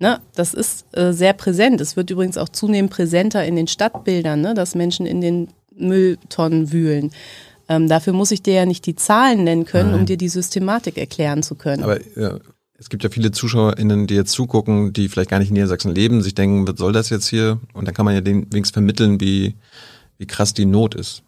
Ne, 0.00 0.20
das 0.36 0.54
ist 0.54 0.86
äh, 0.96 1.12
sehr 1.12 1.32
präsent. 1.32 1.80
Es 1.80 1.96
wird 1.96 2.10
übrigens 2.10 2.38
auch 2.38 2.48
zunehmend 2.48 2.92
präsenter 2.92 3.44
in 3.44 3.56
den 3.56 3.66
Stadtbildern, 3.66 4.40
ne, 4.40 4.54
dass 4.54 4.76
Menschen 4.76 5.06
in 5.06 5.20
den 5.20 5.48
Mülltonnen 5.74 6.72
wühlen. 6.72 7.10
Ähm, 7.68 7.88
dafür 7.88 8.12
muss 8.12 8.30
ich 8.30 8.42
dir 8.42 8.54
ja 8.54 8.66
nicht 8.66 8.86
die 8.86 8.94
Zahlen 8.94 9.44
nennen 9.44 9.64
können, 9.64 9.90
Nein. 9.90 10.00
um 10.00 10.06
dir 10.06 10.16
die 10.16 10.28
Systematik 10.28 10.98
erklären 10.98 11.42
zu 11.42 11.56
können. 11.56 11.82
Aber 11.82 11.98
ja, 12.16 12.38
es 12.78 12.88
gibt 12.88 13.02
ja 13.02 13.10
viele 13.10 13.32
ZuschauerInnen, 13.32 14.06
die 14.06 14.14
jetzt 14.14 14.30
zugucken, 14.30 14.92
die 14.92 15.08
vielleicht 15.08 15.30
gar 15.30 15.40
nicht 15.40 15.48
in 15.48 15.54
Niedersachsen 15.54 15.92
leben, 15.92 16.22
sich 16.22 16.34
denken, 16.34 16.66
was 16.66 16.78
soll 16.78 16.92
das 16.92 17.10
jetzt 17.10 17.26
hier? 17.26 17.58
Und 17.72 17.86
dann 17.86 17.94
kann 17.94 18.04
man 18.04 18.14
ja 18.14 18.20
den 18.20 18.42
wenigstens 18.52 18.70
vermitteln, 18.70 19.20
wie, 19.20 19.56
wie 20.16 20.26
krass 20.26 20.54
die 20.54 20.64
Not 20.64 20.94
ist. 20.94 21.22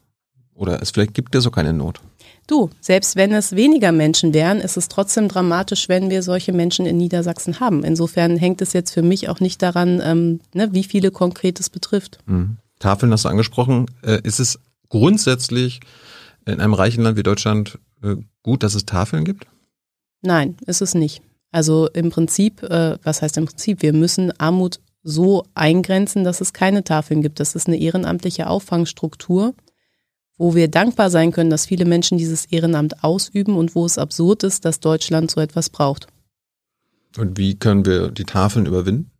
Oder 0.54 0.80
es 0.80 0.92
vielleicht 0.92 1.14
gibt 1.14 1.34
ja 1.34 1.40
so 1.40 1.50
keine 1.50 1.72
Not. 1.72 2.00
Du, 2.50 2.68
selbst 2.80 3.14
wenn 3.14 3.32
es 3.32 3.54
weniger 3.54 3.92
Menschen 3.92 4.34
wären, 4.34 4.58
ist 4.58 4.76
es 4.76 4.88
trotzdem 4.88 5.28
dramatisch, 5.28 5.88
wenn 5.88 6.10
wir 6.10 6.24
solche 6.24 6.52
Menschen 6.52 6.84
in 6.84 6.96
Niedersachsen 6.96 7.60
haben. 7.60 7.84
Insofern 7.84 8.36
hängt 8.36 8.60
es 8.60 8.72
jetzt 8.72 8.92
für 8.92 9.02
mich 9.02 9.28
auch 9.28 9.38
nicht 9.38 9.62
daran, 9.62 10.02
ähm, 10.02 10.40
ne, 10.52 10.70
wie 10.72 10.82
viele 10.82 11.12
konkret 11.12 11.60
es 11.60 11.70
betrifft. 11.70 12.18
Mhm. 12.26 12.56
Tafeln 12.80 13.12
hast 13.12 13.24
du 13.24 13.28
angesprochen. 13.28 13.86
Äh, 14.02 14.20
ist 14.24 14.40
es 14.40 14.58
grundsätzlich 14.88 15.78
in 16.44 16.58
einem 16.58 16.74
reichen 16.74 17.04
Land 17.04 17.16
wie 17.16 17.22
Deutschland 17.22 17.78
äh, 18.02 18.16
gut, 18.42 18.64
dass 18.64 18.74
es 18.74 18.84
Tafeln 18.84 19.24
gibt? 19.24 19.46
Nein, 20.20 20.56
ist 20.66 20.82
es 20.82 20.94
nicht. 20.94 21.22
Also 21.52 21.88
im 21.90 22.10
Prinzip, 22.10 22.64
äh, 22.64 22.98
was 23.04 23.22
heißt 23.22 23.36
im 23.36 23.46
Prinzip? 23.46 23.82
Wir 23.82 23.92
müssen 23.92 24.32
Armut 24.40 24.80
so 25.04 25.44
eingrenzen, 25.54 26.24
dass 26.24 26.40
es 26.40 26.52
keine 26.52 26.82
Tafeln 26.82 27.22
gibt. 27.22 27.38
Das 27.38 27.54
ist 27.54 27.68
eine 27.68 27.78
ehrenamtliche 27.78 28.48
Auffangstruktur, 28.48 29.54
wo 30.40 30.54
wir 30.54 30.68
dankbar 30.68 31.10
sein 31.10 31.32
können, 31.32 31.50
dass 31.50 31.66
viele 31.66 31.84
Menschen 31.84 32.16
dieses 32.16 32.46
Ehrenamt 32.46 33.04
ausüben 33.04 33.56
und 33.56 33.74
wo 33.74 33.84
es 33.84 33.98
absurd 33.98 34.42
ist, 34.42 34.64
dass 34.64 34.80
Deutschland 34.80 35.30
so 35.30 35.38
etwas 35.38 35.68
braucht. 35.68 36.06
Und 37.18 37.36
wie 37.36 37.56
können 37.56 37.84
wir 37.84 38.10
die 38.10 38.24
Tafeln 38.24 38.64
überwinden? 38.64 39.10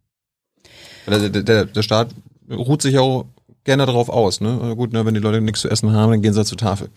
Der, 1.06 1.28
der, 1.28 1.66
der 1.66 1.82
Staat 1.82 2.14
ruht 2.50 2.80
sich 2.80 2.98
auch 2.98 3.26
gerne 3.64 3.84
darauf 3.84 4.08
aus. 4.08 4.40
Ne? 4.40 4.74
Gut, 4.74 4.94
ne, 4.94 5.04
wenn 5.04 5.12
die 5.12 5.20
Leute 5.20 5.42
nichts 5.42 5.60
zu 5.60 5.68
essen 5.68 5.92
haben, 5.92 6.10
dann 6.10 6.22
gehen 6.22 6.32
sie 6.32 6.42
zur 6.42 6.56
Tafel. 6.56 6.88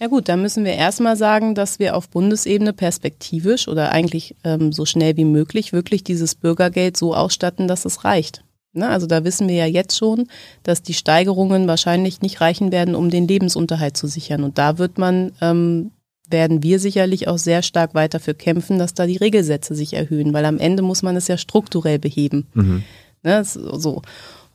Ja 0.00 0.08
gut, 0.08 0.28
dann 0.28 0.42
müssen 0.42 0.64
wir 0.64 0.72
erstmal 0.72 1.16
sagen, 1.16 1.54
dass 1.54 1.78
wir 1.78 1.94
auf 1.94 2.08
Bundesebene 2.08 2.72
perspektivisch 2.72 3.68
oder 3.68 3.92
eigentlich 3.92 4.34
ähm, 4.42 4.72
so 4.72 4.84
schnell 4.84 5.16
wie 5.16 5.24
möglich 5.24 5.72
wirklich 5.72 6.02
dieses 6.02 6.34
Bürgergeld 6.34 6.96
so 6.96 7.14
ausstatten, 7.14 7.68
dass 7.68 7.84
es 7.84 8.02
reicht. 8.02 8.42
Ne? 8.72 8.88
Also 8.88 9.06
da 9.06 9.24
wissen 9.24 9.48
wir 9.48 9.56
ja 9.56 9.66
jetzt 9.66 9.96
schon, 9.96 10.26
dass 10.62 10.82
die 10.82 10.94
Steigerungen 10.94 11.66
wahrscheinlich 11.66 12.20
nicht 12.20 12.40
reichen 12.40 12.72
werden, 12.72 12.94
um 12.94 13.10
den 13.10 13.26
Lebensunterhalt 13.26 13.96
zu 13.96 14.06
sichern. 14.06 14.44
Und 14.44 14.58
da 14.58 14.78
wird 14.78 14.98
man, 14.98 15.32
ähm, 15.40 15.90
werden 16.28 16.62
wir 16.62 16.78
sicherlich 16.78 17.26
auch 17.26 17.38
sehr 17.38 17.62
stark 17.62 17.94
weiter 17.94 18.20
für 18.20 18.34
kämpfen, 18.34 18.78
dass 18.78 18.94
da 18.94 19.06
die 19.06 19.16
Regelsätze 19.16 19.74
sich 19.74 19.94
erhöhen, 19.94 20.32
weil 20.32 20.44
am 20.44 20.58
Ende 20.58 20.82
muss 20.82 21.02
man 21.02 21.16
es 21.16 21.26
ja 21.26 21.36
strukturell 21.36 21.98
beheben. 21.98 22.46
Mhm. 22.54 22.84
Ne? 23.22 23.44
So. 23.44 24.02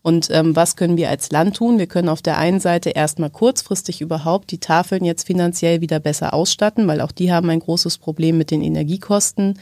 Und 0.05 0.29
ähm, 0.29 0.55
was 0.55 0.75
können 0.75 0.97
wir 0.97 1.09
als 1.09 1.31
Land 1.31 1.55
tun? 1.55 1.79
Wir 1.79 1.87
können 1.87 2.09
auf 2.09 2.21
der 2.21 2.37
einen 2.37 2.59
Seite 2.59 2.91
erstmal 2.91 3.31
kurzfristig 3.31 4.01
überhaupt 4.01 4.51
die 4.51 4.59
Tafeln 4.59 5.03
jetzt 5.03 5.25
finanziell 5.25 5.81
wieder 5.81 5.99
besser 5.99 6.35
ausstatten, 6.35 6.87
weil 6.87 7.01
auch 7.01 7.11
die 7.11 7.33
haben 7.33 7.49
ein 7.49 7.59
großes 7.59 7.97
Problem 7.97 8.37
mit 8.37 8.51
den 8.51 8.61
Energiekosten. 8.61 9.57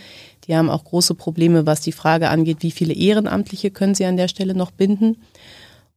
Die 0.46 0.58
haben 0.58 0.70
auch 0.70 0.84
große 0.84 1.16
Probleme, 1.16 1.66
was 1.66 1.80
die 1.80 1.94
Frage 1.94 2.28
angeht, 2.28 2.58
wie 2.60 2.72
viele 2.72 2.94
Ehrenamtliche 2.94 3.72
können 3.72 3.96
sie 3.96 4.04
an 4.04 4.18
der 4.18 4.28
Stelle 4.28 4.54
noch 4.54 4.72
binden. 4.72 5.16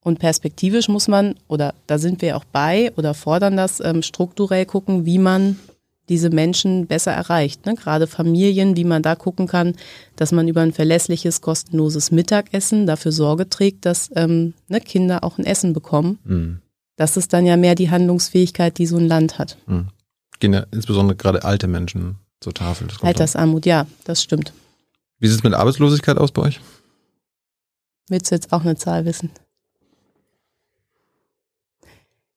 Und 0.00 0.20
perspektivisch 0.20 0.88
muss 0.88 1.08
man, 1.08 1.34
oder 1.48 1.74
da 1.88 1.98
sind 1.98 2.22
wir 2.22 2.36
auch 2.36 2.44
bei 2.44 2.92
oder 2.96 3.14
fordern 3.14 3.56
das, 3.56 3.80
ähm, 3.80 4.00
strukturell 4.00 4.64
gucken, 4.64 5.04
wie 5.06 5.18
man 5.18 5.58
diese 6.08 6.30
Menschen 6.30 6.86
besser 6.86 7.12
erreicht. 7.12 7.66
Ne? 7.66 7.74
Gerade 7.74 8.06
Familien, 8.06 8.76
wie 8.76 8.84
man 8.84 9.02
da 9.02 9.14
gucken 9.14 9.46
kann, 9.46 9.74
dass 10.16 10.32
man 10.32 10.48
über 10.48 10.60
ein 10.60 10.72
verlässliches, 10.72 11.40
kostenloses 11.40 12.10
Mittagessen 12.10 12.86
dafür 12.86 13.12
Sorge 13.12 13.48
trägt, 13.48 13.84
dass 13.86 14.10
ähm, 14.14 14.54
ne, 14.68 14.80
Kinder 14.80 15.24
auch 15.24 15.38
ein 15.38 15.46
Essen 15.46 15.72
bekommen. 15.72 16.18
Mhm. 16.24 16.60
Das 16.96 17.16
ist 17.16 17.32
dann 17.32 17.44
ja 17.44 17.56
mehr 17.56 17.74
die 17.74 17.90
Handlungsfähigkeit, 17.90 18.78
die 18.78 18.86
so 18.86 18.96
ein 18.96 19.08
Land 19.08 19.38
hat. 19.38 19.58
Mhm. 19.66 19.88
Gehen 20.38 20.52
ja 20.52 20.66
insbesondere 20.70 21.16
gerade 21.16 21.44
alte 21.44 21.66
Menschen 21.66 22.16
zur 22.40 22.54
Tafel. 22.54 22.88
Altersarmut, 23.02 23.66
ja, 23.66 23.86
das 24.04 24.22
stimmt. 24.22 24.52
Wie 25.18 25.28
sieht 25.28 25.38
es 25.38 25.42
mit 25.44 25.54
Arbeitslosigkeit 25.54 26.18
aus 26.18 26.32
bei 26.32 26.42
euch? 26.42 26.60
Willst 28.08 28.30
du 28.30 28.34
jetzt 28.34 28.52
auch 28.52 28.60
eine 28.60 28.76
Zahl 28.76 29.04
wissen? 29.04 29.30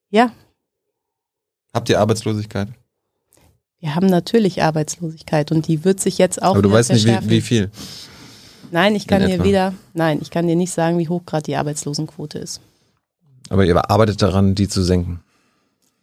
Ja. 0.09 0.31
Habt 1.73 1.89
ihr 1.89 1.99
Arbeitslosigkeit? 1.99 2.69
Wir 3.79 3.95
haben 3.95 4.07
natürlich 4.07 4.61
Arbeitslosigkeit 4.61 5.51
und 5.51 5.67
die 5.67 5.85
wird 5.85 5.99
sich 5.99 6.17
jetzt 6.17 6.41
auch. 6.41 6.51
Aber 6.51 6.61
du 6.61 6.71
weißt 6.71 6.91
nicht, 6.91 7.07
wie, 7.07 7.29
wie, 7.29 7.41
viel. 7.41 7.71
Nein, 8.71 8.95
ich 8.95 9.07
kann 9.07 9.25
dir 9.25 9.43
wieder, 9.43 9.73
nein, 9.93 10.19
ich 10.21 10.31
kann 10.31 10.47
dir 10.47 10.55
nicht 10.55 10.71
sagen, 10.71 10.97
wie 10.99 11.07
hoch 11.07 11.25
gerade 11.25 11.43
die 11.43 11.55
Arbeitslosenquote 11.55 12.39
ist. 12.39 12.61
Aber 13.49 13.65
ihr 13.65 13.89
arbeitet 13.89 14.21
daran, 14.21 14.53
die 14.53 14.67
zu 14.67 14.83
senken. 14.83 15.21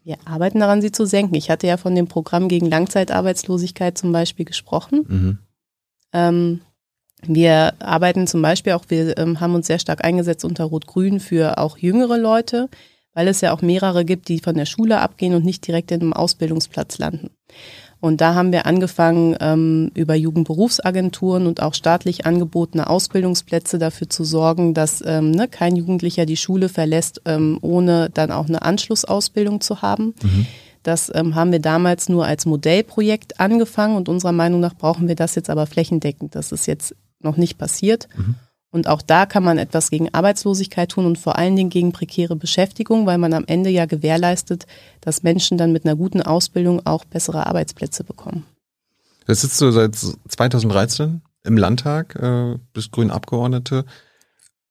Wir 0.02 0.16
arbeiten 0.24 0.60
daran, 0.60 0.80
sie 0.80 0.92
zu 0.92 1.04
senken. 1.04 1.34
Ich 1.34 1.50
hatte 1.50 1.66
ja 1.66 1.76
von 1.76 1.94
dem 1.94 2.06
Programm 2.06 2.48
gegen 2.48 2.66
Langzeitarbeitslosigkeit 2.66 3.98
zum 3.98 4.12
Beispiel 4.12 4.44
gesprochen. 4.44 5.04
Mhm. 5.08 5.38
Ähm, 6.12 6.60
wir 7.22 7.74
arbeiten 7.80 8.26
zum 8.26 8.40
Beispiel 8.40 8.72
auch, 8.72 8.84
wir 8.88 9.18
ähm, 9.18 9.40
haben 9.40 9.54
uns 9.54 9.66
sehr 9.66 9.78
stark 9.78 10.04
eingesetzt 10.04 10.44
unter 10.44 10.64
Rot-Grün 10.64 11.20
für 11.20 11.58
auch 11.58 11.76
jüngere 11.76 12.18
Leute, 12.18 12.68
weil 13.14 13.28
es 13.28 13.40
ja 13.40 13.52
auch 13.52 13.62
mehrere 13.62 14.04
gibt, 14.04 14.28
die 14.28 14.38
von 14.38 14.54
der 14.54 14.66
Schule 14.66 15.00
abgehen 15.00 15.34
und 15.34 15.44
nicht 15.44 15.66
direkt 15.66 15.90
in 15.90 16.00
einem 16.00 16.12
Ausbildungsplatz 16.12 16.98
landen. 16.98 17.30
Und 17.98 18.20
da 18.20 18.34
haben 18.34 18.52
wir 18.52 18.66
angefangen, 18.66 19.36
ähm, 19.40 19.90
über 19.94 20.14
Jugendberufsagenturen 20.14 21.46
und 21.46 21.62
auch 21.62 21.74
staatlich 21.74 22.26
angebotene 22.26 22.88
Ausbildungsplätze 22.88 23.78
dafür 23.78 24.10
zu 24.10 24.22
sorgen, 24.22 24.74
dass 24.74 25.02
ähm, 25.04 25.30
ne, 25.30 25.48
kein 25.48 25.76
Jugendlicher 25.76 26.26
die 26.26 26.36
Schule 26.36 26.68
verlässt, 26.68 27.22
ähm, 27.24 27.58
ohne 27.62 28.10
dann 28.10 28.30
auch 28.30 28.48
eine 28.48 28.62
Anschlussausbildung 28.62 29.60
zu 29.60 29.82
haben. 29.82 30.14
Mhm. 30.22 30.46
Das 30.82 31.08
haben 31.08 31.50
wir 31.50 31.58
damals 31.58 32.08
nur 32.08 32.26
als 32.26 32.46
Modellprojekt 32.46 33.40
angefangen 33.40 33.96
und 33.96 34.08
unserer 34.08 34.30
Meinung 34.30 34.60
nach 34.60 34.74
brauchen 34.74 35.08
wir 35.08 35.16
das 35.16 35.34
jetzt 35.34 35.50
aber 35.50 35.66
flächendeckend. 35.66 36.36
Das 36.36 36.52
ist 36.52 36.66
jetzt 36.66 36.94
noch 37.20 37.36
nicht 37.36 37.58
passiert. 37.58 38.08
Mhm. 38.16 38.36
Und 38.70 38.88
auch 38.88 39.00
da 39.00 39.26
kann 39.26 39.44
man 39.44 39.58
etwas 39.58 39.90
gegen 39.90 40.12
Arbeitslosigkeit 40.12 40.90
tun 40.90 41.06
und 41.06 41.18
vor 41.18 41.36
allen 41.36 41.56
Dingen 41.56 41.70
gegen 41.70 41.92
prekäre 41.92 42.36
Beschäftigung, 42.36 43.06
weil 43.06 43.18
man 43.18 43.32
am 43.32 43.44
Ende 43.46 43.70
ja 43.70 43.86
gewährleistet, 43.86 44.66
dass 45.00 45.22
Menschen 45.22 45.56
dann 45.56 45.72
mit 45.72 45.84
einer 45.84 45.96
guten 45.96 46.20
Ausbildung 46.20 46.84
auch 46.84 47.04
bessere 47.04 47.46
Arbeitsplätze 47.46 48.04
bekommen. 48.04 48.44
Jetzt 49.26 49.42
sitzt 49.42 49.60
du 49.60 49.70
seit 49.70 49.94
2013 49.94 51.22
im 51.44 51.56
Landtag, 51.56 52.16
äh, 52.16 52.58
bist 52.72 52.92
grüne 52.92 53.12
Abgeordnete. 53.12 53.84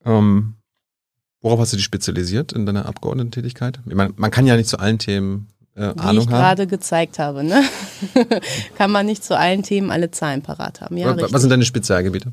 Ähm, 0.05 0.55
worauf 1.41 1.59
hast 1.59 1.73
du 1.73 1.77
dich 1.77 1.85
spezialisiert 1.85 2.53
in 2.53 2.65
deiner 2.65 2.85
Abgeordnetentätigkeit? 2.85 3.79
Ich 3.85 3.95
meine, 3.95 4.13
man 4.17 4.31
kann 4.31 4.45
ja 4.45 4.55
nicht 4.55 4.69
zu 4.69 4.79
allen 4.79 4.99
Themen 4.99 5.47
äh, 5.75 5.81
Ahnung 5.81 5.97
haben. 5.97 6.15
Wie 6.15 6.19
ich 6.19 6.27
gerade 6.27 6.67
gezeigt 6.67 7.19
habe, 7.19 7.43
ne? 7.43 7.63
kann 8.77 8.91
man 8.91 9.05
nicht 9.05 9.23
zu 9.23 9.37
allen 9.37 9.63
Themen 9.63 9.91
alle 9.91 10.11
Zahlen 10.11 10.41
parat 10.41 10.81
haben. 10.81 10.97
Ja, 10.97 11.15
was, 11.17 11.33
was 11.33 11.41
sind 11.41 11.49
deine 11.49 11.65
Spezialgebiete? 11.65 12.31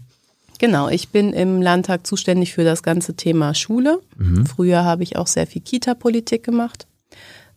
Genau, 0.62 0.88
ich 0.88 1.08
bin 1.08 1.32
im 1.32 1.60
Landtag 1.60 2.06
zuständig 2.06 2.54
für 2.54 2.62
das 2.62 2.84
ganze 2.84 3.14
Thema 3.14 3.52
Schule. 3.52 4.00
Mhm. 4.16 4.46
Früher 4.46 4.84
habe 4.84 5.02
ich 5.02 5.16
auch 5.16 5.26
sehr 5.26 5.48
viel 5.48 5.60
Kita-Politik 5.60 6.44
gemacht. 6.44 6.86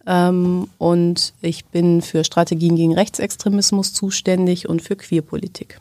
Ähm, 0.07 0.67
und 0.79 1.35
ich 1.39 1.65
bin 1.65 2.01
für 2.01 2.23
Strategien 2.23 2.75
gegen 2.75 2.95
Rechtsextremismus 2.95 3.93
zuständig 3.93 4.67
und 4.67 4.81
für 4.81 4.95
Queerpolitik. 4.95 5.79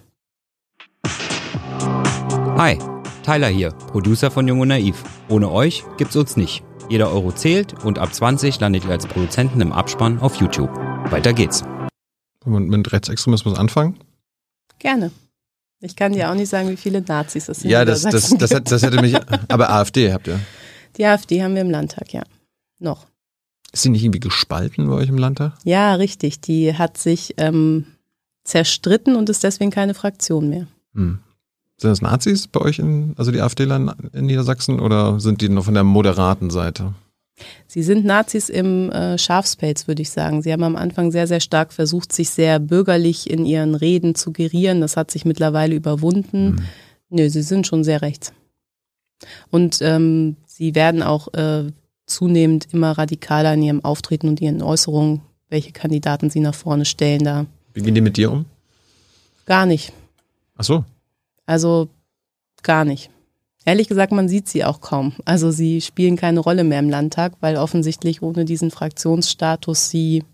Hi, 2.58 2.78
Tyler 3.22 3.48
hier, 3.48 3.70
Producer 3.70 4.30
von 4.30 4.46
Jung 4.46 4.60
und 4.60 4.68
Naiv. 4.68 5.02
Ohne 5.30 5.50
euch 5.50 5.82
gibt's 5.96 6.16
uns 6.16 6.36
nicht. 6.36 6.62
Jeder 6.90 7.10
Euro 7.10 7.32
zählt 7.32 7.72
und 7.86 7.98
ab 7.98 8.14
20 8.14 8.60
landet 8.60 8.84
ihr 8.84 8.90
als 8.90 9.06
Produzenten 9.06 9.62
im 9.62 9.72
Abspann 9.72 10.18
auf 10.18 10.36
YouTube. 10.36 10.76
Weiter 11.10 11.32
geht's. 11.32 11.62
Wollen 12.44 12.70
wir 12.70 12.76
mit 12.76 12.92
Rechtsextremismus 12.92 13.58
anfangen? 13.58 13.98
Gerne. 14.78 15.10
Ich 15.80 15.96
kann 15.96 16.12
dir 16.12 16.30
auch 16.30 16.34
nicht 16.34 16.48
sagen, 16.48 16.70
wie 16.70 16.76
viele 16.76 17.02
Nazis 17.02 17.48
es 17.48 17.60
sind. 17.60 17.70
Ja, 17.70 17.84
das, 17.84 18.02
das, 18.02 18.30
das, 18.30 18.50
das, 18.50 18.64
das 18.64 18.82
hätte 18.82 19.00
mich. 19.00 19.14
Aber 19.48 19.70
AfD 19.70 20.12
habt 20.12 20.26
ihr. 20.28 20.40
Die 20.96 21.04
AfD 21.04 21.42
haben 21.42 21.54
wir 21.54 21.62
im 21.62 21.70
Landtag, 21.70 22.12
ja. 22.12 22.22
Noch. 22.78 23.06
Ist 23.72 23.82
sie 23.82 23.90
nicht 23.90 24.04
irgendwie 24.04 24.20
gespalten 24.20 24.88
bei 24.88 24.94
euch 24.94 25.08
im 25.08 25.18
Landtag? 25.18 25.54
Ja, 25.64 25.94
richtig. 25.94 26.40
Die 26.40 26.74
hat 26.74 26.96
sich 26.96 27.34
ähm, 27.38 27.86
zerstritten 28.44 29.16
und 29.16 29.28
ist 29.28 29.42
deswegen 29.42 29.70
keine 29.70 29.94
Fraktion 29.94 30.48
mehr. 30.48 30.66
Hm. 30.94 31.18
Sind 31.76 31.90
das 31.90 32.02
Nazis 32.02 32.46
bei 32.46 32.60
euch, 32.60 32.78
in, 32.78 33.14
also 33.16 33.32
die 33.32 33.40
AfDler 33.40 33.96
in 34.12 34.26
Niedersachsen, 34.26 34.78
oder 34.78 35.18
sind 35.18 35.40
die 35.40 35.48
nur 35.48 35.64
von 35.64 35.74
der 35.74 35.82
moderaten 35.82 36.50
Seite? 36.50 36.94
Sie 37.66 37.82
sind 37.82 38.05
Nazis 38.05 38.49
im 38.49 38.91
äh, 38.91 39.18
Schafspelz, 39.18 39.89
würde 39.89 40.03
ich 40.03 40.11
sagen. 40.11 40.43
Sie 40.43 40.53
haben 40.53 40.62
am 40.62 40.76
Anfang 40.76 41.11
sehr, 41.11 41.26
sehr 41.26 41.41
stark 41.41 41.72
versucht, 41.72 42.12
sich 42.12 42.30
sehr 42.30 42.61
bürgerlich 42.61 43.28
in 43.28 43.45
ihren 43.45 43.74
Reden 43.74 44.14
zu 44.14 44.32
gerieren. 44.32 44.80
Das 44.80 44.97
hat 44.97 45.11
sich 45.11 45.24
mittlerweile 45.24 45.74
überwunden. 45.74 46.51
Mhm. 46.51 46.59
Nö, 47.11 47.28
sie 47.28 47.43
sind 47.43 47.66
schon 47.66 47.85
sehr 47.85 48.03
rechts. 48.03 48.32
Und 49.51 49.78
ähm, 49.82 50.37
sie 50.47 50.74
werden 50.74 51.03
auch 51.03 51.32
äh, 51.35 51.64
zunehmend 52.07 52.68
immer 52.72 52.93
radikaler 52.93 53.55
in 53.55 53.62
ihrem 53.62 53.85
Auftreten 53.85 54.28
und 54.28 54.41
ihren 54.41 54.62
Äußerungen, 54.62 55.22
welche 55.49 55.72
Kandidaten 55.72 56.30
sie 56.30 56.41
nach 56.41 56.55
vorne 56.55 56.85
stellen 56.85 57.24
da. 57.24 57.47
Wie 57.72 57.82
gehen 57.82 57.95
die 57.95 58.01
mit 58.01 58.16
dir 58.16 58.30
um? 58.30 58.45
Gar 59.47 59.66
nicht. 59.66 59.93
Ach 60.57 60.64
so. 60.64 60.85
Also 61.47 61.89
gar 62.62 62.85
nicht. 62.85 63.11
Ehrlich 63.66 63.88
gesagt, 63.88 64.12
man 64.12 64.28
sieht 64.28 64.48
sie 64.48 64.64
auch 64.64 64.80
kaum. 64.80 65.14
Also 65.24 65.50
sie 65.50 65.80
spielen 65.80 66.16
keine 66.16 66.40
Rolle 66.40 66.64
mehr 66.64 66.80
im 66.80 66.90
Landtag, 66.90 67.32
weil 67.40 67.56
offensichtlich 67.56 68.20
ohne 68.22 68.44
diesen 68.44 68.70
Fraktionsstatus 68.70 69.88
sie, 69.88 70.24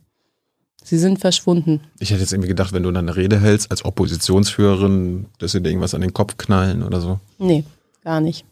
sie 0.82 0.98
sind 0.98 1.20
verschwunden. 1.20 1.80
Ich 2.00 2.10
hätte 2.10 2.20
jetzt 2.20 2.32
irgendwie 2.32 2.48
gedacht, 2.48 2.72
wenn 2.72 2.82
du 2.82 2.90
dann 2.90 3.08
eine 3.08 3.16
Rede 3.16 3.40
hältst 3.40 3.70
als 3.70 3.84
Oppositionsführerin, 3.84 5.26
dass 5.38 5.52
sie 5.52 5.62
dir 5.62 5.68
irgendwas 5.68 5.94
an 5.94 6.00
den 6.00 6.12
Kopf 6.12 6.36
knallen 6.38 6.82
oder 6.82 7.00
so. 7.00 7.20
Nee, 7.38 7.64
gar 8.02 8.20
nicht. 8.20 8.44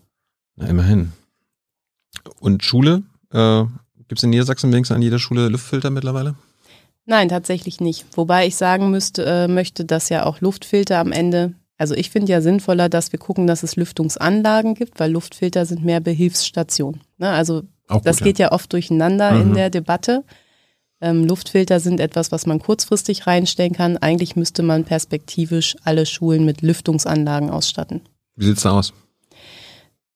Na, 0.57 0.67
immerhin. 0.67 1.13
Und 2.39 2.63
Schule? 2.63 3.03
Äh, 3.33 3.65
Gibt 4.09 4.21
es 4.21 4.25
in 4.25 4.31
Niedersachsen 4.31 4.73
wenigstens 4.73 4.95
an 4.95 5.03
jeder 5.03 5.19
Schule 5.19 5.49
Luftfilter 5.49 5.91
mittlerweile? 5.91 6.35
Nein, 7.05 7.29
tatsächlich 7.29 7.81
nicht. 7.81 8.07
Wobei 8.15 8.47
ich 8.47 8.57
sagen 8.57 8.91
müsste, 8.91 9.25
äh, 9.25 9.49
möchte, 9.49 9.85
dass 9.85 10.09
ja 10.09 10.25
auch 10.25 10.41
Luftfilter 10.41 10.99
am 10.99 11.11
Ende 11.11 11.55
also 11.79 11.95
ich 11.95 12.11
finde 12.11 12.33
ja 12.33 12.41
sinnvoller, 12.41 12.89
dass 12.89 13.13
wir 13.13 13.21
gucken, 13.21 13.47
dass 13.47 13.63
es 13.63 13.77
Lüftungsanlagen 13.77 14.75
gibt, 14.75 14.99
weil 14.99 15.13
Luftfilter 15.13 15.65
sind 15.65 15.85
mehr 15.85 16.01
Behilfsstationen. 16.01 17.01
Ne? 17.19 17.31
Also 17.31 17.63
Auch 17.87 18.03
das 18.03 18.19
gut, 18.19 18.25
geht 18.25 18.39
ja. 18.41 18.49
ja 18.49 18.53
oft 18.53 18.73
durcheinander 18.73 19.33
mhm. 19.33 19.43
in 19.43 19.55
der 19.55 19.71
Debatte. 19.71 20.25
Ähm, 21.01 21.25
Luftfilter 21.25 21.79
sind 21.79 22.01
etwas, 22.01 22.33
was 22.33 22.47
man 22.47 22.59
kurzfristig 22.59 23.29
reinstellen 23.29 23.73
kann. 23.73 23.97
Eigentlich 23.97 24.35
müsste 24.35 24.65
man 24.65 24.85
perspektivisch 24.85 25.77
alle 25.85 26.05
Schulen 26.05 26.45
mit 26.45 26.63
Lüftungsanlagen 26.63 27.51
ausstatten. 27.51 28.01
Wie 28.35 28.47
sieht's 28.47 28.63
da 28.63 28.73
aus? 28.73 28.93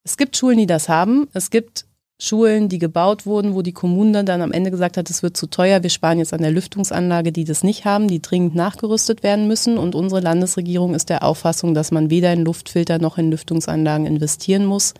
Es 0.02 0.16
gibt 0.16 0.36
Schulen, 0.36 0.58
die 0.58 0.66
das 0.66 0.88
haben. 0.88 1.28
Es 1.32 1.50
gibt 1.50 1.86
Schulen, 2.24 2.68
die 2.68 2.78
gebaut 2.78 3.26
wurden, 3.26 3.54
wo 3.54 3.62
die 3.62 3.72
Kommune 3.72 4.22
dann 4.22 4.42
am 4.42 4.52
Ende 4.52 4.70
gesagt 4.70 4.96
hat, 4.96 5.10
es 5.10 5.24
wird 5.24 5.36
zu 5.36 5.48
teuer, 5.48 5.82
wir 5.82 5.90
sparen 5.90 6.18
jetzt 6.18 6.32
an 6.32 6.40
der 6.40 6.52
Lüftungsanlage, 6.52 7.32
die 7.32 7.42
das 7.42 7.64
nicht 7.64 7.84
haben, 7.84 8.06
die 8.06 8.22
dringend 8.22 8.54
nachgerüstet 8.54 9.24
werden 9.24 9.48
müssen. 9.48 9.76
Und 9.76 9.96
unsere 9.96 10.20
Landesregierung 10.20 10.94
ist 10.94 11.08
der 11.08 11.24
Auffassung, 11.24 11.74
dass 11.74 11.90
man 11.90 12.10
weder 12.10 12.32
in 12.32 12.44
Luftfilter 12.44 13.00
noch 13.00 13.18
in 13.18 13.32
Lüftungsanlagen 13.32 14.06
investieren 14.06 14.66
muss. 14.66 14.94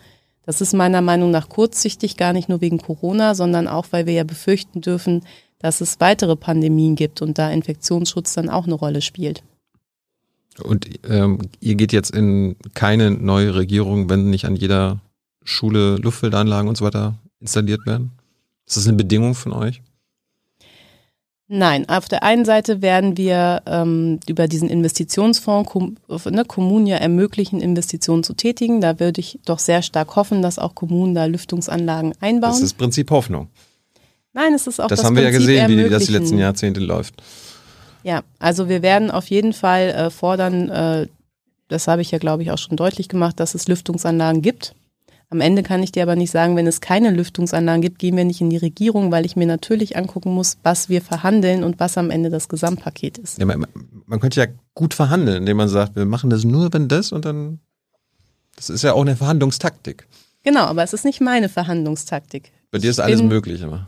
Das 0.45 0.59
ist 0.59 0.73
meiner 0.73 1.01
Meinung 1.01 1.31
nach 1.31 1.47
kurzsichtig, 1.47 2.17
gar 2.17 2.33
nicht 2.33 2.49
nur 2.49 2.59
wegen 2.59 2.79
Corona, 2.79 3.35
sondern 3.35 3.69
auch, 3.69 3.85
weil 3.91 4.05
wir 4.05 4.13
ja 4.13 4.25
befürchten 4.25 4.81
dürfen, 4.81 5.23
dass 5.59 5.79
es 5.79 6.01
weitere 6.01 6.35
Pandemien 6.35 6.97
gibt 6.97 7.21
und 7.21 7.37
da 7.37 7.49
Infektionsschutz 7.49 8.33
dann 8.33 8.49
auch 8.49 8.65
eine 8.65 8.73
Rolle 8.73 9.01
spielt. 9.01 9.43
Und 10.61 10.89
ähm, 11.09 11.39
ihr 11.61 11.75
geht 11.75 11.93
jetzt 11.93 12.13
in 12.13 12.57
keine 12.73 13.11
neue 13.11 13.55
Regierung, 13.55 14.09
wenn 14.09 14.29
nicht 14.29 14.43
an 14.43 14.57
jeder 14.57 14.99
Schule 15.43 15.97
Luftfilteranlagen 15.97 16.67
und 16.69 16.77
so 16.77 16.85
weiter 16.85 17.15
installiert 17.39 17.85
werden? 17.85 18.11
Ist 18.65 18.77
das 18.77 18.87
eine 18.87 18.97
Bedingung 18.97 19.35
von 19.35 19.51
euch? 19.53 19.81
Nein, 21.47 21.87
auf 21.89 22.07
der 22.07 22.23
einen 22.23 22.45
Seite 22.45 22.81
werden 22.81 23.17
wir 23.17 23.61
ähm, 23.65 24.19
über 24.27 24.47
diesen 24.47 24.69
Investitionsfonds 24.69 25.69
Kom 25.69 25.97
ne, 26.25 26.45
Kommunen 26.45 26.87
ja 26.87 26.97
ermöglichen, 26.97 27.61
Investitionen 27.61 28.23
zu 28.23 28.33
tätigen. 28.33 28.81
Da 28.81 28.99
würde 28.99 29.19
ich 29.19 29.39
doch 29.45 29.59
sehr 29.59 29.81
stark 29.81 30.15
hoffen, 30.15 30.41
dass 30.41 30.57
auch 30.57 30.73
Kommunen 30.73 31.13
da 31.13 31.25
Lüftungsanlagen 31.25 32.13
einbauen. 32.21 32.53
Das 32.53 32.61
ist 32.61 32.71
das 32.71 32.73
Prinzip 32.73 33.11
Hoffnung. 33.11 33.49
Nein, 34.31 34.53
es 34.53 34.65
ist 34.65 34.79
auch 34.79 34.87
das, 34.87 34.99
das 34.99 35.05
haben 35.05 35.15
wir 35.15 35.23
ja 35.23 35.31
gesehen, 35.31 35.69
wie 35.69 35.89
das 35.89 36.05
die 36.05 36.13
letzten 36.13 36.39
Jahrzehnte 36.39 36.79
läuft. 36.79 37.21
Ja, 38.03 38.23
also 38.39 38.67
wir 38.67 38.81
werden 38.81 39.11
auf 39.11 39.27
jeden 39.27 39.53
Fall 39.53 39.89
äh, 39.89 40.09
fordern, 40.09 40.69
äh, 40.69 41.07
das 41.67 41.87
habe 41.87 42.01
ich 42.01 42.09
ja 42.09 42.17
glaube 42.17 42.41
ich 42.41 42.51
auch 42.51 42.57
schon 42.57 42.77
deutlich 42.77 43.09
gemacht, 43.09 43.39
dass 43.39 43.53
es 43.53 43.67
Lüftungsanlagen 43.67 44.41
gibt 44.41 44.73
am 45.33 45.41
Ende 45.41 45.63
kann 45.63 45.81
ich 45.81 45.91
dir 45.91 46.03
aber 46.03 46.15
nicht 46.15 46.29
sagen, 46.29 46.55
wenn 46.55 46.67
es 46.67 46.79
keine 46.79 47.09
Lüftungsanlagen 47.09 47.81
gibt, 47.81 47.97
gehen 47.97 48.15
wir 48.15 48.23
nicht 48.23 48.39
in 48.39 48.51
die 48.51 48.57
Regierung, 48.57 49.11
weil 49.11 49.25
ich 49.25 49.35
mir 49.35 49.47
natürlich 49.47 49.97
angucken 49.97 50.31
muss, 50.31 50.57
was 50.61 50.89
wir 50.89 51.01
verhandeln 51.01 51.63
und 51.63 51.79
was 51.79 51.97
am 51.97 52.11
Ende 52.11 52.29
das 52.29 52.49
Gesamtpaket 52.49 53.17
ist. 53.17 53.39
Ja, 53.39 53.47
man, 53.47 53.65
man 54.05 54.19
könnte 54.19 54.39
ja 54.39 54.45
gut 54.75 54.93
verhandeln, 54.93 55.37
indem 55.37 55.57
man 55.57 55.69
sagt, 55.69 55.95
wir 55.95 56.05
machen 56.05 56.29
das 56.29 56.43
nur, 56.43 56.71
wenn 56.71 56.87
das 56.87 57.11
und 57.11 57.25
dann. 57.25 57.59
Das 58.55 58.69
ist 58.69 58.83
ja 58.83 58.93
auch 58.93 59.01
eine 59.01 59.15
Verhandlungstaktik. 59.15 60.07
Genau, 60.43 60.65
aber 60.65 60.83
es 60.83 60.93
ist 60.93 61.03
nicht 61.03 61.19
meine 61.19 61.49
Verhandlungstaktik. 61.49 62.51
Bei 62.69 62.77
dir 62.77 62.91
ist 62.91 62.99
alles 62.99 63.21
bin, 63.21 63.29
möglich, 63.29 63.63
aber. 63.63 63.87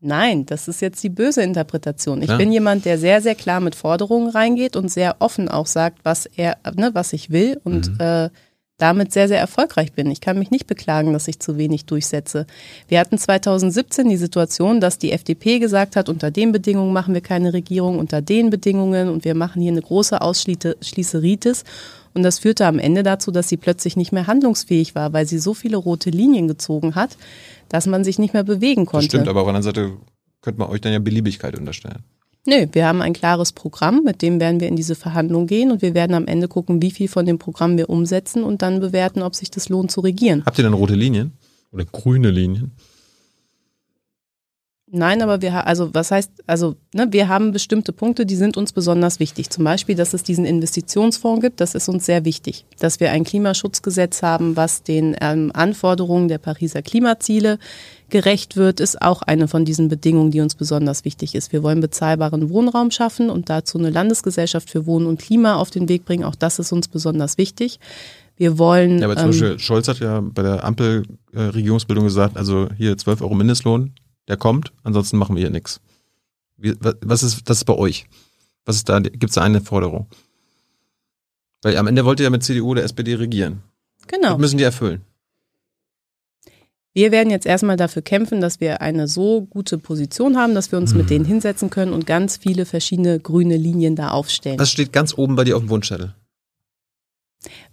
Nein, 0.00 0.44
das 0.44 0.66
ist 0.66 0.80
jetzt 0.82 1.04
die 1.04 1.08
böse 1.08 1.42
Interpretation. 1.42 2.20
Ich 2.20 2.30
ja. 2.30 2.36
bin 2.36 2.50
jemand, 2.50 2.84
der 2.84 2.98
sehr, 2.98 3.22
sehr 3.22 3.36
klar 3.36 3.60
mit 3.60 3.76
Forderungen 3.76 4.28
reingeht 4.28 4.74
und 4.74 4.90
sehr 4.90 5.16
offen 5.20 5.48
auch 5.48 5.66
sagt, 5.66 6.00
was 6.02 6.26
er, 6.26 6.56
ne, 6.74 6.90
was 6.94 7.12
ich 7.12 7.30
will 7.30 7.60
und 7.62 7.90
mhm. 7.92 8.00
äh, 8.00 8.30
damit 8.78 9.12
sehr, 9.12 9.28
sehr 9.28 9.38
erfolgreich 9.38 9.92
bin. 9.92 10.10
Ich 10.10 10.20
kann 10.20 10.38
mich 10.38 10.50
nicht 10.50 10.66
beklagen, 10.66 11.12
dass 11.12 11.28
ich 11.28 11.38
zu 11.38 11.56
wenig 11.56 11.86
durchsetze. 11.86 12.46
Wir 12.88 12.98
hatten 12.98 13.18
2017 13.18 14.08
die 14.08 14.16
Situation, 14.16 14.80
dass 14.80 14.98
die 14.98 15.12
FDP 15.12 15.60
gesagt 15.60 15.94
hat, 15.94 16.08
unter 16.08 16.30
den 16.30 16.50
Bedingungen 16.50 16.92
machen 16.92 17.14
wir 17.14 17.20
keine 17.20 17.52
Regierung, 17.52 17.98
unter 17.98 18.20
den 18.20 18.50
Bedingungen 18.50 19.08
und 19.08 19.24
wir 19.24 19.34
machen 19.34 19.62
hier 19.62 19.70
eine 19.70 19.82
große 19.82 20.20
Ausschließeritis. 20.20 21.64
Und 22.14 22.22
das 22.22 22.40
führte 22.40 22.66
am 22.66 22.78
Ende 22.78 23.02
dazu, 23.02 23.30
dass 23.30 23.48
sie 23.48 23.56
plötzlich 23.56 23.96
nicht 23.96 24.12
mehr 24.12 24.26
handlungsfähig 24.26 24.94
war, 24.94 25.12
weil 25.12 25.26
sie 25.26 25.38
so 25.38 25.54
viele 25.54 25.76
rote 25.76 26.10
Linien 26.10 26.48
gezogen 26.48 26.94
hat, 26.94 27.16
dass 27.68 27.86
man 27.86 28.04
sich 28.04 28.18
nicht 28.18 28.34
mehr 28.34 28.44
bewegen 28.44 28.86
konnte. 28.86 29.06
Das 29.06 29.12
stimmt, 29.12 29.28
aber 29.28 29.40
auf 29.40 29.46
der 29.46 29.54
anderen 29.54 29.62
Seite 29.62 29.96
könnte 30.40 30.60
man 30.60 30.68
euch 30.68 30.80
dann 30.80 30.92
ja 30.92 30.98
Beliebigkeit 30.98 31.56
unterstellen. 31.58 32.04
Nö, 32.46 32.66
wir 32.72 32.86
haben 32.86 33.00
ein 33.00 33.14
klares 33.14 33.52
Programm, 33.52 34.02
mit 34.04 34.20
dem 34.20 34.38
werden 34.38 34.60
wir 34.60 34.68
in 34.68 34.76
diese 34.76 34.94
Verhandlung 34.94 35.46
gehen 35.46 35.70
und 35.70 35.80
wir 35.80 35.94
werden 35.94 36.12
am 36.12 36.26
Ende 36.26 36.46
gucken, 36.46 36.82
wie 36.82 36.90
viel 36.90 37.08
von 37.08 37.24
dem 37.24 37.38
Programm 37.38 37.78
wir 37.78 37.88
umsetzen 37.88 38.44
und 38.44 38.60
dann 38.60 38.80
bewerten, 38.80 39.22
ob 39.22 39.34
sich 39.34 39.50
das 39.50 39.70
lohnt 39.70 39.90
zu 39.90 40.02
regieren. 40.02 40.42
Habt 40.44 40.58
ihr 40.58 40.64
dann 40.64 40.74
rote 40.74 40.94
Linien 40.94 41.32
oder 41.72 41.86
grüne 41.86 42.30
Linien? 42.30 42.72
Nein, 44.96 45.22
aber 45.22 45.42
wir 45.42 45.66
also 45.66 45.92
was 45.92 46.12
heißt, 46.12 46.30
also 46.46 46.76
ne, 46.94 47.08
wir 47.10 47.28
haben 47.28 47.50
bestimmte 47.50 47.92
Punkte, 47.92 48.26
die 48.26 48.36
sind 48.36 48.56
uns 48.56 48.72
besonders 48.72 49.18
wichtig. 49.18 49.50
Zum 49.50 49.64
Beispiel, 49.64 49.96
dass 49.96 50.14
es 50.14 50.22
diesen 50.22 50.44
Investitionsfonds 50.44 51.40
gibt, 51.40 51.60
das 51.60 51.74
ist 51.74 51.88
uns 51.88 52.06
sehr 52.06 52.24
wichtig. 52.24 52.64
Dass 52.78 53.00
wir 53.00 53.10
ein 53.10 53.24
Klimaschutzgesetz 53.24 54.22
haben, 54.22 54.56
was 54.56 54.84
den 54.84 55.16
ähm, 55.20 55.50
Anforderungen 55.52 56.28
der 56.28 56.38
Pariser 56.38 56.80
Klimaziele 56.80 57.58
gerecht 58.08 58.56
wird, 58.56 58.78
ist 58.78 59.02
auch 59.02 59.22
eine 59.22 59.48
von 59.48 59.64
diesen 59.64 59.88
Bedingungen, 59.88 60.30
die 60.30 60.40
uns 60.40 60.54
besonders 60.54 61.04
wichtig 61.04 61.34
ist. 61.34 61.52
Wir 61.52 61.64
wollen 61.64 61.80
bezahlbaren 61.80 62.48
Wohnraum 62.48 62.92
schaffen 62.92 63.30
und 63.30 63.50
dazu 63.50 63.78
eine 63.78 63.90
Landesgesellschaft 63.90 64.70
für 64.70 64.86
Wohnen 64.86 65.06
und 65.06 65.18
Klima 65.18 65.56
auf 65.56 65.72
den 65.72 65.88
Weg 65.88 66.04
bringen. 66.04 66.22
Auch 66.22 66.36
das 66.36 66.60
ist 66.60 66.70
uns 66.70 66.86
besonders 66.86 67.36
wichtig. 67.36 67.80
Wir 68.36 68.58
wollen. 68.58 69.00
Ja, 69.00 69.06
aber 69.06 69.16
zum 69.16 69.24
ähm, 69.24 69.30
Beispiel 69.30 69.58
Scholz 69.58 69.88
hat 69.88 69.98
ja 69.98 70.20
bei 70.20 70.42
der 70.42 70.62
Ampel-Regierungsbildung 70.62 72.04
gesagt, 72.04 72.36
also 72.36 72.68
hier 72.76 72.96
12 72.96 73.22
Euro 73.22 73.34
Mindestlohn, 73.34 73.92
der 74.28 74.36
kommt, 74.36 74.72
ansonsten 74.82 75.16
machen 75.16 75.36
wir 75.36 75.40
hier 75.40 75.50
nichts. 75.50 75.80
Was 76.56 77.22
ist 77.22 77.48
das 77.48 77.58
ist 77.58 77.64
bei 77.64 77.74
euch? 77.74 78.06
Was 78.64 78.76
ist 78.76 78.88
da? 78.88 79.00
Gibt 79.00 79.24
es 79.24 79.34
da 79.34 79.42
eine 79.42 79.60
Forderung? 79.60 80.06
Weil 81.62 81.76
am 81.76 81.86
Ende 81.86 82.04
wollt 82.04 82.20
ihr 82.20 82.24
ja 82.24 82.30
mit 82.30 82.42
CDU 82.42 82.70
oder 82.70 82.84
SPD 82.84 83.14
regieren. 83.14 83.62
Genau. 84.06 84.30
Das 84.30 84.38
müssen 84.38 84.58
die 84.58 84.64
erfüllen. 84.64 85.02
Wir 86.92 87.10
werden 87.10 87.30
jetzt 87.30 87.44
erstmal 87.46 87.76
dafür 87.76 88.02
kämpfen, 88.02 88.40
dass 88.40 88.60
wir 88.60 88.80
eine 88.80 89.08
so 89.08 89.42
gute 89.42 89.78
Position 89.78 90.36
haben, 90.36 90.54
dass 90.54 90.70
wir 90.70 90.78
uns 90.78 90.92
hm. 90.92 90.98
mit 90.98 91.10
denen 91.10 91.24
hinsetzen 91.24 91.68
können 91.68 91.92
und 91.92 92.06
ganz 92.06 92.36
viele 92.36 92.66
verschiedene 92.66 93.18
grüne 93.18 93.56
Linien 93.56 93.96
da 93.96 94.10
aufstellen. 94.10 94.60
Was 94.60 94.70
steht 94.70 94.92
ganz 94.92 95.18
oben 95.18 95.34
bei 95.34 95.42
dir 95.42 95.56
auf 95.56 95.62
dem 95.62 95.70
Wunschzettel? 95.70 96.14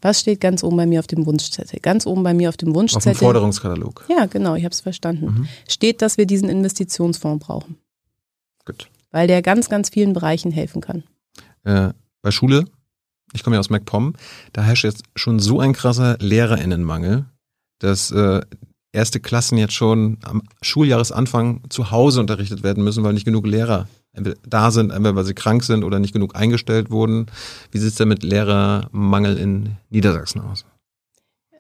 Was 0.01 0.19
steht 0.19 0.39
ganz 0.39 0.63
oben 0.63 0.77
bei 0.77 0.85
mir 0.85 0.99
auf 0.99 1.07
dem 1.07 1.25
Wunschzettel? 1.25 1.79
Ganz 1.79 2.05
oben 2.05 2.23
bei 2.23 2.33
mir 2.33 2.49
auf 2.49 2.57
dem 2.57 2.75
Wunschzettel. 2.75 3.11
Auf 3.11 3.17
dem 3.17 3.25
Forderungskatalog. 3.25 4.05
Ja, 4.09 4.25
genau, 4.25 4.55
ich 4.55 4.63
habe 4.63 4.73
es 4.73 4.81
verstanden. 4.81 5.25
Mhm. 5.25 5.47
Steht, 5.67 6.01
dass 6.01 6.17
wir 6.17 6.25
diesen 6.25 6.49
Investitionsfonds 6.49 7.45
brauchen. 7.45 7.77
Gut. 8.65 8.89
Weil 9.11 9.27
der 9.27 9.41
ganz, 9.41 9.69
ganz 9.69 9.89
vielen 9.89 10.13
Bereichen 10.13 10.51
helfen 10.51 10.81
kann. 10.81 11.03
Äh, 11.63 11.93
bei 12.21 12.31
Schule, 12.31 12.65
ich 13.33 13.43
komme 13.43 13.55
ja 13.55 13.59
aus 13.59 13.69
MacPom, 13.69 14.13
da 14.53 14.63
herrscht 14.63 14.83
jetzt 14.83 15.03
schon 15.15 15.39
so 15.39 15.59
ein 15.59 15.73
krasser 15.73 16.17
Lehrerinnenmangel, 16.19 17.25
dass 17.79 18.11
äh, 18.11 18.41
erste 18.91 19.19
Klassen 19.19 19.57
jetzt 19.57 19.73
schon 19.73 20.17
am 20.23 20.43
Schuljahresanfang 20.61 21.63
zu 21.69 21.91
Hause 21.91 22.19
unterrichtet 22.19 22.63
werden 22.63 22.83
müssen, 22.83 23.03
weil 23.03 23.13
nicht 23.13 23.25
genug 23.25 23.45
Lehrer 23.45 23.87
da 24.13 24.71
sind, 24.71 24.91
entweder 24.91 25.15
weil 25.15 25.23
sie 25.23 25.33
krank 25.33 25.63
sind 25.63 25.83
oder 25.83 25.99
nicht 25.99 26.13
genug 26.13 26.35
eingestellt 26.35 26.91
wurden. 26.91 27.27
Wie 27.71 27.77
sieht 27.77 27.91
es 27.91 27.95
denn 27.95 28.09
mit 28.09 28.23
Lehrermangel 28.23 29.37
in 29.37 29.77
Niedersachsen 29.89 30.41
aus? 30.41 30.65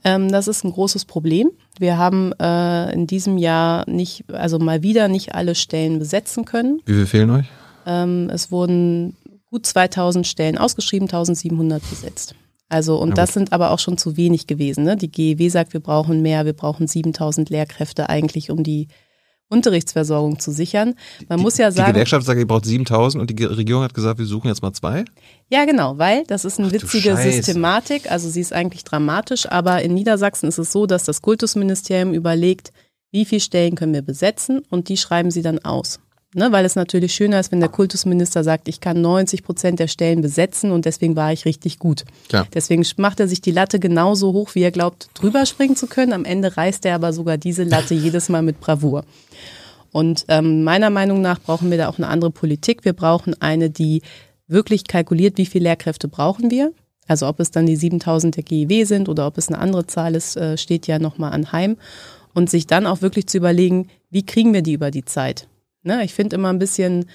Ähm, 0.03 0.31
das 0.31 0.47
ist 0.47 0.63
ein 0.63 0.71
großes 0.71 1.05
Problem. 1.05 1.51
Wir 1.79 1.97
haben 1.97 2.33
äh, 2.39 2.91
in 2.91 3.07
diesem 3.07 3.37
Jahr 3.37 3.89
nicht, 3.89 4.25
also 4.31 4.59
mal 4.59 4.81
wieder 4.81 5.07
nicht 5.07 5.35
alle 5.35 5.55
Stellen 5.55 5.99
besetzen 5.99 6.45
können. 6.45 6.81
Wie 6.85 6.93
viel 6.93 7.05
fehlen 7.05 7.29
euch? 7.29 7.45
Ähm, 7.85 8.29
es 8.31 8.51
wurden 8.51 9.15
gut 9.49 9.65
2000 9.65 10.25
Stellen 10.25 10.57
ausgeschrieben, 10.57 11.07
1700 11.07 11.87
besetzt. 11.89 12.35
Also, 12.69 12.97
und 12.97 13.17
das 13.17 13.33
sind 13.33 13.51
aber 13.51 13.71
auch 13.71 13.79
schon 13.79 13.97
zu 13.97 14.15
wenig 14.15 14.47
gewesen. 14.47 14.85
Ne? 14.85 14.95
Die 14.95 15.11
GEW 15.11 15.49
sagt, 15.49 15.73
wir 15.73 15.81
brauchen 15.81 16.21
mehr, 16.21 16.45
wir 16.45 16.53
brauchen 16.53 16.87
7000 16.87 17.49
Lehrkräfte 17.49 18.07
eigentlich, 18.07 18.49
um 18.49 18.63
die 18.63 18.87
Unterrichtsversorgung 19.51 20.39
zu 20.39 20.51
sichern. 20.51 20.95
Man 21.27 21.37
die, 21.37 21.43
muss 21.43 21.57
ja 21.57 21.71
sagen. 21.71 21.87
Die 21.87 21.93
Gewerkschaft 21.93 22.25
sagt, 22.25 22.39
ihr 22.39 22.47
braucht 22.47 22.65
7000 22.65 23.21
und 23.21 23.29
die 23.29 23.43
Regierung 23.43 23.83
hat 23.83 23.93
gesagt, 23.93 24.17
wir 24.17 24.25
suchen 24.25 24.47
jetzt 24.47 24.61
mal 24.61 24.73
zwei? 24.73 25.05
Ja, 25.49 25.65
genau, 25.65 25.97
weil 25.97 26.23
das 26.25 26.45
ist 26.45 26.57
eine 26.57 26.69
Ach, 26.69 26.73
witzige 26.73 27.17
Systematik. 27.17 28.09
Also 28.09 28.29
sie 28.29 28.41
ist 28.41 28.53
eigentlich 28.53 28.83
dramatisch, 28.83 29.47
aber 29.51 29.81
in 29.81 29.93
Niedersachsen 29.93 30.47
ist 30.47 30.57
es 30.57 30.71
so, 30.71 30.85
dass 30.85 31.03
das 31.03 31.21
Kultusministerium 31.21 32.13
überlegt, 32.13 32.71
wie 33.11 33.25
viele 33.25 33.41
Stellen 33.41 33.75
können 33.75 33.93
wir 33.93 34.01
besetzen 34.01 34.61
und 34.69 34.87
die 34.87 34.97
schreiben 34.97 35.31
sie 35.31 35.41
dann 35.41 35.59
aus. 35.59 35.99
Ne, 36.33 36.49
weil 36.53 36.63
es 36.63 36.75
natürlich 36.75 37.13
schöner 37.13 37.41
ist, 37.41 37.51
wenn 37.51 37.59
der 37.59 37.67
Kultusminister 37.67 38.45
sagt, 38.45 38.69
ich 38.69 38.79
kann 38.79 39.01
90 39.01 39.43
Prozent 39.43 39.79
der 39.79 39.87
Stellen 39.87 40.21
besetzen 40.21 40.71
und 40.71 40.85
deswegen 40.85 41.17
war 41.17 41.33
ich 41.33 41.43
richtig 41.43 41.77
gut. 41.77 42.05
Klar. 42.29 42.47
Deswegen 42.53 42.85
macht 42.97 43.19
er 43.19 43.27
sich 43.27 43.41
die 43.41 43.51
Latte 43.51 43.79
genauso 43.79 44.31
hoch, 44.31 44.55
wie 44.55 44.61
er 44.61 44.71
glaubt, 44.71 45.09
drüber 45.13 45.45
springen 45.45 45.75
zu 45.75 45.87
können. 45.87 46.13
Am 46.13 46.23
Ende 46.23 46.55
reißt 46.55 46.85
er 46.85 46.95
aber 46.95 47.11
sogar 47.11 47.37
diese 47.37 47.63
Latte 47.63 47.93
jedes 47.95 48.29
Mal 48.29 48.43
mit 48.43 48.61
Bravour. 48.61 49.03
Und 49.91 50.23
ähm, 50.29 50.63
meiner 50.63 50.89
Meinung 50.89 51.19
nach 51.19 51.37
brauchen 51.37 51.69
wir 51.69 51.77
da 51.77 51.89
auch 51.89 51.97
eine 51.97 52.07
andere 52.07 52.31
Politik. 52.31 52.85
Wir 52.85 52.93
brauchen 52.93 53.35
eine, 53.41 53.69
die 53.69 54.01
wirklich 54.47 54.87
kalkuliert, 54.87 55.37
wie 55.37 55.45
viele 55.45 55.63
Lehrkräfte 55.63 56.07
brauchen 56.07 56.49
wir. 56.49 56.71
Also 57.07 57.27
ob 57.27 57.41
es 57.41 57.51
dann 57.51 57.65
die 57.65 57.75
7000 57.75 58.37
der 58.37 58.43
GEW 58.43 58.85
sind 58.85 59.09
oder 59.09 59.27
ob 59.27 59.37
es 59.37 59.49
eine 59.49 59.57
andere 59.57 59.85
Zahl 59.85 60.15
ist, 60.15 60.37
äh, 60.37 60.57
steht 60.57 60.87
ja 60.87 60.97
nochmal 60.97 61.33
anheim. 61.33 61.75
Und 62.33 62.49
sich 62.49 62.67
dann 62.67 62.87
auch 62.87 63.01
wirklich 63.01 63.27
zu 63.27 63.35
überlegen, 63.35 63.89
wie 64.09 64.25
kriegen 64.25 64.53
wir 64.53 64.61
die 64.61 64.71
über 64.71 64.91
die 64.91 65.03
Zeit? 65.03 65.49
Ne? 65.83 66.03
Ich 66.03 66.13
finde 66.13 66.35
immer 66.35 66.49
ein 66.49 66.59
bisschen 66.59 67.05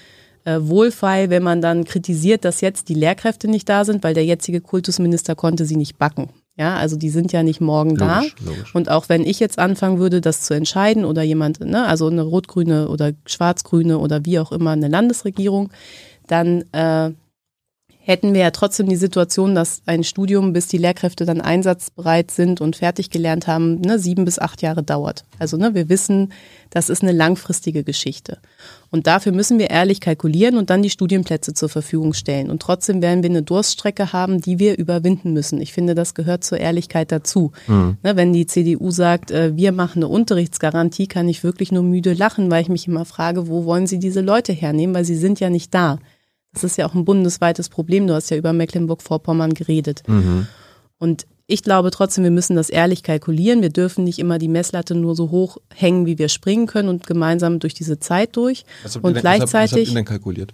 äh, 0.45 0.59
wohlfeil, 0.61 1.29
wenn 1.29 1.43
man 1.43 1.61
dann 1.61 1.83
kritisiert, 1.83 2.45
dass 2.45 2.61
jetzt 2.61 2.89
die 2.89 2.93
Lehrkräfte 2.93 3.47
nicht 3.47 3.67
da 3.67 3.85
sind, 3.85 4.03
weil 4.03 4.13
der 4.13 4.25
jetzige 4.25 4.61
Kultusminister 4.61 5.35
konnte 5.35 5.65
sie 5.65 5.75
nicht 5.75 5.97
backen. 5.97 6.29
Ja, 6.55 6.75
also 6.75 6.95
die 6.95 7.09
sind 7.09 7.31
ja 7.31 7.43
nicht 7.43 7.61
morgen 7.61 7.95
Logisch, 7.95 8.35
da. 8.39 8.45
logisch. 8.45 8.73
Und 8.73 8.89
auch 8.89 9.09
wenn 9.09 9.23
ich 9.23 9.39
jetzt 9.39 9.59
anfangen 9.59 9.99
würde, 9.99 10.21
das 10.21 10.41
zu 10.41 10.55
entscheiden 10.55 11.05
oder 11.05 11.21
jemand, 11.21 11.59
ne, 11.59 11.85
also 11.85 12.07
eine 12.07 12.23
rot-grüne 12.23 12.89
oder 12.89 13.11
schwarz-grüne 13.27 13.99
oder 13.99 14.25
wie 14.25 14.39
auch 14.39 14.51
immer 14.51 14.71
eine 14.71 14.87
Landesregierung, 14.87 15.69
dann 16.25 16.63
äh, 16.71 17.11
hätten 18.07 18.33
wir 18.33 18.39
ja 18.39 18.51
trotzdem 18.51 18.87
die 18.87 18.95
Situation, 18.95 19.53
dass 19.53 19.81
ein 19.85 20.05
Studium, 20.05 20.53
bis 20.53 20.67
die 20.67 20.77
Lehrkräfte 20.77 21.25
dann 21.25 21.41
einsatzbereit 21.41 22.31
sind 22.31 22.61
und 22.61 22.77
fertig 22.77 23.09
gelernt 23.09 23.47
haben, 23.47 23.81
ne, 23.81 23.99
sieben 23.99 24.23
bis 24.23 24.39
acht 24.39 24.61
Jahre 24.61 24.81
dauert. 24.81 25.25
Also 25.39 25.57
ne, 25.57 25.75
wir 25.75 25.89
wissen, 25.89 26.31
das 26.69 26.89
ist 26.89 27.03
eine 27.03 27.11
langfristige 27.11 27.83
Geschichte. 27.83 28.37
Und 28.91 29.07
dafür 29.07 29.33
müssen 29.33 29.59
wir 29.59 29.69
ehrlich 29.71 29.99
kalkulieren 29.99 30.55
und 30.55 30.69
dann 30.69 30.81
die 30.81 30.89
Studienplätze 30.89 31.53
zur 31.53 31.67
Verfügung 31.67 32.13
stellen. 32.13 32.49
Und 32.49 32.61
trotzdem 32.61 33.01
werden 33.01 33.23
wir 33.23 33.29
eine 33.29 33.43
Durststrecke 33.43 34.13
haben, 34.13 34.39
die 34.39 34.57
wir 34.57 34.77
überwinden 34.77 35.33
müssen. 35.33 35.59
Ich 35.59 35.73
finde, 35.73 35.93
das 35.93 36.13
gehört 36.13 36.45
zur 36.45 36.59
Ehrlichkeit 36.59 37.11
dazu. 37.11 37.51
Mhm. 37.67 37.97
Ne, 38.03 38.15
wenn 38.15 38.31
die 38.31 38.45
CDU 38.45 38.89
sagt, 38.89 39.31
äh, 39.31 39.57
wir 39.57 39.73
machen 39.73 39.99
eine 39.99 40.07
Unterrichtsgarantie, 40.07 41.07
kann 41.07 41.27
ich 41.27 41.43
wirklich 41.43 41.73
nur 41.73 41.83
müde 41.83 42.13
lachen, 42.13 42.49
weil 42.49 42.61
ich 42.61 42.69
mich 42.69 42.87
immer 42.87 43.03
frage, 43.03 43.49
wo 43.49 43.65
wollen 43.65 43.85
Sie 43.85 43.99
diese 43.99 44.21
Leute 44.21 44.53
hernehmen, 44.53 44.95
weil 44.95 45.03
sie 45.03 45.17
sind 45.17 45.41
ja 45.41 45.49
nicht 45.49 45.73
da. 45.73 45.99
Das 46.61 46.71
ist 46.71 46.77
ja 46.77 46.87
auch 46.87 46.93
ein 46.93 47.05
bundesweites 47.05 47.69
Problem. 47.69 48.07
Du 48.07 48.13
hast 48.13 48.29
ja 48.29 48.37
über 48.37 48.53
Mecklenburg-Vorpommern 48.53 49.53
geredet. 49.53 50.03
Mhm. 50.07 50.47
Und 50.99 51.25
ich 51.45 51.63
glaube 51.63 51.91
trotzdem, 51.91 52.23
wir 52.23 52.31
müssen 52.31 52.55
das 52.55 52.69
ehrlich 52.69 53.03
kalkulieren. 53.03 53.61
Wir 53.61 53.69
dürfen 53.69 54.03
nicht 54.03 54.19
immer 54.19 54.37
die 54.37 54.47
Messlatte 54.47 54.95
nur 54.95 55.15
so 55.15 55.29
hoch 55.31 55.57
hängen, 55.73 56.05
wie 56.05 56.17
wir 56.17 56.27
springen 56.29 56.67
können 56.67 56.89
und 56.89 57.07
gemeinsam 57.07 57.59
durch 57.59 57.73
diese 57.73 57.99
Zeit 57.99 58.35
durch. 58.35 58.65
Was 58.83 58.95
habt 58.95 59.03
ihr 59.05 59.07
Und 59.07 59.13
denn, 59.15 59.23
was 59.23 59.29
habt, 59.31 59.41
was 59.41 59.41
habt 59.41 59.51
gleichzeitig- 59.51 59.89
ihr 59.89 59.95
denn 59.95 60.05
kalkuliert? 60.05 60.53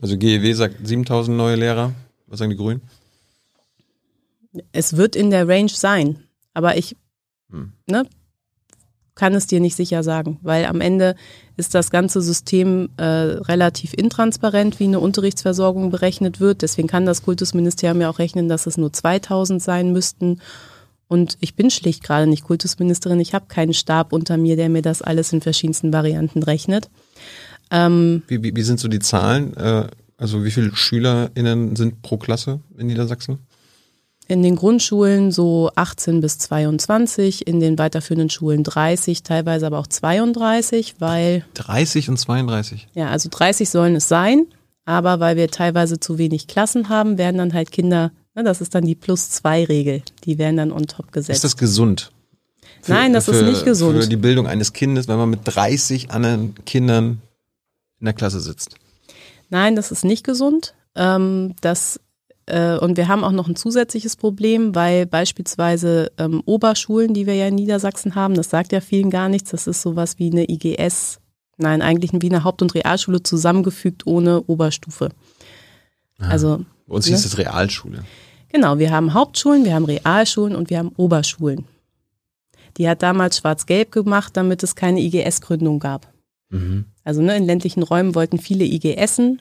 Also 0.00 0.16
GEW 0.16 0.52
sagt 0.54 0.84
7000 0.86 1.36
neue 1.36 1.56
Lehrer. 1.56 1.92
Was 2.26 2.38
sagen 2.40 2.50
die 2.50 2.56
Grünen? 2.56 2.80
Es 4.72 4.96
wird 4.96 5.16
in 5.16 5.30
der 5.30 5.48
Range 5.48 5.68
sein. 5.70 6.24
Aber 6.54 6.76
ich 6.76 6.96
Hm. 7.50 7.72
ne, 7.86 8.04
kann 9.14 9.34
es 9.34 9.46
dir 9.46 9.60
nicht 9.60 9.76
sicher 9.76 10.02
sagen, 10.02 10.38
weil 10.42 10.64
am 10.64 10.80
Ende 10.80 11.14
ist 11.56 11.74
das 11.74 11.90
ganze 11.90 12.22
System 12.22 12.88
äh, 12.96 13.04
relativ 13.04 13.92
intransparent, 13.92 14.80
wie 14.80 14.84
eine 14.84 15.00
Unterrichtsversorgung 15.00 15.90
berechnet 15.90 16.40
wird. 16.40 16.62
Deswegen 16.62 16.88
kann 16.88 17.04
das 17.04 17.22
Kultusministerium 17.22 18.00
ja 18.00 18.08
auch 18.08 18.18
rechnen, 18.18 18.48
dass 18.48 18.66
es 18.66 18.78
nur 18.78 18.92
2000 18.92 19.62
sein 19.62 19.92
müssten. 19.92 20.40
Und 21.08 21.36
ich 21.40 21.54
bin 21.54 21.70
schlicht 21.70 22.02
gerade 22.02 22.26
nicht 22.26 22.44
Kultusministerin. 22.44 23.20
Ich 23.20 23.34
habe 23.34 23.44
keinen 23.48 23.74
Stab 23.74 24.14
unter 24.14 24.38
mir, 24.38 24.56
der 24.56 24.70
mir 24.70 24.80
das 24.80 25.02
alles 25.02 25.30
in 25.34 25.42
verschiedensten 25.42 25.92
Varianten 25.92 26.42
rechnet. 26.42 26.88
Ähm, 27.70 28.22
Wie, 28.28 28.42
wie, 28.42 28.56
wie 28.56 28.62
sind 28.62 28.80
so 28.80 28.88
die 28.88 28.98
Zahlen? 28.98 29.54
Äh, 29.56 29.88
also 30.16 30.44
wie 30.44 30.50
viele 30.50 30.74
SchülerInnen 30.74 31.76
sind 31.76 32.00
pro 32.00 32.16
Klasse 32.16 32.60
in 32.78 32.86
Niedersachsen? 32.86 33.40
In 34.32 34.42
den 34.42 34.56
Grundschulen 34.56 35.30
so 35.30 35.70
18 35.74 36.22
bis 36.22 36.38
22, 36.38 37.46
in 37.46 37.60
den 37.60 37.76
weiterführenden 37.76 38.30
Schulen 38.30 38.64
30, 38.64 39.22
teilweise 39.22 39.66
aber 39.66 39.78
auch 39.78 39.86
32, 39.86 40.94
weil 41.00 41.44
30 41.52 42.08
und 42.08 42.16
32. 42.16 42.88
Ja, 42.94 43.10
also 43.10 43.28
30 43.30 43.68
sollen 43.68 43.94
es 43.94 44.08
sein, 44.08 44.46
aber 44.86 45.20
weil 45.20 45.36
wir 45.36 45.48
teilweise 45.48 46.00
zu 46.00 46.16
wenig 46.16 46.46
Klassen 46.46 46.88
haben, 46.88 47.18
werden 47.18 47.36
dann 47.36 47.52
halt 47.52 47.72
Kinder, 47.72 48.10
ne, 48.34 48.42
das 48.42 48.62
ist 48.62 48.74
dann 48.74 48.86
die 48.86 48.94
Plus-2-Regel, 48.94 50.00
die 50.24 50.38
werden 50.38 50.56
dann 50.56 50.72
on 50.72 50.86
top 50.86 51.12
gesetzt. 51.12 51.36
Ist 51.36 51.44
das 51.44 51.56
gesund? 51.58 52.10
Nein, 52.86 53.12
das 53.12 53.28
ist 53.28 53.42
nicht 53.42 53.66
gesund. 53.66 54.02
Für 54.02 54.08
die 54.08 54.16
Bildung 54.16 54.46
eines 54.46 54.72
Kindes, 54.72 55.08
wenn 55.08 55.18
man 55.18 55.28
mit 55.28 55.40
30 55.44 56.10
anderen 56.10 56.54
Kindern 56.64 57.20
in 58.00 58.06
der 58.06 58.14
Klasse 58.14 58.40
sitzt. 58.40 58.76
Nein, 59.50 59.76
das 59.76 59.92
ist 59.92 60.04
nicht 60.04 60.24
gesund. 60.24 60.74
Ähm, 60.96 61.54
das, 61.60 62.00
äh, 62.52 62.78
und 62.78 62.96
wir 62.96 63.08
haben 63.08 63.24
auch 63.24 63.32
noch 63.32 63.48
ein 63.48 63.56
zusätzliches 63.56 64.16
Problem, 64.16 64.74
weil 64.74 65.06
beispielsweise 65.06 66.12
ähm, 66.18 66.42
Oberschulen, 66.44 67.14
die 67.14 67.26
wir 67.26 67.34
ja 67.34 67.48
in 67.48 67.54
Niedersachsen 67.54 68.14
haben, 68.14 68.34
das 68.34 68.50
sagt 68.50 68.72
ja 68.72 68.80
vielen 68.80 69.10
gar 69.10 69.28
nichts, 69.28 69.50
das 69.50 69.66
ist 69.66 69.82
sowas 69.82 70.18
wie 70.18 70.30
eine 70.30 70.48
IGS, 70.48 71.18
nein, 71.56 71.80
eigentlich 71.82 72.12
wie 72.12 72.28
eine 72.30 72.44
Haupt- 72.44 72.62
und 72.62 72.74
Realschule 72.74 73.22
zusammengefügt 73.22 74.06
ohne 74.06 74.42
Oberstufe. 74.42 75.08
Also 76.18 76.64
Bei 76.86 76.94
uns 76.94 77.06
Ne? 77.08 77.16
hieß 77.16 77.24
es 77.24 77.38
Realschule. 77.38 78.04
Genau, 78.50 78.78
wir 78.78 78.90
haben 78.90 79.14
Hauptschulen, 79.14 79.64
wir 79.64 79.74
haben 79.74 79.86
Realschulen 79.86 80.54
und 80.54 80.68
wir 80.70 80.78
haben 80.78 80.92
Oberschulen. 80.96 81.64
Die 82.76 82.88
hat 82.88 83.02
damals 83.02 83.38
Schwarz-Gelb 83.38 83.92
gemacht, 83.92 84.36
damit 84.36 84.62
es 84.62 84.74
keine 84.76 85.00
IGS-Gründung 85.00 85.78
gab. 85.78 86.12
Mhm. 86.50 86.84
Also 87.04 87.22
ne, 87.22 87.36
in 87.36 87.44
ländlichen 87.44 87.82
Räumen 87.82 88.14
wollten 88.14 88.38
viele 88.38 88.64
IGSen 88.64 89.40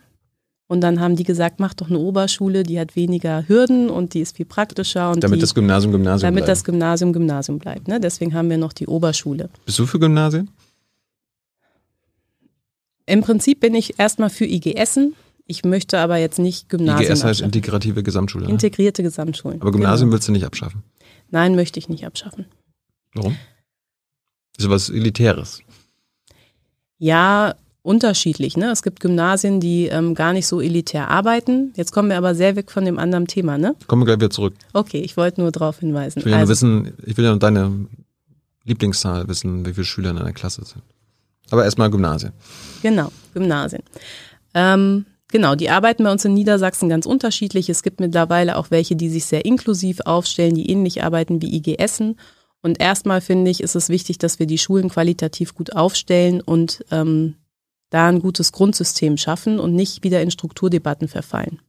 und 0.72 0.80
dann 0.80 1.02
haben 1.02 1.18
die 1.18 1.26
gesagt, 1.26 1.60
mach 1.60 1.74
doch 1.74 1.90
eine 1.90 2.00
Oberschule, 2.00 2.64
die 2.64 2.80
hat 2.80 2.96
weniger 2.96 3.46
Hürden 3.50 3.90
und 3.90 4.14
die 4.14 4.22
ist 4.22 4.38
viel 4.38 4.46
praktischer 4.46 5.12
und 5.12 5.22
Damit 5.22 5.38
die, 5.38 5.42
das 5.42 5.54
Gymnasium 5.54 5.92
Gymnasium 5.92 6.22
damit 6.28 6.46
bleibt. 6.46 6.50
das 6.50 6.64
Gymnasium 6.64 7.12
Gymnasium 7.12 7.60
bleibt. 7.60 7.90
Ne? 7.90 8.00
Deswegen 8.00 8.34
haben 8.34 8.50
wir 8.50 8.58
noch 8.58 8.72
die 8.72 8.88
Oberschule. 8.88 9.50
Bist 9.66 9.78
du 9.80 9.86
für 9.86 10.00
Gymnasien? 10.00 10.50
Im 13.06 13.22
Prinzip 13.22 13.60
bin 13.60 13.74
ich 13.76 14.00
erstmal 14.00 14.30
für 14.30 14.46
IGSen. 14.46 15.14
Ich 15.46 15.66
möchte 15.66 16.00
aber 16.00 16.18
jetzt 16.18 16.40
nicht 16.40 16.70
Gymnasien 16.70 17.02
IGS 17.02 17.10
heißt 17.10 17.24
abschaffen. 17.26 17.46
integrative 17.46 18.04
Gesamtschule. 18.04 18.46
Ne? 18.46 18.52
Integrierte 18.52 19.04
Gesamtschulen. 19.04 19.62
Aber 19.62 19.72
Gymnasium 19.72 20.08
Genau. 20.10 20.14
willst 20.16 20.28
du 20.28 20.32
nicht 20.32 20.46
abschaffen. 20.46 20.84
Nein, 21.32 21.56
möchte 21.56 21.80
ich 21.80 21.90
nicht 21.90 22.06
abschaffen. 22.06 22.46
Warum? 23.14 23.36
Ist 24.58 24.70
was 24.70 24.90
Elitäres. 24.90 25.62
Ja, 26.98 27.56
unterschiedlich. 27.84 28.58
Ne? 28.58 28.70
Es 28.72 28.84
gibt 28.84 29.00
Gymnasien, 29.00 29.60
die 29.60 29.88
ähm, 29.88 30.14
gar 30.14 30.34
nicht 30.34 30.48
so 30.48 30.62
elitär 30.62 31.10
arbeiten. 31.10 31.74
Jetzt 31.76 31.92
kommen 31.92 32.10
wir 32.10 32.18
aber 32.18 32.36
sehr 32.36 32.56
weg 32.56 32.72
von 32.72 32.86
dem 32.86 33.00
anderen 33.00 33.28
Thema. 33.28 33.58
Ne? 33.58 33.76
Kommen 33.88 34.02
wir 34.02 34.06
gleich 34.06 34.18
wieder 34.20 34.30
zurück. 34.30 34.54
Okay, 34.74 35.00
ich 35.00 35.18
wollte 35.18 35.42
nur 35.42 35.52
darauf 35.52 35.80
hinweisen. 35.80 36.20
Ich 36.20 36.26
will 36.26 36.32
ja 36.32 36.38
nur 36.38 36.42
Also, 36.42 36.52
wissen, 36.52 36.94
ich 37.06 37.18
will 37.18 37.26
ja 37.26 37.32
nur 37.32 37.40
deine 37.40 37.88
Lieblingszahl 38.66 39.28
wissen, 39.28 39.66
wie 39.66 39.74
viele 39.74 39.86
Schüler 39.86 40.12
in 40.12 40.18
einer 40.20 40.34
Klasse 40.34 40.64
sind. 40.64 40.84
Aber 41.50 41.64
erstmal 41.66 41.90
Gymnasien. 41.90 42.32
genau, 42.82 43.12
Gymnasien. 43.34 43.82
Ähm, 44.54 45.06
genau, 45.30 45.56
die 45.56 45.70
arbeiten 45.70 46.04
bei 46.04 46.12
uns 46.12 46.24
in 46.24 46.34
Niedersachsen 46.34 46.88
ganz 46.88 47.06
unterschiedlich. 47.06 47.68
Es 47.70 47.84
gibt 47.84 48.00
mittlerweile 48.00 48.58
auch 48.58 48.70
welche, 48.70 48.96
die 48.96 49.10
sich 49.10 49.26
sehr 49.26 49.44
inklusiv 49.46 50.02
aufstellen, 50.06 50.54
die 50.56 50.70
ähnlich 50.70 51.04
arbeiten 51.04 51.42
wie 51.42 51.56
IGSen. 51.58 52.18
Und 52.62 52.80
erstmal 52.80 53.22
finde 53.22 53.50
ich, 53.50 53.62
ist 53.62 53.76
es 53.76 53.90
wichtig, 53.90 54.20
dass 54.20 54.38
wir 54.38 54.46
die 54.46 54.60
Schulen 54.60 54.90
qualitativ 54.90 55.56
gut 55.56 55.76
aufstellen 55.76 56.42
und 56.42 56.86
ähm, 56.92 57.36
da 57.92 58.08
ein 58.08 58.22
gutes 58.22 58.52
Grundsystem 58.52 59.18
schaffen 59.18 59.60
und 59.60 59.76
nicht 59.76 60.04
wieder 60.04 60.22
in 60.22 60.32
Strukturdebatten 60.32 61.08
verfallen. 61.08 61.62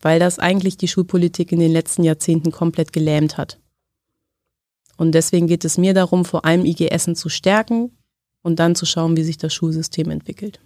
Weil 0.00 0.18
das 0.18 0.38
eigentlich 0.38 0.78
die 0.78 0.88
Schulpolitik 0.88 1.52
in 1.52 1.60
den 1.60 1.72
letzten 1.72 2.04
Jahrzehnten 2.04 2.52
komplett 2.52 2.92
gelähmt 2.92 3.36
hat. 3.36 3.58
Und 4.96 5.12
deswegen 5.12 5.46
geht 5.46 5.64
es 5.64 5.76
mir 5.76 5.92
darum, 5.92 6.24
vor 6.24 6.44
allem 6.44 6.64
IGSen 6.64 7.16
zu 7.16 7.28
stärken 7.28 7.90
und 8.42 8.58
dann 8.58 8.74
zu 8.74 8.86
schauen, 8.86 9.16
wie 9.16 9.24
sich 9.24 9.36
das 9.36 9.52
Schulsystem 9.52 10.10
entwickelt. 10.10 10.60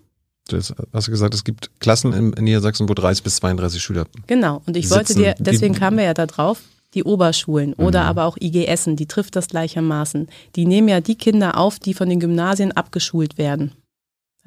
das 0.48 0.74
hast 0.92 1.08
du 1.08 1.10
gesagt, 1.10 1.34
es 1.34 1.44
gibt 1.44 1.70
Klassen 1.80 2.12
in, 2.12 2.44
Niedersachsen, 2.44 2.88
wo 2.88 2.94
30 2.94 3.24
bis 3.24 3.36
32 3.36 3.82
Schüler. 3.82 4.06
Genau. 4.26 4.62
Und 4.66 4.76
ich 4.76 4.88
sitzen. 4.88 4.96
wollte 4.96 5.14
dir, 5.14 5.34
deswegen 5.38 5.74
kamen 5.74 5.96
wir 5.96 6.04
ja 6.04 6.14
da 6.14 6.26
drauf, 6.26 6.60
die 6.92 7.04
Oberschulen 7.04 7.72
oder 7.74 8.02
aber 8.02 8.24
auch 8.24 8.36
IGSen, 8.38 8.96
die 8.96 9.06
trifft 9.06 9.34
das 9.36 9.48
gleichermaßen. 9.48 10.28
Die 10.56 10.66
nehmen 10.66 10.88
ja 10.88 11.00
die 11.00 11.14
Kinder 11.14 11.56
auf, 11.56 11.78
die 11.78 11.94
von 11.94 12.08
den 12.08 12.20
Gymnasien 12.20 12.72
abgeschult 12.72 13.38
werden. 13.38 13.72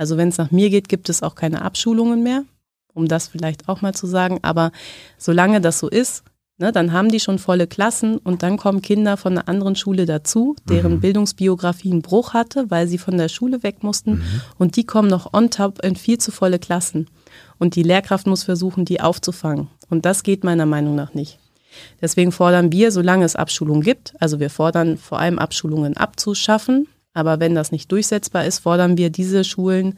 Also 0.04 0.18
wenn 0.18 0.28
es 0.28 0.38
nach 0.38 0.51
mir 0.51 0.70
geht, 0.70 0.89
gibt 0.89 1.08
es 1.08 1.24
auch 1.24 1.34
keine 1.34 1.62
Abschulungen 1.62 2.24
mehr, 2.24 2.43
um 2.93 3.08
das 3.08 3.30
vielleicht 3.30 3.70
auch 3.70 3.82
mal 3.82 3.93
zu 3.93 4.06
sagen. 4.06 4.39
Aber 4.41 4.74
solange 5.18 5.62
das 5.62 5.80
so 5.80 5.88
ist, 5.88 6.26
ne, 6.58 6.74
dann 6.74 6.91
haben 6.91 7.08
die 7.08 7.22
schon 7.22 7.39
volle 7.39 7.68
Klassen 7.68 8.18
und 8.18 8.43
dann 8.43 8.58
kommen 8.58 8.82
Kinder 8.82 9.16
von 9.16 9.32
einer 9.32 9.47
anderen 9.47 9.78
Schule 9.78 10.06
dazu, 10.06 10.58
deren 10.68 10.99
Bildungsbiografie 10.99 11.91
einen 11.91 12.01
Bruch 12.01 12.34
hatte, 12.34 12.70
weil 12.70 12.89
sie 12.89 12.97
von 12.97 13.18
der 13.18 13.30
Schule 13.30 13.64
weg 13.64 13.82
mussten. 13.82 14.24
Und 14.58 14.76
die 14.76 14.84
kommen 14.84 15.08
noch 15.08 15.34
on 15.34 15.49
top 15.51 15.82
in 15.86 15.95
viel 15.95 16.18
zu 16.18 16.32
volle 16.32 16.60
Klassen. 16.60 17.08
Und 17.58 17.78
die 17.78 17.84
Lehrkraft 17.84 18.28
muss 18.28 18.43
versuchen, 18.43 18.84
die 18.84 18.99
aufzufangen. 18.99 19.70
Und 19.89 20.04
das 20.04 20.24
geht 20.24 20.43
meiner 20.43 20.66
Meinung 20.66 20.95
nach 20.95 21.14
nicht. 21.14 21.39
Deswegen 22.01 22.34
fordern 22.34 22.74
wir, 22.74 22.91
solange 22.91 23.24
es 23.24 23.38
Abschulungen 23.38 23.84
gibt, 23.84 24.16
also 24.20 24.41
wir 24.41 24.49
fordern 24.49 24.97
vor 24.97 25.20
allem 25.20 25.39
Abschulungen 25.39 25.95
abzuschaffen, 25.95 26.89
aber 27.14 27.39
wenn 27.39 27.55
das 27.55 27.72
nicht 27.72 27.91
durchsetzbar 27.91 28.45
ist, 28.45 28.59
fordern 28.59 28.97
wir 28.97 29.09
diese 29.09 29.43
Schulen 29.43 29.97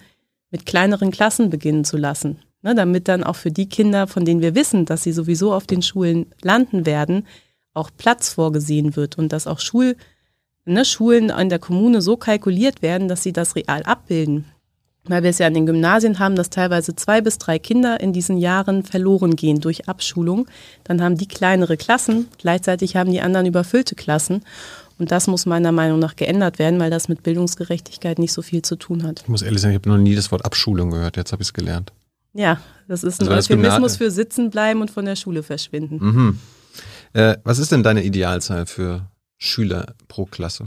mit 0.51 0.65
kleineren 0.65 1.11
Klassen 1.11 1.49
beginnen 1.49 1.85
zu 1.85 1.97
lassen. 1.97 2.39
Ne, 2.61 2.73
damit 2.73 3.07
dann 3.07 3.23
auch 3.23 3.35
für 3.35 3.51
die 3.51 3.69
Kinder, 3.69 4.07
von 4.07 4.25
denen 4.25 4.41
wir 4.41 4.55
wissen, 4.55 4.85
dass 4.85 5.03
sie 5.03 5.11
sowieso 5.11 5.53
auf 5.53 5.67
den 5.67 5.83
Schulen 5.83 6.25
landen 6.41 6.87
werden, 6.87 7.27
auch 7.75 7.91
Platz 7.95 8.29
vorgesehen 8.29 8.95
wird 8.95 9.19
und 9.19 9.31
dass 9.31 9.45
auch 9.45 9.59
Schul, 9.59 9.95
ne, 10.65 10.83
Schulen 10.83 11.29
an 11.29 11.49
der 11.49 11.59
Kommune 11.59 12.01
so 12.01 12.17
kalkuliert 12.17 12.81
werden, 12.81 13.07
dass 13.07 13.21
sie 13.21 13.33
das 13.33 13.55
real 13.55 13.83
abbilden. 13.83 14.45
Weil 15.03 15.21
wir 15.21 15.29
es 15.29 15.37
ja 15.37 15.45
an 15.45 15.53
den 15.53 15.67
Gymnasien 15.67 16.17
haben, 16.17 16.35
dass 16.35 16.49
teilweise 16.49 16.95
zwei 16.95 17.21
bis 17.21 17.37
drei 17.37 17.59
Kinder 17.59 17.99
in 17.99 18.13
diesen 18.13 18.37
Jahren 18.37 18.83
verloren 18.83 19.35
gehen 19.35 19.61
durch 19.61 19.87
Abschulung. 19.87 20.47
Dann 20.83 21.03
haben 21.03 21.17
die 21.17 21.27
kleinere 21.27 21.77
Klassen, 21.77 22.29
gleichzeitig 22.39 22.95
haben 22.95 23.11
die 23.11 23.21
anderen 23.21 23.45
überfüllte 23.45 23.93
Klassen. 23.93 24.41
Und 24.97 25.11
das 25.11 25.27
muss 25.27 25.45
meiner 25.45 25.71
Meinung 25.71 25.99
nach 25.99 26.15
geändert 26.15 26.57
werden, 26.59 26.79
weil 26.79 26.89
das 26.89 27.07
mit 27.09 27.21
Bildungsgerechtigkeit 27.23 28.17
nicht 28.19 28.31
so 28.33 28.41
viel 28.41 28.61
zu 28.61 28.75
tun 28.77 29.03
hat. 29.03 29.21
Ich 29.23 29.27
muss 29.27 29.41
ehrlich 29.41 29.61
sagen, 29.61 29.73
ich 29.73 29.79
habe 29.79 29.89
noch 29.89 29.97
nie 29.97 30.15
das 30.15 30.31
Wort 30.31 30.45
Abschulung 30.45 30.89
gehört. 30.91 31.17
Jetzt 31.17 31.31
habe 31.33 31.41
ich 31.41 31.49
es 31.49 31.53
gelernt. 31.53 31.91
Ja, 32.33 32.59
das 32.87 33.03
ist 33.03 33.21
ein 33.21 33.27
Also 33.29 33.49
wenn 33.49 33.61
das 33.61 33.71
Euphemismus 33.73 33.97
für 33.97 34.11
sitzen 34.11 34.49
bleiben 34.49 34.81
und 34.81 34.91
von 34.91 35.05
der 35.05 35.15
Schule 35.15 35.43
verschwinden. 35.43 35.97
Mhm. 36.01 36.39
Äh, 37.13 37.37
was 37.43 37.59
ist 37.59 37.71
denn 37.71 37.83
deine 37.83 38.03
Idealzahl 38.03 38.65
für 38.65 39.07
Schüler 39.37 39.93
pro 40.07 40.25
Klasse? 40.25 40.65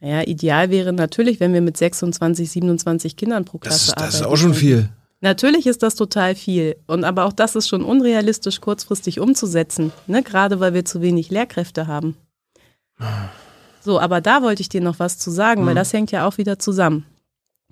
Ja, 0.00 0.22
ideal 0.22 0.70
wäre 0.70 0.92
natürlich, 0.92 1.38
wenn 1.38 1.52
wir 1.52 1.60
mit 1.60 1.76
26, 1.76 2.50
27 2.50 3.16
Kindern 3.16 3.44
pro 3.44 3.58
Das, 3.58 3.68
Klasse 3.68 3.84
ist- 3.86 3.96
das 4.00 4.08
ist 4.14 4.20
arbeiten 4.22 4.32
auch 4.32 4.36
schon 4.36 4.54
viel. 4.54 4.88
Natürlich 5.20 5.68
ist 5.68 5.84
das 5.84 5.94
total 5.94 6.34
viel. 6.34 6.74
Und 6.88 7.04
aber 7.04 7.24
auch 7.26 7.32
das 7.32 7.54
ist 7.54 7.68
schon 7.68 7.84
unrealistisch 7.84 8.60
kurzfristig 8.60 9.20
umzusetzen. 9.20 9.92
Ne? 10.08 10.24
Gerade 10.24 10.58
weil 10.58 10.74
wir 10.74 10.84
zu 10.84 11.00
wenig 11.00 11.30
Lehrkräfte 11.30 11.86
haben. 11.86 12.16
So, 13.80 13.98
aber 13.98 14.20
da 14.20 14.42
wollte 14.42 14.62
ich 14.62 14.68
dir 14.68 14.80
noch 14.80 14.98
was 14.98 15.18
zu 15.18 15.30
sagen, 15.30 15.66
weil 15.66 15.74
das 15.74 15.92
hängt 15.92 16.12
ja 16.12 16.26
auch 16.26 16.38
wieder 16.38 16.58
zusammen. 16.58 17.04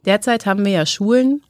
Derzeit 0.04 0.46
haben 0.46 0.64
wir 0.64 0.72
ja 0.72 0.86
Schulen, 0.86 1.42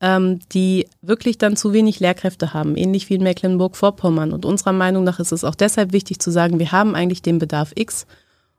ähm, 0.00 0.40
die 0.52 0.86
wirklich 1.00 1.38
dann 1.38 1.56
zu 1.56 1.72
wenig 1.72 2.00
Lehrkräfte 2.00 2.52
haben, 2.52 2.76
ähnlich 2.76 3.08
wie 3.08 3.14
in 3.14 3.22
Mecklenburg-Vorpommern. 3.22 4.32
Und 4.32 4.44
unserer 4.44 4.72
Meinung 4.72 5.04
nach 5.04 5.20
ist 5.20 5.32
es 5.32 5.44
auch 5.44 5.54
deshalb 5.54 5.92
wichtig 5.92 6.18
zu 6.18 6.30
sagen, 6.30 6.58
wir 6.58 6.72
haben 6.72 6.94
eigentlich 6.94 7.22
den 7.22 7.38
Bedarf 7.38 7.72
X. 7.74 8.06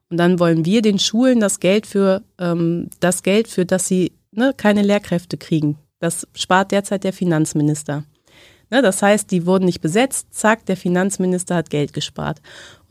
Und 0.10 0.18
dann 0.18 0.40
wollen 0.40 0.66
wir 0.66 0.82
den 0.82 1.00
Schulen 1.00 1.40
das 1.40 1.60
Geld 1.60 1.86
für, 1.86 2.22
ähm, 2.40 2.90
das 3.00 3.24
Geld 3.24 3.48
für, 3.48 3.66
dass 3.66 3.88
sie 3.88 4.14
ne, 4.32 4.54
keine 4.56 4.82
Lehrkräfte 4.82 5.38
kriegen. 5.38 5.78
Das 6.00 6.28
spart 6.34 6.72
derzeit 6.72 7.04
der 7.04 7.14
Finanzminister. 7.14 8.04
Ne, 8.70 8.82
das 8.82 9.02
heißt, 9.02 9.30
die 9.30 9.46
wurden 9.46 9.66
nicht 9.66 9.82
besetzt, 9.82 10.34
zack, 10.34 10.66
der 10.66 10.78
Finanzminister 10.78 11.56
hat 11.56 11.70
Geld 11.70 11.94
gespart. 11.94 12.42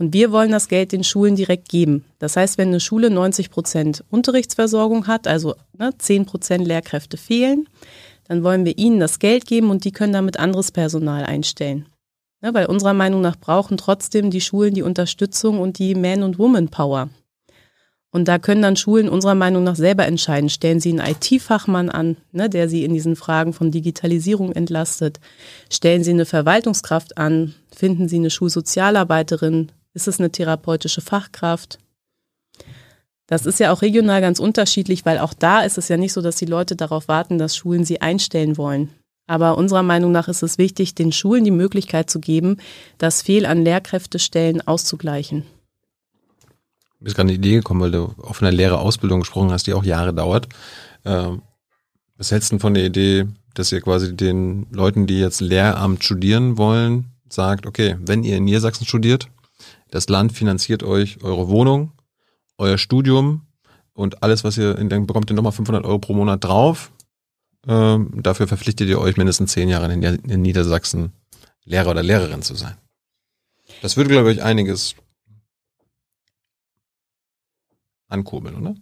Und 0.02 0.14
wir 0.14 0.32
wollen 0.32 0.50
das 0.50 0.66
Geld 0.66 0.90
den 0.90 1.04
Schulen 1.04 1.36
direkt 1.36 1.68
geben. 1.68 2.04
Das 2.18 2.36
heißt, 2.36 2.58
wenn 2.58 2.70
eine 2.70 2.80
Schule 2.80 3.08
90 3.08 3.50
Prozent 3.50 4.02
Unterrichtsversorgung 4.10 5.06
hat, 5.06 5.28
also 5.28 5.54
ne, 5.78 5.92
10 5.96 6.26
Prozent 6.26 6.66
Lehrkräfte 6.66 7.16
fehlen, 7.16 7.68
dann 8.24 8.42
wollen 8.42 8.64
wir 8.64 8.76
ihnen 8.78 8.98
das 8.98 9.20
Geld 9.20 9.46
geben 9.46 9.70
und 9.70 9.84
die 9.84 9.92
können 9.92 10.12
damit 10.12 10.40
anderes 10.40 10.72
Personal 10.72 11.24
einstellen. 11.24 11.86
Ne, 12.40 12.52
weil 12.52 12.66
unserer 12.66 12.94
Meinung 12.94 13.20
nach 13.20 13.36
brauchen 13.36 13.76
trotzdem 13.76 14.32
die 14.32 14.40
Schulen 14.40 14.74
die 14.74 14.82
Unterstützung 14.82 15.60
und 15.60 15.78
die 15.78 15.94
Man- 15.94 16.24
und 16.24 16.36
Woman-Power. 16.36 17.08
Und 18.10 18.26
da 18.26 18.40
können 18.40 18.62
dann 18.62 18.74
Schulen 18.74 19.08
unserer 19.08 19.36
Meinung 19.36 19.62
nach 19.62 19.76
selber 19.76 20.04
entscheiden. 20.04 20.50
Stellen 20.50 20.80
sie 20.80 20.98
einen 20.98 21.12
IT-Fachmann 21.12 21.90
an, 21.90 22.16
ne, 22.32 22.50
der 22.50 22.68
sie 22.68 22.82
in 22.82 22.92
diesen 22.92 23.14
Fragen 23.14 23.52
von 23.52 23.70
Digitalisierung 23.70 24.50
entlastet? 24.50 25.20
Stellen 25.70 26.02
sie 26.02 26.10
eine 26.10 26.26
Verwaltungskraft 26.26 27.18
an? 27.18 27.54
Finden 27.72 28.08
sie 28.08 28.16
eine 28.16 28.30
Schulsozialarbeiterin? 28.30 29.70
Ist 29.94 30.08
es 30.08 30.18
eine 30.18 30.30
therapeutische 30.30 31.00
Fachkraft? 31.00 31.78
Das 33.26 33.46
ist 33.46 33.60
ja 33.60 33.72
auch 33.72 33.82
regional 33.82 34.20
ganz 34.20 34.40
unterschiedlich, 34.40 35.04
weil 35.04 35.18
auch 35.18 35.34
da 35.34 35.62
ist 35.62 35.78
es 35.78 35.88
ja 35.88 35.96
nicht 35.96 36.12
so, 36.12 36.20
dass 36.20 36.36
die 36.36 36.46
Leute 36.46 36.76
darauf 36.76 37.08
warten, 37.08 37.38
dass 37.38 37.56
Schulen 37.56 37.84
sie 37.84 38.00
einstellen 38.00 38.56
wollen. 38.56 38.90
Aber 39.26 39.56
unserer 39.56 39.82
Meinung 39.82 40.12
nach 40.12 40.28
ist 40.28 40.42
es 40.42 40.58
wichtig, 40.58 40.94
den 40.94 41.12
Schulen 41.12 41.44
die 41.44 41.50
Möglichkeit 41.50 42.10
zu 42.10 42.20
geben, 42.20 42.58
das 42.98 43.22
Fehl 43.22 43.46
an 43.46 43.64
Lehrkräftestellen 43.64 44.66
auszugleichen. 44.66 45.44
Mir 46.98 47.08
ist 47.08 47.14
gerade 47.14 47.28
eine 47.28 47.38
Idee 47.38 47.54
gekommen, 47.54 47.80
weil 47.80 47.90
du 47.90 48.14
auch 48.22 48.34
von 48.34 48.44
der 48.44 48.52
Lehrerausbildung 48.52 49.20
gesprochen 49.20 49.50
hast, 49.50 49.66
die 49.66 49.74
auch 49.74 49.84
Jahre 49.84 50.12
dauert. 50.12 50.48
Ähm, 51.04 51.42
was 52.16 52.30
hältst 52.30 52.52
du 52.52 52.58
von 52.58 52.74
der 52.74 52.84
Idee, 52.84 53.26
dass 53.54 53.72
ihr 53.72 53.80
quasi 53.80 54.14
den 54.14 54.66
Leuten, 54.70 55.06
die 55.06 55.18
jetzt 55.18 55.40
Lehramt 55.40 56.04
studieren 56.04 56.58
wollen, 56.58 57.12
sagt, 57.28 57.66
okay, 57.66 57.96
wenn 58.00 58.24
ihr 58.24 58.36
in 58.36 58.44
Niedersachsen 58.44 58.86
studiert, 58.86 59.28
das 59.92 60.08
Land 60.08 60.32
finanziert 60.32 60.82
euch 60.82 61.22
eure 61.22 61.48
Wohnung, 61.48 61.92
euer 62.56 62.78
Studium 62.78 63.46
und 63.92 64.22
alles, 64.22 64.42
was 64.42 64.56
ihr, 64.56 64.72
dann 64.74 65.06
bekommt 65.06 65.30
ihr 65.30 65.36
nochmal 65.36 65.52
500 65.52 65.84
Euro 65.84 65.98
pro 65.98 66.14
Monat 66.14 66.42
drauf. 66.42 66.92
Ähm, 67.68 68.10
dafür 68.22 68.48
verpflichtet 68.48 68.88
ihr 68.88 68.98
euch 68.98 69.18
mindestens 69.18 69.52
zehn 69.52 69.68
Jahre 69.68 69.92
in, 69.92 70.02
in 70.02 70.42
Niedersachsen 70.42 71.12
Lehrer 71.64 71.90
oder 71.90 72.02
Lehrerin 72.02 72.42
zu 72.42 72.54
sein. 72.54 72.76
Das 73.82 73.96
würde, 73.96 74.10
glaube 74.10 74.32
ich, 74.32 74.42
einiges 74.42 74.96
ankurbeln, 78.08 78.56
oder? 78.56 78.74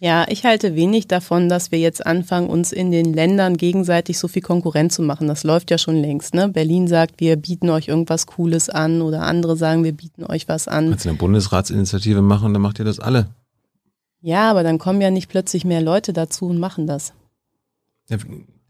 Ja, 0.00 0.26
ich 0.28 0.44
halte 0.44 0.74
wenig 0.74 1.06
davon, 1.06 1.48
dass 1.48 1.70
wir 1.70 1.78
jetzt 1.78 2.04
anfangen, 2.04 2.48
uns 2.48 2.72
in 2.72 2.90
den 2.90 3.12
Ländern 3.14 3.56
gegenseitig 3.56 4.18
so 4.18 4.28
viel 4.28 4.42
Konkurrenz 4.42 4.96
zu 4.96 5.02
machen. 5.02 5.28
Das 5.28 5.44
läuft 5.44 5.70
ja 5.70 5.78
schon 5.78 5.96
längst. 5.96 6.34
Ne? 6.34 6.48
Berlin 6.48 6.88
sagt, 6.88 7.20
wir 7.20 7.36
bieten 7.36 7.70
euch 7.70 7.88
irgendwas 7.88 8.26
Cooles 8.26 8.68
an 8.68 9.02
oder 9.02 9.22
andere 9.22 9.56
sagen, 9.56 9.84
wir 9.84 9.92
bieten 9.92 10.24
euch 10.24 10.48
was 10.48 10.68
an. 10.68 10.90
Kannst 10.90 11.04
du 11.04 11.10
eine 11.10 11.18
Bundesratsinitiative 11.18 12.22
machen, 12.22 12.52
dann 12.52 12.62
macht 12.62 12.80
ihr 12.80 12.84
das 12.84 12.98
alle. 12.98 13.28
Ja, 14.20 14.50
aber 14.50 14.62
dann 14.62 14.78
kommen 14.78 15.00
ja 15.00 15.10
nicht 15.10 15.28
plötzlich 15.28 15.64
mehr 15.64 15.80
Leute 15.80 16.12
dazu 16.12 16.46
und 16.46 16.58
machen 16.58 16.86
das. 16.86 17.12
Ja, 18.08 18.18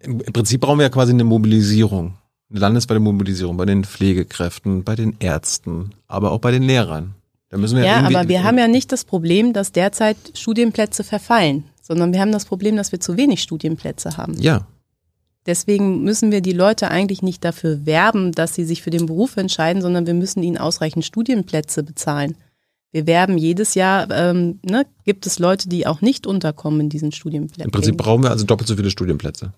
Im 0.01 0.20
im 0.25 0.33
Prinzip 0.33 0.61
brauchen 0.61 0.79
wir 0.79 0.85
ja 0.85 0.91
quasi 0.91 1.12
eine 1.12 1.25
Mobilisierung. 1.25 2.14
Eine 2.51 2.61
landesweite 2.61 3.01
Mobilisierung 3.01 3.57
bei 3.57 3.64
den 3.64 3.85
Pflegekräften, 3.85 4.85
bei 4.85 4.95
den 4.95 5.16
Ärzten, 5.18 5.95
aber 6.07 6.31
auch 6.31 6.39
bei 6.39 6.51
den 6.51 6.62
Lehrern. 6.62 7.14
Da 7.55 7.61
müssen 7.61 7.76
wir 7.76 7.84
Ja, 7.84 8.00
aber 8.00 8.28
wir 8.28 8.42
haben 8.42 8.59
ja 8.59 8.66
nicht 8.66 8.90
das 8.90 9.05
Problem, 9.05 9.52
dass 9.52 9.70
derzeit 9.70 10.16
Studienplätze 10.34 11.05
verfallen, 11.05 11.62
sondern 11.80 12.12
wir 12.12 12.20
haben 12.20 12.32
das 12.32 12.46
Problem, 12.46 12.76
dass 12.76 12.90
wir 12.90 12.98
zu 12.98 13.16
wenig 13.16 13.42
Studienplätze 13.42 14.16
haben. 14.16 14.34
Ja, 14.40 14.66
Deswegen 15.46 16.02
müssen 16.02 16.32
wir 16.32 16.40
die 16.40 16.52
Leute 16.52 16.90
eigentlich 16.90 17.22
nicht 17.22 17.44
dafür 17.44 17.86
werben, 17.86 18.32
dass 18.32 18.57
sie 18.57 18.64
sich 18.64 18.82
für 18.82 18.90
den 18.90 19.07
Beruf 19.07 19.36
entscheiden, 19.36 19.82
sondern 19.82 20.07
wir 20.07 20.14
müssen 20.14 20.42
ihnen 20.42 20.58
ausreichend 20.58 21.04
Studienplätze 21.04 21.84
bezahlen. 21.84 22.34
Wir 22.91 23.07
werben 23.07 23.38
jedes 23.38 23.74
Jahr, 23.74 24.11
ähm, 24.11 24.58
ne, 24.64 24.87
gibt 25.04 25.24
es 25.24 25.38
Leute, 25.38 25.68
die 25.68 25.87
auch 25.87 26.00
nicht 26.00 26.26
unterkommen 26.26 26.80
in 26.80 26.88
diesen 26.88 27.12
Studienplätzen. 27.12 27.66
im 27.66 27.70
Prinzip 27.70 27.96
brauchen 27.96 28.24
wir 28.24 28.30
also 28.30 28.46
doppelt 28.46 28.66
so 28.66 28.74
viele 28.74 28.91
Studienplätze. 28.91 29.53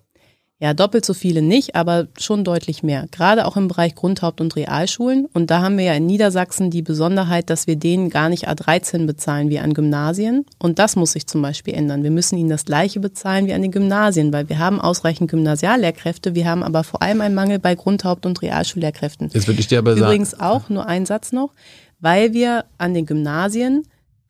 Ja, 0.59 0.73
doppelt 0.73 1.05
so 1.05 1.13
viele 1.13 1.43
nicht, 1.43 1.75
aber 1.75 2.09
schon 2.19 2.43
deutlich 2.43 2.83
mehr. 2.83 3.07
Gerade 3.11 3.45
auch 3.45 3.59
im 3.59 3.69
Bereich 3.69 3.95
Grundhaupt- 3.95 4.41
und 4.41 4.57
Realschulen. 4.57 5.27
Und 5.35 5.51
da 5.51 5.61
haben 5.61 5.77
wir 5.77 5.85
ja 5.85 5.93
in 5.93 6.07
Niedersachsen 6.07 6.71
die 6.71 6.81
Besonderheit, 6.81 7.51
dass 7.51 7.67
wir 7.67 7.77
denen 7.77 8.09
gar 8.09 8.31
nicht 8.31 8.49
A13 8.49 9.05
bezahlen 9.05 9.51
wie 9.51 9.59
an 9.59 9.75
Gymnasien. 9.75 10.47
Und 10.59 10.79
das 10.79 10.97
muss 10.97 11.13
sich 11.13 11.27
zum 11.27 11.43
Beispiel 11.43 11.75
ändern. 11.75 12.03
Wir 12.05 12.11
müssen 12.11 12.39
ihnen 12.39 12.49
das 12.49 12.65
Gleiche 12.65 13.01
bezahlen 13.01 13.47
wie 13.47 13.53
an 13.53 13.61
den 13.61 13.71
Gymnasien, 13.71 14.33
weil 14.33 14.49
wir 14.49 14.59
haben 14.59 14.81
ausreichend 14.81 15.31
Gymnasiallehrkräfte. 15.31 16.35
Wir 16.35 16.47
haben 16.47 16.63
aber 16.63 16.85
vor 16.85 17.03
allem 17.03 17.21
einen 17.21 17.35
Mangel 17.35 17.59
bei 17.59 17.75
Grundhaupt- 17.75 18.25
und 18.25 18.41
Realschullehrkräften. 18.41 19.29
Jetzt 19.35 19.49
würde 19.49 19.61
ich 19.61 19.67
dir 19.67 19.79
aber 19.79 19.93
sagen, 19.93 20.07
Übrigens 20.07 20.41
auch, 20.41 20.71
nur 20.71 20.87
ein 20.87 21.05
Satz 21.05 21.33
noch, 21.33 21.53
weil 22.01 22.33
wir 22.33 22.65
an 22.79 22.95
den 22.95 23.05
Gymnasien 23.05 23.83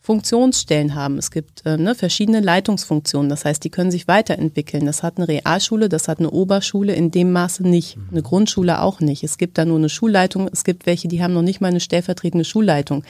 Funktionsstellen 0.06 0.94
haben. 0.94 1.18
Es 1.18 1.32
gibt 1.32 1.66
äh, 1.66 1.76
ne, 1.76 1.96
verschiedene 1.96 2.38
Leitungsfunktionen. 2.38 3.28
Das 3.28 3.44
heißt, 3.44 3.64
die 3.64 3.70
können 3.70 3.90
sich 3.90 4.06
weiterentwickeln. 4.06 4.86
Das 4.86 5.02
hat 5.02 5.16
eine 5.16 5.26
Realschule, 5.26 5.88
das 5.88 6.06
hat 6.06 6.20
eine 6.20 6.30
Oberschule 6.30 6.94
in 6.94 7.10
dem 7.10 7.32
Maße 7.32 7.64
nicht. 7.64 7.98
Eine 8.12 8.22
Grundschule 8.22 8.82
auch 8.82 9.00
nicht. 9.00 9.24
Es 9.24 9.36
gibt 9.36 9.58
da 9.58 9.64
nur 9.64 9.78
eine 9.78 9.88
Schulleitung. 9.88 10.48
Es 10.52 10.62
gibt 10.62 10.86
welche, 10.86 11.08
die 11.08 11.24
haben 11.24 11.34
noch 11.34 11.42
nicht 11.42 11.60
mal 11.60 11.68
eine 11.68 11.80
stellvertretende 11.80 12.44
Schulleitung. 12.44 13.02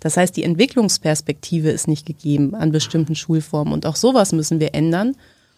Das 0.00 0.18
heißt, 0.18 0.36
die 0.36 0.42
Entwicklungsperspektive 0.42 1.70
ist 1.70 1.88
nicht 1.88 2.04
gegeben 2.04 2.54
an 2.54 2.70
bestimmten 2.70 3.14
Schulformen. 3.14 3.72
Und 3.72 3.86
auch 3.86 3.96
sowas 3.96 4.32
müssen 4.32 4.60
wir 4.60 4.74
ändern. 4.74 5.16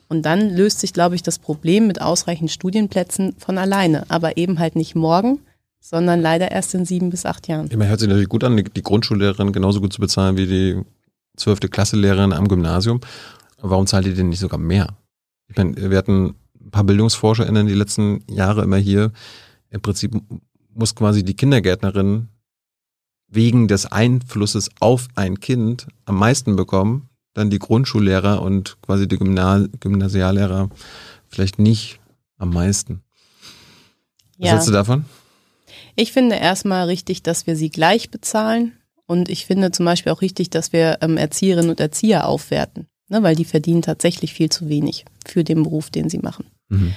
Und 0.09 0.23
dann 0.23 0.49
löst 0.49 0.79
sich, 0.79 0.93
glaube 0.93 1.17
ich, 1.17 1.25
das 1.25 1.41
Problem 1.41 1.89
mit 1.89 2.01
ausreichend 2.01 2.53
Studienplätzen 2.53 3.35
von 3.37 3.59
alleine. 3.59 4.09
Aber 4.11 4.37
eben 4.37 4.61
halt 4.61 4.77
nicht 4.77 4.95
morgen, 4.95 5.41
sondern 5.85 6.23
leider 6.23 6.51
erst 6.51 6.73
in 6.75 6.87
sieben 6.87 7.11
bis 7.11 7.27
acht 7.27 7.47
Jahren. 7.47 7.69
Man 7.77 7.87
hört 7.87 8.01
sich 8.01 8.09
natürlich 8.09 8.31
gut 8.31 8.43
an, 8.43 8.57
die 8.57 8.83
Grundschullehrerin 8.83 9.53
genauso 9.53 9.83
gut 9.83 9.93
zu 9.93 10.01
bezahlen 10.01 10.39
wie 10.39 10.47
die 10.47 10.81
zwölfte 11.37 11.69
Klasselehrerin 11.69 12.33
am 12.33 12.49
Gymnasium. 12.49 13.01
Warum 13.61 13.87
zahlt 13.87 14.07
ihr 14.07 14.15
denn 14.15 14.31
nicht 14.31 14.39
sogar 14.39 14.59
mehr? 14.59 14.97
Ich 15.49 15.57
meine, 15.59 15.91
wir 15.91 15.99
hatten 15.99 16.37
ein 16.59 16.71
paar 16.71 16.85
BildungsforscherInnen 16.85 17.67
die 17.67 17.75
letzten 17.75 18.25
Jahre 18.31 18.63
immer 18.63 18.79
hier. 18.79 19.13
Im 19.69 19.83
Prinzip 19.83 20.15
muss 20.75 20.95
quasi 20.95 21.23
die 21.23 21.35
Kindergärtnerin 21.35 22.29
wegen 23.29 23.69
des 23.69 23.85
Einflusses 23.85 24.71
auf 24.81 25.09
ein 25.17 25.39
Kind 25.41 25.87
am 26.07 26.17
meisten 26.19 26.57
bekommen, 26.57 27.11
dann 27.35 27.51
die 27.51 27.59
Grundschullehrer 27.59 28.41
und 28.41 28.81
quasi 28.81 29.07
die 29.07 29.19
Gymnas 29.19 29.69
Gymnasiallehrer 29.81 30.71
vielleicht 31.29 31.59
nicht 31.59 32.01
am 32.39 32.51
meisten. 32.55 33.03
Was 34.39 34.47
Ja. 34.47 34.53
hältst 34.53 34.69
du 34.69 34.73
davon? 34.73 35.05
Ich 35.97 36.13
finde 36.13 36.37
erstmal 36.37 36.87
richtig, 36.87 37.23
dass 37.23 37.47
wir 37.47 37.57
sie 37.57 37.71
gleich 37.71 38.11
bezahlen. 38.11 38.73
Und 39.07 39.29
ich 39.29 39.47
finde 39.47 39.71
zum 39.71 39.85
Beispiel 39.85 40.13
auch 40.13 40.23
richtig, 40.23 40.51
dass 40.51 40.73
wir 40.73 40.99
ähm, 41.03 41.17
Erzieherinnen 41.17 41.71
und 41.71 41.81
Erzieher 41.81 42.27
aufwerten. 42.27 42.87
Ne, 43.11 43.23
weil 43.23 43.37
die 43.37 43.45
verdienen 43.45 43.83
tatsächlich 43.83 44.33
viel 44.33 44.49
zu 44.49 44.69
wenig 44.71 45.05
für 45.27 45.45
den 45.45 45.63
Beruf, 45.63 45.91
den 45.91 46.09
sie 46.09 46.19
machen. 46.19 46.47
Mhm. 46.71 46.95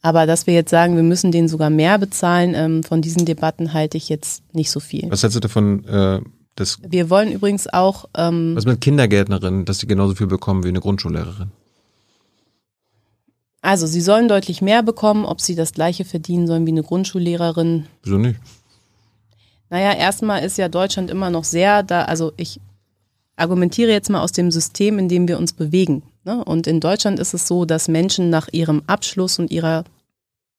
Aber 0.00 0.24
dass 0.24 0.46
wir 0.46 0.54
jetzt 0.54 0.70
sagen, 0.70 0.94
wir 0.94 1.02
müssen 1.02 1.32
denen 1.32 1.48
sogar 1.48 1.70
mehr 1.70 1.98
bezahlen, 1.98 2.54
ähm, 2.54 2.84
von 2.84 3.02
diesen 3.02 3.24
Debatten 3.24 3.72
halte 3.72 3.96
ich 3.96 4.08
jetzt 4.08 4.42
nicht 4.54 4.70
so 4.70 4.78
viel. 4.78 5.10
Was 5.10 5.22
hältst 5.22 5.34
du 5.34 5.40
davon, 5.40 5.84
äh, 5.84 6.20
dass, 6.54 6.78
Wir 6.88 7.10
wollen 7.10 7.32
übrigens 7.32 7.66
auch, 7.66 8.08
ähm, 8.16 8.54
was 8.54 8.66
mit 8.66 8.80
Kindergärtnerinnen, 8.80 9.64
dass 9.64 9.78
die 9.78 9.88
genauso 9.88 10.14
viel 10.14 10.28
bekommen 10.28 10.62
wie 10.62 10.68
eine 10.68 10.80
Grundschullehrerin? 10.80 11.50
Also 13.60 13.86
sie 13.86 14.00
sollen 14.00 14.28
deutlich 14.28 14.62
mehr 14.62 14.82
bekommen, 14.82 15.24
ob 15.24 15.40
sie 15.40 15.54
das 15.54 15.72
gleiche 15.72 16.04
verdienen 16.04 16.46
sollen 16.46 16.66
wie 16.66 16.70
eine 16.70 16.82
Grundschullehrerin. 16.82 17.86
Wieso 18.02 18.18
nicht? 18.18 18.38
Naja, 19.70 19.92
erstmal 19.92 20.44
ist 20.44 20.58
ja 20.58 20.68
Deutschland 20.68 21.10
immer 21.10 21.30
noch 21.30 21.44
sehr 21.44 21.82
da, 21.82 22.04
also 22.04 22.32
ich 22.36 22.60
argumentiere 23.36 23.90
jetzt 23.90 24.10
mal 24.10 24.22
aus 24.22 24.32
dem 24.32 24.50
System, 24.50 24.98
in 24.98 25.08
dem 25.08 25.28
wir 25.28 25.38
uns 25.38 25.52
bewegen. 25.52 26.02
Ne? 26.24 26.42
Und 26.44 26.66
in 26.66 26.80
Deutschland 26.80 27.18
ist 27.18 27.34
es 27.34 27.46
so, 27.46 27.64
dass 27.64 27.88
Menschen 27.88 28.30
nach 28.30 28.48
ihrem 28.50 28.82
Abschluss 28.86 29.38
und 29.38 29.50
ihrer, 29.50 29.84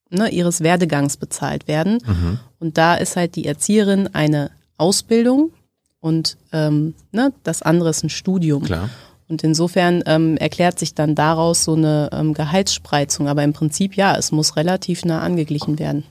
ne, 0.09 0.29
ihres 0.29 0.61
Werdegangs 0.61 1.17
bezahlt 1.17 1.67
werden. 1.67 1.99
Mhm. 2.05 2.39
Und 2.59 2.77
da 2.77 2.95
ist 2.95 3.15
halt 3.15 3.35
die 3.35 3.45
Erzieherin 3.45 4.13
eine 4.13 4.51
Ausbildung 4.77 5.51
und 5.99 6.37
ähm, 6.53 6.93
ne, 7.11 7.33
das 7.43 7.61
andere 7.61 7.89
ist 7.89 8.03
ein 8.03 8.09
Studium. 8.09 8.63
Klar. 8.63 8.89
Und 9.29 9.43
insofern 9.43 10.03
ähm, 10.07 10.37
erklärt 10.37 10.79
sich 10.79 10.95
dann 10.95 11.13
daraus 11.13 11.63
so 11.63 11.75
eine 11.75 12.09
ähm, 12.11 12.33
Gehaltsspreizung. 12.33 13.27
Aber 13.27 13.43
im 13.43 13.53
Prinzip 13.53 13.95
ja, 13.95 14.15
es 14.17 14.31
muss 14.31 14.55
relativ 14.55 15.05
nah 15.05 15.21
angeglichen 15.21 15.77
werden. 15.77 16.03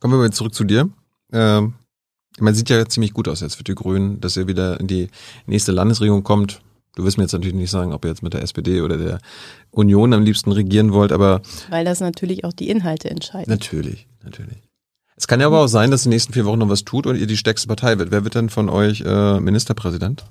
Kommen 0.00 0.14
wir 0.14 0.18
mal 0.18 0.32
zurück 0.32 0.54
zu 0.54 0.64
dir. 0.64 0.90
Ähm, 1.32 1.74
man 2.40 2.54
sieht 2.54 2.68
ja 2.68 2.84
ziemlich 2.86 3.14
gut 3.14 3.28
aus 3.28 3.40
jetzt 3.40 3.54
für 3.54 3.64
die 3.64 3.76
Grünen, 3.76 4.20
dass 4.20 4.36
ihr 4.36 4.48
wieder 4.48 4.80
in 4.80 4.88
die 4.88 5.08
nächste 5.46 5.70
Landesregierung 5.70 6.24
kommt. 6.24 6.60
Du 6.96 7.04
wirst 7.04 7.16
mir 7.16 7.24
jetzt 7.24 7.32
natürlich 7.32 7.54
nicht 7.54 7.70
sagen, 7.70 7.92
ob 7.92 8.04
ihr 8.04 8.10
jetzt 8.10 8.22
mit 8.22 8.34
der 8.34 8.42
SPD 8.42 8.80
oder 8.80 8.96
der 8.96 9.18
Union 9.70 10.12
am 10.12 10.24
liebsten 10.24 10.50
regieren 10.52 10.92
wollt, 10.92 11.12
aber 11.12 11.42
Weil 11.70 11.84
das 11.84 12.00
natürlich 12.00 12.44
auch 12.44 12.52
die 12.52 12.68
Inhalte 12.68 13.08
entscheiden. 13.08 13.50
natürlich, 13.50 14.08
natürlich. 14.22 14.58
Es 15.16 15.28
kann 15.28 15.40
ja 15.40 15.46
aber 15.46 15.60
auch 15.60 15.68
sein, 15.68 15.92
dass 15.92 16.04
in 16.04 16.10
den 16.10 16.16
nächsten 16.16 16.32
vier 16.32 16.44
Wochen 16.44 16.58
noch 16.58 16.68
was 16.68 16.84
tut 16.84 17.06
und 17.06 17.16
ihr 17.16 17.28
die 17.28 17.36
stärkste 17.36 17.68
Partei 17.68 17.98
wird. 17.98 18.10
Wer 18.10 18.24
wird 18.24 18.34
denn 18.34 18.50
von 18.50 18.68
euch 18.68 19.00
äh, 19.00 19.38
Ministerpräsident? 19.38 20.24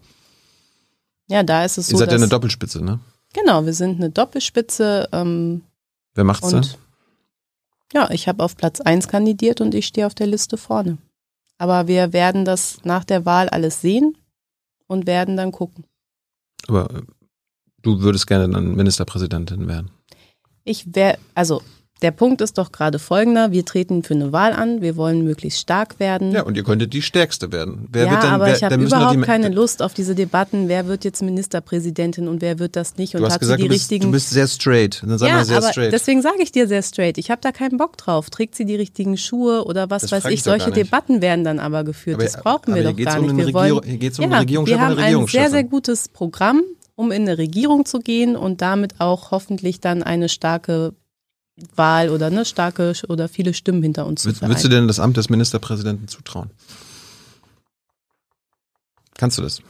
Ja, 1.34 1.42
da 1.42 1.66
ist 1.66 1.80
es 1.80 1.90
ihr 1.90 1.94
so, 1.94 1.98
seid 1.98 2.12
ja 2.12 2.18
eine 2.18 2.28
Doppelspitze, 2.28 2.84
ne? 2.84 3.00
genau, 3.34 3.66
wir 3.66 3.74
sind 3.74 3.98
eine 3.98 4.12
Doppelspitze 4.12 5.10
ähm, 5.12 5.64
Wer 6.14 6.24
macht's 6.26 6.52
da? 6.52 6.58
und 6.58 6.78
ja, 7.92 8.10
ich 8.12 8.28
habe 8.28 8.44
auf 8.44 8.56
Platz 8.56 8.82
eins 8.82 9.08
kandidiert 9.08 9.60
und 9.60 9.74
ich 9.74 9.88
stehe 9.88 10.06
auf 10.06 10.14
der 10.14 10.28
Liste 10.28 10.58
vorne. 10.58 11.00
Aber 11.58 11.88
wir 11.88 12.14
werden 12.14 12.46
das 12.46 12.78
nach 12.84 13.04
der 13.04 13.26
Wahl 13.26 13.50
alles 13.50 13.82
sehen 13.82 14.16
und 14.86 15.08
werden 15.08 15.36
dann 15.36 15.52
gucken. 15.52 15.86
Aber 16.68 16.94
äh, 16.94 17.02
du 17.82 18.02
würdest 18.02 18.28
gerne 18.28 18.48
dann 18.48 18.76
Ministerpräsidentin 18.76 19.68
werden. 19.68 19.90
Ich 20.64 20.94
wäre, 20.94 21.18
also 21.34 21.64
der 22.04 22.12
Punkt 22.12 22.42
ist 22.42 22.58
doch 22.58 22.72
gerade 22.72 23.00
folgender, 23.00 23.52
wir 23.52 23.66
treten 23.66 24.04
für 24.04 24.14
eine 24.14 24.32
Wahl 24.32 24.54
an, 24.54 24.82
wir 24.82 24.96
wollen 24.98 25.24
möglichst 25.24 25.60
stark 25.60 26.00
werden. 26.00 26.32
Ja, 26.34 26.44
und 26.44 26.56
ihr 26.58 26.64
könntet 26.64 26.94
die 26.94 27.02
stärkste 27.02 27.52
werden. 27.52 27.88
Wer 27.92 28.06
ja, 28.06 28.12
wird 28.12 28.24
denn, 28.24 28.30
aber 28.30 28.46
wer, 28.48 28.56
ich 28.56 28.64
habe 28.64 28.76
überhaupt 28.76 29.22
keine 29.24 29.50
Lust 29.50 29.82
auf 29.82 29.94
diese 29.94 30.14
Debatten, 30.14 30.68
wer 30.68 30.88
wird 30.88 31.04
jetzt 31.06 31.22
Ministerpräsidentin 31.22 32.28
und 32.28 32.42
wer 32.42 32.60
wird 32.60 32.76
das 32.76 32.98
nicht 32.98 33.16
und 33.16 33.22
Du 33.22 33.26
hast 33.26 33.34
hat 33.34 33.40
gesagt, 33.40 33.60
sie 33.60 33.64
die 33.64 33.70
du 33.70 33.74
bist, 33.74 33.84
richtigen 33.92 34.06
du 34.06 34.12
bist 34.12 34.30
sehr 34.30 34.48
straight. 34.48 35.02
Dann 35.06 35.18
sag 35.18 35.28
ja, 35.30 35.36
mal 35.36 35.46
sehr 35.46 35.58
aber 35.58 35.72
straight. 35.72 35.94
deswegen 35.94 36.22
sage 36.22 36.36
ich 36.42 36.52
dir 36.52 36.68
sehr 36.68 36.82
straight. 36.84 37.18
Ich 37.18 37.32
habe 37.32 37.42
da 37.42 37.52
keinen 37.52 37.78
Bock 37.78 37.98
drauf. 37.98 38.30
Trägt 38.30 38.56
sie 38.56 38.66
die 38.66 38.76
richtigen 38.76 39.18
Schuhe 39.18 39.64
oder 39.66 39.90
was 39.90 40.04
Das 40.04 40.12
weiß 40.12 40.26
ich? 40.26 40.44
Solche. 40.44 40.72
Debatten 40.72 41.22
werden 41.22 41.44
dann 41.44 41.60
aber 41.60 41.84
geführt. 41.84 42.16
Aber- 42.16 42.24
das 42.26 42.38
brauchen 42.42 42.76
wir 42.76 42.84
doch 42.84 42.96
gar 42.98 43.20
um 43.20 43.26
nicht. 43.28 43.38
Wir 43.38 43.46
Regierung- 43.48 43.54
wollen, 43.54 43.84
hier 43.90 43.98
geht's 43.98 44.20
um 44.20 44.30
ja, 44.32 44.40
Regierungschef 44.40 44.78
wir 44.78 44.86
haben 44.86 44.98
ein 45.00 45.28
sehr, 45.28 45.50
sehr 45.50 45.64
gutes 45.64 46.10
Programm, 46.10 46.64
um 46.96 47.12
in 47.12 47.24
eine 47.24 47.38
Regierung 47.38 47.86
zu 47.86 48.00
gehen 48.00 48.36
und 48.36 48.62
damit 48.62 49.00
auch 49.00 49.32
hoffentlich 49.32 49.80
dann 49.80 50.04
eine 50.04 50.30
starke 50.30 50.94
Wahl 51.76 52.10
oder 52.10 52.28
eine 52.28 52.46
starke 52.46 52.94
oder 53.10 53.30
viele 53.30 53.54
Stimmen 53.54 53.84
hinter 53.84 54.06
uns 54.06 54.24
zu 54.24 54.42
Würdest, 54.42 54.64
du 54.64 54.70
denn 54.70 54.88
das 54.88 55.00
Amt 55.00 55.18
des 55.18 55.30
Ministerpräsidenten 55.30 56.08
zutrauen? 56.08 56.50
Kannst 59.16 59.38
du 59.38 59.42
das? 59.42 59.62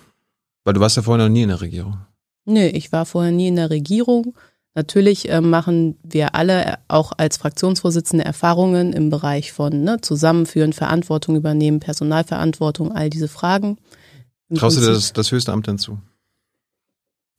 Weil 0.63 0.73
du 0.73 0.79
warst 0.79 0.95
ja 0.95 1.03
vorher 1.03 1.25
noch 1.25 1.33
nie 1.33 1.43
in 1.43 1.49
der 1.49 1.61
Regierung. 1.61 1.97
Nö, 2.45 2.61
ich 2.65 2.91
war 2.91 3.05
vorher 3.05 3.31
nie 3.31 3.49
in 3.49 3.57
der 3.57 3.69
Regierung. 3.69 4.33
Natürlich 4.75 5.29
äh, 5.29 5.41
machen 5.41 5.97
wir 6.03 6.35
alle 6.35 6.65
äh, 6.65 6.77
auch 6.87 7.11
als 7.15 7.37
Fraktionsvorsitzende 7.37 8.25
Erfahrungen 8.25 8.91
im 8.93 9.09
Bereich 9.09 9.51
von 9.51 9.83
ne, 9.83 10.01
Zusammenführen, 10.01 10.73
Verantwortung 10.73 11.35
übernehmen, 11.35 11.79
Personalverantwortung, 11.79 12.91
all 12.91 13.09
diese 13.09 13.27
Fragen. 13.27 13.77
Im 14.49 14.57
Traust 14.57 14.77
du 14.77 14.81
dir 14.81 14.87
Prinzip- 14.87 14.95
das, 14.95 15.13
das 15.13 15.31
höchste 15.31 15.51
Amt 15.51 15.67
denn 15.67 15.77
zu? 15.77 15.99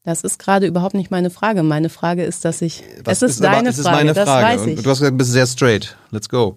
Das 0.05 0.23
ist 0.23 0.39
gerade 0.39 0.67
überhaupt 0.67 0.95
nicht 0.95 1.11
meine 1.11 1.31
Frage. 1.31 1.63
Meine 1.63 1.89
Frage 1.89 2.25
ist, 2.25 2.45
dass 2.45 2.61
ich. 2.61 2.85
Was 3.05 3.23
es 3.23 3.33
ist, 3.33 3.43
deine 3.43 3.57
aber, 3.57 3.69
es 3.71 3.79
ist 3.79 3.89
Frage, 3.89 4.13
das 4.13 4.29
Frage. 4.29 4.47
weiß 4.47 4.61
Und 4.63 4.69
ich. 4.69 4.83
Du 4.83 4.91
hast 4.91 4.99
gesagt, 4.99 5.15
du 5.15 5.19
bist 5.19 5.33
sehr 5.33 5.47
straight. 5.47 5.97
Let's 6.11 6.29
go. 6.29 6.57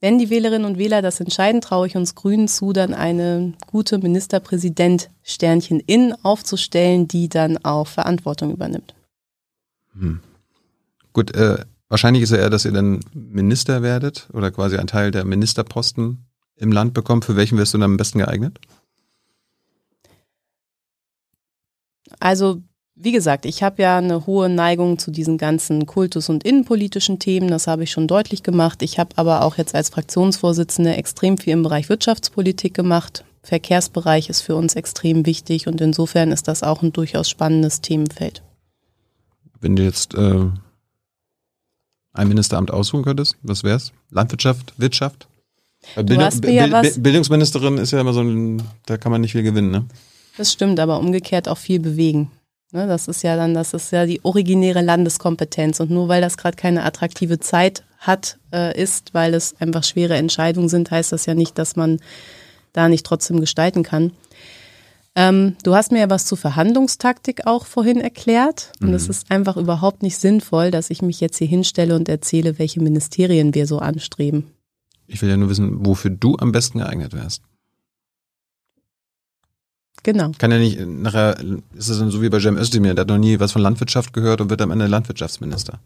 Wenn 0.00 0.18
die 0.18 0.30
Wählerinnen 0.30 0.64
und 0.64 0.78
Wähler 0.78 1.00
das 1.00 1.20
entscheiden, 1.20 1.60
traue 1.60 1.86
ich 1.86 1.96
uns 1.96 2.16
Grünen 2.16 2.48
zu, 2.48 2.72
dann 2.72 2.92
eine 2.92 3.52
gute 3.66 3.98
Ministerpräsident 3.98 5.10
Sternchen 5.22 5.78
in 5.80 6.12
aufzustellen, 6.24 7.06
die 7.06 7.28
dann 7.28 7.58
auch 7.62 7.86
Verantwortung 7.86 8.50
übernimmt. 8.50 8.94
Hm. 9.92 10.20
Gut, 11.12 11.36
äh, 11.36 11.58
wahrscheinlich 11.88 12.24
ist 12.24 12.30
ja 12.30 12.38
eher, 12.38 12.50
dass 12.50 12.64
ihr 12.64 12.72
dann 12.72 13.00
Minister 13.12 13.82
werdet 13.82 14.28
oder 14.32 14.50
quasi 14.50 14.76
einen 14.76 14.88
Teil 14.88 15.12
der 15.12 15.24
Ministerposten 15.24 16.24
im 16.56 16.72
Land 16.72 16.94
bekommt. 16.94 17.24
Für 17.24 17.36
welchen 17.36 17.58
wärst 17.58 17.74
du 17.74 17.78
dann 17.78 17.92
am 17.92 17.96
besten 17.96 18.18
geeignet? 18.18 18.58
Also, 22.22 22.62
wie 22.94 23.10
gesagt, 23.10 23.46
ich 23.46 23.64
habe 23.64 23.82
ja 23.82 23.98
eine 23.98 24.26
hohe 24.26 24.48
Neigung 24.48 24.96
zu 24.96 25.10
diesen 25.10 25.38
ganzen 25.38 25.86
Kultus- 25.86 26.28
und 26.28 26.44
innenpolitischen 26.44 27.18
Themen. 27.18 27.48
Das 27.48 27.66
habe 27.66 27.82
ich 27.82 27.90
schon 27.90 28.06
deutlich 28.06 28.44
gemacht. 28.44 28.80
Ich 28.82 29.00
habe 29.00 29.10
aber 29.16 29.42
auch 29.42 29.58
jetzt 29.58 29.74
als 29.74 29.88
Fraktionsvorsitzende 29.88 30.94
extrem 30.94 31.36
viel 31.36 31.52
im 31.52 31.64
Bereich 31.64 31.88
Wirtschaftspolitik 31.88 32.74
gemacht. 32.74 33.24
Verkehrsbereich 33.42 34.28
ist 34.28 34.42
für 34.42 34.54
uns 34.54 34.76
extrem 34.76 35.26
wichtig 35.26 35.66
und 35.66 35.80
insofern 35.80 36.30
ist 36.30 36.46
das 36.46 36.62
auch 36.62 36.82
ein 36.82 36.92
durchaus 36.92 37.28
spannendes 37.28 37.80
Themenfeld. 37.80 38.44
Wenn 39.60 39.74
du 39.74 39.82
jetzt 39.82 40.14
äh, 40.14 40.44
ein 42.12 42.28
Ministeramt 42.28 42.70
aussuchen 42.70 43.02
könntest, 43.02 43.36
was 43.42 43.64
wär's? 43.64 43.92
Landwirtschaft, 44.10 44.74
Wirtschaft? 44.76 45.26
Mir 45.96 46.52
ja 46.52 46.82
Bildungsministerin 46.98 47.78
ist 47.78 47.90
ja 47.90 48.00
immer 48.00 48.12
so 48.12 48.20
ein, 48.20 48.62
da 48.86 48.96
kann 48.96 49.10
man 49.10 49.22
nicht 49.22 49.32
viel 49.32 49.42
gewinnen, 49.42 49.72
ne? 49.72 49.86
Das 50.36 50.52
stimmt, 50.52 50.80
aber 50.80 50.98
umgekehrt 50.98 51.48
auch 51.48 51.58
viel 51.58 51.80
bewegen. 51.80 52.30
Ne, 52.72 52.86
das 52.86 53.06
ist 53.06 53.22
ja 53.22 53.36
dann, 53.36 53.52
das 53.52 53.74
ist 53.74 53.92
ja 53.92 54.06
die 54.06 54.24
originäre 54.24 54.80
Landeskompetenz. 54.80 55.78
Und 55.80 55.90
nur 55.90 56.08
weil 56.08 56.22
das 56.22 56.38
gerade 56.38 56.56
keine 56.56 56.84
attraktive 56.84 57.38
Zeit 57.38 57.84
hat, 57.98 58.38
äh, 58.52 58.80
ist, 58.80 59.12
weil 59.12 59.34
es 59.34 59.54
einfach 59.60 59.84
schwere 59.84 60.16
Entscheidungen 60.16 60.70
sind, 60.70 60.90
heißt 60.90 61.12
das 61.12 61.26
ja 61.26 61.34
nicht, 61.34 61.58
dass 61.58 61.76
man 61.76 62.00
da 62.72 62.88
nicht 62.88 63.04
trotzdem 63.04 63.40
gestalten 63.40 63.82
kann. 63.82 64.12
Ähm, 65.14 65.56
du 65.62 65.74
hast 65.74 65.92
mir 65.92 65.98
ja 65.98 66.08
was 66.08 66.24
zur 66.24 66.38
Verhandlungstaktik 66.38 67.46
auch 67.46 67.66
vorhin 67.66 68.00
erklärt. 68.00 68.72
Und 68.80 68.94
es 68.94 69.10
ist 69.10 69.30
einfach 69.30 69.58
überhaupt 69.58 70.02
nicht 70.02 70.16
sinnvoll, 70.16 70.70
dass 70.70 70.88
ich 70.88 71.02
mich 71.02 71.20
jetzt 71.20 71.36
hier 71.36 71.46
hinstelle 71.46 71.94
und 71.94 72.08
erzähle, 72.08 72.58
welche 72.58 72.80
Ministerien 72.80 73.54
wir 73.54 73.66
so 73.66 73.80
anstreben. 73.80 74.46
Ich 75.06 75.20
will 75.20 75.28
ja 75.28 75.36
nur 75.36 75.50
wissen, 75.50 75.84
wofür 75.84 76.10
du 76.10 76.36
am 76.38 76.52
besten 76.52 76.78
geeignet 76.78 77.12
wärst. 77.12 77.42
Genau. 80.02 80.32
Kann 80.38 80.50
ja 80.50 80.58
nicht, 80.58 80.80
nachher 80.80 81.38
ist 81.74 81.88
es 81.88 81.98
dann 81.98 82.10
so 82.10 82.22
wie 82.22 82.28
bei 82.28 82.40
Cem 82.40 82.56
Özdemir, 82.56 82.94
der 82.94 83.02
hat 83.02 83.08
noch 83.08 83.18
nie 83.18 83.38
was 83.38 83.52
von 83.52 83.62
Landwirtschaft 83.62 84.12
gehört 84.12 84.40
und 84.40 84.50
wird 84.50 84.60
am 84.60 84.70
Ende 84.70 84.86
Landwirtschaftsminister. 84.86 85.78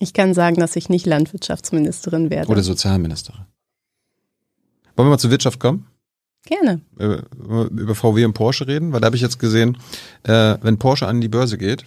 Ich 0.00 0.12
kann 0.12 0.34
sagen, 0.34 0.56
dass 0.56 0.76
ich 0.76 0.88
nicht 0.88 1.06
Landwirtschaftsministerin 1.06 2.30
werde. 2.30 2.50
Oder 2.50 2.62
Sozialministerin. 2.62 3.42
Wollen 4.96 5.06
wir 5.06 5.10
mal 5.10 5.18
zur 5.18 5.30
Wirtschaft 5.30 5.60
kommen? 5.60 5.86
Gerne. 6.44 6.80
Über 6.98 7.94
VW 7.94 8.24
und 8.24 8.32
Porsche 8.32 8.66
reden? 8.66 8.92
Weil 8.92 9.00
da 9.00 9.06
habe 9.06 9.16
ich 9.16 9.22
jetzt 9.22 9.38
gesehen, 9.38 9.78
äh, 10.24 10.56
wenn 10.60 10.78
Porsche 10.78 11.06
an 11.06 11.20
die 11.20 11.28
Börse 11.28 11.56
geht, 11.56 11.86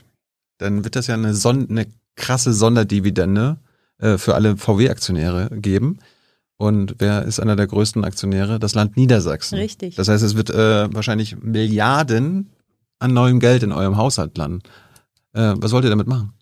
dann 0.58 0.84
wird 0.84 0.96
das 0.96 1.08
ja 1.08 1.16
eine, 1.16 1.34
Son 1.34 1.68
eine 1.70 1.88
krasse 2.16 2.54
Sonderdividende 2.54 3.58
äh, 3.98 4.18
für 4.18 4.34
alle 4.34 4.56
VW-Aktionäre 4.56 5.50
geben. 5.52 6.00
Und 6.58 6.96
wer 7.00 7.24
ist 7.24 7.40
einer 7.40 7.56
der 7.56 7.68
größten 7.68 8.06
Aktionäre? 8.06 8.60
Das 8.60 8.76
Land 8.76 8.96
Niedersachsen. 8.96 9.58
Richtig. 9.58 9.96
Das 9.96 10.08
heißt, 10.08 10.24
es 10.24 10.36
wird 10.36 10.50
äh, 10.50 10.94
wahrscheinlich 10.94 11.36
Milliarden 11.42 12.50
an 13.00 13.14
neuem 13.14 13.40
Geld 13.40 13.64
in 13.64 13.72
eurem 13.72 13.98
Haushalt 13.98 14.38
landen. 14.38 14.62
Äh, 15.34 15.54
was 15.58 15.74
wollt 15.74 15.84
ihr 15.84 15.90
damit 15.90 16.08
machen? 16.08 16.34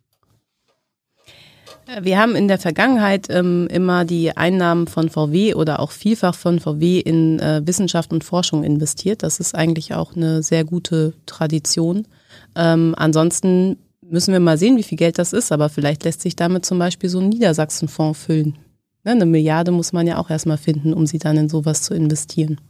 Wir 2.01 2.17
haben 2.17 2.35
in 2.35 2.47
der 2.47 2.59
Vergangenheit 2.59 3.27
ähm, 3.29 3.67
immer 3.69 4.05
die 4.05 4.35
Einnahmen 4.37 4.87
von 4.87 5.09
VW 5.09 5.53
oder 5.53 5.79
auch 5.79 5.91
vielfach 5.91 6.33
von 6.33 6.59
VW 6.59 6.99
in 6.99 7.39
äh, 7.39 7.61
Wissenschaft 7.65 8.13
und 8.13 8.23
Forschung 8.23 8.63
investiert. 8.63 9.21
Das 9.21 9.39
ist 9.39 9.53
eigentlich 9.53 9.93
auch 9.93 10.15
eine 10.15 10.43
sehr 10.43 10.63
gute 10.63 11.13
Tradition. 11.25 12.07
Ähm, 12.55 12.95
ansonsten 12.97 13.77
müssen 14.01 14.31
wir 14.31 14.39
mal 14.39 14.57
sehen, 14.57 14.77
wie 14.77 14.83
viel 14.83 14.97
Geld 14.97 15.19
das 15.19 15.33
ist, 15.33 15.51
aber 15.51 15.69
vielleicht 15.69 16.03
lässt 16.05 16.21
sich 16.21 16.35
damit 16.35 16.65
zum 16.65 16.79
Beispiel 16.79 17.09
so 17.09 17.19
ein 17.19 17.29
Niedersachsenfonds 17.29 18.19
füllen. 18.19 18.57
Ne, 19.03 19.11
eine 19.11 19.25
Milliarde 19.25 19.71
muss 19.71 19.93
man 19.93 20.07
ja 20.07 20.17
auch 20.17 20.29
erstmal 20.29 20.57
finden, 20.57 20.93
um 20.93 21.05
sie 21.05 21.19
dann 21.19 21.37
in 21.37 21.49
sowas 21.49 21.81
zu 21.81 21.93
investieren. 21.93 22.61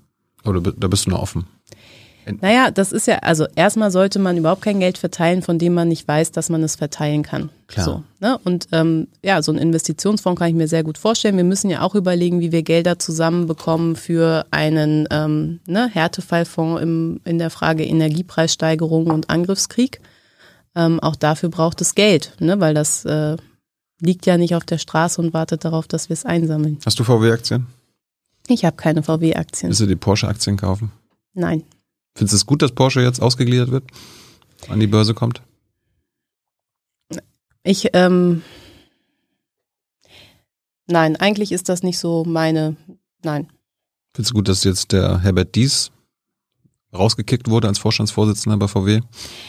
Oder 0.44 0.62
da 0.62 0.88
bist 0.88 1.06
du 1.06 1.12
noch 1.12 1.22
offen? 1.22 1.46
Naja, 2.42 2.72
das 2.72 2.92
ist 2.92 3.08
ja, 3.08 3.18
also 3.20 3.46
erstmal 3.56 3.92
sollte 3.92 4.20
man 4.20 4.38
überhaupt 4.38 4.62
kein 4.62 4.80
Geld 4.80 4.98
verteilen, 4.98 5.42
von 5.42 5.60
dem 5.60 5.74
man 5.74 5.90
nicht 5.90 6.08
weiß, 6.08 6.32
dass 6.32 6.50
man 6.50 6.64
es 6.64 6.76
verteilen 6.76 7.24
kann. 7.24 7.50
Klar. 7.68 7.86
So, 7.86 8.04
ne? 8.20 8.40
Und 8.44 8.68
ähm, 8.72 9.08
ja, 9.24 9.42
so 9.42 9.52
ein 9.52 9.58
Investitionsfonds 9.58 10.40
kann 10.40 10.50
ich 10.50 10.56
mir 10.56 10.68
sehr 10.68 10.84
gut 10.84 10.98
vorstellen. 10.98 11.38
Wir 11.38 11.44
müssen 11.44 11.70
ja 11.70 11.82
auch 11.82 11.96
überlegen, 11.96 12.40
wie 12.40 12.52
wir 12.52 12.64
Gelder 12.64 12.98
zusammenbekommen 12.98 13.96
für 13.96 14.46
einen 14.52 15.08
ähm, 15.12 15.60
ne, 15.68 15.90
Härtefallfonds 15.90 16.82
im, 16.82 17.20
in 17.26 17.40
der 17.40 17.50
Frage 17.50 17.84
Energiepreissteigerung 17.84 19.08
und 19.08 19.30
Angriffskrieg. 19.30 20.00
Ähm, 20.76 21.00
auch 21.02 21.16
dafür 21.16 21.50
braucht 21.50 21.82
es 21.82 21.94
Geld, 21.94 22.34
ne? 22.40 22.60
weil 22.60 22.74
das 22.74 23.06
äh, 23.06 23.38
liegt 24.00 24.26
ja 24.26 24.38
nicht 24.38 24.56
auf 24.56 24.66
der 24.66 24.78
Straße 24.78 25.22
und 25.22 25.34
wartet 25.34 25.66
darauf, 25.66 25.88
dass 25.88 26.10
wir 26.10 26.14
es 26.14 26.26
einsammeln. 26.26 26.80
Hast 26.86 27.00
du 27.00 27.04
VW-Aktien? 27.04 27.68
Ich 28.48 28.66
habe 28.66 28.76
keine 28.76 29.04
VW-Aktien. 29.04 29.70
Willst 29.70 29.82
du 29.82 29.86
die 29.86 29.96
Porsche-Aktien 29.96 30.58
kaufen? 30.58 30.92
Nein. 31.34 31.64
Findest 32.16 32.34
du 32.34 32.38
es 32.38 32.46
gut, 32.46 32.62
dass 32.62 32.72
Porsche 32.72 33.02
jetzt 33.02 33.22
ausgegliedert 33.22 33.72
wird? 33.72 33.86
An 34.70 34.80
die 34.80 34.88
Börse 34.88 35.14
kommt? 35.14 35.42
Ich, 37.64 37.90
ähm, 37.94 38.44
nein, 40.88 41.16
eigentlich 41.16 41.52
ist 41.52 41.70
das 41.70 41.82
nicht 41.82 41.98
so 41.98 42.26
meine, 42.26 42.76
nein. 43.24 43.50
Findest 44.14 44.32
du 44.32 44.36
gut, 44.36 44.48
dass 44.50 44.64
jetzt 44.64 44.92
der 44.92 45.20
Herbert 45.20 45.56
Dies 45.56 45.92
rausgekickt 46.94 47.50
wurde 47.50 47.68
als 47.68 47.80
Vorstandsvorsitzender 47.80 48.58
bei 48.58 48.68
VW? 48.68 49.02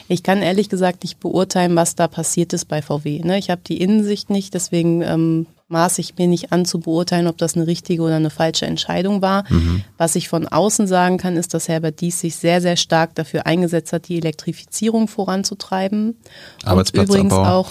Ich 0.08 0.22
kann 0.22 0.42
ehrlich 0.42 0.68
gesagt 0.68 1.02
nicht 1.02 1.20
beurteilen, 1.20 1.76
was 1.76 1.94
da 1.94 2.08
passiert 2.08 2.52
ist 2.52 2.66
bei 2.66 2.82
VW. 2.82 3.20
Ne? 3.22 3.38
Ich 3.38 3.50
habe 3.50 3.62
die 3.66 3.80
Innensicht 3.80 4.30
nicht, 4.30 4.54
deswegen 4.54 5.02
ähm, 5.02 5.46
maße 5.68 6.00
ich 6.00 6.16
mir 6.16 6.26
nicht 6.26 6.52
an 6.52 6.64
zu 6.64 6.80
beurteilen, 6.80 7.26
ob 7.26 7.38
das 7.38 7.54
eine 7.54 7.66
richtige 7.66 8.02
oder 8.02 8.16
eine 8.16 8.30
falsche 8.30 8.66
Entscheidung 8.66 9.22
war. 9.22 9.44
Mhm. 9.50 9.82
Was 9.98 10.14
ich 10.14 10.28
von 10.28 10.46
außen 10.46 10.86
sagen 10.86 11.18
kann, 11.18 11.36
ist, 11.36 11.54
dass 11.54 11.68
Herbert 11.68 12.00
Dies 12.00 12.20
sich 12.20 12.36
sehr, 12.36 12.60
sehr 12.60 12.76
stark 12.76 13.14
dafür 13.14 13.46
eingesetzt 13.46 13.92
hat, 13.92 14.08
die 14.08 14.18
Elektrifizierung 14.18 15.08
voranzutreiben. 15.08 16.08
Und 16.08 16.18
Arbeitsplatzabbau. 16.64 17.14
übrigens 17.14 17.32
auch 17.32 17.70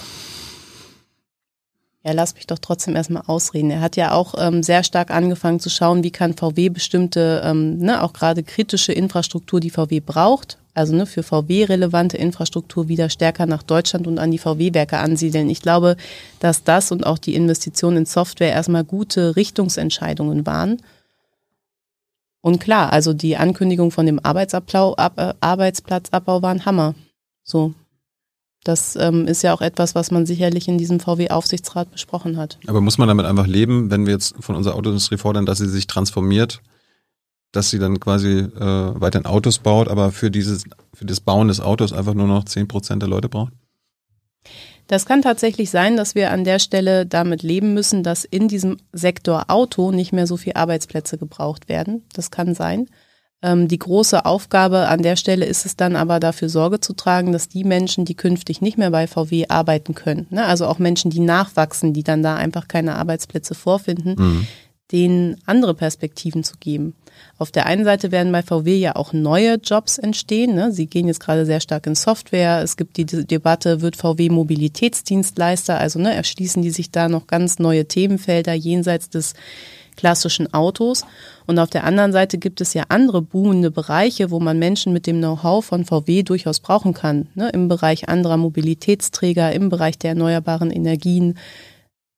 ja, 2.04 2.12
lass 2.12 2.34
mich 2.34 2.46
doch 2.46 2.58
trotzdem 2.58 2.96
erstmal 2.96 3.22
ausreden. 3.26 3.70
Er 3.70 3.80
hat 3.80 3.96
ja 3.96 4.12
auch 4.12 4.34
ähm, 4.36 4.62
sehr 4.62 4.84
stark 4.84 5.10
angefangen 5.10 5.58
zu 5.58 5.70
schauen, 5.70 6.04
wie 6.04 6.10
kann 6.10 6.34
VW 6.34 6.68
bestimmte, 6.68 7.42
ähm, 7.42 7.78
ne, 7.78 8.02
auch 8.02 8.12
gerade 8.12 8.42
kritische 8.42 8.92
Infrastruktur, 8.92 9.58
die 9.58 9.70
VW 9.70 10.00
braucht, 10.00 10.58
also 10.74 10.94
ne, 10.94 11.06
für 11.06 11.22
VW 11.22 11.64
relevante 11.64 12.18
Infrastruktur 12.18 12.88
wieder 12.88 13.08
stärker 13.08 13.46
nach 13.46 13.62
Deutschland 13.62 14.06
und 14.06 14.18
an 14.18 14.30
die 14.30 14.38
VW-Werke 14.38 14.98
ansiedeln. 14.98 15.48
Ich 15.48 15.62
glaube, 15.62 15.96
dass 16.40 16.62
das 16.62 16.92
und 16.92 17.06
auch 17.06 17.16
die 17.16 17.34
Investitionen 17.34 17.98
in 17.98 18.06
Software 18.06 18.52
erstmal 18.52 18.84
gute 18.84 19.34
Richtungsentscheidungen 19.34 20.44
waren. 20.44 20.82
Und 22.42 22.60
klar, 22.60 22.92
also 22.92 23.14
die 23.14 23.38
Ankündigung 23.38 23.90
von 23.90 24.04
dem 24.04 24.20
Arbeitsablau, 24.22 24.92
ab, 24.96 25.14
äh, 25.16 25.32
Arbeitsplatzabbau 25.40 26.42
war 26.42 26.50
ein 26.50 26.66
Hammer. 26.66 26.94
So, 27.42 27.72
das 28.64 28.96
ähm, 28.96 29.26
ist 29.26 29.42
ja 29.42 29.54
auch 29.54 29.60
etwas, 29.60 29.94
was 29.94 30.10
man 30.10 30.26
sicherlich 30.26 30.66
in 30.68 30.78
diesem 30.78 30.98
VW-Aufsichtsrat 30.98 31.90
besprochen 31.90 32.36
hat. 32.38 32.58
Aber 32.66 32.80
muss 32.80 32.98
man 32.98 33.08
damit 33.08 33.26
einfach 33.26 33.46
leben, 33.46 33.90
wenn 33.90 34.06
wir 34.06 34.14
jetzt 34.14 34.34
von 34.40 34.56
unserer 34.56 34.74
Autoindustrie 34.74 35.18
fordern, 35.18 35.46
dass 35.46 35.58
sie 35.58 35.68
sich 35.68 35.86
transformiert, 35.86 36.60
dass 37.52 37.70
sie 37.70 37.78
dann 37.78 38.00
quasi 38.00 38.38
äh, 38.38 38.50
weiterhin 38.58 39.26
Autos 39.26 39.58
baut, 39.58 39.88
aber 39.88 40.10
für 40.10 40.30
dieses 40.30 40.64
für 40.94 41.04
das 41.04 41.20
Bauen 41.20 41.48
des 41.48 41.60
Autos 41.60 41.92
einfach 41.92 42.14
nur 42.14 42.26
noch 42.26 42.44
zehn 42.44 42.66
Prozent 42.66 43.02
der 43.02 43.08
Leute 43.08 43.28
braucht? 43.28 43.52
Das 44.86 45.06
kann 45.06 45.22
tatsächlich 45.22 45.70
sein, 45.70 45.96
dass 45.96 46.14
wir 46.14 46.30
an 46.30 46.44
der 46.44 46.58
Stelle 46.58 47.06
damit 47.06 47.42
leben 47.42 47.72
müssen, 47.72 48.02
dass 48.02 48.24
in 48.24 48.48
diesem 48.48 48.76
Sektor 48.92 49.44
Auto 49.48 49.92
nicht 49.92 50.12
mehr 50.12 50.26
so 50.26 50.36
viele 50.36 50.56
Arbeitsplätze 50.56 51.16
gebraucht 51.16 51.68
werden. 51.68 52.04
Das 52.12 52.30
kann 52.30 52.54
sein. 52.54 52.88
Ähm, 53.44 53.68
die 53.68 53.78
große 53.78 54.24
Aufgabe 54.24 54.88
an 54.88 55.02
der 55.02 55.16
Stelle 55.16 55.44
ist 55.44 55.66
es 55.66 55.76
dann 55.76 55.96
aber 55.96 56.18
dafür 56.18 56.48
Sorge 56.48 56.80
zu 56.80 56.94
tragen, 56.94 57.30
dass 57.32 57.48
die 57.48 57.62
Menschen, 57.64 58.06
die 58.06 58.14
künftig 58.14 58.62
nicht 58.62 58.78
mehr 58.78 58.90
bei 58.90 59.06
VW 59.06 59.46
arbeiten 59.48 59.94
können, 59.94 60.26
ne, 60.30 60.46
also 60.46 60.66
auch 60.66 60.78
Menschen, 60.78 61.10
die 61.10 61.20
nachwachsen, 61.20 61.92
die 61.92 62.02
dann 62.02 62.22
da 62.22 62.36
einfach 62.36 62.68
keine 62.68 62.96
Arbeitsplätze 62.96 63.54
vorfinden, 63.54 64.14
Mhm. 64.18 64.46
denen 64.92 65.36
andere 65.46 65.74
Perspektiven 65.74 66.42
zu 66.42 66.54
geben. 66.58 66.94
Auf 67.38 67.50
der 67.50 67.66
einen 67.66 67.84
Seite 67.84 68.12
werden 68.12 68.32
bei 68.32 68.42
VW 68.42 68.76
ja 68.76 68.96
auch 68.96 69.12
neue 69.12 69.54
Jobs 69.56 69.98
entstehen. 69.98 70.54
Ne? 70.54 70.72
Sie 70.72 70.86
gehen 70.86 71.06
jetzt 71.06 71.20
gerade 71.20 71.46
sehr 71.46 71.60
stark 71.60 71.86
in 71.86 71.94
Software. 71.94 72.60
Es 72.62 72.76
gibt 72.76 72.96
die 72.96 73.04
De- 73.04 73.24
Debatte, 73.24 73.80
wird 73.82 73.96
VW 73.96 74.30
Mobilitätsdienstleister? 74.30 75.78
Also 75.78 75.98
ne, 75.98 76.14
erschließen 76.14 76.62
die 76.62 76.70
sich 76.70 76.90
da 76.90 77.08
noch 77.08 77.26
ganz 77.26 77.58
neue 77.58 77.86
Themenfelder 77.86 78.52
jenseits 78.54 79.10
des 79.10 79.34
klassischen 79.96 80.52
Autos. 80.52 81.04
Und 81.46 81.58
auf 81.58 81.70
der 81.70 81.84
anderen 81.84 82.12
Seite 82.12 82.38
gibt 82.38 82.60
es 82.60 82.74
ja 82.74 82.84
andere 82.88 83.20
boomende 83.20 83.70
Bereiche, 83.70 84.30
wo 84.30 84.40
man 84.40 84.58
Menschen 84.58 84.92
mit 84.92 85.06
dem 85.06 85.18
Know-how 85.18 85.64
von 85.64 85.84
VW 85.84 86.22
durchaus 86.22 86.60
brauchen 86.60 86.94
kann. 86.94 87.28
Ne? 87.34 87.50
Im 87.50 87.68
Bereich 87.68 88.08
anderer 88.08 88.36
Mobilitätsträger, 88.36 89.52
im 89.52 89.68
Bereich 89.68 89.98
der 89.98 90.10
erneuerbaren 90.10 90.70
Energien. 90.70 91.38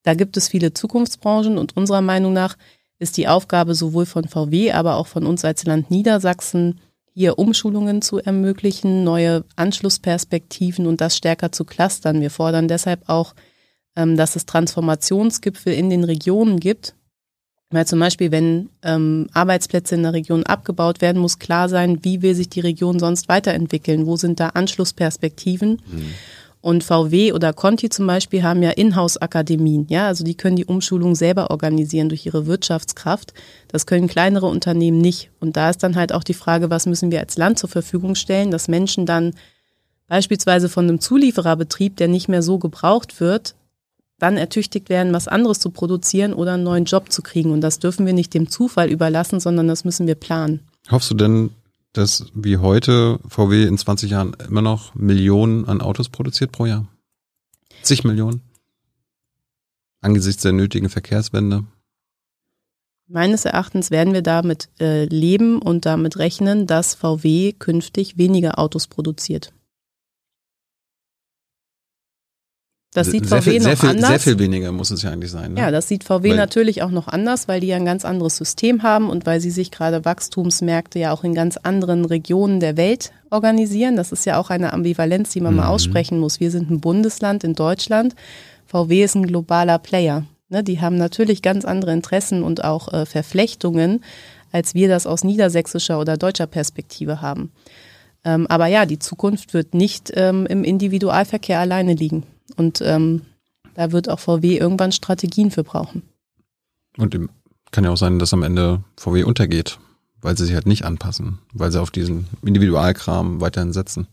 Da 0.04 0.14
gibt 0.14 0.36
es 0.36 0.48
viele 0.48 0.72
Zukunftsbranchen 0.72 1.58
und 1.58 1.76
unserer 1.76 2.02
Meinung 2.02 2.32
nach 2.32 2.56
ist 2.98 3.16
die 3.16 3.28
Aufgabe 3.28 3.74
sowohl 3.74 4.06
von 4.06 4.28
VW, 4.28 4.72
aber 4.72 4.96
auch 4.96 5.06
von 5.06 5.26
uns 5.26 5.44
als 5.44 5.64
Land 5.64 5.90
Niedersachsen, 5.90 6.80
hier 7.12 7.38
Umschulungen 7.38 8.02
zu 8.02 8.18
ermöglichen, 8.18 9.02
neue 9.02 9.44
Anschlussperspektiven 9.56 10.86
und 10.86 11.00
das 11.00 11.16
stärker 11.16 11.50
zu 11.50 11.64
clustern. 11.64 12.20
Wir 12.20 12.30
fordern 12.30 12.68
deshalb 12.68 13.08
auch, 13.08 13.34
ähm, 13.96 14.16
dass 14.16 14.36
es 14.36 14.46
Transformationsgipfel 14.46 15.72
in 15.72 15.90
den 15.90 16.04
Regionen 16.04 16.60
gibt. 16.60 16.94
Weil 17.70 17.86
zum 17.86 17.98
Beispiel, 17.98 18.30
wenn 18.30 18.68
ähm, 18.82 19.26
Arbeitsplätze 19.32 19.96
in 19.96 20.04
der 20.04 20.12
Region 20.12 20.44
abgebaut 20.44 21.00
werden, 21.00 21.20
muss 21.20 21.40
klar 21.40 21.68
sein, 21.68 22.04
wie 22.04 22.22
will 22.22 22.34
sich 22.34 22.48
die 22.48 22.60
Region 22.60 23.00
sonst 23.00 23.28
weiterentwickeln? 23.28 24.06
Wo 24.06 24.16
sind 24.16 24.38
da 24.38 24.50
Anschlussperspektiven? 24.50 25.82
Und 26.60 26.82
VW 26.82 27.32
oder 27.32 27.52
Conti 27.52 27.90
zum 27.90 28.06
Beispiel 28.06 28.42
haben 28.42 28.62
ja 28.62 28.70
Inhouse-Akademien, 28.70 29.86
ja, 29.88 30.08
also 30.08 30.24
die 30.24 30.36
können 30.36 30.56
die 30.56 30.64
Umschulung 30.64 31.14
selber 31.14 31.50
organisieren 31.52 32.08
durch 32.08 32.26
ihre 32.26 32.46
Wirtschaftskraft. 32.46 33.34
Das 33.68 33.86
können 33.86 34.08
kleinere 34.08 34.46
Unternehmen 34.46 34.98
nicht. 34.98 35.30
Und 35.38 35.56
da 35.56 35.70
ist 35.70 35.82
dann 35.82 35.94
halt 35.94 36.12
auch 36.12 36.24
die 36.24 36.34
Frage, 36.34 36.68
was 36.68 36.86
müssen 36.86 37.12
wir 37.12 37.20
als 37.20 37.36
Land 37.36 37.58
zur 37.58 37.68
Verfügung 37.68 38.16
stellen, 38.16 38.50
dass 38.50 38.66
Menschen 38.66 39.06
dann 39.06 39.34
beispielsweise 40.08 40.68
von 40.68 40.88
einem 40.88 41.00
Zuliefererbetrieb, 41.00 41.96
der 41.96 42.08
nicht 42.08 42.28
mehr 42.28 42.42
so 42.42 42.58
gebraucht 42.58 43.20
wird, 43.20 43.54
dann 44.18 44.36
ertüchtigt 44.36 44.88
werden, 44.88 45.12
was 45.12 45.28
anderes 45.28 45.60
zu 45.60 45.70
produzieren 45.70 46.32
oder 46.32 46.54
einen 46.54 46.64
neuen 46.64 46.84
Job 46.84 47.12
zu 47.12 47.22
kriegen. 47.22 47.50
Und 47.50 47.60
das 47.60 47.78
dürfen 47.78 48.06
wir 48.06 48.12
nicht 48.12 48.32
dem 48.34 48.48
Zufall 48.48 48.90
überlassen, 48.90 49.40
sondern 49.40 49.68
das 49.68 49.84
müssen 49.84 50.06
wir 50.06 50.14
planen. 50.14 50.60
Hoffst 50.90 51.10
du 51.10 51.14
denn, 51.14 51.50
dass 51.92 52.26
wie 52.34 52.58
heute 52.58 53.18
VW 53.28 53.64
in 53.64 53.76
20 53.76 54.10
Jahren 54.10 54.36
immer 54.48 54.62
noch 54.62 54.94
Millionen 54.94 55.66
an 55.66 55.80
Autos 55.80 56.08
produziert 56.08 56.52
pro 56.52 56.66
Jahr? 56.66 56.86
Zig 57.82 58.04
Millionen? 58.04 58.40
Angesichts 60.00 60.42
der 60.42 60.52
nötigen 60.52 60.88
Verkehrswende? 60.88 61.64
Meines 63.08 63.44
Erachtens 63.44 63.90
werden 63.90 64.14
wir 64.14 64.22
damit 64.22 64.68
äh, 64.80 65.04
leben 65.04 65.62
und 65.62 65.86
damit 65.86 66.18
rechnen, 66.18 66.66
dass 66.66 66.94
VW 66.94 67.52
künftig 67.52 68.18
weniger 68.18 68.58
Autos 68.58 68.88
produziert. 68.88 69.52
Das 72.96 73.08
sieht 73.08 73.28
sehr 73.28 73.42
VW 73.42 73.50
viel, 73.50 73.58
noch 73.60 73.64
sehr 73.66 73.76
viel, 73.76 73.88
anders. 73.90 74.08
Sehr 74.08 74.20
viel 74.20 74.38
weniger 74.38 74.72
muss 74.72 74.90
es 74.90 75.02
ja 75.02 75.10
eigentlich 75.10 75.30
sein. 75.30 75.54
Ne? 75.54 75.60
Ja, 75.60 75.70
das 75.70 75.88
sieht 75.88 76.04
VW 76.04 76.30
Weil- 76.30 76.36
natürlich 76.36 76.82
auch 76.82 76.90
noch 76.90 77.08
anders, 77.08 77.48
weil 77.48 77.60
die 77.60 77.68
ja 77.68 77.76
ein 77.76 77.84
ganz 77.84 78.04
anderes 78.04 78.36
System 78.36 78.82
haben 78.82 79.08
und 79.10 79.26
weil 79.26 79.40
sie 79.40 79.50
sich 79.50 79.70
gerade 79.70 80.04
Wachstumsmärkte 80.04 80.98
ja 80.98 81.12
auch 81.12 81.24
in 81.24 81.34
ganz 81.34 81.56
anderen 81.58 82.04
Regionen 82.04 82.60
der 82.60 82.76
Welt 82.76 83.12
organisieren. 83.30 83.96
Das 83.96 84.12
ist 84.12 84.24
ja 84.26 84.38
auch 84.38 84.50
eine 84.50 84.72
Ambivalenz, 84.72 85.30
die 85.30 85.40
man 85.40 85.54
mal 85.54 85.64
Mhm. 85.64 85.70
aussprechen 85.70 86.18
muss. 86.18 86.40
Wir 86.40 86.50
sind 86.50 86.70
ein 86.70 86.80
Bundesland 86.80 87.44
in 87.44 87.54
Deutschland. 87.54 88.14
VW 88.66 89.04
ist 89.04 89.14
ein 89.14 89.26
globaler 89.26 89.78
Player. 89.78 90.24
Ne, 90.48 90.62
die 90.62 90.80
haben 90.80 90.96
natürlich 90.96 91.42
ganz 91.42 91.64
andere 91.64 91.92
Interessen 91.92 92.42
und 92.44 92.62
auch 92.64 92.92
äh, 92.92 93.06
Verflechtungen 93.06 94.02
als 94.52 94.74
wir 94.74 94.88
das 94.88 95.06
aus 95.06 95.22
niedersächsischer 95.24 96.00
oder 96.00 96.16
deutscher 96.16 96.46
Perspektive 96.46 97.20
haben. 97.20 97.50
Ähm, 98.24 98.46
aber 98.46 98.68
ja, 98.68 98.86
die 98.86 98.98
Zukunft 98.98 99.52
wird 99.52 99.74
nicht 99.74 100.12
ähm, 100.14 100.46
im 100.46 100.64
Individualverkehr 100.64 101.58
alleine 101.60 101.92
liegen. 101.94 102.22
Und 102.56 102.80
ähm, 102.82 103.22
da 103.74 103.92
wird 103.92 104.08
auch 104.08 104.20
VW 104.20 104.56
irgendwann 104.56 104.92
Strategien 104.92 105.50
für 105.50 105.64
brauchen. 105.64 106.02
Und 106.96 107.14
kann 107.70 107.84
ja 107.84 107.90
auch 107.90 107.96
sein, 107.96 108.18
dass 108.18 108.32
am 108.32 108.42
Ende 108.42 108.82
VW 108.96 109.24
untergeht, 109.24 109.78
weil 110.22 110.36
sie 110.36 110.46
sich 110.46 110.54
halt 110.54 110.66
nicht 110.66 110.84
anpassen, 110.84 111.38
weil 111.52 111.70
sie 111.70 111.80
auf 111.80 111.90
diesen 111.90 112.26
Individualkram 112.42 113.40
weiterhin 113.40 113.72
setzen. 113.72 114.06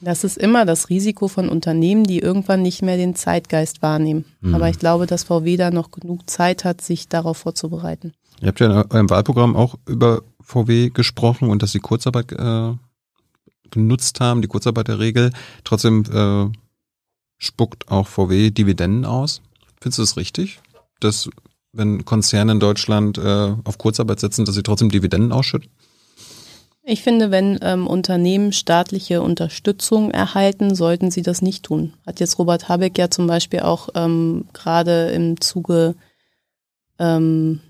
Das 0.00 0.24
ist 0.24 0.36
immer 0.36 0.64
das 0.64 0.88
Risiko 0.90 1.28
von 1.28 1.48
Unternehmen, 1.48 2.04
die 2.04 2.18
irgendwann 2.18 2.62
nicht 2.62 2.82
mehr 2.82 2.96
den 2.96 3.14
Zeitgeist 3.14 3.82
wahrnehmen. 3.82 4.24
Mhm. 4.40 4.54
Aber 4.54 4.68
ich 4.68 4.78
glaube, 4.78 5.06
dass 5.06 5.24
VW 5.24 5.56
da 5.56 5.70
noch 5.70 5.90
genug 5.90 6.28
Zeit 6.28 6.64
hat, 6.64 6.80
sich 6.80 7.08
darauf 7.08 7.38
vorzubereiten. 7.38 8.12
Ihr 8.40 8.48
habt 8.48 8.60
ja 8.60 8.82
in 8.82 8.90
eurem 8.90 9.10
Wahlprogramm 9.10 9.56
auch 9.56 9.76
über 9.86 10.22
VW 10.42 10.90
gesprochen 10.90 11.48
und 11.48 11.62
dass 11.62 11.72
sie 11.72 11.80
Kurzarbeit 11.80 12.32
äh, 12.32 12.72
genutzt 13.70 14.20
haben, 14.20 14.42
die 14.42 14.48
Kurzarbeiterregel. 14.48 15.32
Trotzdem 15.64 16.04
äh, 16.12 16.56
spuckt 17.38 17.88
auch 17.90 18.08
VW 18.08 18.50
Dividenden 18.50 19.04
aus. 19.04 19.42
Findest 19.80 19.98
du 19.98 20.02
das 20.02 20.16
richtig, 20.16 20.60
dass 21.00 21.28
wenn 21.72 22.04
Konzerne 22.04 22.52
in 22.52 22.60
Deutschland 22.60 23.18
äh, 23.18 23.54
auf 23.64 23.78
Kurzarbeit 23.78 24.20
setzen, 24.20 24.44
dass 24.44 24.54
sie 24.54 24.62
trotzdem 24.62 24.90
Dividenden 24.90 25.32
ausschütten? 25.32 25.70
Ich 26.88 27.02
finde, 27.02 27.32
wenn 27.32 27.58
ähm, 27.62 27.86
Unternehmen 27.86 28.52
staatliche 28.52 29.20
Unterstützung 29.20 30.12
erhalten, 30.12 30.74
sollten 30.74 31.10
sie 31.10 31.22
das 31.22 31.42
nicht 31.42 31.64
tun. 31.64 31.94
Hat 32.06 32.20
jetzt 32.20 32.38
Robert 32.38 32.68
Habeck 32.68 32.96
ja 32.96 33.10
zum 33.10 33.26
Beispiel 33.26 33.60
auch 33.60 33.88
ähm, 33.94 34.46
gerade 34.52 35.10
im 35.10 35.40
Zuge 35.40 35.96
ähm, 36.98 37.60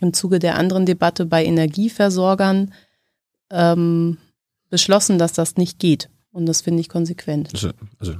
im 0.00 0.12
Zuge 0.12 0.38
der 0.38 0.56
anderen 0.56 0.86
Debatte 0.86 1.26
bei 1.26 1.44
Energieversorgern 1.44 2.72
ähm, 3.50 4.18
beschlossen, 4.70 5.18
dass 5.18 5.32
das 5.32 5.56
nicht 5.56 5.78
geht. 5.78 6.08
Und 6.38 6.46
das 6.46 6.60
finde 6.60 6.80
ich 6.80 6.88
konsequent. 6.88 7.50
Also, 7.52 7.70
also 7.98 8.14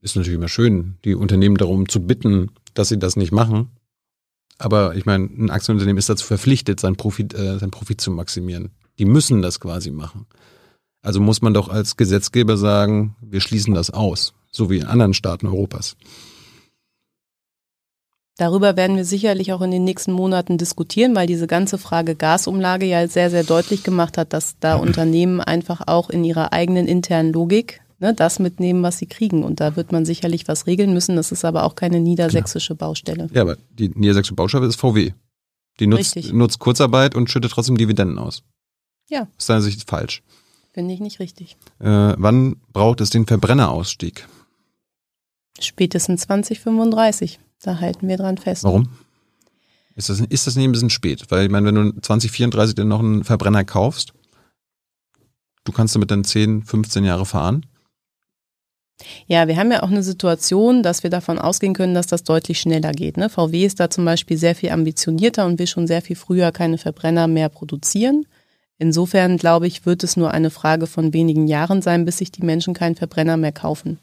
ist 0.00 0.14
natürlich 0.14 0.36
immer 0.36 0.46
schön, 0.46 0.94
die 1.04 1.16
Unternehmen 1.16 1.56
darum 1.56 1.88
zu 1.88 2.06
bitten, 2.06 2.52
dass 2.72 2.88
sie 2.88 3.00
das 3.00 3.16
nicht 3.16 3.32
machen. 3.32 3.70
Aber 4.58 4.94
ich 4.94 5.06
meine, 5.06 5.24
ein 5.24 5.50
Aktienunternehmen 5.50 5.98
ist 5.98 6.08
dazu 6.08 6.24
verpflichtet, 6.24 6.78
seinen 6.78 6.94
Profit, 6.94 7.34
äh, 7.34 7.58
seinen 7.58 7.72
Profit 7.72 8.00
zu 8.00 8.12
maximieren. 8.12 8.70
Die 9.00 9.06
müssen 9.06 9.42
das 9.42 9.58
quasi 9.58 9.90
machen. 9.90 10.26
Also 11.02 11.18
muss 11.18 11.42
man 11.42 11.52
doch 11.52 11.68
als 11.68 11.96
Gesetzgeber 11.96 12.56
sagen, 12.56 13.16
wir 13.20 13.40
schließen 13.40 13.74
das 13.74 13.90
aus, 13.90 14.34
so 14.52 14.70
wie 14.70 14.78
in 14.78 14.86
anderen 14.86 15.12
Staaten 15.12 15.48
Europas. 15.48 15.96
Darüber 18.36 18.76
werden 18.76 18.96
wir 18.96 19.04
sicherlich 19.04 19.52
auch 19.52 19.60
in 19.62 19.70
den 19.70 19.84
nächsten 19.84 20.12
Monaten 20.12 20.58
diskutieren, 20.58 21.14
weil 21.14 21.28
diese 21.28 21.46
ganze 21.46 21.78
Frage 21.78 22.16
Gasumlage 22.16 22.84
ja 22.84 23.06
sehr, 23.06 23.30
sehr 23.30 23.44
deutlich 23.44 23.84
gemacht 23.84 24.18
hat, 24.18 24.32
dass 24.32 24.58
da 24.58 24.74
Unternehmen 24.74 25.40
einfach 25.40 25.82
auch 25.86 26.10
in 26.10 26.24
ihrer 26.24 26.52
eigenen 26.52 26.88
internen 26.88 27.32
Logik 27.32 27.80
ne, 28.00 28.12
das 28.12 28.40
mitnehmen, 28.40 28.82
was 28.82 28.98
sie 28.98 29.06
kriegen. 29.06 29.44
Und 29.44 29.60
da 29.60 29.76
wird 29.76 29.92
man 29.92 30.04
sicherlich 30.04 30.48
was 30.48 30.66
regeln 30.66 30.92
müssen. 30.92 31.14
Das 31.14 31.30
ist 31.30 31.44
aber 31.44 31.62
auch 31.62 31.76
keine 31.76 32.00
niedersächsische 32.00 32.74
Baustelle. 32.74 33.28
Ja, 33.32 33.42
aber 33.42 33.56
die 33.70 33.88
niedersächsische 33.88 34.34
Baustelle 34.34 34.66
ist 34.66 34.80
VW. 34.80 35.12
Die 35.80 35.86
nutzt, 35.86 36.32
nutzt 36.32 36.58
Kurzarbeit 36.58 37.14
und 37.14 37.30
schüttet 37.30 37.52
trotzdem 37.52 37.76
Dividenden 37.76 38.18
aus. 38.18 38.42
Ja. 39.08 39.28
Aus 39.36 39.46
deiner 39.46 39.62
Sicht 39.62 39.88
falsch. 39.88 40.22
Finde 40.72 40.92
ich 40.92 41.00
nicht 41.00 41.20
richtig. 41.20 41.56
Äh, 41.78 42.14
wann 42.16 42.56
braucht 42.72 43.00
es 43.00 43.10
den 43.10 43.26
Verbrennerausstieg? 43.26 44.26
Spätestens 45.60 46.22
2035. 46.22 47.38
Da 47.64 47.80
halten 47.80 48.08
wir 48.08 48.16
dran 48.16 48.38
fest. 48.38 48.64
Warum? 48.64 48.88
Ist 49.96 50.08
das, 50.08 50.20
ist 50.20 50.46
das 50.46 50.56
nicht 50.56 50.64
ein 50.64 50.72
bisschen 50.72 50.90
spät? 50.90 51.24
Weil 51.30 51.46
ich 51.46 51.50
meine, 51.50 51.66
wenn 51.66 51.74
du 51.74 52.00
2034 52.00 52.74
dann 52.74 52.88
noch 52.88 53.00
einen 53.00 53.24
Verbrenner 53.24 53.64
kaufst, 53.64 54.12
du 55.64 55.72
kannst 55.72 55.94
damit 55.94 56.10
dann 56.10 56.24
10, 56.24 56.64
15 56.64 57.04
Jahre 57.04 57.24
fahren. 57.26 57.66
Ja, 59.26 59.48
wir 59.48 59.56
haben 59.56 59.72
ja 59.72 59.82
auch 59.82 59.90
eine 59.90 60.02
Situation, 60.02 60.82
dass 60.82 61.02
wir 61.02 61.10
davon 61.10 61.38
ausgehen 61.38 61.74
können, 61.74 61.94
dass 61.94 62.06
das 62.06 62.22
deutlich 62.22 62.60
schneller 62.60 62.92
geht. 62.92 63.16
Ne? 63.16 63.28
VW 63.28 63.64
ist 63.64 63.80
da 63.80 63.90
zum 63.90 64.04
Beispiel 64.04 64.36
sehr 64.36 64.54
viel 64.54 64.70
ambitionierter 64.70 65.46
und 65.46 65.58
will 65.58 65.66
schon 65.66 65.86
sehr 65.86 66.02
viel 66.02 66.16
früher 66.16 66.52
keine 66.52 66.78
Verbrenner 66.78 67.26
mehr 67.26 67.48
produzieren. 67.48 68.26
Insofern 68.78 69.36
glaube 69.36 69.66
ich, 69.66 69.86
wird 69.86 70.04
es 70.04 70.16
nur 70.16 70.32
eine 70.32 70.50
Frage 70.50 70.86
von 70.86 71.12
wenigen 71.12 71.46
Jahren 71.46 71.82
sein, 71.82 72.04
bis 72.04 72.18
sich 72.18 72.32
die 72.32 72.44
Menschen 72.44 72.74
keinen 72.74 72.96
Verbrenner 72.96 73.36
mehr 73.36 73.52
kaufen. 73.52 73.98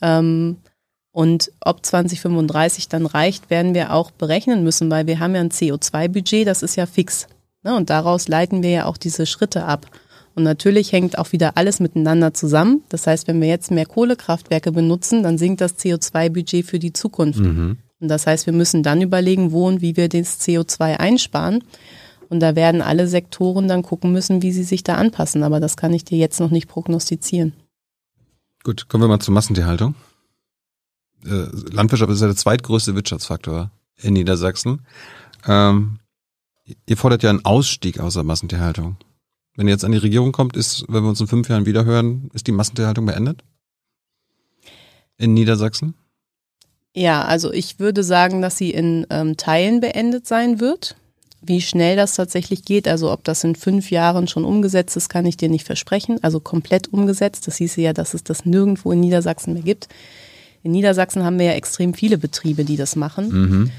Ähm, 0.00 0.56
und 1.16 1.50
ob 1.60 1.82
2035 1.82 2.90
dann 2.90 3.06
reicht, 3.06 3.48
werden 3.48 3.72
wir 3.72 3.94
auch 3.94 4.10
berechnen 4.10 4.62
müssen, 4.62 4.90
weil 4.90 5.06
wir 5.06 5.18
haben 5.18 5.34
ja 5.34 5.40
ein 5.40 5.48
CO2-Budget, 5.48 6.46
das 6.46 6.62
ist 6.62 6.76
ja 6.76 6.84
fix. 6.84 7.26
Ne? 7.62 7.74
Und 7.74 7.88
daraus 7.88 8.28
leiten 8.28 8.62
wir 8.62 8.68
ja 8.68 8.84
auch 8.84 8.98
diese 8.98 9.24
Schritte 9.24 9.64
ab. 9.64 9.86
Und 10.34 10.42
natürlich 10.42 10.92
hängt 10.92 11.16
auch 11.16 11.32
wieder 11.32 11.56
alles 11.56 11.80
miteinander 11.80 12.34
zusammen. 12.34 12.82
Das 12.90 13.06
heißt, 13.06 13.28
wenn 13.28 13.40
wir 13.40 13.48
jetzt 13.48 13.70
mehr 13.70 13.86
Kohlekraftwerke 13.86 14.72
benutzen, 14.72 15.22
dann 15.22 15.38
sinkt 15.38 15.62
das 15.62 15.78
CO2-Budget 15.78 16.66
für 16.66 16.78
die 16.78 16.92
Zukunft. 16.92 17.40
Mhm. 17.40 17.78
Und 17.98 18.08
das 18.08 18.26
heißt, 18.26 18.44
wir 18.44 18.52
müssen 18.52 18.82
dann 18.82 19.00
überlegen, 19.00 19.52
wo 19.52 19.66
und 19.66 19.80
wie 19.80 19.96
wir 19.96 20.10
das 20.10 20.38
CO2 20.42 20.98
einsparen. 20.98 21.64
Und 22.28 22.40
da 22.40 22.56
werden 22.56 22.82
alle 22.82 23.08
Sektoren 23.08 23.68
dann 23.68 23.80
gucken 23.80 24.12
müssen, 24.12 24.42
wie 24.42 24.52
sie 24.52 24.64
sich 24.64 24.84
da 24.84 24.96
anpassen. 24.96 25.44
Aber 25.44 25.60
das 25.60 25.78
kann 25.78 25.94
ich 25.94 26.04
dir 26.04 26.18
jetzt 26.18 26.40
noch 26.40 26.50
nicht 26.50 26.68
prognostizieren. 26.68 27.54
Gut, 28.64 28.90
kommen 28.90 29.04
wir 29.04 29.08
mal 29.08 29.20
zur 29.20 29.32
Massentierhaltung 29.32 29.94
äh, 31.26 31.48
Landwirtschaft 31.72 32.10
ist 32.10 32.20
ja 32.20 32.26
der 32.26 32.36
zweitgrößte 32.36 32.94
Wirtschaftsfaktor 32.94 33.70
in 33.96 34.14
Niedersachsen. 34.14 34.86
Ähm, 35.46 35.98
ihr 36.86 36.96
fordert 36.96 37.22
ja 37.22 37.30
einen 37.30 37.44
Ausstieg 37.44 38.00
aus 38.00 38.14
der 38.14 38.24
Massentierhaltung. 38.24 38.96
Wenn 39.56 39.68
ihr 39.68 39.72
jetzt 39.72 39.84
an 39.84 39.92
die 39.92 39.98
Regierung 39.98 40.32
kommt, 40.32 40.56
ist, 40.56 40.84
wenn 40.88 41.02
wir 41.02 41.08
uns 41.08 41.20
in 41.20 41.26
fünf 41.26 41.48
Jahren 41.48 41.66
wiederhören, 41.66 42.30
ist 42.34 42.46
die 42.46 42.52
Massentierhaltung 42.52 43.06
beendet? 43.06 43.42
In 45.16 45.32
Niedersachsen? 45.32 45.94
Ja, 46.94 47.24
also 47.24 47.52
ich 47.52 47.78
würde 47.78 48.02
sagen, 48.02 48.42
dass 48.42 48.56
sie 48.56 48.70
in 48.70 49.06
ähm, 49.10 49.36
Teilen 49.36 49.80
beendet 49.80 50.26
sein 50.26 50.60
wird. 50.60 50.96
Wie 51.42 51.60
schnell 51.60 51.96
das 51.96 52.14
tatsächlich 52.14 52.64
geht, 52.64 52.88
also 52.88 53.12
ob 53.12 53.22
das 53.22 53.44
in 53.44 53.54
fünf 53.54 53.90
Jahren 53.90 54.26
schon 54.26 54.44
umgesetzt 54.44 54.96
ist, 54.96 55.08
kann 55.08 55.26
ich 55.26 55.36
dir 55.36 55.48
nicht 55.48 55.66
versprechen. 55.66 56.18
Also 56.22 56.40
komplett 56.40 56.92
umgesetzt. 56.92 57.46
Das 57.46 57.56
hieße 57.56 57.80
ja, 57.80 57.92
dass 57.92 58.14
es 58.14 58.24
das 58.24 58.44
nirgendwo 58.44 58.92
in 58.92 59.00
Niedersachsen 59.00 59.54
mehr 59.54 59.62
gibt. 59.62 59.88
In 60.66 60.72
Niedersachsen 60.72 61.24
haben 61.24 61.38
wir 61.38 61.46
ja 61.46 61.52
extrem 61.52 61.94
viele 61.94 62.18
Betriebe, 62.18 62.64
die 62.64 62.76
das 62.76 62.96
machen. 62.96 63.28
Mhm. 63.28 63.70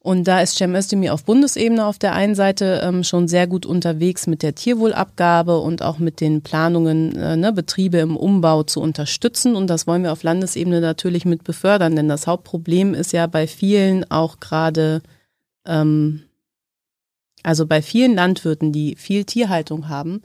Und 0.00 0.24
da 0.26 0.40
ist 0.40 0.56
Cem 0.56 0.74
Özdemir 0.74 1.14
auf 1.14 1.22
Bundesebene 1.22 1.86
auf 1.86 1.96
der 1.96 2.12
einen 2.12 2.34
Seite 2.34 2.80
ähm, 2.82 3.04
schon 3.04 3.28
sehr 3.28 3.46
gut 3.46 3.64
unterwegs 3.64 4.26
mit 4.26 4.42
der 4.42 4.56
Tierwohlabgabe 4.56 5.60
und 5.60 5.80
auch 5.82 6.00
mit 6.00 6.20
den 6.20 6.42
Planungen, 6.42 7.14
äh, 7.14 7.36
ne, 7.36 7.52
Betriebe 7.52 7.98
im 7.98 8.16
Umbau 8.16 8.64
zu 8.64 8.80
unterstützen. 8.80 9.54
Und 9.54 9.68
das 9.68 9.86
wollen 9.86 10.02
wir 10.02 10.10
auf 10.10 10.24
Landesebene 10.24 10.80
natürlich 10.80 11.24
mit 11.24 11.44
befördern, 11.44 11.94
denn 11.94 12.08
das 12.08 12.26
Hauptproblem 12.26 12.94
ist 12.94 13.12
ja 13.12 13.28
bei 13.28 13.46
vielen 13.46 14.10
auch 14.10 14.40
gerade, 14.40 15.02
ähm, 15.66 16.24
also 17.44 17.64
bei 17.64 17.80
vielen 17.80 18.16
Landwirten, 18.16 18.72
die 18.72 18.96
viel 18.96 19.24
Tierhaltung 19.24 19.88
haben, 19.88 20.20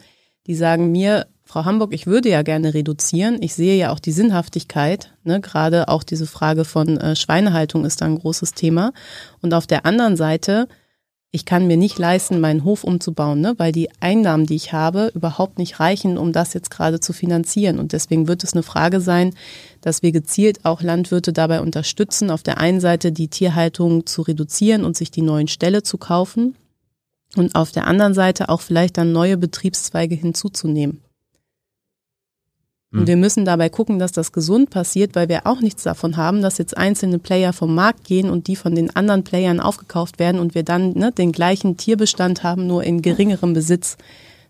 die 0.48 0.56
sagen 0.56 0.91
mir, 0.91 1.28
Frau 1.48 1.64
Hamburg, 1.64 1.94
ich 1.94 2.07
würde 2.07 2.28
ja 2.28 2.41
gerne 2.41 2.74
reduzieren. 2.74 3.38
Ich 3.41 3.56
sehe 3.56 3.78
ja 3.78 3.94
auch 3.94 3.99
die 3.99 4.11
Sinnhaftigkeit. 4.11 5.14
Ne? 5.24 5.40
Gerade 5.40 5.88
auch 5.88 6.03
diese 6.03 6.28
Frage 6.28 6.65
von 6.65 6.98
äh, 6.98 7.15
Schweinehaltung 7.15 7.86
ist 7.86 8.02
da 8.02 8.06
ein 8.06 8.19
großes 8.19 8.53
Thema. 8.53 8.91
Und 9.41 9.53
auf 9.53 9.65
der 9.65 9.86
anderen 9.86 10.18
Seite, 10.18 10.68
ich 11.32 11.45
kann 11.45 11.65
mir 11.65 11.78
nicht 11.78 11.98
leisten, 11.98 12.41
meinen 12.41 12.65
Hof 12.65 12.84
umzubauen, 12.84 13.40
ne? 13.40 13.53
weil 13.57 13.72
die 13.72 13.90
Einnahmen, 14.02 14.45
die 14.45 14.56
ich 14.56 14.74
habe, 14.74 15.10
überhaupt 15.15 15.57
nicht 15.57 15.80
reichen, 15.80 16.18
um 16.18 16.34
das 16.34 16.53
jetzt 16.53 16.69
gerade 16.69 16.99
zu 16.99 17.14
finanzieren. 17.14 17.80
Und 17.80 17.94
deswegen 17.94 18.28
wird 18.28 18.44
es 18.44 18.52
eine 18.52 18.64
Frage 18.64 18.99
sein, 18.99 19.34
dass 19.80 20.03
wir 20.03 20.11
gezielt 20.11 20.65
auch 20.65 20.82
Landwirte 20.82 21.32
dabei 21.32 21.61
unterstützen, 21.61 22.30
auf 22.30 22.44
der 22.44 22.57
einen 22.57 22.82
Seite 22.82 23.14
die 23.14 23.30
Tierhaltung 23.30 24.06
zu 24.06 24.22
reduzieren 24.22 24.84
und 24.84 24.98
sich 24.98 25.11
die 25.11 25.22
neuen 25.22 25.48
Ställe 25.48 25.82
zu 25.82 25.98
kaufen. 25.98 26.57
Und 27.38 27.56
auf 27.56 27.72
der 27.72 27.88
anderen 27.88 28.14
Seite 28.14 28.49
auch 28.49 28.60
vielleicht 28.60 28.98
dann 28.98 29.14
neue 29.14 29.38
Betriebszweige 29.38 30.15
hinzuzunehmen. 30.15 31.07
Und 32.91 33.01
hm. 33.01 33.07
wir 33.07 33.18
müssen 33.18 33.43
dabei 33.43 33.69
gucken, 33.69 33.99
dass 33.99 34.14
das 34.14 34.31
gesund 34.31 34.69
passiert, 34.69 35.15
weil 35.15 35.27
wir 35.27 35.45
auch 35.45 35.59
nichts 35.59 35.84
davon 35.84 36.15
haben, 36.15 36.41
dass 36.41 36.57
jetzt 36.57 36.77
einzelne 36.77 37.19
Player 37.19 37.51
vom 37.51 37.76
Markt 37.76 38.05
gehen 38.05 38.30
und 38.30 38.47
die 38.47 38.55
von 38.55 38.76
den 38.76 38.95
anderen 38.95 39.23
Playern 39.23 39.59
aufgekauft 39.59 40.19
werden 40.19 40.39
und 40.39 40.55
wir 40.55 40.64
dann 40.64 40.93
ne, 40.93 41.11
den 41.11 41.34
gleichen 41.34 41.76
Tierbestand 41.76 42.43
haben, 42.43 42.65
nur 42.65 42.84
in 42.84 43.01
geringerem 43.01 43.53
Besitz. 43.53 43.97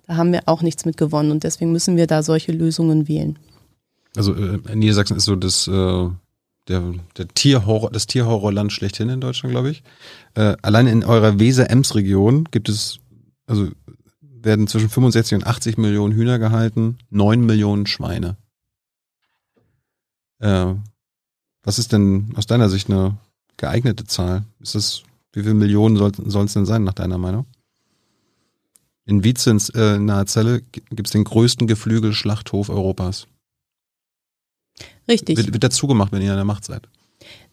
Da 0.06 0.16
haben 0.18 0.32
wir 0.32 0.44
auch 0.46 0.62
nichts 0.62 0.86
mit 0.86 0.98
gewonnen 0.98 1.32
und 1.32 1.44
deswegen 1.44 1.72
müssen 1.72 1.98
wir 1.98 2.08
da 2.08 2.22
solche 2.22 2.52
Lösungen 2.52 3.08
wählen. 3.08 3.40
Also 4.16 4.34
äh, 4.36 4.60
in 4.72 4.80
Niedersachsen 4.80 5.18
ist 5.18 5.26
so 5.26 5.36
das, 5.36 5.68
äh, 5.68 6.10
der, 6.68 6.94
der 7.18 7.28
Tierhorror, 7.34 7.90
das 7.92 8.06
Tierhorrorland 8.06 8.72
schlechthin 8.72 9.10
in 9.10 9.20
Deutschland, 9.20 9.52
glaube 9.52 9.72
ich. 9.72 9.84
Äh, 10.36 10.56
allein 10.62 10.86
in 10.88 11.04
eurer 11.04 11.40
Weser-Ems-Region 11.40 12.46
gibt 12.52 12.70
es 12.70 13.00
also 13.48 13.70
werden 14.48 14.68
zwischen 14.68 14.90
65 14.90 15.36
und 15.36 15.46
80 15.46 15.78
Millionen 15.78 16.16
Hühner 16.16 16.40
gehalten, 16.40 16.98
9 17.12 17.46
Millionen 17.46 17.86
Schweine. 17.86 18.38
Äh, 20.40 20.74
was 21.62 21.78
ist 21.78 21.92
denn 21.92 22.34
aus 22.36 22.48
deiner 22.48 22.70
Sicht 22.70 22.90
eine 22.90 23.18
geeignete 23.58 24.06
Zahl? 24.06 24.46
Ist 24.60 24.74
das, 24.74 25.04
wie 25.34 25.42
viele 25.42 25.54
Millionen 25.54 25.98
sollten 25.98 26.28
es 26.28 26.54
denn 26.54 26.66
sein, 26.66 26.84
nach 26.84 26.94
deiner 26.94 27.20
Meinung? 27.20 27.46
In 29.06 29.24
Wietzens 29.24 29.70
äh, 29.70 30.00
nahe 30.00 30.26
Zelle 30.26 30.62
gibt 30.62 31.08
es 31.08 31.12
den 31.12 31.24
größten 31.24 31.68
Geflügelschlachthof 31.68 32.70
Europas. 32.70 33.28
Richtig. 35.08 35.38
Wird, 35.38 35.54
wird 35.54 35.64
der 35.64 35.70
zugemacht, 35.70 36.12
wenn 36.12 36.22
ihr 36.22 36.32
an 36.32 36.38
der 36.38 36.46
Macht 36.46 36.66
seid? 36.66 36.88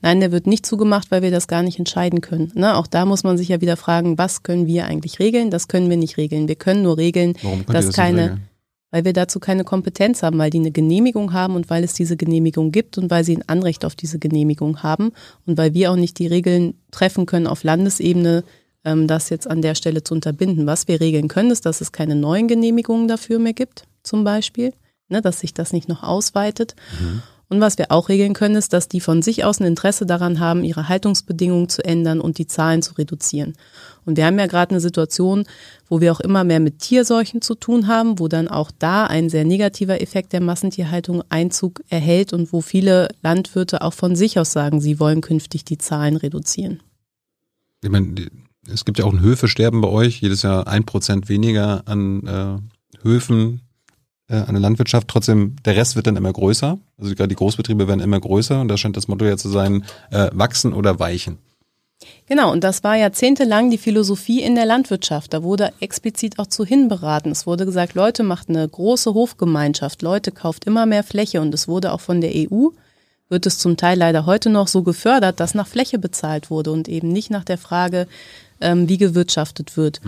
Nein, 0.04 0.20
der 0.20 0.32
wird 0.32 0.46
nicht 0.46 0.66
zugemacht, 0.66 1.10
weil 1.10 1.22
wir 1.22 1.30
das 1.30 1.48
gar 1.48 1.62
nicht 1.62 1.78
entscheiden 1.78 2.20
können. 2.20 2.52
Ne? 2.54 2.76
Auch 2.76 2.86
da 2.86 3.06
muss 3.06 3.24
man 3.24 3.38
sich 3.38 3.48
ja 3.48 3.62
wieder 3.62 3.78
fragen, 3.78 4.18
was 4.18 4.42
können 4.42 4.66
wir 4.66 4.84
eigentlich 4.84 5.18
regeln? 5.18 5.50
Das 5.50 5.66
können 5.66 5.88
wir 5.88 5.96
nicht 5.96 6.18
regeln. 6.18 6.46
Wir 6.46 6.56
können 6.56 6.82
nur 6.82 6.98
regeln, 6.98 7.32
Warum 7.40 7.64
dass 7.64 7.86
das 7.86 7.96
keine, 7.96 8.22
regeln? 8.24 8.48
weil 8.90 9.06
wir 9.06 9.14
dazu 9.14 9.40
keine 9.40 9.64
Kompetenz 9.64 10.22
haben, 10.22 10.36
weil 10.36 10.50
die 10.50 10.58
eine 10.58 10.72
Genehmigung 10.72 11.32
haben 11.32 11.54
und 11.54 11.70
weil 11.70 11.82
es 11.84 11.94
diese 11.94 12.18
Genehmigung 12.18 12.70
gibt 12.70 12.98
und 12.98 13.10
weil 13.10 13.24
sie 13.24 13.34
ein 13.34 13.48
Anrecht 13.48 13.86
auf 13.86 13.94
diese 13.94 14.18
Genehmigung 14.18 14.82
haben 14.82 15.12
und 15.46 15.56
weil 15.56 15.72
wir 15.72 15.90
auch 15.90 15.96
nicht 15.96 16.18
die 16.18 16.26
Regeln 16.26 16.74
treffen 16.90 17.24
können 17.24 17.46
auf 17.46 17.64
Landesebene, 17.64 18.44
ähm, 18.84 19.06
das 19.06 19.30
jetzt 19.30 19.48
an 19.48 19.62
der 19.62 19.74
Stelle 19.74 20.04
zu 20.04 20.12
unterbinden. 20.12 20.66
Was 20.66 20.86
wir 20.86 21.00
regeln 21.00 21.28
können, 21.28 21.50
ist, 21.50 21.64
dass 21.64 21.80
es 21.80 21.92
keine 21.92 22.14
neuen 22.14 22.46
Genehmigungen 22.46 23.08
dafür 23.08 23.38
mehr 23.38 23.54
gibt, 23.54 23.84
zum 24.02 24.22
Beispiel, 24.22 24.74
ne, 25.08 25.22
dass 25.22 25.40
sich 25.40 25.54
das 25.54 25.72
nicht 25.72 25.88
noch 25.88 26.02
ausweitet. 26.02 26.76
Und 27.54 27.60
was 27.60 27.78
wir 27.78 27.92
auch 27.92 28.08
regeln 28.08 28.32
können, 28.32 28.56
ist, 28.56 28.72
dass 28.72 28.88
die 28.88 28.98
von 28.98 29.22
sich 29.22 29.44
aus 29.44 29.60
ein 29.60 29.66
Interesse 29.66 30.06
daran 30.06 30.40
haben, 30.40 30.64
ihre 30.64 30.88
Haltungsbedingungen 30.88 31.68
zu 31.68 31.84
ändern 31.84 32.20
und 32.20 32.38
die 32.38 32.48
Zahlen 32.48 32.82
zu 32.82 32.94
reduzieren. 32.94 33.52
Und 34.04 34.16
wir 34.16 34.26
haben 34.26 34.40
ja 34.40 34.48
gerade 34.48 34.72
eine 34.72 34.80
Situation, 34.80 35.44
wo 35.88 36.00
wir 36.00 36.10
auch 36.10 36.18
immer 36.18 36.42
mehr 36.42 36.58
mit 36.58 36.80
Tierseuchen 36.80 37.42
zu 37.42 37.54
tun 37.54 37.86
haben, 37.86 38.18
wo 38.18 38.26
dann 38.26 38.48
auch 38.48 38.72
da 38.76 39.06
ein 39.06 39.30
sehr 39.30 39.44
negativer 39.44 40.02
Effekt 40.02 40.32
der 40.32 40.40
Massentierhaltung 40.40 41.22
Einzug 41.28 41.80
erhält 41.90 42.32
und 42.32 42.52
wo 42.52 42.60
viele 42.60 43.06
Landwirte 43.22 43.82
auch 43.82 43.94
von 43.94 44.16
sich 44.16 44.36
aus 44.36 44.50
sagen, 44.50 44.80
sie 44.80 44.98
wollen 44.98 45.20
künftig 45.20 45.64
die 45.64 45.78
Zahlen 45.78 46.16
reduzieren. 46.16 46.82
Ich 47.84 47.90
meine, 47.90 48.16
es 48.68 48.84
gibt 48.84 48.98
ja 48.98 49.04
auch 49.04 49.12
ein 49.12 49.20
Höfesterben 49.20 49.80
bei 49.80 49.88
euch, 49.88 50.20
jedes 50.20 50.42
Jahr 50.42 50.66
ein 50.66 50.86
Prozent 50.86 51.28
weniger 51.28 51.86
an 51.86 52.26
äh, 52.26 53.06
Höfen, 53.08 53.60
äh, 54.28 54.36
an 54.36 54.54
der 54.54 54.60
Landwirtschaft. 54.60 55.08
Trotzdem, 55.08 55.56
der 55.64 55.76
Rest 55.76 55.96
wird 55.96 56.06
dann 56.06 56.16
immer 56.16 56.32
größer. 56.32 56.78
Also 56.98 57.14
gerade 57.14 57.28
die 57.28 57.34
Großbetriebe 57.34 57.88
werden 57.88 58.00
immer 58.00 58.20
größer 58.20 58.60
und 58.60 58.68
da 58.68 58.76
scheint 58.76 58.96
das 58.96 59.08
Motto 59.08 59.24
ja 59.24 59.36
zu 59.36 59.48
sein, 59.48 59.84
äh, 60.10 60.30
wachsen 60.32 60.72
oder 60.72 60.98
weichen. 60.98 61.38
Genau, 62.26 62.52
und 62.52 62.64
das 62.64 62.84
war 62.84 62.96
jahrzehntelang 62.96 63.70
die 63.70 63.78
Philosophie 63.78 64.42
in 64.42 64.54
der 64.54 64.66
Landwirtschaft. 64.66 65.32
Da 65.32 65.42
wurde 65.42 65.72
explizit 65.80 66.38
auch 66.38 66.46
zu 66.46 66.64
hinberaten. 66.64 67.32
Es 67.32 67.46
wurde 67.46 67.64
gesagt, 67.64 67.94
Leute, 67.94 68.22
macht 68.22 68.48
eine 68.48 68.66
große 68.68 69.14
Hofgemeinschaft, 69.14 70.02
Leute, 70.02 70.32
kauft 70.32 70.64
immer 70.64 70.86
mehr 70.86 71.04
Fläche. 71.04 71.40
Und 71.40 71.54
es 71.54 71.68
wurde 71.68 71.92
auch 71.92 72.00
von 72.00 72.20
der 72.20 72.32
EU, 72.34 72.68
wird 73.28 73.46
es 73.46 73.58
zum 73.58 73.76
Teil 73.76 73.98
leider 73.98 74.26
heute 74.26 74.50
noch 74.50 74.68
so 74.68 74.82
gefördert, 74.82 75.40
dass 75.40 75.54
nach 75.54 75.66
Fläche 75.66 75.98
bezahlt 75.98 76.50
wurde 76.50 76.72
und 76.72 76.88
eben 76.88 77.08
nicht 77.08 77.30
nach 77.30 77.44
der 77.44 77.58
Frage, 77.58 78.06
ähm, 78.60 78.88
wie 78.88 78.98
gewirtschaftet 78.98 79.76
wird. 79.76 80.00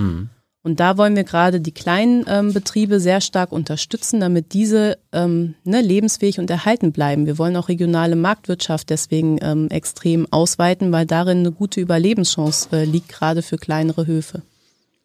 Und 0.66 0.80
da 0.80 0.98
wollen 0.98 1.14
wir 1.14 1.22
gerade 1.22 1.60
die 1.60 1.70
kleinen 1.70 2.24
ähm, 2.26 2.52
Betriebe 2.52 2.98
sehr 2.98 3.20
stark 3.20 3.52
unterstützen, 3.52 4.18
damit 4.18 4.52
diese 4.52 4.98
ähm, 5.12 5.54
ne, 5.62 5.80
lebensfähig 5.80 6.40
und 6.40 6.50
erhalten 6.50 6.90
bleiben. 6.90 7.24
Wir 7.24 7.38
wollen 7.38 7.54
auch 7.54 7.68
regionale 7.68 8.16
Marktwirtschaft 8.16 8.90
deswegen 8.90 9.38
ähm, 9.42 9.68
extrem 9.70 10.26
ausweiten, 10.32 10.90
weil 10.90 11.06
darin 11.06 11.38
eine 11.38 11.52
gute 11.52 11.80
Überlebenschance 11.80 12.68
äh, 12.72 12.84
liegt, 12.84 13.08
gerade 13.08 13.42
für 13.42 13.58
kleinere 13.58 14.08
Höfe. 14.08 14.42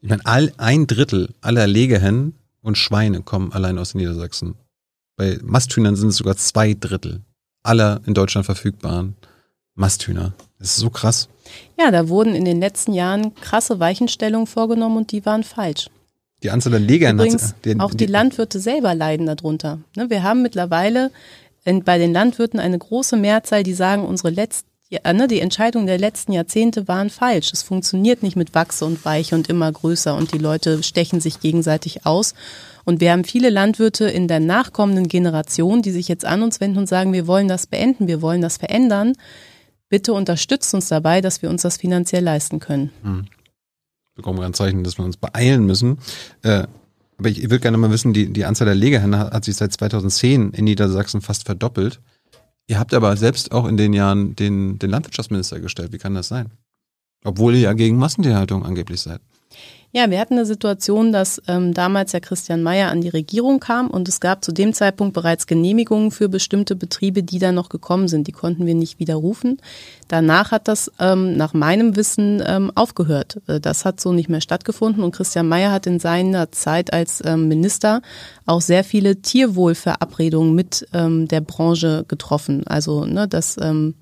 Ich 0.01 0.09
meine, 0.09 0.25
all, 0.25 0.51
ein 0.57 0.87
Drittel 0.87 1.29
aller 1.41 1.67
Legehennen 1.67 2.33
und 2.63 2.75
Schweine 2.79 3.21
kommen 3.21 3.51
allein 3.51 3.77
aus 3.77 3.93
Niedersachsen. 3.93 4.55
Bei 5.15 5.37
Masthühnern 5.43 5.95
sind 5.95 6.09
es 6.09 6.15
sogar 6.15 6.37
zwei 6.37 6.73
Drittel 6.73 7.21
aller 7.61 8.01
in 8.07 8.15
Deutschland 8.15 8.47
verfügbaren 8.47 9.15
Masthühner. 9.75 10.33
Das 10.57 10.69
ist 10.69 10.77
so 10.77 10.89
krass. 10.89 11.29
Ja, 11.79 11.91
da 11.91 12.07
wurden 12.09 12.35
in 12.35 12.45
den 12.45 12.59
letzten 12.59 12.93
Jahren 12.93 13.33
krasse 13.35 13.79
Weichenstellungen 13.79 14.47
vorgenommen 14.47 14.97
und 14.97 15.11
die 15.11 15.25
waren 15.25 15.43
falsch. 15.43 15.87
Die 16.43 16.49
Anzahl 16.49 16.71
der 16.71 17.07
hat 17.07 17.13
Übrigens, 17.15 17.55
die- 17.65 17.79
auch 17.79 17.93
die 17.93 18.05
Landwirte 18.07 18.59
selber 18.59 18.95
leiden 18.95 19.27
darunter. 19.27 19.79
Ne, 19.95 20.09
Wir 20.09 20.23
haben 20.23 20.41
mittlerweile 20.41 21.11
bei 21.85 21.97
den 21.99 22.13
Landwirten 22.13 22.59
eine 22.59 22.79
große 22.79 23.15
Mehrzahl, 23.17 23.61
die 23.61 23.73
sagen, 23.75 24.03
unsere 24.03 24.31
letzten, 24.31 24.67
ja, 24.89 25.13
ne, 25.13 25.27
die 25.27 25.39
Entscheidungen 25.39 25.85
der 25.85 25.99
letzten 25.99 26.31
Jahrzehnte 26.33 26.87
waren 26.87 27.11
falsch. 27.11 27.51
Es 27.53 27.61
funktioniert 27.61 28.23
nicht 28.23 28.35
mit 28.35 28.55
Wachse 28.55 28.85
und 28.85 29.05
Weiche 29.05 29.35
und 29.35 29.47
immer 29.49 29.71
größer 29.71 30.15
und 30.15 30.33
die 30.33 30.39
Leute 30.39 30.81
stechen 30.81 31.21
sich 31.21 31.39
gegenseitig 31.39 32.05
aus. 32.07 32.33
Und 32.83 32.99
wir 32.99 33.11
haben 33.11 33.23
viele 33.23 33.51
Landwirte 33.51 34.05
in 34.05 34.27
der 34.27 34.39
nachkommenden 34.39 35.07
Generation, 35.07 35.83
die 35.83 35.91
sich 35.91 36.07
jetzt 36.07 36.25
an 36.25 36.41
uns 36.41 36.59
wenden 36.59 36.79
und 36.79 36.89
sagen, 36.89 37.13
wir 37.13 37.27
wollen 37.27 37.47
das 37.47 37.67
beenden, 37.67 38.07
wir 38.07 38.23
wollen 38.23 38.41
das 38.41 38.57
verändern. 38.57 39.13
Bitte 39.91 40.13
unterstützt 40.13 40.73
uns 40.73 40.87
dabei, 40.87 41.19
dass 41.19 41.41
wir 41.41 41.49
uns 41.49 41.63
das 41.63 41.75
finanziell 41.75 42.23
leisten 42.23 42.59
können. 42.59 42.91
bekommen 44.15 44.39
wir 44.39 44.45
ein 44.45 44.53
Zeichen, 44.53 44.85
dass 44.85 44.97
wir 44.97 45.03
uns 45.03 45.17
beeilen 45.17 45.65
müssen. 45.65 45.99
Äh, 46.43 46.65
aber 47.17 47.27
ich, 47.27 47.43
ich 47.43 47.49
würde 47.49 47.59
gerne 47.59 47.77
mal 47.77 47.91
wissen, 47.91 48.13
die, 48.13 48.31
die 48.31 48.45
Anzahl 48.45 48.65
der 48.65 48.75
Legehennen 48.75 49.19
hat, 49.19 49.33
hat 49.33 49.43
sich 49.43 49.57
seit 49.57 49.73
2010 49.73 50.51
in 50.51 50.63
Niedersachsen 50.63 51.19
fast 51.19 51.45
verdoppelt. 51.45 51.99
Ihr 52.67 52.79
habt 52.79 52.93
aber 52.93 53.17
selbst 53.17 53.51
auch 53.51 53.67
in 53.67 53.75
den 53.75 53.91
Jahren 53.91 54.33
den, 54.33 54.79
den 54.79 54.89
Landwirtschaftsminister 54.89 55.59
gestellt. 55.59 55.91
Wie 55.91 55.97
kann 55.97 56.15
das 56.15 56.29
sein? 56.29 56.51
Obwohl 57.25 57.55
ihr 57.55 57.61
ja 57.61 57.73
gegen 57.73 57.97
Massentierhaltung 57.97 58.65
angeblich 58.65 59.01
seid. 59.01 59.19
Ja, 59.93 60.09
wir 60.09 60.21
hatten 60.21 60.35
eine 60.35 60.45
Situation, 60.45 61.11
dass 61.11 61.41
ähm, 61.49 61.73
damals 61.73 62.13
Herr 62.13 62.21
Christian 62.21 62.63
Mayer 62.63 62.89
an 62.91 63.01
die 63.01 63.09
Regierung 63.09 63.59
kam 63.59 63.89
und 63.89 64.07
es 64.07 64.21
gab 64.21 64.41
zu 64.41 64.53
dem 64.53 64.71
Zeitpunkt 64.71 65.13
bereits 65.13 65.47
Genehmigungen 65.47 66.11
für 66.11 66.29
bestimmte 66.29 66.77
Betriebe, 66.77 67.23
die 67.23 67.39
dann 67.39 67.55
noch 67.55 67.67
gekommen 67.67 68.07
sind. 68.07 68.25
Die 68.27 68.31
konnten 68.31 68.65
wir 68.65 68.73
nicht 68.73 68.99
widerrufen. 68.99 69.57
Danach 70.07 70.51
hat 70.51 70.69
das 70.69 70.89
ähm, 70.97 71.35
nach 71.35 71.53
meinem 71.53 71.97
Wissen 71.97 72.41
ähm, 72.45 72.71
aufgehört. 72.73 73.41
Äh, 73.47 73.59
Das 73.59 73.83
hat 73.83 73.99
so 73.99 74.13
nicht 74.13 74.29
mehr 74.29 74.39
stattgefunden 74.39 75.03
und 75.03 75.13
Christian 75.13 75.49
Mayer 75.49 75.73
hat 75.73 75.87
in 75.87 75.99
seiner 75.99 76.53
Zeit 76.53 76.93
als 76.93 77.21
ähm, 77.25 77.49
Minister 77.49 78.01
auch 78.45 78.61
sehr 78.61 78.85
viele 78.85 79.21
Tierwohlverabredungen 79.21 80.55
mit 80.55 80.87
ähm, 80.93 81.27
der 81.27 81.41
Branche 81.41 82.05
getroffen. 82.07 82.65
Also 82.65 83.03
ne, 83.03 83.27
das 83.27 83.57
ähm, 83.61 83.95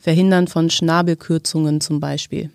Verhindern 0.00 0.48
von 0.48 0.68
Schnabelkürzungen 0.68 1.80
zum 1.80 2.00
Beispiel. 2.00 2.50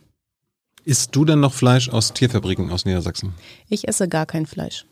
Isst 0.85 1.15
du 1.15 1.23
denn 1.23 1.39
noch 1.39 1.53
Fleisch 1.53 1.89
aus 1.89 2.13
Tierfabriken 2.13 2.69
aus 2.71 2.85
Niedersachsen? 2.85 3.33
Ich 3.69 3.87
esse 3.87 4.07
gar 4.07 4.25
kein 4.25 4.45
Fleisch. 4.45 4.85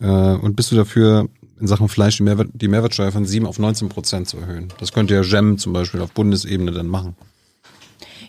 Äh, 0.00 0.06
und 0.06 0.56
bist 0.56 0.70
du 0.70 0.76
dafür, 0.76 1.28
in 1.58 1.66
Sachen 1.66 1.88
Fleisch 1.88 2.18
die, 2.18 2.22
Mehrwert, 2.22 2.48
die 2.52 2.68
Mehrwertsteuer 2.68 3.12
von 3.12 3.24
7 3.24 3.46
auf 3.46 3.58
19 3.58 3.88
Prozent 3.88 4.28
zu 4.28 4.38
erhöhen? 4.38 4.72
Das 4.78 4.92
könnte 4.92 5.14
ja 5.14 5.22
GEM 5.22 5.58
zum 5.58 5.72
Beispiel 5.72 6.00
auf 6.00 6.12
Bundesebene 6.12 6.72
dann 6.72 6.86
machen. 6.86 7.16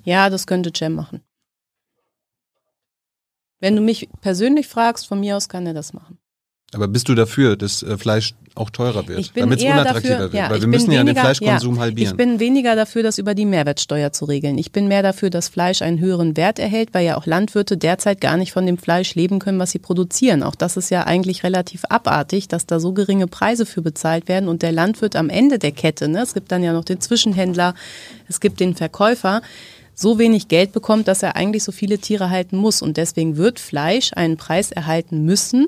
Ja, 0.04 0.30
das 0.30 0.48
könnte 0.48 0.72
Cem 0.76 0.96
machen. 0.96 1.22
Wenn 3.60 3.76
du 3.76 3.82
mich 3.82 4.08
persönlich 4.22 4.68
fragst, 4.68 5.08
von 5.08 5.20
mir 5.20 5.36
aus 5.36 5.50
kann 5.50 5.68
er 5.68 5.74
das 5.74 5.92
machen. 5.92 6.18
Aber 6.72 6.88
bist 6.88 7.10
du 7.10 7.16
dafür, 7.16 7.56
dass 7.56 7.82
äh, 7.82 7.98
Fleisch 7.98 8.36
auch 8.54 8.70
teurer 8.70 9.08
wird? 9.08 9.32
Damit 9.36 9.60
es 9.60 9.66
unattraktiver 9.66 10.14
dafür, 10.14 10.20
wird? 10.20 10.34
ja, 10.36 10.50
Weil 10.52 10.62
wir 10.62 10.68
müssen 10.68 10.92
ja 10.92 11.00
den 11.00 11.08
weniger- 11.08 11.22
Fleischkonsum 11.22 11.76
ja, 11.76 11.82
halbieren. 11.82 12.12
Ich 12.12 12.18
bin 12.18 12.40
weniger 12.40 12.76
dafür, 12.76 13.02
das 13.02 13.18
über 13.18 13.34
die 13.34 13.46
Mehrwertsteuer 13.46 14.12
zu 14.12 14.26
regeln. 14.26 14.58
Ich 14.60 14.72
bin 14.72 14.88
mehr 14.88 15.02
dafür, 15.02 15.32
dass 15.32 15.50
Fleisch 15.50 15.82
einen 15.82 16.00
höheren 16.00 16.38
Wert 16.38 16.60
erhält, 16.60 16.90
weil 16.94 17.06
ja 17.06 17.18
auch 17.18 17.26
Landwirte 17.26 17.76
derzeit 17.78 18.22
gar 18.22 18.38
nicht 18.38 18.52
von 18.52 18.68
dem 18.68 18.78
Fleisch 18.78 19.16
leben 19.16 19.40
können, 19.40 19.58
was 19.58 19.72
sie 19.72 19.80
produzieren. 19.80 20.44
Auch 20.44 20.56
das 20.56 20.78
ist 20.78 20.92
ja 20.92 21.06
eigentlich 21.08 21.44
relativ 21.44 21.86
abartig, 21.90 22.48
dass 22.48 22.68
da 22.68 22.80
so 22.80 22.94
geringe 22.94 23.26
Preise 23.26 23.66
für 23.66 23.82
bezahlt 23.82 24.28
werden 24.28 24.48
und 24.48 24.62
der 24.62 24.72
Landwirt 24.72 25.16
am 25.16 25.30
Ende 25.30 25.58
der 25.58 25.72
Kette, 25.72 26.08
ne, 26.08 26.22
es 26.22 26.36
gibt 26.36 26.52
dann 26.52 26.62
ja 26.64 26.74
noch 26.74 26.86
den 26.86 27.02
Zwischenhändler, 27.02 27.74
es 28.28 28.40
gibt 28.40 28.60
den 28.60 28.76
Verkäufer, 28.76 29.42
so 29.96 30.18
wenig 30.20 30.48
Geld 30.48 30.72
bekommt, 30.72 31.08
dass 31.08 31.24
er 31.24 31.36
eigentlich 31.36 31.64
so 31.64 31.72
viele 31.72 31.98
Tiere 31.98 32.30
halten 32.30 32.56
muss. 32.58 32.82
Und 32.82 32.96
deswegen 32.96 33.36
wird 33.38 33.60
Fleisch 33.60 34.12
einen 34.14 34.38
Preis 34.38 34.72
erhalten 34.72 35.26
müssen, 35.26 35.68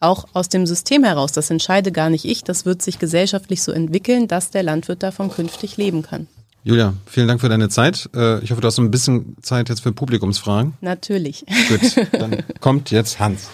auch 0.00 0.26
aus 0.34 0.48
dem 0.48 0.66
System 0.66 1.04
heraus. 1.04 1.32
Das 1.32 1.50
entscheide 1.50 1.92
gar 1.92 2.10
nicht 2.10 2.24
ich. 2.24 2.44
Das 2.44 2.64
wird 2.64 2.82
sich 2.82 2.98
gesellschaftlich 2.98 3.62
so 3.62 3.72
entwickeln, 3.72 4.28
dass 4.28 4.50
der 4.50 4.62
Landwirt 4.62 5.02
davon 5.02 5.30
künftig 5.30 5.76
leben 5.76 6.02
kann. 6.02 6.26
Julia, 6.64 6.94
vielen 7.06 7.28
Dank 7.28 7.40
für 7.40 7.48
deine 7.48 7.68
Zeit. 7.68 8.10
Äh, 8.14 8.40
Ich 8.42 8.50
hoffe, 8.50 8.60
du 8.60 8.66
hast 8.66 8.78
ein 8.78 8.90
bisschen 8.90 9.36
Zeit 9.40 9.68
jetzt 9.68 9.82
für 9.82 9.92
Publikumsfragen. 9.92 10.74
Natürlich. 10.80 11.44
Gut, 11.68 11.96
dann 12.12 12.42
kommt 12.60 12.90
jetzt 12.90 13.20
Hans. 13.20 13.48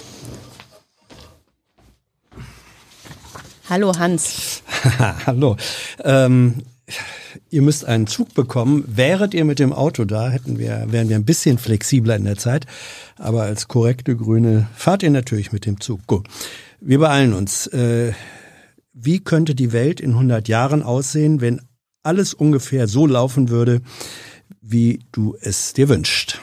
Hallo 3.69 3.93
Hans. 3.99 4.63
Hallo. 5.27 5.57
Ähm, 6.03 6.63
ihr 7.51 7.63
müsst 7.63 7.85
einen 7.85 8.07
Zug 8.07 8.35
bekommen. 8.35 8.85
Wäret 8.87 9.35
ihr 9.35 9.45
mit 9.45 9.59
dem 9.59 9.73
Auto 9.73 10.05
da, 10.05 10.31
hätten 10.31 10.59
wir, 10.59 10.87
wären 10.89 11.09
wir 11.09 11.17
ein 11.17 11.25
bisschen 11.25 11.59
flexibler 11.59 12.17
in 12.17 12.25
der 12.25 12.37
Zeit. 12.37 12.67
Aber 13.17 13.43
als 13.43 13.69
korrekte 13.69 14.17
Grüne 14.17 14.69
fahrt 14.75 15.03
ihr 15.03 15.11
natürlich 15.11 15.53
mit 15.53 15.67
dem 15.67 15.81
Zug. 15.81 16.07
Gut. 16.07 16.27
Wir 16.81 16.99
beeilen 16.99 17.33
uns. 17.33 17.67
Äh, 17.69 18.13
wie 18.93 19.21
könnte 19.21 19.55
die 19.55 19.73
Welt 19.73 20.01
in 20.01 20.11
100 20.11 20.49
Jahren 20.49 20.83
aussehen, 20.83 21.41
wenn 21.41 21.61
alles 22.03 22.35
ungefähr 22.35 22.89
so 22.89 23.07
laufen 23.07 23.49
würde, 23.49 23.81
wie 24.61 25.01
du 25.13 25.37
es 25.41 25.73
dir 25.73 25.89
wünschst? 25.89 26.41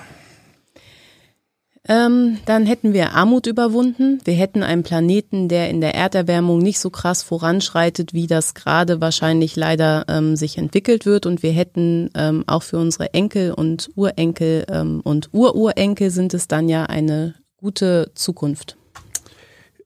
Ähm, 1.89 2.37
dann 2.45 2.67
hätten 2.67 2.93
wir 2.93 3.13
Armut 3.13 3.47
überwunden. 3.47 4.19
Wir 4.23 4.35
hätten 4.35 4.61
einen 4.61 4.83
Planeten, 4.83 5.49
der 5.49 5.71
in 5.71 5.81
der 5.81 5.95
Erderwärmung 5.95 6.59
nicht 6.59 6.79
so 6.79 6.91
krass 6.91 7.23
voranschreitet, 7.23 8.13
wie 8.13 8.27
das 8.27 8.53
gerade 8.53 9.01
wahrscheinlich 9.01 9.55
leider 9.55 10.05
ähm, 10.07 10.35
sich 10.35 10.59
entwickelt 10.59 11.07
wird. 11.07 11.25
Und 11.25 11.41
wir 11.41 11.51
hätten 11.51 12.11
ähm, 12.13 12.43
auch 12.45 12.61
für 12.61 12.77
unsere 12.77 13.15
Enkel 13.15 13.53
und 13.53 13.89
Urenkel 13.95 14.65
ähm, 14.69 15.01
und 15.03 15.33
Ururenkel 15.33 16.11
sind 16.11 16.35
es 16.35 16.47
dann 16.47 16.69
ja 16.69 16.83
eine 16.83 17.33
gute 17.57 18.11
Zukunft. 18.13 18.77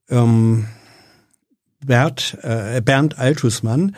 Ähm, 0.10 0.68
Bert, 1.86 2.38
äh, 2.42 2.82
Bernd 2.82 3.18
Altusmann 3.18 3.96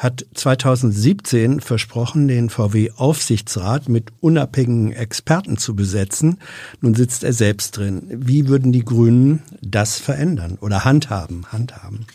hat 0.00 0.24
2017 0.32 1.60
versprochen, 1.60 2.26
den 2.26 2.48
VW-Aufsichtsrat 2.48 3.90
mit 3.90 4.08
unabhängigen 4.20 4.92
Experten 4.92 5.58
zu 5.58 5.76
besetzen. 5.76 6.38
Nun 6.80 6.94
sitzt 6.94 7.22
er 7.22 7.34
selbst 7.34 7.76
drin. 7.76 8.04
Wie 8.08 8.48
würden 8.48 8.72
die 8.72 8.84
Grünen 8.84 9.42
das 9.60 9.98
verändern 9.98 10.56
oder 10.58 10.86
handhaben? 10.86 11.52
handhaben? 11.52 12.06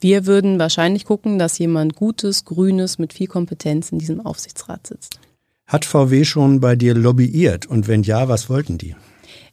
Wir 0.00 0.24
würden 0.24 0.58
wahrscheinlich 0.58 1.04
gucken, 1.04 1.38
dass 1.38 1.58
jemand 1.58 1.94
Gutes, 1.94 2.46
Grünes 2.46 2.98
mit 2.98 3.12
viel 3.12 3.26
Kompetenz 3.26 3.92
in 3.92 3.98
diesem 3.98 4.24
Aufsichtsrat 4.24 4.86
sitzt. 4.86 5.20
Hat 5.66 5.84
VW 5.84 6.24
schon 6.24 6.60
bei 6.60 6.74
dir 6.74 6.94
lobbyiert? 6.94 7.66
Und 7.66 7.86
wenn 7.86 8.02
ja, 8.02 8.28
was 8.28 8.48
wollten 8.48 8.78
die? 8.78 8.96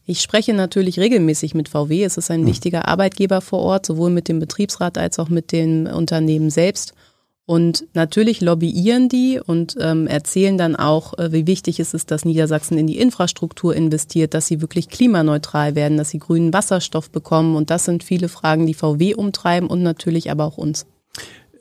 Ich 0.10 0.22
spreche 0.22 0.54
natürlich 0.54 1.00
regelmäßig 1.00 1.54
mit 1.54 1.68
VW. 1.68 2.04
Es 2.06 2.16
ist 2.18 2.32
ein 2.32 2.42
hm. 2.42 2.48
wichtiger 2.48 2.88
Arbeitgeber 2.88 3.42
vor 3.42 3.60
Ort, 3.60 3.86
sowohl 3.86 4.10
mit 4.10 4.30
dem 4.30 4.40
Betriebsrat 4.40 4.98
als 4.98 5.20
auch 5.20 5.28
mit 5.28 5.52
den 5.52 5.86
Unternehmen 5.86 6.50
selbst. 6.50 6.94
Und 7.46 7.86
natürlich 7.94 8.42
lobbyieren 8.42 9.10
die 9.10 9.40
und 9.40 9.76
ähm, 9.80 10.08
erzählen 10.08 10.58
dann 10.58 10.76
auch, 10.78 11.18
äh, 11.18 11.32
wie 11.34 11.46
wichtig 11.46 11.80
es 11.80 11.94
ist, 11.94 12.10
dass 12.10 12.26
Niedersachsen 12.26 12.78
in 12.78 12.88
die 12.88 12.98
Infrastruktur 12.98 13.76
investiert, 13.76 14.34
dass 14.34 14.48
sie 14.48 14.62
wirklich 14.62 14.90
klimaneutral 14.90 15.76
werden, 15.76 15.98
dass 15.98 16.10
sie 16.10 16.20
grünen 16.20 16.54
Wasserstoff 16.54 17.10
bekommen. 17.10 17.56
Und 17.56 17.70
das 17.70 17.86
sind 17.86 18.04
viele 18.04 18.30
Fragen, 18.30 18.66
die 18.66 18.74
VW 18.74 19.14
umtreiben 19.14 19.70
und 19.70 19.84
natürlich 19.84 20.32
aber 20.32 20.46
auch 20.46 20.58
uns. 20.58 20.86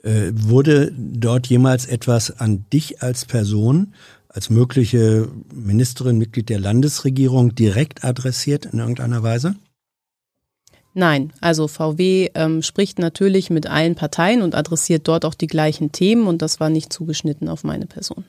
Äh, 0.03 0.31
wurde 0.33 0.93
dort 0.95 1.47
jemals 1.47 1.85
etwas 1.85 2.39
an 2.39 2.65
dich 2.71 3.01
als 3.01 3.25
Person 3.25 3.93
als 4.37 4.51
mögliche 4.51 5.29
Ministerin, 5.51 6.19
Mitglied 6.19 6.49
der 6.49 6.59
Landesregierung 6.59 7.55
direkt 7.55 8.03
adressiert 8.03 8.67
in 8.67 8.77
irgendeiner 8.77 9.23
Weise? 9.23 9.55
Nein, 10.93 11.33
also 11.41 11.67
VW 11.67 12.29
ähm, 12.35 12.61
spricht 12.61 12.99
natürlich 12.99 13.49
mit 13.49 13.65
allen 13.65 13.95
Parteien 13.95 14.43
und 14.43 14.53
adressiert 14.53 15.07
dort 15.07 15.25
auch 15.25 15.33
die 15.33 15.47
gleichen 15.47 15.91
Themen 15.91 16.27
und 16.27 16.43
das 16.43 16.59
war 16.59 16.69
nicht 16.69 16.93
zugeschnitten 16.93 17.49
auf 17.49 17.63
meine 17.63 17.87
Person. 17.87 18.25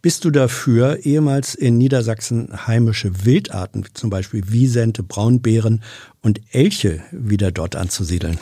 Bist 0.00 0.24
du 0.24 0.30
dafür, 0.30 1.04
ehemals 1.04 1.54
in 1.54 1.76
Niedersachsen 1.76 2.66
heimische 2.66 3.26
Wildarten, 3.26 3.84
wie 3.84 3.92
zum 3.92 4.08
Beispiel 4.08 4.50
Wiesente, 4.50 5.02
Braunbären 5.02 5.82
und 6.22 6.40
Elche 6.52 7.02
wieder 7.12 7.52
dort 7.52 7.76
anzusiedeln? 7.76 8.38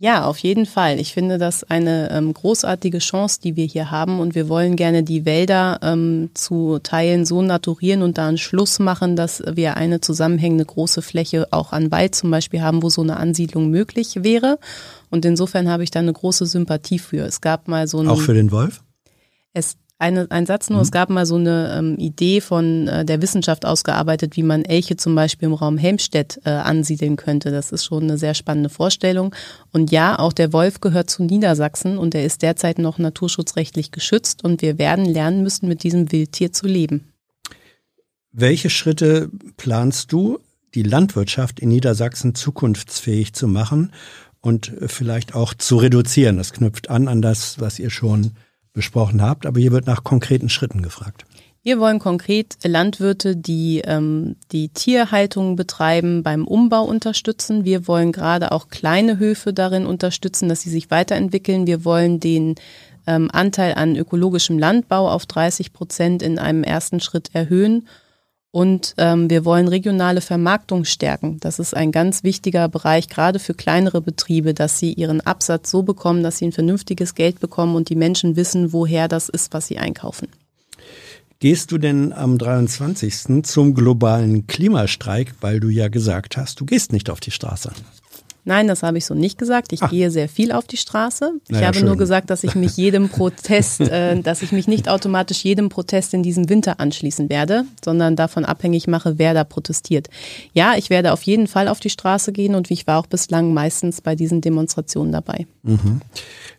Ja, 0.00 0.26
auf 0.26 0.38
jeden 0.38 0.64
Fall. 0.64 1.00
Ich 1.00 1.12
finde 1.12 1.38
das 1.38 1.64
eine 1.64 2.12
ähm, 2.12 2.32
großartige 2.32 3.00
Chance, 3.00 3.40
die 3.42 3.56
wir 3.56 3.64
hier 3.64 3.90
haben 3.90 4.20
und 4.20 4.36
wir 4.36 4.48
wollen 4.48 4.76
gerne 4.76 5.02
die 5.02 5.24
Wälder 5.24 5.80
ähm, 5.82 6.30
zu 6.34 6.78
Teilen 6.78 7.26
so 7.26 7.42
naturieren 7.42 8.02
und 8.02 8.16
da 8.16 8.28
einen 8.28 8.38
Schluss 8.38 8.78
machen, 8.78 9.16
dass 9.16 9.42
wir 9.44 9.76
eine 9.76 10.00
zusammenhängende 10.00 10.64
große 10.64 11.02
Fläche 11.02 11.48
auch 11.50 11.72
an 11.72 11.90
Wald 11.90 12.14
zum 12.14 12.30
Beispiel 12.30 12.62
haben, 12.62 12.84
wo 12.84 12.90
so 12.90 13.02
eine 13.02 13.16
Ansiedlung 13.16 13.70
möglich 13.70 14.22
wäre. 14.22 14.60
Und 15.10 15.24
insofern 15.24 15.68
habe 15.68 15.82
ich 15.82 15.90
da 15.90 15.98
eine 15.98 16.12
große 16.12 16.46
Sympathie 16.46 17.00
für. 17.00 17.26
Es 17.26 17.40
gab 17.40 17.66
mal 17.66 17.88
so 17.88 17.98
ein 17.98 18.06
Auch 18.06 18.20
für 18.20 18.34
den 18.34 18.52
Wolf? 18.52 18.84
Es 19.52 19.78
eine, 19.98 20.30
ein 20.30 20.46
Satz 20.46 20.70
nur, 20.70 20.78
mhm. 20.78 20.82
es 20.82 20.92
gab 20.92 21.10
mal 21.10 21.26
so 21.26 21.34
eine 21.34 21.76
ähm, 21.76 21.98
Idee 21.98 22.40
von 22.40 22.86
äh, 22.86 23.04
der 23.04 23.20
Wissenschaft 23.20 23.66
ausgearbeitet, 23.66 24.36
wie 24.36 24.44
man 24.44 24.64
Elche 24.64 24.96
zum 24.96 25.14
Beispiel 25.14 25.48
im 25.48 25.54
Raum 25.54 25.76
Helmstedt 25.76 26.40
äh, 26.44 26.50
ansiedeln 26.50 27.16
könnte. 27.16 27.50
Das 27.50 27.72
ist 27.72 27.84
schon 27.84 28.04
eine 28.04 28.16
sehr 28.16 28.34
spannende 28.34 28.70
Vorstellung. 28.70 29.34
Und 29.72 29.90
ja, 29.90 30.18
auch 30.18 30.32
der 30.32 30.52
Wolf 30.52 30.80
gehört 30.80 31.10
zu 31.10 31.24
Niedersachsen 31.24 31.98
und 31.98 32.14
er 32.14 32.24
ist 32.24 32.42
derzeit 32.42 32.78
noch 32.78 32.98
naturschutzrechtlich 32.98 33.90
geschützt 33.90 34.44
und 34.44 34.62
wir 34.62 34.78
werden 34.78 35.04
lernen 35.04 35.42
müssen, 35.42 35.68
mit 35.68 35.82
diesem 35.82 36.12
Wildtier 36.12 36.52
zu 36.52 36.66
leben. 36.66 37.12
Welche 38.30 38.70
Schritte 38.70 39.30
planst 39.56 40.12
du, 40.12 40.38
die 40.74 40.82
Landwirtschaft 40.82 41.58
in 41.58 41.70
Niedersachsen 41.70 42.36
zukunftsfähig 42.36 43.32
zu 43.32 43.48
machen 43.48 43.92
und 44.40 44.70
vielleicht 44.86 45.34
auch 45.34 45.54
zu 45.54 45.78
reduzieren? 45.78 46.36
Das 46.36 46.52
knüpft 46.52 46.88
an 46.88 47.08
an 47.08 47.20
das, 47.20 47.58
was 47.58 47.80
ihr 47.80 47.90
schon 47.90 48.32
besprochen 48.78 49.20
habt, 49.20 49.44
aber 49.44 49.58
hier 49.58 49.72
wird 49.72 49.88
nach 49.88 50.04
konkreten 50.04 50.48
Schritten 50.48 50.82
gefragt. 50.82 51.26
Wir 51.64 51.80
wollen 51.80 51.98
konkret 51.98 52.56
Landwirte, 52.64 53.36
die 53.36 53.82
ähm, 53.84 54.36
die 54.52 54.68
Tierhaltung 54.68 55.56
betreiben, 55.56 56.22
beim 56.22 56.46
Umbau 56.46 56.84
unterstützen. 56.84 57.64
Wir 57.64 57.88
wollen 57.88 58.12
gerade 58.12 58.52
auch 58.52 58.68
kleine 58.68 59.18
Höfe 59.18 59.52
darin 59.52 59.84
unterstützen, 59.84 60.48
dass 60.48 60.60
sie 60.60 60.70
sich 60.70 60.92
weiterentwickeln. 60.92 61.66
Wir 61.66 61.84
wollen 61.84 62.20
den 62.20 62.54
ähm, 63.08 63.28
Anteil 63.32 63.74
an 63.74 63.96
ökologischem 63.96 64.60
Landbau 64.60 65.10
auf 65.10 65.26
30 65.26 65.72
Prozent 65.72 66.22
in 66.22 66.38
einem 66.38 66.62
ersten 66.62 67.00
Schritt 67.00 67.30
erhöhen 67.32 67.88
und 68.50 68.94
ähm, 68.96 69.28
wir 69.28 69.44
wollen 69.44 69.68
regionale 69.68 70.20
Vermarktung 70.20 70.84
stärken. 70.84 71.38
Das 71.40 71.58
ist 71.58 71.76
ein 71.76 71.92
ganz 71.92 72.24
wichtiger 72.24 72.68
Bereich, 72.68 73.08
gerade 73.08 73.38
für 73.38 73.54
kleinere 73.54 74.00
Betriebe, 74.00 74.54
dass 74.54 74.78
sie 74.78 74.92
ihren 74.92 75.20
Absatz 75.20 75.70
so 75.70 75.82
bekommen, 75.82 76.22
dass 76.22 76.38
sie 76.38 76.46
ein 76.46 76.52
vernünftiges 76.52 77.14
Geld 77.14 77.40
bekommen 77.40 77.76
und 77.76 77.90
die 77.90 77.96
Menschen 77.96 78.36
wissen, 78.36 78.72
woher 78.72 79.08
das 79.08 79.28
ist, 79.28 79.52
was 79.52 79.66
sie 79.66 79.78
einkaufen. 79.78 80.28
Gehst 81.40 81.70
du 81.70 81.78
denn 81.78 82.12
am 82.12 82.36
23. 82.36 83.44
zum 83.44 83.74
globalen 83.74 84.48
Klimastreik, 84.48 85.34
weil 85.40 85.60
du 85.60 85.68
ja 85.68 85.86
gesagt 85.88 86.36
hast, 86.36 86.58
du 86.58 86.64
gehst 86.64 86.92
nicht 86.92 87.10
auf 87.10 87.20
die 87.20 87.30
Straße? 87.30 87.70
Nein, 88.48 88.66
das 88.66 88.82
habe 88.82 88.96
ich 88.96 89.04
so 89.04 89.12
nicht 89.12 89.36
gesagt. 89.36 89.74
Ich 89.74 89.82
Ach. 89.82 89.90
gehe 89.90 90.10
sehr 90.10 90.26
viel 90.26 90.52
auf 90.52 90.66
die 90.66 90.78
Straße. 90.78 91.32
Ich 91.44 91.50
naja, 91.50 91.66
habe 91.66 91.76
schön. 91.76 91.86
nur 91.86 91.98
gesagt, 91.98 92.30
dass 92.30 92.44
ich 92.44 92.54
mich 92.54 92.78
jedem 92.78 93.10
Protest, 93.10 93.80
äh, 93.80 94.18
dass 94.22 94.40
ich 94.40 94.52
mich 94.52 94.66
nicht 94.66 94.88
automatisch 94.88 95.44
jedem 95.44 95.68
Protest 95.68 96.14
in 96.14 96.22
diesem 96.22 96.48
Winter 96.48 96.80
anschließen 96.80 97.28
werde, 97.28 97.66
sondern 97.84 98.16
davon 98.16 98.46
abhängig 98.46 98.86
mache, 98.86 99.18
wer 99.18 99.34
da 99.34 99.44
protestiert. 99.44 100.08
Ja, 100.54 100.76
ich 100.78 100.88
werde 100.88 101.12
auf 101.12 101.24
jeden 101.24 101.46
Fall 101.46 101.68
auf 101.68 101.78
die 101.78 101.90
Straße 101.90 102.32
gehen 102.32 102.54
und 102.54 102.70
ich 102.70 102.86
war 102.86 102.98
auch 102.98 103.06
bislang 103.06 103.52
meistens 103.52 104.00
bei 104.00 104.14
diesen 104.14 104.40
Demonstrationen 104.40 105.12
dabei. 105.12 105.46
Mhm. 105.62 106.00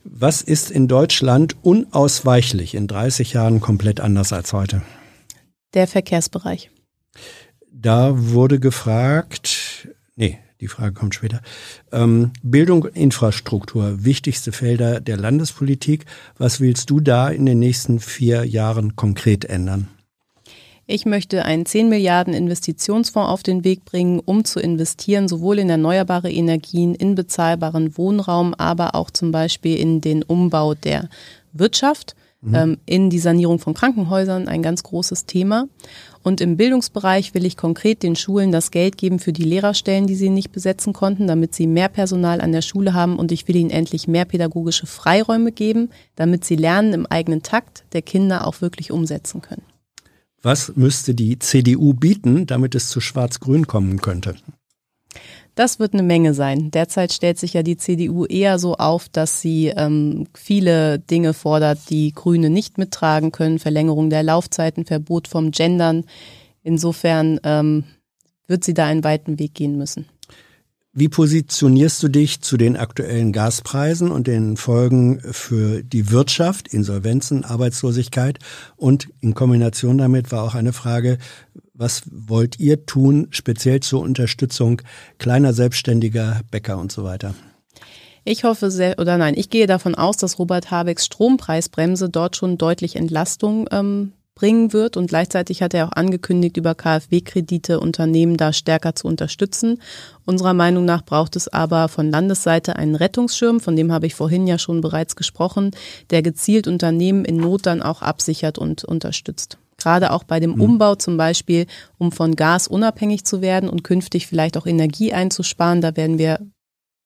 Was 0.03 0.43
ist 0.43 0.69
in 0.69 0.87
Deutschland 0.87 1.55
unausweichlich 1.63 2.75
in 2.75 2.85
30 2.85 3.33
Jahren 3.33 3.61
komplett 3.61 3.99
anders 3.99 4.31
als 4.31 4.53
heute? 4.53 4.83
Der 5.73 5.87
Verkehrsbereich. 5.87 6.69
Da 7.73 8.11
wurde 8.15 8.59
gefragt, 8.59 9.87
nee, 10.15 10.37
die 10.61 10.67
Frage 10.67 10.93
kommt 10.93 11.15
später. 11.15 11.41
Ähm, 11.91 12.31
Bildung, 12.43 12.85
Infrastruktur, 12.85 14.03
wichtigste 14.03 14.51
Felder 14.51 14.99
der 14.99 15.17
Landespolitik. 15.17 16.05
Was 16.37 16.59
willst 16.59 16.89
du 16.89 16.99
da 16.99 17.29
in 17.29 17.45
den 17.45 17.59
nächsten 17.59 17.99
vier 17.99 18.43
Jahren 18.43 18.95
konkret 18.95 19.45
ändern? 19.45 19.87
Ich 20.91 21.05
möchte 21.05 21.45
einen 21.45 21.67
10 21.67 21.87
Milliarden 21.87 22.33
Investitionsfonds 22.33 23.29
auf 23.29 23.43
den 23.43 23.63
Weg 23.63 23.85
bringen, 23.85 24.19
um 24.25 24.43
zu 24.43 24.59
investieren, 24.59 25.27
sowohl 25.27 25.59
in 25.59 25.69
erneuerbare 25.69 26.31
Energien, 26.31 26.95
in 26.95 27.13
bezahlbaren 27.13 27.95
Wohnraum, 27.95 28.55
aber 28.55 28.95
auch 28.95 29.11
zum 29.11 29.31
Beispiel 29.31 29.77
in 29.77 30.01
den 30.01 30.23
Umbau 30.23 30.73
der 30.73 31.07
Wirtschaft, 31.53 32.15
mhm. 32.41 32.55
ähm, 32.55 32.77
in 32.87 33.11
die 33.11 33.19
Sanierung 33.19 33.59
von 33.59 33.75
Krankenhäusern, 33.75 34.47
ein 34.47 34.63
ganz 34.63 34.81
großes 34.81 35.27
Thema. 35.27 35.67
Und 36.21 36.41
im 36.41 36.57
Bildungsbereich 36.57 37.33
will 37.33 37.45
ich 37.45 37.55
konkret 37.55 38.03
den 38.03 38.15
Schulen 38.15 38.51
das 38.51 38.71
Geld 38.71 38.97
geben 38.97 39.19
für 39.19 39.31
die 39.31 39.43
Lehrerstellen, 39.43 40.05
die 40.05 40.15
sie 40.15 40.29
nicht 40.29 40.51
besetzen 40.51 40.93
konnten, 40.93 41.27
damit 41.27 41.55
sie 41.55 41.65
mehr 41.65 41.89
Personal 41.89 42.41
an 42.41 42.51
der 42.51 42.61
Schule 42.61 42.93
haben. 42.93 43.17
Und 43.17 43.31
ich 43.31 43.47
will 43.47 43.55
ihnen 43.55 43.69
endlich 43.69 44.07
mehr 44.07 44.25
pädagogische 44.25 44.85
Freiräume 44.85 45.51
geben, 45.51 45.89
damit 46.15 46.43
sie 46.43 46.55
Lernen 46.55 46.93
im 46.93 47.05
eigenen 47.05 47.41
Takt 47.41 47.85
der 47.93 48.01
Kinder 48.01 48.45
auch 48.45 48.61
wirklich 48.61 48.91
umsetzen 48.91 49.41
können. 49.41 49.63
Was 50.41 50.73
müsste 50.75 51.13
die 51.13 51.39
CDU 51.39 51.93
bieten, 51.93 52.45
damit 52.45 52.75
es 52.75 52.89
zu 52.89 53.01
Schwarz-Grün 53.01 53.67
kommen 53.67 54.01
könnte? 54.01 54.35
Das 55.59 55.77
wird 55.77 55.91
eine 55.91 56.03
Menge 56.03 56.33
sein. 56.33 56.71
Derzeit 56.71 57.11
stellt 57.11 57.37
sich 57.37 57.51
ja 57.51 57.63
die 57.63 57.75
CDU 57.75 58.23
eher 58.23 58.59
so 58.59 58.75
auf, 58.75 59.09
dass 59.09 59.41
sie 59.41 59.67
ähm, 59.67 60.25
viele 60.33 60.99
Dinge 60.99 61.33
fordert, 61.33 61.79
die 61.89 62.13
Grüne 62.13 62.49
nicht 62.49 62.77
mittragen 62.77 63.33
können. 63.33 63.59
Verlängerung 63.59 64.09
der 64.09 64.23
Laufzeiten, 64.23 64.85
Verbot 64.85 65.27
vom 65.27 65.51
Gendern. 65.51 66.05
Insofern 66.63 67.41
ähm, 67.43 67.83
wird 68.47 68.63
sie 68.63 68.73
da 68.73 68.85
einen 68.85 69.03
weiten 69.03 69.37
Weg 69.37 69.53
gehen 69.53 69.77
müssen. 69.77 70.05
Wie 70.99 71.07
positionierst 71.07 72.03
du 72.03 72.09
dich 72.09 72.41
zu 72.41 72.57
den 72.57 72.75
aktuellen 72.75 73.31
Gaspreisen 73.31 74.11
und 74.11 74.27
den 74.27 74.57
Folgen 74.57 75.21
für 75.21 75.81
die 75.81 76.11
Wirtschaft, 76.11 76.67
Insolvenzen, 76.67 77.45
Arbeitslosigkeit? 77.45 78.37
Und 78.75 79.07
in 79.21 79.33
Kombination 79.33 79.97
damit 79.97 80.33
war 80.33 80.43
auch 80.43 80.55
eine 80.55 80.73
Frage, 80.73 81.17
was 81.73 82.01
wollt 82.11 82.59
ihr 82.59 82.85
tun, 82.85 83.27
speziell 83.29 83.79
zur 83.79 84.01
Unterstützung 84.01 84.81
kleiner 85.19 85.53
Selbstständiger, 85.53 86.41
Bäcker 86.51 86.77
und 86.77 86.91
so 86.91 87.05
weiter? 87.05 87.33
Ich 88.25 88.43
hoffe 88.43 88.69
sehr, 88.69 88.99
oder 88.99 89.17
nein, 89.17 89.35
ich 89.37 89.49
gehe 89.49 89.67
davon 89.67 89.95
aus, 89.95 90.17
dass 90.17 90.37
Robert 90.37 90.69
Habecks 90.69 91.05
Strompreisbremse 91.05 92.09
dort 92.09 92.35
schon 92.35 92.57
deutlich 92.57 92.97
Entlastung 92.97 93.69
ähm, 93.71 94.11
bringen 94.39 94.71
wird. 94.71 94.95
Und 94.95 95.07
gleichzeitig 95.07 95.61
hat 95.61 95.73
er 95.73 95.87
auch 95.87 95.91
angekündigt, 95.91 96.55
über 96.55 96.73
KfW-Kredite 96.73 97.79
Unternehmen 97.79 98.37
da 98.37 98.53
stärker 98.53 98.95
zu 98.95 99.05
unterstützen. 99.07 99.81
Unserer 100.25 100.53
Meinung 100.53 100.85
nach 100.85 101.03
braucht 101.03 101.35
es 101.35 101.49
aber 101.49 101.89
von 101.89 102.09
Landesseite 102.09 102.77
einen 102.77 102.95
Rettungsschirm, 102.95 103.59
von 103.59 103.75
dem 103.75 103.91
habe 103.91 104.07
ich 104.07 104.15
vorhin 104.15 104.47
ja 104.47 104.57
schon 104.57 104.79
bereits 104.79 105.17
gesprochen, 105.17 105.71
der 106.09 106.21
gezielt 106.21 106.67
Unternehmen 106.67 107.25
in 107.25 107.35
Not 107.35 107.65
dann 107.65 107.81
auch 107.81 108.01
absichert 108.01 108.57
und 108.57 108.85
unterstützt. 108.85 109.57
Gerade 109.77 110.11
auch 110.11 110.23
bei 110.23 110.39
dem 110.39 110.51
mhm. 110.51 110.61
Umbau 110.61 110.95
zum 110.95 111.17
Beispiel, 111.17 111.65
um 111.97 112.11
von 112.13 112.35
Gas 112.35 112.67
unabhängig 112.67 113.25
zu 113.25 113.41
werden 113.41 113.69
und 113.69 113.83
künftig 113.83 114.27
vielleicht 114.27 114.55
auch 114.55 114.65
Energie 114.65 115.11
einzusparen, 115.11 115.81
da 115.81 115.97
werden 115.97 116.17
wir 116.17 116.39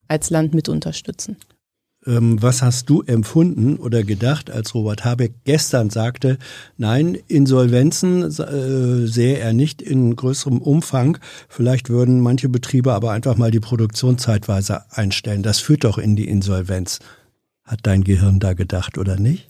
als 0.08 0.30
Land 0.30 0.54
mit 0.54 0.70
unterstützen. 0.70 1.38
Ähm, 2.06 2.42
was 2.42 2.62
hast 2.62 2.90
du 2.90 3.02
empfunden 3.02 3.78
oder 3.78 4.04
gedacht, 4.04 4.52
als 4.52 4.76
Robert 4.76 5.06
Habeck 5.06 5.34
gestern 5.46 5.90
sagte, 5.90 6.38
nein, 6.78 7.18
Insolvenzen 7.28 8.24
äh, 8.24 9.08
sehe 9.08 9.38
er 9.38 9.54
nicht 9.54 9.82
in 9.82 10.16
größerem 10.16 10.62
Umfang. 10.62 11.18
Vielleicht 11.48 11.90
würden 11.90 12.20
manche 12.20 12.50
Betriebe 12.50 12.94
aber 12.94 13.12
einfach 13.12 13.38
mal 13.38 13.52
die 13.52 13.60
Produktion 13.60 14.18
zeitweise 14.18 14.84
einstellen. 14.92 15.44
Das 15.44 15.60
führt 15.60 15.84
doch 15.84 15.98
in 15.98 16.16
die 16.16 16.28
Insolvenz. 16.28 17.00
Hat 17.64 17.80
dein 17.84 18.04
Gehirn 18.04 18.40
da 18.40 18.54
gedacht 18.54 18.98
oder 18.98 19.18
nicht? 19.18 19.50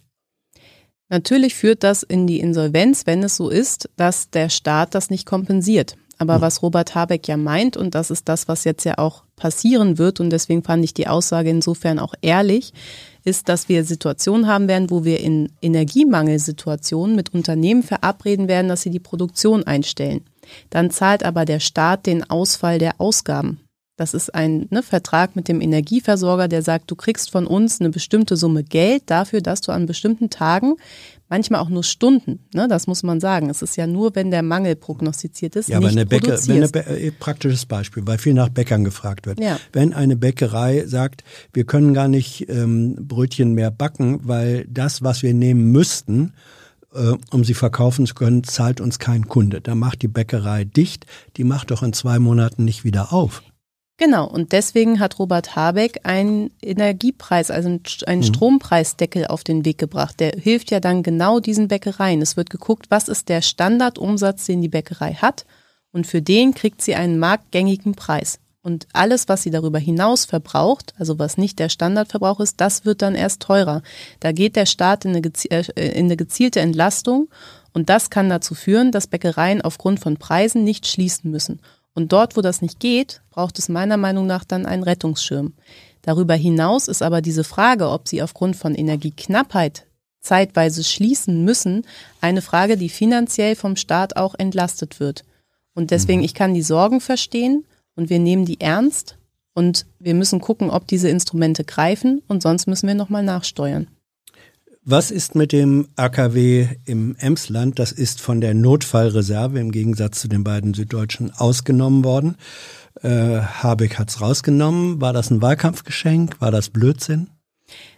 Natürlich 1.10 1.56
führt 1.56 1.84
das 1.84 2.02
in 2.04 2.28
die 2.28 2.40
Insolvenz, 2.40 3.06
wenn 3.06 3.24
es 3.24 3.36
so 3.36 3.50
ist, 3.50 3.90
dass 3.98 4.30
der 4.30 4.50
Staat 4.50 4.96
das 4.96 5.10
nicht 5.10 5.26
kompensiert. 5.26 5.96
Aber 6.18 6.42
was 6.42 6.62
Robert 6.62 6.96
Habeck 6.96 7.28
ja 7.28 7.38
meint, 7.38 7.76
und 7.76 7.96
das 7.96 8.12
ist 8.12 8.30
das, 8.30 8.48
was 8.48 8.64
jetzt 8.64 8.84
ja 8.86 8.98
auch 8.98 9.24
passieren 9.36 9.98
wird, 9.98 10.20
und 10.20 10.30
deswegen 10.30 10.64
fand 10.64 10.84
ich 10.84 10.94
die 10.94 11.08
Aussage 11.08 11.50
insofern 11.50 12.00
auch 12.00 12.14
ehrlich, 12.22 12.74
ist, 13.24 13.50
dass 13.50 13.70
wir 13.70 13.84
Situationen 13.84 14.48
haben 14.48 14.68
werden, 14.68 14.90
wo 14.90 15.04
wir 15.04 15.20
in 15.20 15.52
Energiemangelsituationen 15.62 17.16
mit 17.16 17.34
Unternehmen 17.34 17.84
verabreden 17.84 18.48
werden, 18.48 18.68
dass 18.68 18.82
sie 18.82 18.92
die 18.92 19.00
Produktion 19.00 19.64
einstellen. 19.64 20.22
Dann 20.70 20.92
zahlt 20.92 21.24
aber 21.24 21.46
der 21.46 21.60
Staat 21.60 22.06
den 22.06 22.30
Ausfall 22.30 22.80
der 22.80 23.00
Ausgaben. 23.00 23.60
Das 23.96 24.16
ist 24.16 24.34
ein 24.34 24.68
ne, 24.72 24.82
Vertrag 24.82 25.36
mit 25.36 25.48
dem 25.48 25.62
Energieversorger, 25.62 26.48
der 26.48 26.64
sagt, 26.64 26.90
du 26.90 26.96
kriegst 26.96 27.30
von 27.30 27.46
uns 27.46 27.80
eine 27.80 27.92
bestimmte 27.92 28.36
Summe 28.36 28.64
Geld 28.64 29.04
dafür, 29.06 29.42
dass 29.42 29.62
du 29.62 29.72
an 29.72 29.86
bestimmten 29.86 30.32
Tagen 30.32 30.76
manchmal 31.34 31.62
auch 31.62 31.70
nur 31.70 31.84
Stunden, 31.84 32.38
ne, 32.54 32.68
das 32.68 32.86
muss 32.86 33.02
man 33.02 33.20
sagen. 33.20 33.50
Es 33.50 33.64
ist 33.64 33.76
ja 33.76 33.88
nur, 33.88 34.14
wenn 34.14 34.30
der 34.30 34.44
Mangel 34.44 34.76
prognostiziert 34.76 35.56
ist. 35.56 35.68
Ja, 35.68 35.78
aber 35.78 35.88
eine 35.88 36.06
Bäcker, 36.06 36.38
wenn 36.46 36.64
eine 36.64 36.86
äh, 36.86 37.10
praktisches 37.10 37.66
Beispiel, 37.66 38.04
weil 38.06 38.20
viel 38.20 38.36
nach 38.36 38.50
Bäckern 38.50 38.84
gefragt 38.84 39.26
wird. 39.26 39.40
Ja. 39.40 39.58
Wenn 39.72 39.96
eine 39.96 40.16
Bäckerei 40.16 40.86
sagt, 40.86 41.24
wir 41.52 41.64
können 41.64 41.96
gar 41.96 42.08
nicht 42.08 42.48
ähm, 42.50 42.96
Brötchen 43.00 43.56
mehr 43.56 43.72
backen, 43.72 44.20
weil 44.22 44.68
das, 44.70 45.02
was 45.02 45.24
wir 45.24 45.34
nehmen 45.34 45.72
müssten, 45.72 46.34
äh, 46.94 47.14
um 47.32 47.44
sie 47.44 47.56
verkaufen 47.56 48.06
zu 48.06 48.14
können, 48.14 48.44
zahlt 48.44 48.80
uns 48.80 49.00
kein 49.00 49.28
Kunde. 49.28 49.60
Da 49.60 49.74
macht 49.74 50.04
die 50.04 50.08
Bäckerei 50.08 50.66
dicht, 50.66 51.08
die 51.38 51.46
macht 51.46 51.72
doch 51.72 51.82
in 51.82 51.94
zwei 51.94 52.20
Monaten 52.20 52.64
nicht 52.64 52.84
wieder 52.84 53.12
auf. 53.12 53.42
Genau, 53.98 54.28
und 54.28 54.54
deswegen 54.54 55.00
hat 55.00 55.20
Robert 55.20 55.56
Habeck 55.56 56.00
einen 56.04 56.50
Energiepreis, 56.62 57.52
also 57.52 57.70
einen 57.70 58.20
mhm. 58.20 58.24
Strompreisdeckel 58.24 59.28
auf 59.28 59.44
den 59.44 59.66
Weg 59.66 59.78
gebracht. 59.78 60.20
Der 60.20 60.32
hilft 60.32 60.72
ja 60.72 60.80
dann 60.80 61.04
genau 61.04 61.40
diesen 61.40 61.68
Bäckereien. 61.68 62.22
Es 62.22 62.36
wird 62.36 62.50
geguckt, 62.50 62.88
was 62.90 63.08
ist 63.08 63.30
der 63.30 63.42
Standardumsatz, 63.42 64.46
den 64.46 64.62
die 64.62 64.68
Bäckerei 64.68 65.14
hat. 65.14 65.46
Und 65.92 66.08
für 66.08 66.24
den 66.24 66.56
kriegt 66.56 66.82
sie 66.82 66.96
einen 66.96 67.20
marktgängigen 67.20 67.94
Preis. 67.94 68.40
Und 68.64 68.88
alles, 68.94 69.28
was 69.28 69.44
sie 69.44 69.52
darüber 69.52 69.78
hinaus 69.78 70.26
verbraucht, 70.26 70.94
also 70.98 71.20
was 71.20 71.38
nicht 71.38 71.60
der 71.60 71.70
Standardverbrauch 71.70 72.40
ist, 72.40 72.62
das 72.62 72.86
wird 72.86 73.02
dann 73.02 73.14
erst 73.14 73.42
teurer. 73.42 73.84
Da 74.22 74.32
geht 74.32 74.56
der 74.56 74.66
Staat 74.66 75.06
in 75.06 75.16
eine, 75.16 75.32
äh, 75.50 76.00
in 76.00 76.06
eine 76.06 76.16
gezielte 76.16 76.62
Entlastung 76.62 77.30
und 77.74 77.90
das 77.90 78.10
kann 78.10 78.30
dazu 78.30 78.56
führen, 78.56 78.92
dass 78.92 79.08
Bäckereien 79.08 79.62
aufgrund 79.62 80.00
von 80.00 80.16
Preisen 80.16 80.64
nicht 80.64 80.88
schließen 80.88 81.30
müssen. 81.30 81.60
Und 81.94 82.12
dort, 82.12 82.36
wo 82.36 82.42
das 82.42 82.62
nicht 82.62 82.80
geht, 82.80 83.22
braucht 83.30 83.60
es 83.60 83.70
meiner 83.70 83.98
Meinung 83.98 84.26
nach 84.26 84.44
dann 84.44 84.66
einen 84.66 84.84
Rettungsschirm. 84.84 85.54
Darüber 86.02 86.34
hinaus 86.34 86.88
ist 86.88 87.02
aber 87.02 87.22
diese 87.22 87.44
Frage, 87.44 87.90
ob 87.90 88.08
sie 88.08 88.22
aufgrund 88.22 88.56
von 88.56 88.76
Energieknappheit 88.76 89.86
zeitweise 90.20 90.84
schließen 90.84 91.44
müssen, 91.44 91.86
eine 92.22 92.42
Frage, 92.42 92.78
die 92.78 92.90
finanziell 92.90 93.56
vom 93.56 93.76
Staat 93.76 94.16
auch 94.16 94.36
entlastet 94.36 95.00
wird. 95.00 95.24
Und 95.76 95.92
deswegen, 95.92 96.20
mhm. 96.20 96.26
ich 96.26 96.34
kann 96.34 96.54
die 96.54 96.62
Sorgen 96.62 97.02
verstehen 97.02 97.66
und 97.96 98.10
wir 98.10 98.20
nehmen 98.20 98.46
die 98.46 98.60
ernst 98.60 99.18
und 99.54 99.86
wir 100.00 100.14
müssen 100.14 100.40
gucken, 100.40 100.70
ob 100.70 100.88
diese 100.88 101.10
Instrumente 101.10 101.64
greifen 101.64 102.22
und 102.28 102.42
sonst 102.42 102.68
müssen 102.68 102.88
wir 102.88 102.96
nochmal 102.96 103.24
nachsteuern. 103.24 103.88
Was 104.86 105.12
ist 105.12 105.34
mit 105.34 105.54
dem 105.54 105.88
AKW 105.96 106.68
im 106.84 107.16
Emsland? 107.18 107.80
Das 107.80 107.94
ist 107.94 108.20
von 108.20 108.42
der 108.42 108.54
Notfallreserve 108.54 109.58
im 109.58 109.72
Gegensatz 109.72 110.20
zu 110.20 110.28
den 110.28 110.44
beiden 110.44 110.74
Süddeutschen 110.74 111.32
ausgenommen 111.32 112.04
worden. 112.04 112.36
Äh, 113.02 113.40
Habeck 113.40 113.98
hat's 113.98 114.20
rausgenommen. 114.20 115.00
War 115.00 115.14
das 115.14 115.32
ein 115.32 115.42
Wahlkampfgeschenk? 115.42 116.42
War 116.42 116.52
das 116.52 116.70
Blödsinn? 116.70 117.30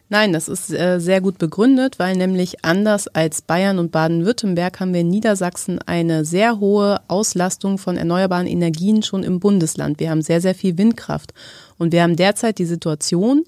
Nein, 0.10 0.32
das 0.32 0.48
ist 0.48 0.72
äh, 0.72 1.00
sehr 1.00 1.22
gut 1.22 1.40
begründet, 1.40 1.98
weil 1.98 2.16
nämlich 2.16 2.64
anders 2.64 3.08
als 3.08 3.42
Bayern 3.42 3.80
und 3.80 3.92
Baden-Württemberg 3.92 4.80
haben 4.80 4.94
wir 4.94 5.02
in 5.02 5.10
Niedersachsen 5.10 5.80
eine 5.88 6.24
sehr 6.24 6.60
hohe 6.60 7.02
Auslastung 7.08 7.80
von 7.80 7.98
erneuerbaren 7.98 8.46
Energien 8.46 9.02
schon 9.02 9.24
im 9.24 9.40
Bundesland. 9.40 10.00
Wir 10.00 10.12
haben 10.12 10.22
sehr, 10.22 10.40
sehr 10.40 10.54
viel 10.54 10.78
Windkraft. 10.78 11.34
Und 11.80 11.92
wir 11.92 12.04
haben 12.04 12.16
derzeit 12.16 12.60
die 12.60 12.66
Situation, 12.66 13.44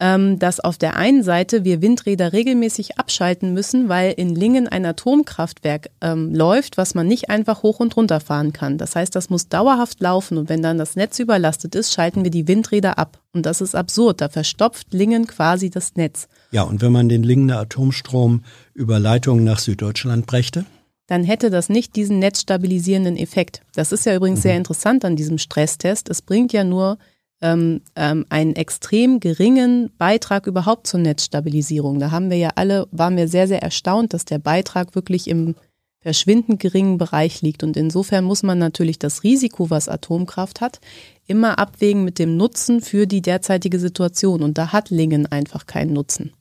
dass 0.00 0.60
auf 0.60 0.78
der 0.78 0.96
einen 0.96 1.22
Seite 1.22 1.62
wir 1.62 1.82
Windräder 1.82 2.32
regelmäßig 2.32 2.98
abschalten 2.98 3.52
müssen, 3.52 3.90
weil 3.90 4.12
in 4.12 4.34
Lingen 4.34 4.66
ein 4.66 4.86
Atomkraftwerk 4.86 5.90
ähm, 6.00 6.34
läuft, 6.34 6.78
was 6.78 6.94
man 6.94 7.06
nicht 7.06 7.28
einfach 7.28 7.62
hoch 7.62 7.80
und 7.80 7.96
runter 7.96 8.20
fahren 8.20 8.54
kann. 8.54 8.78
Das 8.78 8.96
heißt, 8.96 9.14
das 9.14 9.28
muss 9.28 9.48
dauerhaft 9.48 10.00
laufen 10.00 10.38
und 10.38 10.48
wenn 10.48 10.62
dann 10.62 10.78
das 10.78 10.96
Netz 10.96 11.18
überlastet 11.18 11.74
ist, 11.74 11.92
schalten 11.92 12.24
wir 12.24 12.30
die 12.30 12.48
Windräder 12.48 12.98
ab. 12.98 13.20
Und 13.34 13.44
das 13.44 13.60
ist 13.60 13.74
absurd. 13.74 14.22
Da 14.22 14.28
verstopft 14.28 14.92
Lingen 14.92 15.26
quasi 15.26 15.68
das 15.68 15.94
Netz. 15.96 16.28
Ja, 16.50 16.62
und 16.62 16.80
wenn 16.80 16.92
man 16.92 17.08
den 17.08 17.22
Lingener 17.22 17.58
Atomstrom 17.58 18.42
über 18.72 18.98
Leitungen 18.98 19.44
nach 19.44 19.58
Süddeutschland 19.58 20.26
brächte? 20.26 20.64
dann 21.10 21.24
hätte 21.24 21.50
das 21.50 21.68
nicht 21.68 21.96
diesen 21.96 22.20
netzstabilisierenden 22.20 23.16
Effekt. 23.16 23.62
Das 23.74 23.90
ist 23.90 24.06
ja 24.06 24.14
übrigens 24.14 24.38
mhm. 24.38 24.42
sehr 24.42 24.56
interessant 24.56 25.04
an 25.04 25.16
diesem 25.16 25.38
Stresstest. 25.38 26.08
Es 26.08 26.22
bringt 26.22 26.52
ja 26.52 26.62
nur 26.62 26.98
ähm, 27.42 27.82
ähm, 27.96 28.26
einen 28.28 28.56
extrem 28.56 29.20
geringen 29.20 29.90
Beitrag 29.98 30.46
überhaupt 30.46 30.86
zur 30.86 31.00
Netzstabilisierung. 31.00 31.98
Da 31.98 32.10
haben 32.10 32.30
wir 32.30 32.36
ja 32.36 32.50
alle, 32.56 32.86
waren 32.90 33.16
wir 33.16 33.28
sehr, 33.28 33.48
sehr 33.48 33.62
erstaunt, 33.62 34.14
dass 34.14 34.24
der 34.24 34.38
Beitrag 34.38 34.94
wirklich 34.94 35.28
im 35.28 35.54
verschwindend 36.00 36.60
geringen 36.60 36.98
Bereich 36.98 37.40
liegt. 37.42 37.62
Und 37.62 37.76
insofern 37.76 38.24
muss 38.24 38.42
man 38.42 38.58
natürlich 38.58 38.98
das 38.98 39.22
Risiko, 39.22 39.70
was 39.70 39.88
Atomkraft 39.88 40.60
hat, 40.60 40.80
immer 41.26 41.58
abwägen 41.58 42.04
mit 42.04 42.18
dem 42.18 42.36
Nutzen 42.36 42.80
für 42.80 43.06
die 43.06 43.22
derzeitige 43.22 43.78
Situation. 43.78 44.42
Und 44.42 44.58
da 44.58 44.72
hat 44.72 44.90
Lingen 44.90 45.26
einfach 45.26 45.66
keinen 45.66 45.92
Nutzen. 45.92 46.32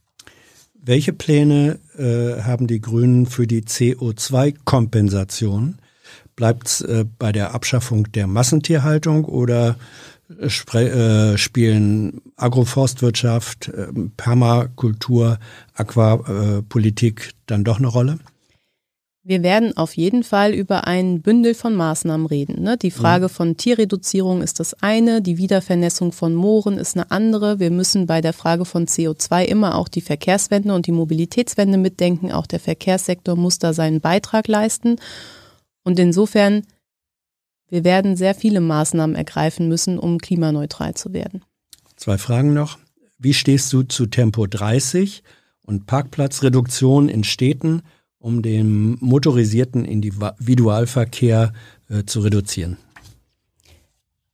Welche 0.81 1.11
Pläne 1.11 1.77
äh, 1.97 2.41
haben 2.41 2.67
die 2.67 2.79
Grünen 2.79 3.25
für 3.25 3.47
die 3.47 3.63
CO2-Kompensation? 3.63 5.77
Bleibt 6.37 6.67
es 6.67 6.79
äh, 6.81 7.03
bei 7.19 7.33
der 7.33 7.53
Abschaffung 7.53 8.09
der 8.13 8.27
Massentierhaltung 8.27 9.25
oder 9.25 9.75
äh, 10.29 11.37
spielen 11.37 12.21
Agroforstwirtschaft, 12.35 13.69
äh, 13.69 13.87
Permakultur, 14.15 15.39
Aquapolitik 15.73 17.31
dann 17.47 17.63
doch 17.63 17.79
eine 17.79 17.87
Rolle? 17.87 18.19
Wir 19.29 19.43
werden 19.43 19.75
auf 19.75 19.97
jeden 19.97 20.23
Fall 20.23 20.53
über 20.53 20.87
ein 20.87 21.21
Bündel 21.21 21.53
von 21.53 21.75
Maßnahmen 21.75 22.25
reden. 22.25 22.63
Ne? 22.63 22.77
Die 22.77 22.89
Frage 22.89 23.25
mhm. 23.25 23.29
von 23.29 23.57
Tierreduzierung 23.57 24.41
ist 24.41 24.59
das 24.59 24.73
eine, 24.81 25.21
die 25.21 25.37
Wiedervernässung 25.37 26.13
von 26.13 26.33
Mooren 26.33 26.77
ist 26.77 26.95
eine 26.95 27.11
andere. 27.11 27.59
Wir 27.59 27.69
müssen 27.69 28.07
bei 28.07 28.21
der 28.21 28.33
Frage 28.33 28.65
von 28.65 28.87
CO2 28.87 29.43
immer 29.43 29.75
auch 29.75 29.87
die 29.87 30.01
Verkehrswende 30.01 30.73
und 30.73 30.87
die 30.87 30.91
Mobilitätswende 30.93 31.77
mitdenken. 31.77 32.31
Auch 32.31 32.47
der 32.47 32.59
Verkehrssektor 32.59 33.35
muss 33.35 33.59
da 33.59 33.73
seinen 33.73 33.99
Beitrag 33.99 34.47
leisten. 34.47 34.95
Und 35.83 35.99
insofern 35.99 36.63
wir 37.69 37.83
werden 37.83 38.15
sehr 38.15 38.35
viele 38.35 38.61
Maßnahmen 38.61 39.15
ergreifen 39.15 39.67
müssen, 39.67 39.99
um 39.99 40.17
klimaneutral 40.17 40.95
zu 40.95 41.13
werden. 41.13 41.43
Zwei 41.95 42.17
Fragen 42.17 42.53
noch. 42.53 42.77
Wie 43.17 43.33
stehst 43.33 43.71
du 43.73 43.83
zu 43.83 44.05
Tempo 44.05 44.47
30 44.47 45.23
und 45.61 45.85
Parkplatzreduktion 45.85 47.09
in 47.09 47.23
Städten, 47.23 47.81
um 48.17 48.41
den 48.41 48.97
motorisierten 48.99 49.85
Individualverkehr 49.85 51.53
äh, 51.89 52.03
zu 52.05 52.21
reduzieren? 52.21 52.77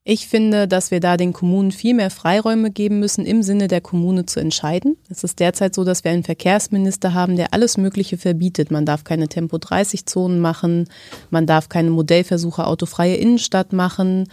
Ich 0.07 0.27
finde, 0.27 0.67
dass 0.67 0.91
wir 0.91 0.99
da 0.99 1.17
den 1.17 1.33
Kommunen 1.33 1.71
viel 1.71 1.95
mehr 1.95 2.11
Freiräume 2.11 2.69
geben 2.69 2.99
müssen, 2.99 3.25
im 3.25 3.41
Sinne 3.41 3.67
der 3.67 3.81
Kommune 3.81 4.27
zu 4.27 4.39
entscheiden. 4.39 4.97
Es 5.09 5.23
ist 5.23 5.39
derzeit 5.39 5.73
so, 5.73 5.83
dass 5.83 6.03
wir 6.03 6.11
einen 6.11 6.23
Verkehrsminister 6.23 7.15
haben, 7.15 7.37
der 7.37 7.55
alles 7.55 7.75
Mögliche 7.75 8.15
verbietet. 8.17 8.69
Man 8.69 8.85
darf 8.85 9.03
keine 9.03 9.27
Tempo-30-Zonen 9.27 10.39
machen, 10.39 10.87
man 11.31 11.47
darf 11.47 11.69
keine 11.69 11.89
Modellversuche 11.89 12.67
autofreie 12.67 13.15
Innenstadt 13.15 13.73
machen, 13.73 14.29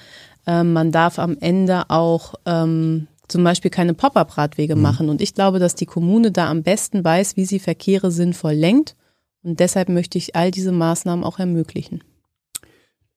ähm, 0.47 0.75
man 0.75 0.93
darf 0.93 1.19
am 1.19 1.39
Ende 1.41 1.89
auch 1.89 2.35
ähm, 2.45 3.07
zum 3.27 3.43
Beispiel 3.43 3.71
keine 3.71 3.95
Pop-up-Radwege 3.95 4.77
mhm. 4.77 4.83
machen. 4.83 5.09
Und 5.09 5.23
ich 5.23 5.33
glaube, 5.33 5.59
dass 5.59 5.75
die 5.75 5.87
Kommune 5.87 6.33
da 6.33 6.51
am 6.51 6.63
besten 6.63 7.03
weiß, 7.03 7.39
wie 7.39 7.47
sie 7.47 7.59
Verkehre 7.59 8.11
sinnvoll 8.11 8.53
lenkt. 8.53 8.95
Und 9.43 9.59
deshalb 9.59 9.89
möchte 9.89 10.19
ich 10.19 10.37
all 10.37 10.51
diese 10.51 10.71
Maßnahmen 10.71 11.25
auch 11.25 11.39
ermöglichen. 11.39 12.05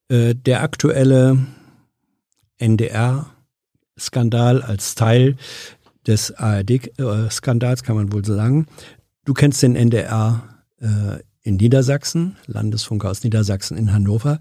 Äh, 0.08 0.34
der 0.34 0.62
aktuelle 0.62 1.44
NDR-Skandal 2.58 4.62
als 4.62 4.94
Teil 4.94 5.36
des 6.06 6.32
ARD-Skandals, 6.32 7.82
kann 7.82 7.96
man 7.96 8.12
wohl 8.12 8.24
sagen. 8.24 8.66
Du 9.24 9.34
kennst 9.34 9.62
den 9.62 9.74
NDR 9.74 10.42
äh, 10.80 11.20
in 11.42 11.56
Niedersachsen, 11.56 12.36
Landesfunke 12.46 13.08
aus 13.08 13.22
Niedersachsen 13.22 13.76
in 13.76 13.92
Hannover. 13.92 14.38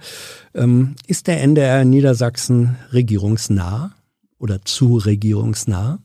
Ähm, 0.53 0.95
ist 1.07 1.27
der 1.27 1.41
NDR 1.41 1.85
Niedersachsen 1.85 2.77
regierungsnah 2.91 3.95
oder 4.39 4.63
zu 4.63 4.97
regierungsnah? 4.97 5.99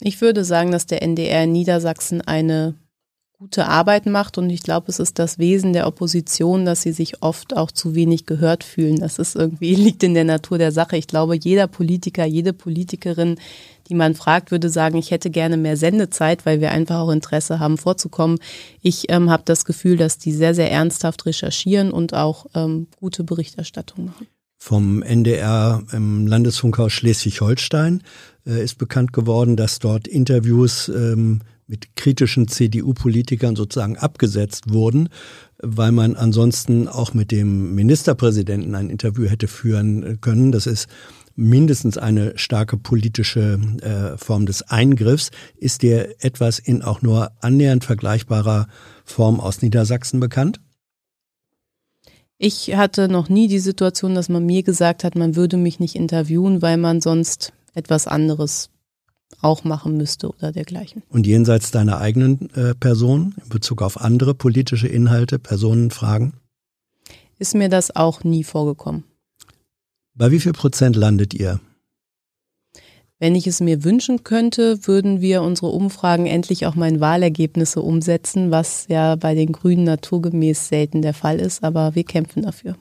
Ich 0.00 0.20
würde 0.20 0.44
sagen, 0.44 0.72
dass 0.72 0.86
der 0.86 1.02
NDR 1.02 1.44
in 1.44 1.52
Niedersachsen 1.52 2.20
eine 2.20 2.74
gute 3.38 3.66
Arbeit 3.66 4.06
macht 4.06 4.38
und 4.38 4.48
ich 4.48 4.62
glaube, 4.62 4.86
es 4.88 4.98
ist 4.98 5.18
das 5.18 5.38
Wesen 5.38 5.74
der 5.74 5.86
Opposition, 5.86 6.64
dass 6.64 6.80
sie 6.82 6.92
sich 6.92 7.22
oft 7.22 7.54
auch 7.54 7.70
zu 7.70 7.94
wenig 7.94 8.24
gehört 8.24 8.64
fühlen. 8.64 8.98
Das 8.98 9.18
ist 9.18 9.36
irgendwie, 9.36 9.74
liegt 9.76 10.02
in 10.02 10.14
der 10.14 10.24
Natur 10.24 10.56
der 10.56 10.72
Sache. 10.72 10.96
Ich 10.96 11.06
glaube, 11.06 11.36
jeder 11.36 11.66
Politiker, 11.66 12.24
jede 12.24 12.54
Politikerin, 12.54 13.36
die 13.88 13.94
man 13.94 14.14
fragt, 14.14 14.50
würde 14.50 14.70
sagen, 14.70 14.96
ich 14.96 15.10
hätte 15.10 15.30
gerne 15.30 15.58
mehr 15.58 15.76
Sendezeit, 15.76 16.46
weil 16.46 16.62
wir 16.62 16.70
einfach 16.70 17.00
auch 17.00 17.10
Interesse 17.10 17.60
haben, 17.60 17.76
vorzukommen. 17.76 18.38
Ich 18.80 19.10
ähm, 19.10 19.30
habe 19.30 19.42
das 19.44 19.66
Gefühl, 19.66 19.98
dass 19.98 20.16
die 20.16 20.32
sehr, 20.32 20.54
sehr 20.54 20.70
ernsthaft 20.70 21.26
recherchieren 21.26 21.90
und 21.90 22.14
auch 22.14 22.46
ähm, 22.54 22.86
gute 22.98 23.22
Berichterstattung 23.22 24.06
machen. 24.06 24.26
Vom 24.58 25.02
NDR 25.02 25.82
im 25.92 26.26
Landesfunkhaus 26.26 26.92
Schleswig-Holstein 26.92 28.02
äh, 28.46 28.64
ist 28.64 28.78
bekannt 28.78 29.12
geworden, 29.12 29.56
dass 29.56 29.78
dort 29.78 30.08
Interviews 30.08 30.88
ähm, 30.88 31.42
mit 31.66 31.96
kritischen 31.96 32.48
CDU-Politikern 32.48 33.56
sozusagen 33.56 33.96
abgesetzt 33.96 34.72
wurden, 34.72 35.08
weil 35.58 35.92
man 35.92 36.14
ansonsten 36.14 36.86
auch 36.88 37.12
mit 37.12 37.30
dem 37.32 37.74
Ministerpräsidenten 37.74 38.74
ein 38.74 38.90
Interview 38.90 39.26
hätte 39.28 39.48
führen 39.48 40.20
können. 40.20 40.52
Das 40.52 40.66
ist 40.66 40.88
mindestens 41.34 41.98
eine 41.98 42.38
starke 42.38 42.76
politische 42.76 43.60
äh, 43.82 44.16
Form 44.16 44.46
des 44.46 44.62
Eingriffs. 44.62 45.30
Ist 45.56 45.82
dir 45.82 46.14
etwas 46.20 46.58
in 46.58 46.82
auch 46.82 47.02
nur 47.02 47.32
annähernd 47.40 47.84
vergleichbarer 47.84 48.68
Form 49.04 49.40
aus 49.40 49.60
Niedersachsen 49.62 50.20
bekannt? 50.20 50.60
Ich 52.38 52.74
hatte 52.76 53.08
noch 53.08 53.28
nie 53.28 53.48
die 53.48 53.60
Situation, 53.60 54.14
dass 54.14 54.28
man 54.28 54.44
mir 54.44 54.62
gesagt 54.62 55.04
hat, 55.04 55.14
man 55.14 55.36
würde 55.36 55.56
mich 55.56 55.80
nicht 55.80 55.94
interviewen, 55.94 56.60
weil 56.60 56.76
man 56.76 57.00
sonst 57.00 57.52
etwas 57.74 58.06
anderes 58.06 58.70
auch 59.40 59.64
machen 59.64 59.96
müsste 59.96 60.28
oder 60.28 60.52
dergleichen. 60.52 61.02
Und 61.08 61.26
jenseits 61.26 61.70
deiner 61.70 61.98
eigenen 61.98 62.50
äh, 62.54 62.74
Person 62.74 63.34
in 63.42 63.48
Bezug 63.48 63.82
auf 63.82 64.00
andere 64.00 64.34
politische 64.34 64.88
Inhalte, 64.88 65.38
Personenfragen? 65.38 66.34
Ist 67.38 67.54
mir 67.54 67.68
das 67.68 67.94
auch 67.94 68.24
nie 68.24 68.44
vorgekommen. 68.44 69.04
Bei 70.14 70.30
wie 70.30 70.40
viel 70.40 70.52
Prozent 70.52 70.96
landet 70.96 71.34
ihr? 71.34 71.60
Wenn 73.18 73.34
ich 73.34 73.46
es 73.46 73.60
mir 73.60 73.82
wünschen 73.82 74.24
könnte, 74.24 74.86
würden 74.86 75.22
wir 75.22 75.42
unsere 75.42 75.68
Umfragen 75.68 76.26
endlich 76.26 76.66
auch 76.66 76.74
mal 76.74 76.88
in 76.88 77.00
Wahlergebnisse 77.00 77.80
umsetzen, 77.80 78.50
was 78.50 78.86
ja 78.88 79.16
bei 79.16 79.34
den 79.34 79.52
Grünen 79.52 79.84
naturgemäß 79.84 80.68
selten 80.68 81.00
der 81.00 81.14
Fall 81.14 81.40
ist, 81.40 81.64
aber 81.64 81.94
wir 81.94 82.04
kämpfen 82.04 82.42
dafür. 82.42 82.76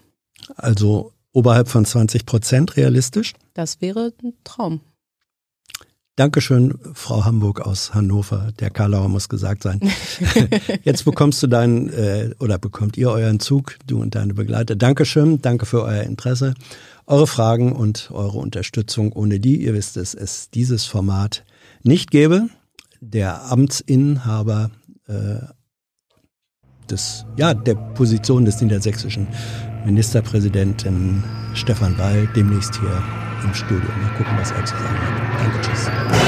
Also 0.55 1.13
oberhalb 1.31 1.69
von 1.69 1.85
20 1.85 2.25
Prozent 2.25 2.75
realistisch? 2.75 3.33
Das 3.53 3.79
wäre 3.79 4.11
ein 4.23 4.33
Traum. 4.43 4.81
Dankeschön, 6.17 6.75
Frau 6.93 7.25
Hamburg 7.25 7.59
aus 7.59 7.93
Hannover. 7.93 8.53
Der 8.61 8.69
Karlauer 8.69 9.09
muss 9.09 9.27
gesagt 9.27 9.63
sein. 9.63 9.81
Jetzt 10.83 11.03
bekommst 11.03 11.43
du 11.43 11.47
deinen 11.47 11.89
äh, 11.89 12.29
oder 12.39 12.57
bekommt 12.57 12.95
ihr 12.95 13.09
euren 13.09 13.41
Zug, 13.41 13.77
du 13.85 14.01
und 14.01 14.15
deine 14.15 14.33
Begleiter. 14.33 14.77
Dankeschön, 14.77 15.41
danke 15.41 15.65
für 15.65 15.83
euer 15.83 16.03
Interesse, 16.03 16.53
eure 17.05 17.27
Fragen 17.27 17.73
und 17.73 18.11
eure 18.13 18.37
Unterstützung, 18.37 19.11
ohne 19.11 19.41
die, 19.41 19.61
ihr 19.61 19.73
wisst 19.73 19.97
es, 19.97 20.13
es 20.13 20.49
dieses 20.49 20.85
Format 20.85 21.43
nicht 21.83 22.11
gäbe. 22.11 22.47
Der 23.01 23.51
Amtsinhaber 23.51 24.71
äh, 25.07 25.39
des, 26.89 27.25
ja, 27.35 27.53
der 27.53 27.75
Position 27.75 28.45
des 28.45 28.61
niedersächsischen 28.61 29.27
Ministerpräsidenten 29.85 31.25
Stefan 31.55 31.97
Weil 31.97 32.27
demnächst 32.33 32.79
hier 32.79 33.03
im 33.45 33.53
Studio. 33.53 33.89
Mal 34.01 34.11
gucken, 34.17 34.37
was 34.37 34.51
er 34.51 34.65
zu 34.65 34.75
sagen 34.75 34.99
hat. 34.99 35.39
Danke, 35.39 35.61
tschüss. 35.61 36.24